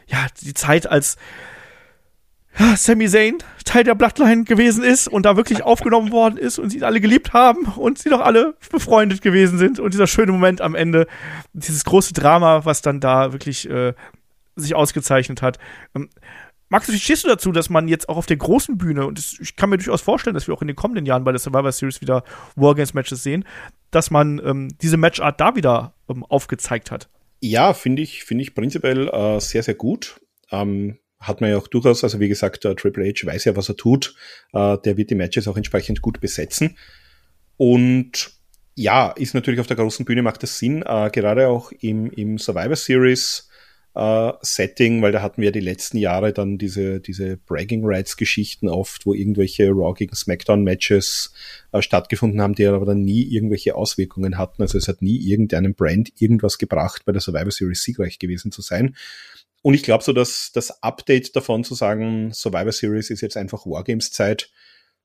ja, 0.06 0.26
die 0.42 0.54
Zeit, 0.54 0.90
als 0.90 1.16
Sami 2.76 3.08
Zayn 3.08 3.38
Teil 3.64 3.84
der 3.84 3.94
Bloodline 3.94 4.42
gewesen 4.44 4.82
ist 4.82 5.06
und 5.06 5.24
da 5.24 5.36
wirklich 5.36 5.62
aufgenommen 5.62 6.10
worden 6.10 6.36
ist 6.36 6.58
und 6.58 6.70
sie 6.70 6.82
alle 6.82 7.00
geliebt 7.00 7.32
haben 7.32 7.66
und 7.66 7.98
sie 7.98 8.10
doch 8.10 8.20
alle 8.20 8.56
befreundet 8.70 9.22
gewesen 9.22 9.58
sind 9.58 9.78
und 9.78 9.94
dieser 9.94 10.08
schöne 10.08 10.32
Moment 10.32 10.60
am 10.60 10.74
Ende, 10.74 11.06
dieses 11.52 11.84
große 11.84 12.12
Drama, 12.12 12.64
was 12.64 12.82
dann 12.82 12.98
da 12.98 13.32
wirklich 13.32 13.70
äh, 13.70 13.94
sich 14.56 14.74
ausgezeichnet 14.74 15.40
hat. 15.40 15.58
Ähm, 15.94 16.10
Max, 16.68 16.88
wie 16.88 16.98
stehst 16.98 17.24
du 17.24 17.28
dazu, 17.28 17.50
dass 17.50 17.68
man 17.68 17.88
jetzt 17.88 18.08
auch 18.08 18.16
auf 18.16 18.26
der 18.26 18.36
großen 18.36 18.78
Bühne, 18.78 19.04
und 19.04 19.18
ich 19.40 19.56
kann 19.56 19.70
mir 19.70 19.76
durchaus 19.76 20.02
vorstellen, 20.02 20.34
dass 20.34 20.46
wir 20.46 20.54
auch 20.54 20.62
in 20.62 20.68
den 20.68 20.76
kommenden 20.76 21.04
Jahren 21.04 21.24
bei 21.24 21.32
der 21.32 21.40
Survivor 21.40 21.72
Series 21.72 22.00
wieder 22.00 22.22
Wargames-Matches 22.54 23.24
sehen, 23.24 23.44
dass 23.90 24.12
man 24.12 24.40
ähm, 24.44 24.68
diese 24.80 24.96
Matchart 24.96 25.40
da 25.40 25.56
wieder 25.56 25.94
ähm, 26.08 26.24
aufgezeigt 26.24 26.92
hat? 26.92 27.08
Ja, 27.40 27.74
finde 27.74 28.02
ich, 28.02 28.22
finde 28.22 28.42
ich 28.42 28.54
prinzipiell 28.54 29.08
äh, 29.08 29.40
sehr, 29.40 29.64
sehr 29.64 29.74
gut. 29.74 30.20
Ähm, 30.52 30.99
hat 31.20 31.40
man 31.40 31.50
ja 31.50 31.58
auch 31.58 31.68
durchaus, 31.68 32.02
also 32.02 32.18
wie 32.18 32.28
gesagt, 32.28 32.62
Triple 32.62 33.08
H 33.08 33.26
weiß 33.26 33.44
ja, 33.44 33.54
was 33.54 33.68
er 33.68 33.76
tut. 33.76 34.14
Äh, 34.52 34.78
der 34.84 34.96
wird 34.96 35.10
die 35.10 35.14
Matches 35.14 35.46
auch 35.46 35.56
entsprechend 35.56 36.00
gut 36.00 36.20
besetzen. 36.20 36.76
Und 37.56 38.30
ja, 38.74 39.10
ist 39.10 39.34
natürlich 39.34 39.60
auf 39.60 39.66
der 39.66 39.76
großen 39.76 40.06
Bühne 40.06 40.22
macht 40.22 40.42
das 40.42 40.58
Sinn, 40.58 40.82
äh, 40.82 41.10
gerade 41.10 41.48
auch 41.48 41.72
im, 41.72 42.10
im 42.10 42.38
Survivor 42.38 42.76
Series 42.76 43.50
äh, 43.94 44.32
Setting, 44.40 45.02
weil 45.02 45.12
da 45.12 45.20
hatten 45.20 45.42
wir 45.42 45.52
die 45.52 45.60
letzten 45.60 45.98
Jahre 45.98 46.32
dann 46.32 46.56
diese, 46.56 47.00
diese 47.00 47.36
Bragging 47.36 47.82
Rights 47.84 48.16
Geschichten 48.16 48.68
oft, 48.68 49.04
wo 49.04 49.12
irgendwelche 49.12 49.68
Raw 49.68 49.92
gegen 49.94 50.14
SmackDown 50.14 50.62
Matches 50.62 51.32
äh, 51.72 51.82
stattgefunden 51.82 52.40
haben, 52.40 52.54
die 52.54 52.66
aber 52.66 52.86
dann 52.86 53.02
nie 53.02 53.22
irgendwelche 53.22 53.74
Auswirkungen 53.74 54.38
hatten. 54.38 54.62
Also 54.62 54.78
es 54.78 54.88
hat 54.88 55.02
nie 55.02 55.18
irgendeinem 55.18 55.74
Brand 55.74 56.10
irgendwas 56.18 56.58
gebracht, 56.58 57.02
bei 57.04 57.12
der 57.12 57.20
Survivor 57.20 57.50
Series 57.50 57.82
siegreich 57.82 58.18
gewesen 58.18 58.52
zu 58.52 58.62
sein. 58.62 58.96
Und 59.62 59.74
ich 59.74 59.82
glaube 59.82 60.02
so, 60.04 60.12
dass 60.12 60.52
das 60.52 60.82
Update 60.82 61.36
davon 61.36 61.64
zu 61.64 61.74
sagen, 61.74 62.32
Survivor 62.32 62.72
Series 62.72 63.10
ist 63.10 63.20
jetzt 63.20 63.36
einfach 63.36 63.66
Wargames-Zeit, 63.66 64.50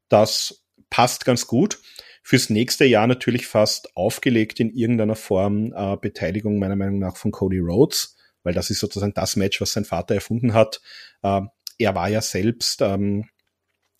das 0.09 0.65
passt 0.89 1.25
ganz 1.25 1.47
gut. 1.47 1.79
Fürs 2.23 2.49
nächste 2.49 2.85
Jahr 2.85 3.05
natürlich 3.07 3.47
fast 3.47 3.95
aufgelegt 3.95 4.59
in 4.59 4.73
irgendeiner 4.73 5.15
Form 5.15 5.73
äh, 5.75 5.97
Beteiligung 5.97 6.57
meiner 6.57 6.75
Meinung 6.75 6.99
nach 6.99 7.17
von 7.17 7.31
Cody 7.31 7.59
Rhodes, 7.59 8.15
weil 8.43 8.53
das 8.53 8.69
ist 8.69 8.79
sozusagen 8.79 9.13
das 9.13 9.35
Match, 9.35 9.61
was 9.61 9.73
sein 9.73 9.85
Vater 9.85 10.15
erfunden 10.15 10.53
hat. 10.53 10.81
Äh, 11.21 11.41
er 11.77 11.95
war 11.95 12.09
ja 12.09 12.21
selbst, 12.21 12.81
ähm, 12.81 13.29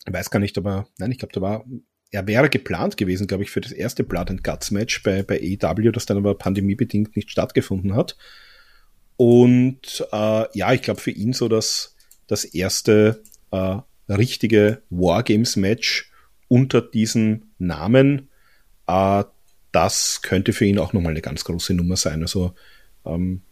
weiß 0.06 0.30
gar 0.30 0.40
nicht, 0.40 0.56
aber 0.58 0.88
nein, 0.98 1.12
ich 1.12 1.18
glaube, 1.18 1.34
da 1.34 1.40
war 1.40 1.64
er 2.10 2.26
wäre 2.26 2.48
geplant 2.48 2.96
gewesen, 2.96 3.26
glaube 3.26 3.42
ich, 3.42 3.50
für 3.50 3.60
das 3.60 3.72
erste 3.72 4.04
Blood 4.04 4.30
and 4.30 4.44
Guts 4.44 4.70
Match 4.70 5.02
bei, 5.02 5.22
bei 5.22 5.38
AEW, 5.38 5.90
das 5.90 6.06
dann 6.06 6.16
aber 6.16 6.36
pandemiebedingt 6.36 7.16
nicht 7.16 7.30
stattgefunden 7.30 7.94
hat. 7.94 8.16
Und 9.16 10.06
äh, 10.12 10.44
ja, 10.52 10.72
ich 10.72 10.82
glaube 10.82 11.00
für 11.00 11.10
ihn 11.10 11.32
so 11.32 11.48
das, 11.48 11.94
das 12.26 12.44
erste 12.44 13.22
äh, 13.50 13.78
richtige 14.08 14.82
Wargames-Match 14.90 16.10
unter 16.48 16.82
diesem 16.82 17.50
Namen. 17.58 18.28
Äh, 18.86 19.24
das 19.72 20.22
könnte 20.22 20.52
für 20.52 20.64
ihn 20.64 20.78
auch 20.78 20.92
nochmal 20.92 21.12
eine 21.12 21.22
ganz 21.22 21.44
große 21.44 21.74
Nummer 21.74 21.96
sein. 21.96 22.22
Also 22.22 22.54
ähm, 23.04 23.42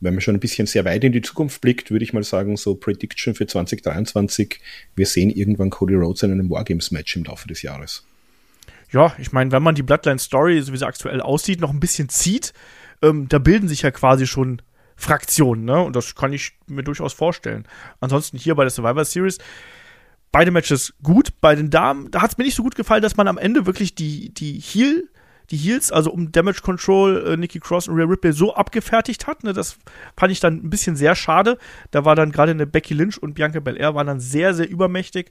wenn 0.00 0.14
man 0.14 0.20
schon 0.20 0.34
ein 0.34 0.40
bisschen 0.40 0.66
sehr 0.66 0.84
weit 0.84 1.04
in 1.04 1.12
die 1.12 1.22
Zukunft 1.22 1.60
blickt, 1.60 1.90
würde 1.90 2.04
ich 2.04 2.12
mal 2.12 2.24
sagen, 2.24 2.56
so 2.56 2.74
Prediction 2.74 3.34
für 3.34 3.46
2023, 3.46 4.58
wir 4.96 5.06
sehen 5.06 5.30
irgendwann 5.30 5.70
Cody 5.70 5.94
Rhodes 5.94 6.22
in 6.22 6.32
einem 6.32 6.50
Wargames-Match 6.50 7.16
im 7.16 7.24
Laufe 7.24 7.46
des 7.46 7.62
Jahres. 7.62 8.04
Ja, 8.92 9.14
ich 9.18 9.32
meine, 9.32 9.52
wenn 9.52 9.62
man 9.62 9.74
die 9.74 9.82
Bloodline-Story, 9.82 10.60
so 10.62 10.72
wie 10.72 10.78
sie 10.78 10.86
aktuell 10.86 11.20
aussieht, 11.20 11.60
noch 11.60 11.70
ein 11.70 11.80
bisschen 11.80 12.08
zieht, 12.08 12.52
ähm, 13.02 13.28
da 13.28 13.38
bilden 13.38 13.68
sich 13.68 13.82
ja 13.82 13.90
quasi 13.90 14.26
schon 14.26 14.62
Fraktionen, 15.00 15.64
ne? 15.64 15.80
Und 15.80 15.96
das 15.96 16.14
kann 16.14 16.32
ich 16.32 16.52
mir 16.66 16.82
durchaus 16.82 17.12
vorstellen. 17.12 17.66
Ansonsten 18.00 18.36
hier 18.36 18.54
bei 18.54 18.64
der 18.64 18.70
Survivor 18.70 19.04
Series, 19.04 19.38
beide 20.30 20.50
Matches 20.50 20.94
gut. 21.02 21.40
Bei 21.40 21.54
den 21.54 21.70
Damen, 21.70 22.10
da 22.10 22.22
hat 22.22 22.32
es 22.32 22.38
mir 22.38 22.44
nicht 22.44 22.54
so 22.54 22.62
gut 22.62 22.74
gefallen, 22.74 23.02
dass 23.02 23.16
man 23.16 23.26
am 23.26 23.38
Ende 23.38 23.66
wirklich 23.66 23.94
die, 23.94 24.32
die 24.34 24.60
Heel, 24.60 25.08
die 25.50 25.56
Heels, 25.56 25.90
also 25.90 26.10
um 26.10 26.30
Damage 26.30 26.60
Control, 26.62 27.26
äh, 27.26 27.36
Nikki 27.36 27.60
Cross 27.60 27.88
und 27.88 27.96
Rhea 27.96 28.04
Ripley 28.04 28.32
so 28.32 28.54
abgefertigt 28.54 29.26
hat. 29.26 29.42
Ne? 29.42 29.52
Das 29.52 29.78
fand 30.16 30.32
ich 30.32 30.40
dann 30.40 30.56
ein 30.64 30.70
bisschen 30.70 30.96
sehr 30.96 31.14
schade. 31.14 31.58
Da 31.90 32.04
war 32.04 32.14
dann 32.14 32.30
gerade 32.30 32.52
eine 32.52 32.66
Becky 32.66 32.94
Lynch 32.94 33.20
und 33.20 33.34
Bianca 33.34 33.60
Belair 33.60 33.94
waren 33.94 34.06
dann 34.06 34.20
sehr, 34.20 34.54
sehr 34.54 34.68
übermächtig. 34.68 35.30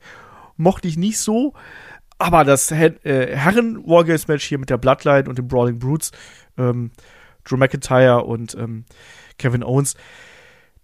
Mochte 0.57 0.87
ich 0.87 0.97
nicht 0.97 1.19
so. 1.19 1.53
Aber 2.17 2.43
das 2.43 2.71
Her 2.71 2.93
äh, 3.05 3.35
Herren-Wargames-Match 3.35 4.45
hier 4.45 4.57
mit 4.57 4.69
der 4.69 4.77
Bloodline 4.77 5.29
und 5.29 5.37
den 5.37 5.47
Brawling 5.47 5.79
Brutes, 5.79 6.11
ähm, 6.57 6.91
Drew 7.45 7.55
McIntyre 7.55 8.25
und 8.25 8.55
ähm, 8.55 8.83
Kevin 9.39 9.63
Owens. 9.63 9.95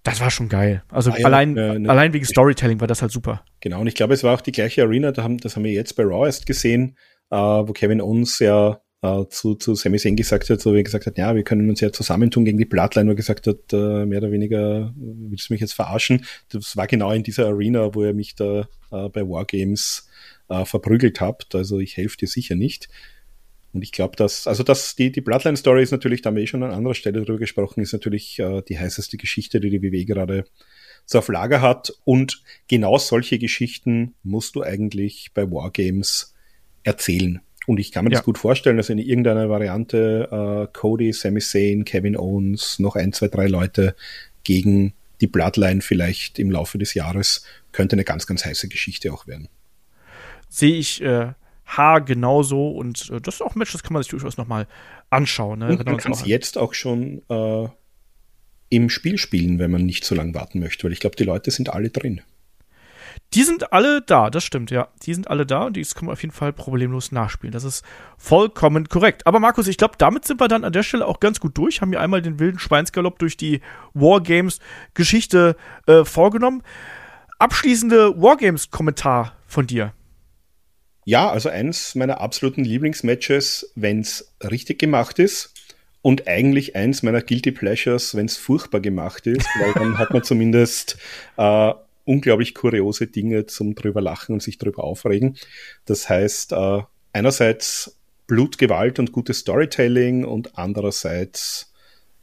Das 0.04 0.20
war 0.22 0.30
schon 0.32 0.50
geil. 0.50 0.84
Also 0.90 1.12
Ah 1.12 1.18
ja, 1.18 1.26
allein, 1.26 1.58
äh, 1.58 1.80
ne- 1.80 1.90
allein 1.90 2.14
wegen 2.14 2.26
Storytelling 2.26 2.80
war 2.80 2.88
das 2.88 3.02
halt 3.02 3.12
super. 3.12 3.44
Genau, 3.60 3.82
und 3.82 3.88
ich 3.88 3.96
glaube, 3.96 4.14
es 4.14 4.24
war 4.24 4.34
auch 4.36 4.42
die 4.42 4.52
gleiche 4.52 4.84
Arena, 4.84 5.12
da 5.12 5.24
haben, 5.24 5.38
das 5.40 5.56
haben 5.56 5.64
wir 5.64 5.72
jetzt 5.72 5.96
bei 5.96 6.04
Raw 6.04 6.26
erst 6.26 6.46
gesehen, 6.46 6.96
äh, 7.32 7.36
wo 7.38 7.74
Kevin 7.74 8.02
Owens 8.02 8.38
ja 8.40 8.80
äh, 9.02 9.26
zu, 9.30 9.56
zu 9.56 9.74
Sami 9.74 9.98
Zayn 9.98 10.16
gesagt 10.16 10.50
hat, 10.52 10.62
so 10.62 10.74
wie 10.74 10.78
er 10.78 10.84
gesagt 10.84 11.08
hat, 11.08 11.18
ja, 11.18 11.34
wir 11.36 11.44
können 11.44 11.68
uns 11.70 11.82
ja 11.82 11.92
zusammentun 11.92 12.46
gegen 12.46 12.60
die 12.60 12.66
Bloodline, 12.66 13.08
wo 13.08 13.14
er 13.14 13.16
gesagt 13.16 13.48
hat, 13.48 13.74
äh, 13.74 14.06
mehr 14.06 14.20
oder 14.20 14.32
weniger, 14.32 14.94
willst 14.96 15.50
du 15.50 15.54
mich 15.54 15.62
jetzt 15.62 15.74
verarschen? 15.74 16.24
Das 16.50 16.78
war 16.78 16.86
genau 16.86 17.12
in 17.12 17.24
dieser 17.24 17.48
Arena, 17.48 17.94
wo 17.96 18.04
er 18.04 18.14
mich 18.14 18.36
da 18.36 18.68
äh, 18.92 19.10
bei 19.10 19.22
Wargames 19.22 20.08
äh, 20.50 20.66
verprügelt 20.66 21.20
habt, 21.20 21.56
also 21.56 21.80
ich 21.80 21.98
helfe 21.98 22.18
dir 22.18 22.28
sicher 22.28 22.56
nicht. 22.56 22.90
Und 23.76 23.82
ich 23.84 23.92
glaube, 23.92 24.16
dass, 24.16 24.48
also 24.48 24.64
dass 24.64 24.96
die, 24.96 25.12
die 25.12 25.20
Bloodline-Story 25.20 25.84
ist 25.84 25.92
natürlich, 25.92 26.22
da 26.22 26.30
haben 26.30 26.38
wir 26.38 26.44
eh 26.44 26.48
schon 26.48 26.64
an 26.64 26.72
anderer 26.72 26.96
Stelle 26.96 27.26
drüber 27.26 27.40
gesprochen, 27.40 27.82
ist 27.82 27.92
natürlich 27.92 28.40
äh, 28.40 28.62
die 28.62 28.80
heißeste 28.80 29.18
Geschichte, 29.18 29.60
die 29.60 29.70
die 29.70 29.84
WWE 29.84 30.06
gerade 30.06 30.46
so 31.06 31.20
auf 31.20 31.28
Lager 31.28 31.60
hat. 31.60 31.92
Und 32.06 32.42
genau 32.70 32.98
solche 32.98 33.38
Geschichten 33.38 34.16
musst 34.24 34.56
du 34.56 34.64
eigentlich 34.64 35.32
bei 35.34 35.44
Wargames 35.52 36.34
erzählen. 36.84 37.42
Und 37.68 37.80
ich 37.80 37.92
kann 37.92 38.06
mir 38.06 38.12
Ja. 38.12 38.20
das 38.20 38.26
gut 38.26 38.38
vorstellen, 38.38 38.78
dass 38.78 38.90
in 38.90 38.98
irgendeiner 38.98 39.50
Variante 39.50 40.30
äh, 40.72 40.72
Cody, 40.72 41.12
Sami 41.12 41.42
Zayn, 41.42 41.84
Kevin 41.84 42.16
Owens, 42.16 42.80
noch 42.80 42.96
ein, 42.96 43.12
zwei, 43.12 43.28
drei 43.28 43.48
Leute 43.48 43.94
gegen 44.46 44.94
die 45.20 45.28
Bloodline 45.28 45.82
vielleicht 45.82 46.40
im 46.40 46.50
Laufe 46.50 46.78
des 46.78 46.94
Jahres 46.94 47.44
könnte 47.74 47.98
eine 47.98 48.06
ganz, 48.06 48.26
ganz 48.26 48.46
heiße 48.46 48.70
Geschichte 48.70 49.12
auch 49.12 49.28
werden. 49.28 49.50
Sehe 50.48 50.76
ich 50.78 51.02
äh, 51.02 51.34
Haar 51.66 52.02
genauso 52.02 52.72
und 52.72 53.10
äh, 53.10 53.20
das 53.20 53.36
ist 53.36 53.42
auch 53.42 53.56
ein 53.56 53.60
Match, 53.60 53.72
das 53.72 53.84
kann 53.84 53.94
man 53.94 54.04
sich 54.04 54.12
durchaus 54.12 54.38
nochmal 54.38 54.68
anschauen. 55.10 55.60
Ne? 55.60 55.70
Und 55.70 55.86
man 55.86 55.98
kann 55.98 56.12
es 56.12 56.26
jetzt 56.26 56.58
auch 56.58 56.74
schon 56.74 57.22
äh, 57.30 57.68
im 58.70 58.90
Spiel 58.90 59.18
spielen, 59.18 59.60
wenn 59.60 59.72
man 59.72 59.86
nicht 59.86 60.06
so 60.06 60.16
lange 60.16 60.34
warten 60.34 60.60
möchte, 60.60 60.84
weil 60.84 60.94
ich 60.94 61.00
glaube, 61.00 61.16
die 61.16 61.24
Leute 61.24 61.52
sind 61.52 61.70
alle 61.70 61.90
drin. 61.90 62.22
Die 63.34 63.44
sind 63.44 63.74
alle 63.74 64.02
da, 64.02 64.30
das 64.30 64.44
stimmt, 64.44 64.72
ja. 64.72 64.90
Die 65.04 65.14
sind 65.14 65.30
alle 65.30 65.46
da 65.46 65.64
und 65.64 65.78
die 65.78 65.84
kann 65.84 66.06
man 66.06 66.14
auf 66.14 66.22
jeden 66.22 66.34
Fall 66.34 66.54
problemlos 66.54 67.12
nachspielen. 67.12 67.52
Das 67.52 67.64
ist 67.64 67.84
vollkommen 68.18 68.88
korrekt. 68.88 69.26
Aber 69.26 69.40
Markus, 69.40 69.68
ich 69.68 69.78
glaube, 69.78 69.96
damit 69.98 70.26
sind 70.26 70.40
wir 70.40 70.48
dann 70.48 70.64
an 70.64 70.74
der 70.74 70.84
Stelle 70.84 71.08
auch 71.08 71.20
ganz 71.20 71.40
gut 71.40 71.58
durch. 71.58 71.82
Haben 71.82 71.92
wir 71.92 72.02
einmal 72.02 72.22
den 72.22 72.40
wilden 72.40 72.60
Schweinsgalopp 72.60 73.20
durch 73.20 73.38
die 73.38 73.62
Wargames-Geschichte 73.94 75.56
äh, 75.88 76.06
vorgenommen. 76.06 76.64
Abschließende 77.40 78.22
Wargames-Kommentar 78.22 79.34
von 79.48 79.68
dir. 79.68 79.94
Ja, 81.08 81.30
also 81.30 81.50
eins 81.50 81.94
meiner 81.94 82.20
absoluten 82.20 82.66
Lieblingsmatches, 82.66 83.72
wenn's 83.76 84.34
richtig 84.44 84.80
gemacht 84.80 85.20
ist. 85.20 85.54
Und 86.02 86.28
eigentlich 86.28 86.76
eins 86.76 87.04
meiner 87.04 87.22
Guilty 87.22 87.52
Pleasures, 87.52 88.16
wenn's 88.16 88.38
furchtbar 88.38 88.80
gemacht 88.80 89.26
ist, 89.28 89.48
weil 89.60 89.74
dann 89.74 89.98
hat 89.98 90.12
man 90.12 90.24
zumindest 90.24 90.98
äh, 91.38 91.74
unglaublich 92.06 92.56
kuriose 92.56 93.08
Dinge 93.08 93.46
zum 93.46 93.76
drüber 93.76 94.02
lachen 94.02 94.34
und 94.34 94.42
sich 94.42 94.58
drüber 94.58 94.84
aufregen. 94.84 95.38
Das 95.86 96.10
heißt, 96.10 96.54
äh, 96.54 96.82
einerseits 97.14 97.98
Blut, 98.28 98.58
Gewalt 98.58 98.98
und 98.98 99.12
gutes 99.12 99.40
Storytelling 99.40 100.26
und 100.26 100.58
andererseits 100.58 101.72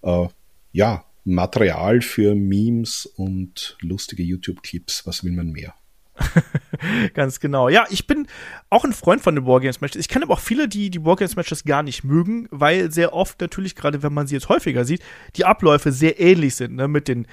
äh, 0.03 0.27
ja 0.73 1.05
Material 1.25 2.01
für 2.01 2.35
Memes 2.35 3.07
und 3.07 3.77
lustige 3.81 4.25
YouTube-Clips. 4.25 5.07
Was 5.07 5.23
will 5.23 5.33
man 5.33 5.51
mehr? 5.51 5.75
Ganz 7.15 7.41
genau. 7.41 7.69
Ja, 7.69 7.85
ich 7.91 8.07
bin 8.07 8.27
auch 8.71 8.85
ein 8.85 8.93
Freund 8.93 9.23
von 9.23 9.35
den 9.35 9.47
Wargames-Matches. 9.47 10.01
Ich 10.01 10.09
kenne 10.09 10.25
aber 10.25 10.35
auch 10.35 10.41
viele, 10.41 10.69
die 10.69 10.91
die 10.91 11.05
Wargames-Matches 11.05 11.65
gar 11.65 11.83
nicht 11.83 12.05
mögen, 12.05 12.49
weil 12.51 12.91
sehr 12.91 13.15
oft 13.15 13.41
natürlich, 13.41 13.75
gerade 13.75 14.03
wenn 14.03 14.13
man 14.13 14.27
sie 14.27 14.35
jetzt 14.35 14.49
häufiger 14.49 14.85
sieht, 14.85 15.03
die 15.37 15.45
Abläufe 15.45 15.93
sehr 15.93 16.21
ähnlich 16.21 16.55
sind. 16.55 16.77
Ne? 16.77 16.89
Mit 16.89 17.09
den 17.09 17.27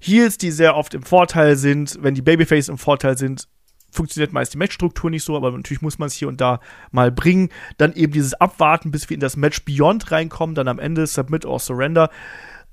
Heels, 0.00 0.38
die 0.38 0.50
sehr 0.50 0.76
oft 0.76 0.94
im 0.94 1.02
Vorteil 1.02 1.56
sind. 1.56 1.98
Wenn 2.00 2.14
die 2.14 2.22
Babyface 2.22 2.68
im 2.68 2.78
Vorteil 2.78 3.16
sind, 3.16 3.48
funktioniert 3.90 4.32
meist 4.32 4.52
die 4.52 4.58
Matchstruktur 4.58 5.08
nicht 5.08 5.24
so, 5.24 5.36
aber 5.36 5.52
natürlich 5.52 5.80
muss 5.80 5.98
man 5.98 6.08
es 6.08 6.14
hier 6.14 6.28
und 6.28 6.40
da 6.40 6.60
mal 6.90 7.12
bringen. 7.12 7.48
Dann 7.78 7.92
eben 7.94 8.12
dieses 8.12 8.34
Abwarten, 8.34 8.90
bis 8.90 9.08
wir 9.08 9.14
in 9.14 9.20
das 9.20 9.36
Match 9.36 9.64
Beyond 9.64 10.10
reinkommen, 10.10 10.54
dann 10.54 10.68
am 10.68 10.78
Ende 10.78 11.06
Submit 11.06 11.46
or 11.46 11.60
Surrender. 11.60 12.10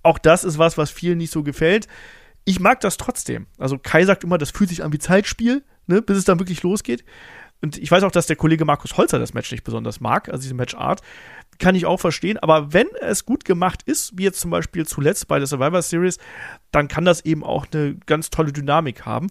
Auch 0.04 0.18
das 0.18 0.44
ist 0.44 0.58
was, 0.58 0.78
was 0.78 0.90
vielen 0.90 1.20
nicht 1.20 1.32
so 1.32 1.44
gefällt. 1.44 1.88
Ich 2.46 2.60
mag 2.60 2.80
das 2.80 2.98
trotzdem. 2.98 3.48
Also 3.58 3.78
Kai 3.78 4.06
sagt 4.06 4.24
immer, 4.24 4.38
das 4.38 4.52
fühlt 4.52 4.70
sich 4.70 4.84
an 4.84 4.94
wie 4.94 5.00
Zeitspiel, 5.00 5.64
ne, 5.88 6.02
bis 6.02 6.18
es 6.18 6.26
dann 6.26 6.40
wirklich 6.40 6.64
losgeht. 6.64 7.04
Und 7.62 7.78
ich 7.78 7.92
weiß 7.92 8.04
auch, 8.04 8.12
dass 8.12 8.26
der 8.26 8.36
Kollege 8.36 8.66
Markus 8.66 8.98
Holzer 8.98 9.20
das 9.20 9.34
Match 9.34 9.52
nicht 9.52 9.64
besonders 9.64 10.00
mag, 10.00 10.30
also 10.30 10.42
diese 10.42 10.56
Matchart. 10.56 11.02
Kann 11.60 11.76
ich 11.76 11.86
auch 11.86 12.00
verstehen. 12.00 12.40
Aber 12.40 12.74
wenn 12.74 12.88
es 13.02 13.26
gut 13.26 13.46
gemacht 13.46 13.84
ist, 13.84 14.18
wie 14.18 14.24
jetzt 14.24 14.40
zum 14.40 14.50
Beispiel 14.50 14.88
zuletzt 14.88 15.28
bei 15.28 15.38
der 15.38 15.48
Survivor 15.48 15.82
Series, 15.84 16.18
dann 16.72 16.88
kann 16.88 17.06
das 17.06 17.24
eben 17.24 17.44
auch 17.44 17.68
eine 17.72 17.98
ganz 18.08 18.32
tolle 18.32 18.52
Dynamik 18.52 19.06
haben. 19.06 19.28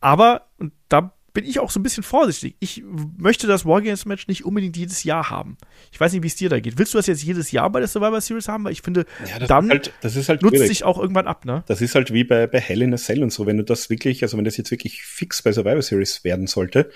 Aber, 0.00 0.48
und 0.58 0.74
da 0.90 1.14
bin 1.38 1.48
ich 1.48 1.60
auch 1.60 1.70
so 1.70 1.78
ein 1.78 1.84
bisschen 1.84 2.02
vorsichtig. 2.02 2.56
Ich 2.58 2.82
möchte 3.16 3.46
das 3.46 3.64
Wargames-Match 3.64 4.26
nicht 4.26 4.44
unbedingt 4.44 4.76
jedes 4.76 5.04
Jahr 5.04 5.30
haben. 5.30 5.56
Ich 5.92 6.00
weiß 6.00 6.12
nicht, 6.12 6.24
wie 6.24 6.26
es 6.26 6.34
dir 6.34 6.48
da 6.48 6.58
geht. 6.58 6.78
Willst 6.78 6.94
du 6.94 6.98
das 6.98 7.06
jetzt 7.06 7.22
jedes 7.22 7.52
Jahr 7.52 7.70
bei 7.70 7.78
der 7.78 7.86
Survivor 7.86 8.20
Series 8.20 8.48
haben? 8.48 8.64
Weil 8.64 8.72
ich 8.72 8.82
finde, 8.82 9.06
Ja, 9.24 9.38
das 9.38 9.48
dann 9.48 9.70
halt, 9.70 9.92
das 10.00 10.16
ist 10.16 10.28
halt 10.28 10.42
nutzt 10.42 10.56
schwierig. 10.56 10.68
sich 10.68 10.82
auch 10.82 10.98
irgendwann 10.98 11.28
ab, 11.28 11.44
ne? 11.44 11.62
Das 11.68 11.80
ist 11.80 11.94
halt 11.94 12.12
wie 12.12 12.24
bei, 12.24 12.48
bei 12.48 12.58
Hell 12.58 12.82
in 12.82 12.92
a 12.92 12.96
Cell 12.96 13.22
und 13.22 13.32
so, 13.32 13.46
wenn 13.46 13.56
du 13.56 13.62
das 13.62 13.88
wirklich, 13.88 14.24
also 14.24 14.36
wenn 14.36 14.44
das 14.44 14.56
jetzt 14.56 14.72
wirklich 14.72 15.04
fix 15.04 15.40
bei 15.40 15.52
Survivor 15.52 15.80
Series 15.80 16.24
werden 16.24 16.48
sollte, 16.48 16.90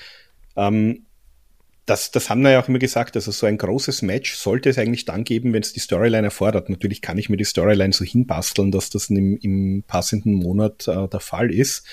ähm, 0.57 1.07
das, 1.87 2.11
das 2.11 2.29
haben 2.29 2.43
wir 2.43 2.51
ja 2.51 2.61
auch 2.61 2.69
immer 2.69 2.81
gesagt, 2.81 3.15
also 3.15 3.31
so 3.31 3.47
ein 3.47 3.59
großes 3.59 4.03
Match 4.03 4.35
sollte 4.35 4.71
es 4.71 4.79
eigentlich 4.79 5.05
dann 5.05 5.23
geben, 5.23 5.53
wenn 5.53 5.63
es 5.63 5.73
die 5.73 5.79
Storyline 5.79 6.27
erfordert. 6.27 6.69
Natürlich 6.69 7.01
kann 7.01 7.17
ich 7.17 7.29
mir 7.29 7.37
die 7.37 7.45
Storyline 7.45 7.93
so 7.93 8.05
hinbasteln, 8.05 8.73
dass 8.73 8.91
das 8.91 9.09
im, 9.09 9.37
im 9.37 9.85
passenden 9.87 10.35
Monat 10.35 10.89
äh, 10.89 11.07
der 11.07 11.21
Fall 11.21 11.53
ist. 11.53 11.87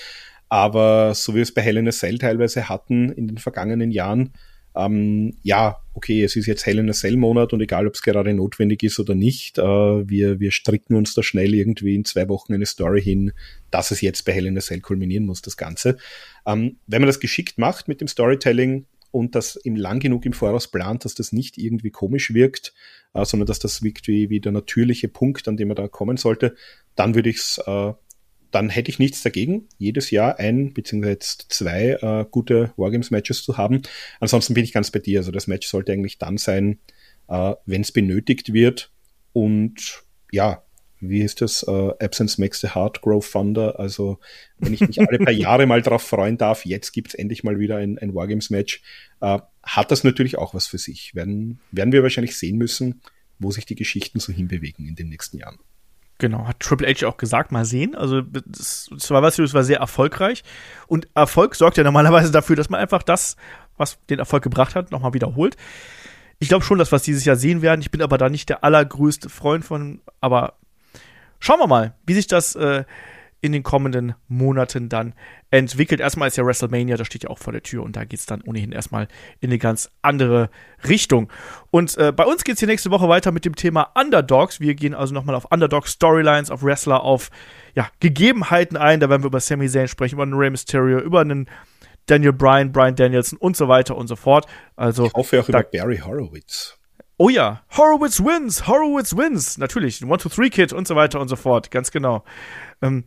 Aber 0.50 1.14
so 1.14 1.32
wie 1.32 1.36
wir 1.36 1.42
es 1.42 1.54
bei 1.54 1.62
Hell 1.62 1.78
in 1.78 1.88
a 1.88 1.92
Cell 1.92 2.18
teilweise 2.18 2.68
hatten 2.68 3.10
in 3.10 3.28
den 3.28 3.38
vergangenen 3.38 3.92
Jahren, 3.92 4.32
ähm, 4.74 5.36
ja, 5.42 5.78
okay, 5.94 6.22
es 6.22 6.36
ist 6.36 6.46
jetzt 6.46 6.66
Hell 6.66 6.78
in 6.78 6.90
a 6.90 6.92
Cell 6.92 7.16
Monat 7.16 7.52
und 7.52 7.60
egal, 7.60 7.86
ob 7.86 7.94
es 7.94 8.02
gerade 8.02 8.34
notwendig 8.34 8.82
ist 8.82 8.98
oder 8.98 9.14
nicht, 9.14 9.58
äh, 9.58 9.62
wir, 9.62 10.40
wir 10.40 10.50
stricken 10.50 10.96
uns 10.96 11.14
da 11.14 11.22
schnell 11.22 11.54
irgendwie 11.54 11.94
in 11.94 12.04
zwei 12.04 12.28
Wochen 12.28 12.52
eine 12.52 12.66
Story 12.66 13.00
hin, 13.00 13.32
dass 13.70 13.90
es 13.90 14.00
jetzt 14.00 14.24
bei 14.24 14.32
Hell 14.32 14.46
in 14.46 14.58
a 14.58 14.60
Cell 14.60 14.80
kulminieren 14.80 15.24
muss, 15.24 15.40
das 15.40 15.56
Ganze. 15.56 15.96
Ähm, 16.46 16.78
wenn 16.86 17.00
man 17.02 17.08
das 17.08 17.20
geschickt 17.20 17.58
macht 17.58 17.88
mit 17.88 18.00
dem 18.00 18.08
Storytelling 18.08 18.86
und 19.12 19.34
das 19.34 19.56
im 19.56 19.76
lang 19.76 20.00
genug 20.00 20.26
im 20.26 20.32
Voraus 20.32 20.68
plant, 20.68 21.04
dass 21.04 21.14
das 21.14 21.32
nicht 21.32 21.58
irgendwie 21.58 21.90
komisch 21.90 22.34
wirkt, 22.34 22.72
äh, 23.14 23.24
sondern 23.24 23.46
dass 23.46 23.60
das 23.60 23.82
wirkt 23.82 24.08
wie, 24.08 24.30
wie 24.30 24.40
der 24.40 24.52
natürliche 24.52 25.08
Punkt, 25.08 25.46
an 25.48 25.56
dem 25.56 25.68
man 25.68 25.76
da 25.76 25.88
kommen 25.88 26.16
sollte, 26.16 26.54
dann 26.96 27.14
würde 27.14 27.30
ich 27.30 27.36
es 27.38 27.60
äh, 27.66 27.92
dann 28.50 28.68
hätte 28.68 28.90
ich 28.90 28.98
nichts 28.98 29.22
dagegen, 29.22 29.68
jedes 29.78 30.10
Jahr 30.10 30.38
ein 30.38 30.72
beziehungsweise 30.72 31.12
jetzt 31.12 31.46
zwei 31.50 31.98
äh, 32.00 32.24
gute 32.30 32.72
Wargames-Matches 32.76 33.42
zu 33.42 33.56
haben. 33.56 33.82
Ansonsten 34.18 34.54
bin 34.54 34.64
ich 34.64 34.72
ganz 34.72 34.90
bei 34.90 34.98
dir. 34.98 35.20
Also 35.20 35.30
das 35.30 35.46
Match 35.46 35.68
sollte 35.68 35.92
eigentlich 35.92 36.18
dann 36.18 36.36
sein, 36.36 36.78
äh, 37.28 37.54
wenn 37.66 37.82
es 37.82 37.92
benötigt 37.92 38.52
wird. 38.52 38.90
Und 39.32 40.02
ja, 40.32 40.62
wie 41.00 41.22
ist 41.22 41.40
das? 41.40 41.62
Äh, 41.62 41.92
Absence 41.98 42.38
makes 42.38 42.60
the 42.60 42.68
heart 42.68 43.00
grow 43.00 43.24
fonder. 43.24 43.78
Also 43.78 44.18
wenn 44.58 44.74
ich 44.74 44.80
mich 44.80 45.00
alle 45.00 45.18
paar 45.18 45.32
Jahre 45.32 45.66
mal 45.66 45.82
drauf 45.82 46.02
freuen 46.02 46.36
darf, 46.36 46.66
jetzt 46.66 46.92
gibt's 46.92 47.14
endlich 47.14 47.42
mal 47.42 47.58
wieder 47.58 47.76
ein, 47.76 47.98
ein 47.98 48.14
Wargames-Match, 48.14 48.82
äh, 49.20 49.38
hat 49.62 49.90
das 49.90 50.04
natürlich 50.04 50.36
auch 50.38 50.54
was 50.54 50.66
für 50.66 50.78
sich. 50.78 51.14
Werden, 51.14 51.60
werden 51.70 51.92
wir 51.92 52.02
wahrscheinlich 52.02 52.36
sehen 52.36 52.58
müssen, 52.58 53.00
wo 53.38 53.50
sich 53.50 53.64
die 53.64 53.74
Geschichten 53.74 54.20
so 54.20 54.32
hinbewegen 54.32 54.86
in 54.86 54.94
den 54.94 55.08
nächsten 55.08 55.38
Jahren. 55.38 55.58
Genau, 56.20 56.46
hat 56.46 56.60
Triple 56.60 56.86
H 56.86 57.06
auch 57.06 57.16
gesagt, 57.16 57.50
mal 57.50 57.64
sehen. 57.64 57.94
Also 57.94 58.22
Survivor 58.52 59.30
Series 59.30 59.54
war 59.54 59.64
sehr 59.64 59.78
erfolgreich 59.78 60.44
und 60.86 61.08
Erfolg 61.14 61.54
sorgt 61.54 61.78
ja 61.78 61.82
normalerweise 61.82 62.30
dafür, 62.30 62.56
dass 62.56 62.68
man 62.68 62.78
einfach 62.78 63.02
das, 63.02 63.36
was 63.78 63.98
den 64.10 64.18
Erfolg 64.18 64.42
gebracht 64.42 64.74
hat, 64.74 64.90
nochmal 64.90 65.14
wiederholt. 65.14 65.56
Ich 66.38 66.48
glaube 66.48 66.62
schon, 66.62 66.78
dass 66.78 66.92
wir 66.92 66.96
es 66.96 67.04
dieses 67.04 67.24
Jahr 67.24 67.36
sehen 67.36 67.62
werden. 67.62 67.80
Ich 67.80 67.90
bin 67.90 68.02
aber 68.02 68.18
da 68.18 68.28
nicht 68.28 68.50
der 68.50 68.62
allergrößte 68.64 69.30
Freund 69.30 69.64
von, 69.64 70.02
aber 70.20 70.58
schauen 71.38 71.58
wir 71.58 71.66
mal, 71.66 71.94
wie 72.04 72.14
sich 72.14 72.26
das 72.26 72.54
äh, 72.54 72.84
in 73.42 73.52
den 73.52 73.62
kommenden 73.62 74.14
Monaten 74.28 74.88
dann 74.88 75.14
entwickelt. 75.50 76.00
Erstmal 76.00 76.28
ist 76.28 76.36
ja 76.36 76.44
WrestleMania, 76.44 76.96
das 76.96 77.06
steht 77.06 77.22
ja 77.24 77.30
auch 77.30 77.38
vor 77.38 77.52
der 77.52 77.62
Tür 77.62 77.82
und 77.82 77.96
da 77.96 78.04
geht's 78.04 78.26
dann 78.26 78.42
ohnehin 78.42 78.72
erstmal 78.72 79.08
in 79.40 79.48
eine 79.50 79.58
ganz 79.58 79.90
andere 80.02 80.50
Richtung. 80.86 81.30
Und 81.70 81.96
äh, 81.98 82.12
bei 82.12 82.24
uns 82.24 82.44
geht's 82.44 82.58
hier 82.60 82.68
nächste 82.68 82.90
Woche 82.90 83.08
weiter 83.08 83.32
mit 83.32 83.44
dem 83.44 83.56
Thema 83.56 83.90
Underdogs. 83.94 84.60
Wir 84.60 84.74
gehen 84.74 84.94
also 84.94 85.14
nochmal 85.14 85.34
auf 85.34 85.46
Underdog-Storylines, 85.50 86.50
auf 86.50 86.62
Wrestler, 86.62 87.02
auf 87.02 87.30
ja, 87.74 87.88
Gegebenheiten 88.00 88.76
ein. 88.76 89.00
Da 89.00 89.08
werden 89.08 89.22
wir 89.22 89.28
über 89.28 89.40
Sami 89.40 89.68
Zayn 89.68 89.88
sprechen, 89.88 90.16
über 90.16 90.24
einen 90.24 90.34
Rey 90.34 90.50
Mysterio, 90.50 90.98
über 91.00 91.20
einen 91.20 91.48
Daniel 92.06 92.32
Bryan, 92.32 92.72
Bryan 92.72 92.94
Danielson 92.96 93.38
und 93.38 93.56
so 93.56 93.68
weiter 93.68 93.96
und 93.96 94.06
so 94.08 94.16
fort. 94.16 94.46
Also, 94.76 95.06
Ich 95.06 95.12
hoffe 95.14 95.40
auch 95.40 95.46
da- 95.46 95.60
über 95.60 95.68
Barry 95.72 95.98
Horowitz. 95.98 96.76
oh 97.18 97.28
ja, 97.28 97.62
Horowitz 97.76 98.18
wins, 98.20 98.66
Horowitz 98.66 99.16
wins, 99.16 99.58
natürlich, 99.58 100.02
One, 100.04 100.18
Two, 100.18 100.28
Three 100.30 100.48
Kid 100.50 100.72
und 100.72 100.88
so 100.88 100.96
weiter 100.96 101.20
und 101.20 101.28
so 101.28 101.36
fort, 101.36 101.70
ganz 101.70 101.90
genau. 101.90 102.24
Ähm, 102.82 103.04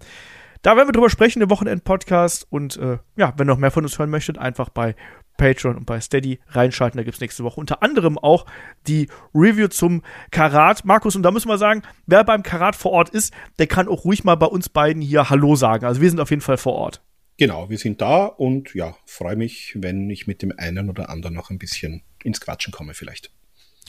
da 0.62 0.78
werden 0.78 0.88
wir 0.88 0.94
drüber 0.94 1.10
sprechen 1.10 1.42
im 1.42 1.50
Wochenend-Podcast 1.50 2.48
und 2.50 2.78
äh, 2.78 2.98
ja, 3.18 3.34
wenn 3.36 3.48
ihr 3.48 3.54
noch 3.54 3.58
mehr 3.58 3.72
von 3.72 3.84
uns 3.84 4.00
hören 4.00 4.10
möchtet, 4.10 4.38
einfach 4.38 4.70
bei 4.70 4.96
Patreon 5.38 5.76
und 5.76 5.86
bei 5.86 6.00
Steady 6.00 6.40
reinschalten. 6.48 6.98
Da 6.98 7.04
gibt 7.04 7.16
es 7.16 7.22
nächste 7.22 7.44
Woche 7.44 7.60
unter 7.60 7.84
anderem 7.84 8.18
auch 8.18 8.46
die 8.88 9.10
Review 9.34 9.68
zum 9.68 10.04
Karat. 10.32 10.86
Markus, 10.86 11.16
und 11.16 11.24
da 11.24 11.32
müssen 11.32 11.50
wir 11.50 11.58
sagen, 11.58 11.82
wer 12.06 12.24
beim 12.24 12.44
Karat 12.44 12.76
vor 12.76 12.92
Ort 12.92 13.10
ist, 13.10 13.34
der 13.60 13.68
kann 13.68 13.88
auch 13.88 14.06
ruhig 14.06 14.24
mal 14.24 14.36
bei 14.36 14.46
uns 14.46 14.70
beiden 14.70 15.02
hier 15.02 15.30
Hallo 15.30 15.56
sagen. 15.56 15.86
Also 15.86 16.02
wir 16.02 16.10
sind 16.10 16.20
auf 16.20 16.30
jeden 16.30 16.42
Fall 16.42 16.58
vor 16.58 16.74
Ort. 16.74 17.02
Genau, 17.38 17.70
wir 17.70 17.78
sind 17.80 18.00
da 18.00 18.26
und 18.26 18.74
ja, 18.76 18.96
freue 19.06 19.36
mich, 19.36 19.74
wenn 19.76 20.10
ich 20.10 20.28
mit 20.28 20.42
dem 20.44 20.54
einen 20.56 20.90
oder 20.90 21.10
anderen 21.10 21.36
noch 21.36 21.50
ein 21.50 21.58
bisschen 21.58 22.04
ins 22.24 22.40
Quatschen 22.40 22.72
komme 22.72 22.94
vielleicht. 22.94 23.32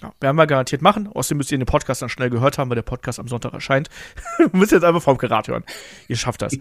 Ja, 0.04 0.12
werden 0.20 0.36
wir 0.36 0.46
garantiert 0.46 0.82
machen. 0.82 1.08
Außerdem 1.08 1.38
müsst 1.38 1.50
ihr 1.50 1.56
den 1.56 1.64
Podcast 1.64 2.02
dann 2.02 2.10
schnell 2.10 2.28
gehört 2.28 2.58
haben, 2.58 2.68
weil 2.68 2.74
der 2.74 2.82
Podcast 2.82 3.18
am 3.18 3.26
Sonntag 3.26 3.54
erscheint. 3.54 3.88
müsst 4.52 4.72
jetzt 4.72 4.84
einfach 4.84 5.00
vom 5.00 5.16
Karat 5.16 5.48
hören. 5.48 5.64
Ihr 6.08 6.16
schafft 6.16 6.42
das. 6.42 6.58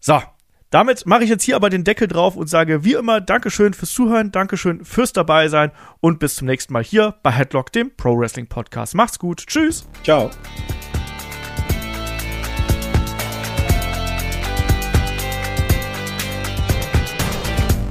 So, 0.00 0.22
damit 0.70 1.04
mache 1.04 1.24
ich 1.24 1.28
jetzt 1.28 1.42
hier 1.42 1.56
aber 1.56 1.68
den 1.68 1.84
Deckel 1.84 2.08
drauf 2.08 2.34
und 2.34 2.46
sage 2.46 2.84
wie 2.84 2.94
immer 2.94 3.20
Dankeschön 3.20 3.74
fürs 3.74 3.92
Zuhören, 3.92 4.32
Dankeschön 4.32 4.82
fürs 4.82 5.12
dabei 5.12 5.48
sein 5.48 5.72
und 6.00 6.20
bis 6.20 6.36
zum 6.36 6.46
nächsten 6.46 6.72
Mal 6.72 6.82
hier 6.82 7.16
bei 7.22 7.30
Headlock, 7.30 7.70
dem 7.70 7.94
Pro 7.94 8.18
Wrestling 8.18 8.46
Podcast. 8.46 8.94
Macht's 8.94 9.18
gut. 9.18 9.46
Tschüss. 9.46 9.86
Ciao. 10.02 10.30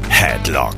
Headlock, 0.09 0.77